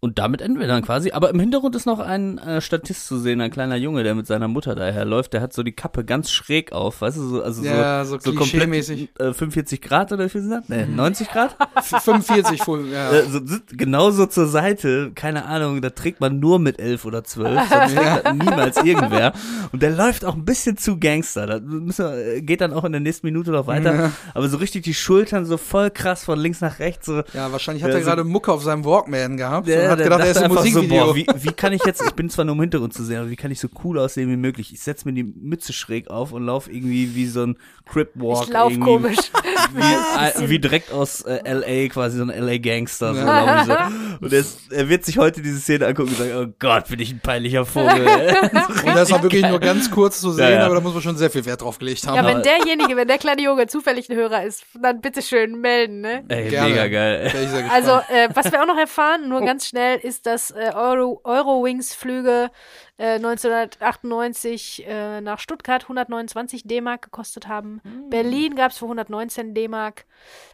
Und 0.04 0.18
damit 0.18 0.42
enden 0.42 0.60
wir 0.60 0.66
dann 0.68 0.82
quasi. 0.84 1.12
Aber 1.12 1.30
im 1.30 1.40
Hintergrund 1.40 1.76
ist 1.76 1.86
noch 1.86 2.00
ein 2.00 2.40
äh, 2.40 2.60
Statist 2.60 3.06
zu 3.06 3.20
sehen, 3.20 3.40
ein 3.40 3.52
kleiner 3.52 3.76
Junge, 3.76 4.02
der 4.04 4.16
mit 4.16 4.26
seiner 4.26 4.48
Mutter 4.48 4.74
daherläuft. 4.74 5.32
Der 5.34 5.42
hat 5.42 5.54
so 5.54 5.62
die 5.62 5.74
Kappe 5.74 6.04
ganz 6.04 6.32
schräg 6.32 6.72
auf, 6.72 7.02
weißt 7.02 7.18
du, 7.18 7.22
so, 7.30 7.44
also 7.44 7.64
Ja, 7.64 8.04
so, 8.04 8.18
so 8.18 8.34
komplett 8.34 8.64
klischee-mäßig. 8.68 9.10
äh, 9.20 9.32
45 9.32 9.80
Grad 9.80 10.12
oder 10.12 10.26
wie 10.26 10.30
viel 10.30 10.42
sind 10.42 10.50
das? 10.50 10.70
Nee, 10.70 10.88
90 10.88 11.30
Grad? 11.30 11.56
F 11.76 12.02
45 12.04 12.64
voll, 12.64 12.88
ja. 12.88 13.12
Äh, 13.12 13.26
so, 13.30 13.42
genauso 13.78 14.26
zur 14.26 14.48
Seite, 14.48 15.12
keine 15.14 15.46
Ahnung, 15.46 15.82
da 15.84 15.92
trägt 15.92 16.20
man 16.20 16.40
nur 16.40 16.58
mit 16.58 16.80
11 16.80 17.06
oder 17.06 17.24
12, 17.24 17.60
sonst 17.70 17.70
trägt 17.96 18.26
das 18.26 18.34
niemals 18.34 18.78
irgendwer. 18.78 19.34
Und 19.72 19.84
der 19.84 19.92
läuft 19.92 20.26
auch 20.26 20.34
ein 20.34 20.46
bisschen 20.46 20.78
zu 20.78 21.00
Gangster. 21.00 21.46
Da 21.46 21.60
müssen 21.60 22.06
wir, 22.06 22.38
äh, 22.38 22.42
geht 22.42 22.62
dann 22.62 22.74
auch 22.74 22.86
in 22.86 22.92
der 22.92 23.02
nächsten 23.02 23.28
Minute 23.28 23.52
noch 23.52 23.68
weiter. 23.68 24.12
Aber 24.34 24.50
so 24.50 24.58
richtig 24.58 24.82
die 24.82 24.96
Schultern 24.96 25.46
so 25.46 25.58
voll 25.58 25.92
krass 25.92 26.24
von 26.24 26.40
links 26.40 26.60
nach 26.60 26.80
rechts. 26.80 27.06
So, 27.06 27.22
Ja, 27.36 27.52
wahrscheinlich 27.52 27.84
hat 27.84 27.92
Ja, 27.92 27.98
er 27.98 28.02
so- 28.02 28.08
gerade 28.10 28.24
Mucke 28.24 28.52
auf 28.52 28.64
seinem 28.64 28.84
Walkman 28.84 29.38
gehabt 29.38 29.68
Der, 29.68 29.84
und 29.84 29.91
hat 29.92 30.00
der 30.00 30.06
gedacht, 30.06 30.22
er 30.22 30.32
ist 30.32 30.38
im 30.38 30.44
einfach 30.44 30.58
so, 30.58 30.70
Musikvideo. 30.80 31.06
boah, 31.06 31.16
wie, 31.16 31.28
wie 31.36 31.54
kann 31.54 31.74
ich 31.74 31.84
jetzt, 31.86 32.02
ich 32.06 32.12
bin 32.14 32.30
zwar 32.30 32.46
nur 32.46 32.56
im 32.56 32.62
Hintergrund 32.62 32.94
zu 32.94 33.04
sehen, 33.04 33.20
aber 33.20 33.30
wie 33.30 33.36
kann 33.36 33.52
ich 33.52 33.60
so 33.60 33.68
cool 33.84 34.00
aussehen 34.00 34.30
wie 34.30 34.38
möglich? 34.38 34.72
Ich 34.74 34.82
setze 34.82 35.08
mir 35.08 35.14
die 35.14 35.24
Mütze 35.24 35.74
schräg 35.74 36.10
auf 36.10 36.32
und 36.32 36.46
laufe 36.46 36.72
irgendwie 36.72 37.16
wie 37.16 37.26
so 37.28 37.44
ein 37.44 37.58
Crip 37.86 38.12
Walk. 38.16 38.44
Ich 38.48 38.50
lauf 38.54 38.72
irgendwie 38.72 38.86
komisch. 38.92 39.18
Wie, 39.74 40.44
äh, 40.44 40.50
wie 40.50 40.60
direkt 40.60 40.92
aus 40.92 41.22
äh, 41.22 41.40
L.A., 41.46 41.88
quasi 41.88 42.18
so 42.18 42.24
ein 42.24 42.30
L.A.-Gangster. 42.30 43.14
So, 43.14 43.22
ich 43.22 43.66
so. 43.68 44.26
Und 44.26 44.34
er, 44.34 44.40
ist, 44.40 44.72
er 44.72 44.90
wird 44.90 45.06
sich 45.06 45.18
heute 45.18 45.42
diese 45.42 45.60
Szene 45.60 45.88
angucken 45.88 46.10
und 46.10 46.18
sagen, 46.18 46.32
oh 46.36 46.54
Gott, 46.60 46.90
bin 46.90 47.00
ich 47.00 47.12
ein 47.14 47.22
peinlicher 47.22 47.66
Vogel. 47.66 48.06
Und 48.86 48.96
das 48.96 49.12
war 49.12 49.24
wirklich 49.24 49.46
nur 49.48 49.60
ganz 49.60 49.90
kurz 49.90 50.20
zu 50.20 50.32
sehen, 50.32 50.44
Ja, 50.44 50.52
ja. 50.52 50.66
aber 50.66 50.76
da 50.76 50.82
muss 50.82 50.94
man 50.94 51.02
schon 51.02 51.16
sehr 51.16 51.30
viel 51.30 51.46
Wert 51.46 51.62
drauf 51.62 51.80
gelegt 51.80 52.06
haben. 52.06 52.16
Ja, 52.16 52.26
wenn 52.26 52.42
derjenige, 52.44 52.98
wenn 52.98 53.08
der 53.08 53.18
kleine 53.18 53.42
Junge 53.42 53.68
zufällig 53.68 54.10
ein 54.10 54.18
Hörer 54.18 54.44
ist, 54.44 54.64
dann 54.82 55.00
bitte 55.00 55.22
schön 55.22 55.62
melden, 55.62 56.02
ne? 56.02 56.24
Ey, 56.28 56.50
Gerne. 56.50 56.70
mega 56.70 56.88
geil. 56.88 57.32
Also, 57.72 57.92
äh, 57.92 58.28
was 58.34 58.52
wir 58.52 58.62
auch 58.62 58.68
noch 58.68 58.78
erfahren, 58.78 59.30
nur 59.30 59.40
ganz 59.42 59.68
schnell, 59.68 59.81
ist, 60.04 60.26
dass 60.26 60.52
äh, 60.52 60.72
Euro, 60.76 61.22
Eurowings-Flüge 61.24 62.52
äh, 62.98 63.16
1998 63.16 64.86
äh, 64.88 65.22
nach 65.22 65.40
Stuttgart 65.40 65.84
129 65.84 66.64
D-Mark 66.64 67.04
gekostet 67.04 67.48
haben. 67.48 67.82
Berlin 68.10 68.56
gab 68.56 68.72
es 68.72 68.78
für 68.78 68.86
119 68.86 69.54
D-Mark. 69.54 70.06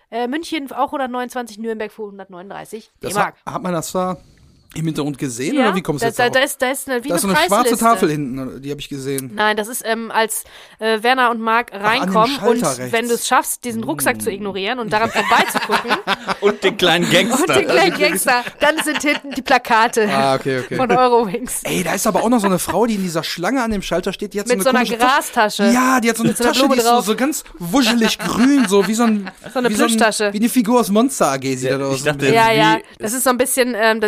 Äh, 0.10 0.28
München 0.28 0.72
auch 0.72 0.88
129, 0.88 1.58
Nürnberg 1.60 1.92
für 1.92 2.04
139 2.04 2.92
das 3.00 3.14
D-Mark. 3.14 3.36
hat, 3.46 3.54
hat 3.54 3.64
man 3.64 3.74
das 3.74 3.92
da 3.92 4.18
im 4.78 4.86
Hintergrund 4.86 5.18
gesehen 5.18 5.56
Ja, 5.56 5.64
oder 5.68 5.76
wie 5.76 5.82
kommst 5.82 6.02
du 6.04 6.06
da, 6.06 6.08
jetzt 6.10 6.20
da, 6.20 6.30
da, 6.30 6.40
ist, 6.40 6.62
da 6.62 6.72
ist 6.72 6.90
eine, 6.90 7.04
wie 7.04 7.10
da 7.10 7.16
ist 7.16 7.22
so 7.22 7.28
eine 7.28 7.38
eine 7.38 7.48
schwarze 7.48 7.64
Preisliste. 7.72 7.86
Tafel 7.86 8.12
hinten, 8.12 8.62
die 8.62 8.70
habe 8.72 8.80
ich 8.80 8.90
gesehen. 8.90 9.32
Nein, 9.36 9.58
das 9.58 9.68
ist, 9.68 9.84
ähm, 9.86 10.12
als 10.12 10.44
äh, 10.80 11.02
Werner 11.04 11.32
und 11.32 11.40
Marc 11.42 11.72
reinkommen 11.74 12.38
und 12.38 12.60
Schalter 12.60 12.78
rechts. 12.78 12.92
wenn 12.94 13.08
du 13.08 13.14
es 13.16 13.28
schaffst, 13.28 13.64
diesen 13.66 13.84
Rucksack 13.84 14.22
zu 14.22 14.32
ignorieren 14.32 14.80
und 14.80 14.92
daran 14.94 15.10
vorbeizugucken 15.10 15.92
Und 16.42 16.64
den 16.64 16.78
kleinen 16.78 17.10
Gangster. 17.12 17.40
und 17.42 17.56
den 17.56 17.68
kleinen 17.68 17.98
Gangster, 17.98 18.44
dann 18.60 18.78
sind 18.84 19.02
hinten 19.02 19.32
die 19.32 19.42
Plakate 19.42 20.08
Ah, 20.10 20.36
okay, 20.36 20.60
okay. 20.60 20.76
von 20.76 20.92
Eurowings. 20.92 21.62
Ey, 21.64 21.84
da 21.84 21.94
ist 21.94 22.06
aber 22.08 22.24
auch 22.24 22.30
noch 22.30 22.40
so 22.40 22.48
eine 22.48 22.60
Frau, 22.60 22.86
die 22.86 22.96
in 22.96 23.04
dieser 23.04 23.24
Schlange 23.24 23.64
an 23.64 23.72
dem 23.72 23.82
Schalter 23.82 24.14
steht. 24.14 24.34
Die 24.34 24.40
hat 24.40 24.48
Mit 24.48 24.58
so 24.60 24.64
so 24.64 24.70
eine 24.70 24.80
einer 24.80 24.88
komische 24.88 25.00
Tasche. 25.04 25.34
Grastasche. 25.34 25.64
Ja, 25.74 26.00
die 26.00 26.10
hat 26.10 26.18
so 26.18 26.24
eine 26.24 26.30
Mit 26.30 26.38
so 26.38 26.44
einer 26.44 26.54
Tasche, 26.54 26.62
die 26.62 26.68
Blume 26.68 26.76
ist 26.82 26.84
so, 26.86 26.92
drauf. 26.92 27.06
so 27.06 27.16
ganz 27.16 27.44
wuschelig 27.58 28.20
grün, 28.20 28.66
so 28.68 28.88
wie 28.88 28.94
so 28.94 29.04
ein 29.04 29.30
So 29.54 29.60
eine 29.60 29.70
wie, 29.70 29.76
so 29.76 29.84
ein, 29.84 29.88
Plüschtasche. 29.90 30.34
wie 30.34 30.38
eine 30.38 30.50
Figur 30.50 30.80
aus 30.80 30.90
Monster 30.90 31.32
AG 31.34 31.42
sieht 31.42 31.64
Ja, 31.64 31.78
das 31.78 31.88
aus. 31.90 31.98
ich 31.98 32.04
dachte, 32.04 32.28
Ja, 32.34 32.52
ja, 32.52 32.78
das 33.00 33.14
ist 33.14 33.24
so 33.24 33.30
ein 33.30 33.38
bisschen, 33.38 33.76
ähm, 33.76 34.02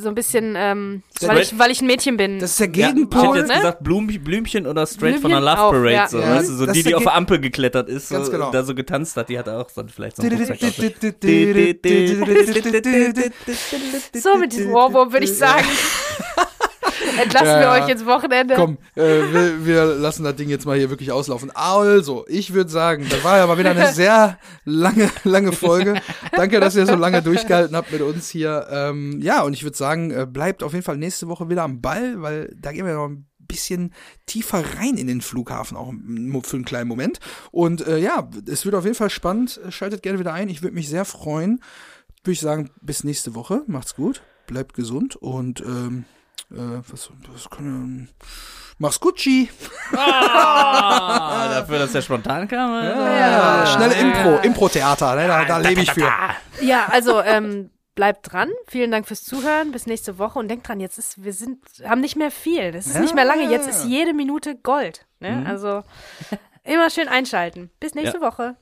so 0.00 0.09
ein 0.10 0.14
bisschen, 0.14 0.54
ähm, 0.56 1.02
weil 1.20 1.40
ich, 1.40 1.58
weil 1.58 1.70
ich 1.70 1.80
ein 1.80 1.86
Mädchen 1.86 2.16
bin. 2.16 2.38
das 2.38 2.50
ist 2.52 2.60
der 2.60 2.68
Ja, 2.70 2.88
ich 2.88 2.94
Gegenpol. 2.94 3.28
hätte 3.28 3.38
jetzt 3.38 3.48
ne? 3.48 3.54
gesagt 3.54 3.82
Blum, 3.84 4.06
Blümchen 4.06 4.66
oder 4.66 4.86
straight 4.86 5.20
von 5.20 5.30
der 5.30 5.38
Blümchen 5.38 5.44
Love 5.44 5.60
auch, 5.60 5.72
Parade, 5.72 5.92
ja. 5.92 6.08
so, 6.08 6.18
Ja, 6.18 6.36
weißt 6.36 6.48
du, 6.48 6.54
so 6.54 6.66
die, 6.66 6.82
die 6.82 6.94
auf 6.94 7.02
der 7.02 7.14
Ampel 7.14 7.40
geklettert 7.40 7.88
ist, 7.88 8.08
so, 8.08 8.30
genau. 8.30 8.50
da 8.50 8.62
so 8.62 8.74
getanzt 8.74 9.16
hat, 9.16 9.28
die 9.28 9.38
hatte 9.38 9.56
auch 9.56 9.68
so 9.70 9.82
vielleicht 9.94 10.16
so 10.16 10.22
einen 10.22 10.38
so 14.14 14.36
mit 14.36 14.52
diesem 14.52 14.74
Ohrwurm 14.74 15.12
würde 15.12 15.24
ich 15.24 15.36
sagen. 15.36 15.66
Entlassen 17.22 17.60
wir 17.60 17.70
euch 17.70 17.88
ins 17.88 18.06
Wochenende. 18.06 18.54
Komm, 18.54 18.78
äh, 18.94 19.02
wir, 19.02 19.66
wir 19.66 19.84
lassen 19.84 20.24
das 20.24 20.36
Ding 20.36 20.48
jetzt 20.48 20.66
mal 20.66 20.76
hier 20.76 20.90
wirklich 20.90 21.12
auslaufen. 21.12 21.50
Also, 21.54 22.24
ich 22.28 22.52
würde 22.52 22.70
sagen, 22.70 23.06
das 23.08 23.22
war 23.24 23.38
ja 23.38 23.46
mal 23.46 23.58
wieder 23.58 23.70
eine 23.70 23.88
sehr 23.92 24.38
lange, 24.64 25.10
lange 25.24 25.52
Folge. 25.52 26.00
Danke, 26.32 26.60
dass 26.60 26.76
ihr 26.76 26.86
so 26.86 26.96
lange 26.96 27.22
durchgehalten 27.22 27.76
habt 27.76 27.92
mit 27.92 28.02
uns 28.02 28.28
hier. 28.28 28.66
Ähm, 28.70 29.20
ja, 29.22 29.42
und 29.42 29.52
ich 29.52 29.64
würde 29.64 29.76
sagen, 29.76 30.10
äh, 30.10 30.26
bleibt 30.26 30.62
auf 30.62 30.72
jeden 30.72 30.84
Fall 30.84 30.96
nächste 30.96 31.28
Woche 31.28 31.48
wieder 31.48 31.62
am 31.62 31.80
Ball, 31.80 32.20
weil 32.22 32.54
da 32.58 32.72
gehen 32.72 32.86
wir 32.86 32.94
noch 32.94 33.08
ein 33.08 33.26
bisschen 33.50 33.92
tiefer 34.26 34.62
rein 34.76 34.96
in 34.96 35.08
den 35.08 35.20
Flughafen, 35.20 35.76
auch 35.76 35.92
für 36.44 36.56
einen 36.56 36.64
kleinen 36.64 36.88
Moment. 36.88 37.18
Und 37.50 37.86
äh, 37.86 37.98
ja, 37.98 38.28
es 38.46 38.64
wird 38.64 38.74
auf 38.74 38.84
jeden 38.84 38.96
Fall 38.96 39.10
spannend. 39.10 39.60
Schaltet 39.70 40.02
gerne 40.02 40.18
wieder 40.18 40.32
ein. 40.32 40.48
Ich 40.48 40.62
würde 40.62 40.74
mich 40.74 40.88
sehr 40.88 41.04
freuen. 41.04 41.60
Würde 42.22 42.32
ich 42.32 42.40
sagen, 42.40 42.70
bis 42.80 43.02
nächste 43.02 43.34
Woche. 43.34 43.62
Macht's 43.66 43.94
gut, 43.94 44.22
bleibt 44.46 44.74
gesund 44.74 45.16
und 45.16 45.60
ähm, 45.62 46.04
äh, 46.52 46.82
was, 46.88 47.10
was 47.32 47.48
kann 47.50 48.08
Mach's 48.78 48.98
Gucci. 48.98 49.50
Ah, 49.94 51.48
dafür, 51.54 51.78
dass 51.80 51.92
der 51.92 52.02
spontan 52.02 52.48
kam. 52.48 52.72
äh, 52.82 53.20
Ja, 53.20 53.66
schnelle 53.66 53.94
Impro, 53.94 54.36
Impro-Theater, 54.42 55.16
ne? 55.16 55.26
da, 55.26 55.44
da 55.44 55.58
lebe 55.58 55.82
ich 55.82 55.92
für. 55.92 56.10
Ja, 56.62 56.86
also 56.90 57.20
ähm, 57.20 57.70
bleibt 57.94 58.32
dran. 58.32 58.50
Vielen 58.68 58.90
Dank 58.90 59.06
fürs 59.06 59.22
Zuhören. 59.24 59.72
Bis 59.72 59.86
nächste 59.86 60.18
Woche 60.18 60.38
und 60.38 60.48
denkt 60.48 60.66
dran, 60.68 60.80
jetzt 60.80 60.98
ist, 60.98 61.22
wir 61.22 61.32
sind, 61.34 61.58
haben 61.84 62.00
nicht 62.00 62.16
mehr 62.16 62.30
viel. 62.30 62.72
Das 62.72 62.86
ist 62.86 62.98
nicht 63.00 63.14
mehr 63.14 63.24
lange. 63.26 63.50
Jetzt 63.50 63.68
ist 63.68 63.84
jede 63.84 64.14
Minute 64.14 64.56
Gold. 64.56 65.06
Ne? 65.20 65.44
Also 65.46 65.82
immer 66.64 66.88
schön 66.90 67.08
einschalten. 67.08 67.70
Bis 67.80 67.94
nächste 67.94 68.18
Ja. 68.18 68.22
Woche. 68.26 68.56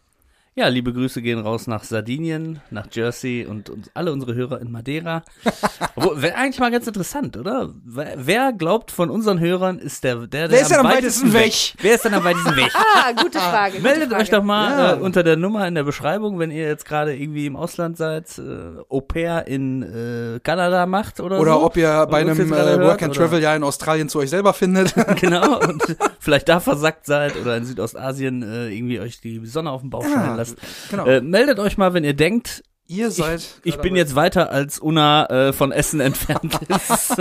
Ja, 0.58 0.66
liebe 0.66 0.92
Grüße 0.92 1.22
gehen 1.22 1.38
raus 1.38 1.68
nach 1.68 1.84
Sardinien, 1.84 2.60
nach 2.72 2.88
Jersey 2.90 3.46
und, 3.48 3.70
und 3.70 3.92
alle 3.94 4.10
unsere 4.12 4.34
Hörer 4.34 4.60
in 4.60 4.72
Madeira. 4.72 5.22
Wäre 5.94 6.34
eigentlich 6.34 6.58
mal 6.58 6.72
ganz 6.72 6.84
interessant, 6.88 7.36
oder? 7.36 7.68
Wer, 7.84 8.14
wer 8.16 8.52
glaubt 8.52 8.90
von 8.90 9.08
unseren 9.08 9.38
Hörern 9.38 9.78
ist 9.78 10.02
der, 10.02 10.16
der, 10.16 10.48
der 10.48 10.50
Wer 10.50 10.60
ist 10.62 10.70
denn 10.72 10.78
am 10.80 10.86
weitesten 10.86 11.32
weg? 11.32 11.52
Wer 11.80 11.94
ist 11.94 12.04
denn 12.04 12.14
am 12.14 12.24
weitesten 12.24 12.56
weg? 12.56 12.72
Ah, 13.00 13.12
gute 13.12 13.38
Frage. 13.38 13.72
Gute 13.74 13.82
Meldet 13.84 14.08
Frage. 14.08 14.22
euch 14.22 14.30
doch 14.30 14.42
mal 14.42 14.70
Ja. 14.70 14.92
äh, 14.94 14.96
unter 15.00 15.22
der 15.22 15.36
Nummer 15.36 15.68
in 15.68 15.76
der 15.76 15.84
Beschreibung, 15.84 16.40
wenn 16.40 16.50
ihr 16.50 16.66
jetzt 16.66 16.84
gerade 16.84 17.14
irgendwie 17.14 17.46
im 17.46 17.54
Ausland 17.54 17.96
seid, 17.96 18.26
äh, 18.38 18.42
Au 18.88 19.00
pair 19.00 19.46
in 19.46 19.82
äh, 19.82 20.40
Kanada 20.40 20.86
macht 20.86 21.20
oder, 21.20 21.38
Oder 21.38 21.52
so. 21.52 21.62
ob 21.66 21.76
ihr 21.76 22.06
bei 22.10 22.22
uns 22.24 22.40
einem 22.40 22.52
äh, 22.52 22.80
Work 22.80 23.02
and 23.04 23.14
Travel 23.14 23.40
ja 23.40 23.54
in 23.54 23.62
Australien 23.62 24.08
zu 24.08 24.18
euch 24.18 24.30
selber 24.30 24.52
findet. 24.54 24.94
genau, 25.20 25.60
und 25.60 25.82
vielleicht 26.18 26.48
da 26.48 26.58
versackt 26.58 27.06
seid 27.06 27.36
oder 27.40 27.56
in 27.56 27.64
Südostasien 27.64 28.42
äh, 28.42 28.68
irgendwie 28.70 28.98
euch 28.98 29.20
die 29.20 29.44
Sonne 29.46 29.70
auf 29.70 29.82
den 29.82 29.90
Bauch 29.90 30.02
scheinen 30.02 30.36
lasst. 30.36 30.47
Genau. 30.90 31.06
Äh, 31.06 31.20
meldet 31.20 31.58
euch 31.58 31.76
mal, 31.76 31.94
wenn 31.94 32.04
ihr 32.04 32.14
denkt, 32.14 32.62
ihr 32.86 33.10
seid. 33.10 33.60
ich 33.64 33.76
bin 33.78 33.94
jetzt 33.96 34.14
weiter 34.14 34.50
als 34.50 34.78
Una 34.78 35.26
äh, 35.26 35.52
von 35.52 35.72
Essen 35.72 36.00
entfernt 36.00 36.58
ist. 36.68 37.16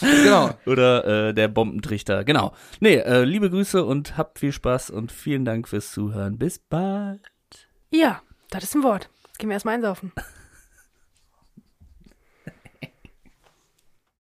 Genau. 0.00 0.50
Oder 0.66 1.28
äh, 1.28 1.34
der 1.34 1.48
Bombentrichter. 1.48 2.24
Genau. 2.24 2.52
Nee, 2.80 2.96
äh, 2.96 3.24
liebe 3.24 3.50
Grüße 3.50 3.84
und 3.84 4.16
habt 4.16 4.38
viel 4.38 4.52
Spaß 4.52 4.90
und 4.90 5.12
vielen 5.12 5.44
Dank 5.44 5.68
fürs 5.68 5.92
Zuhören. 5.92 6.38
Bis 6.38 6.58
bald. 6.58 7.20
Ja, 7.90 8.20
das 8.50 8.64
ist 8.64 8.74
ein 8.74 8.82
Wort. 8.82 9.08
Gehen 9.38 9.48
wir 9.48 9.54
erstmal 9.54 9.74
einsaufen. 9.76 10.12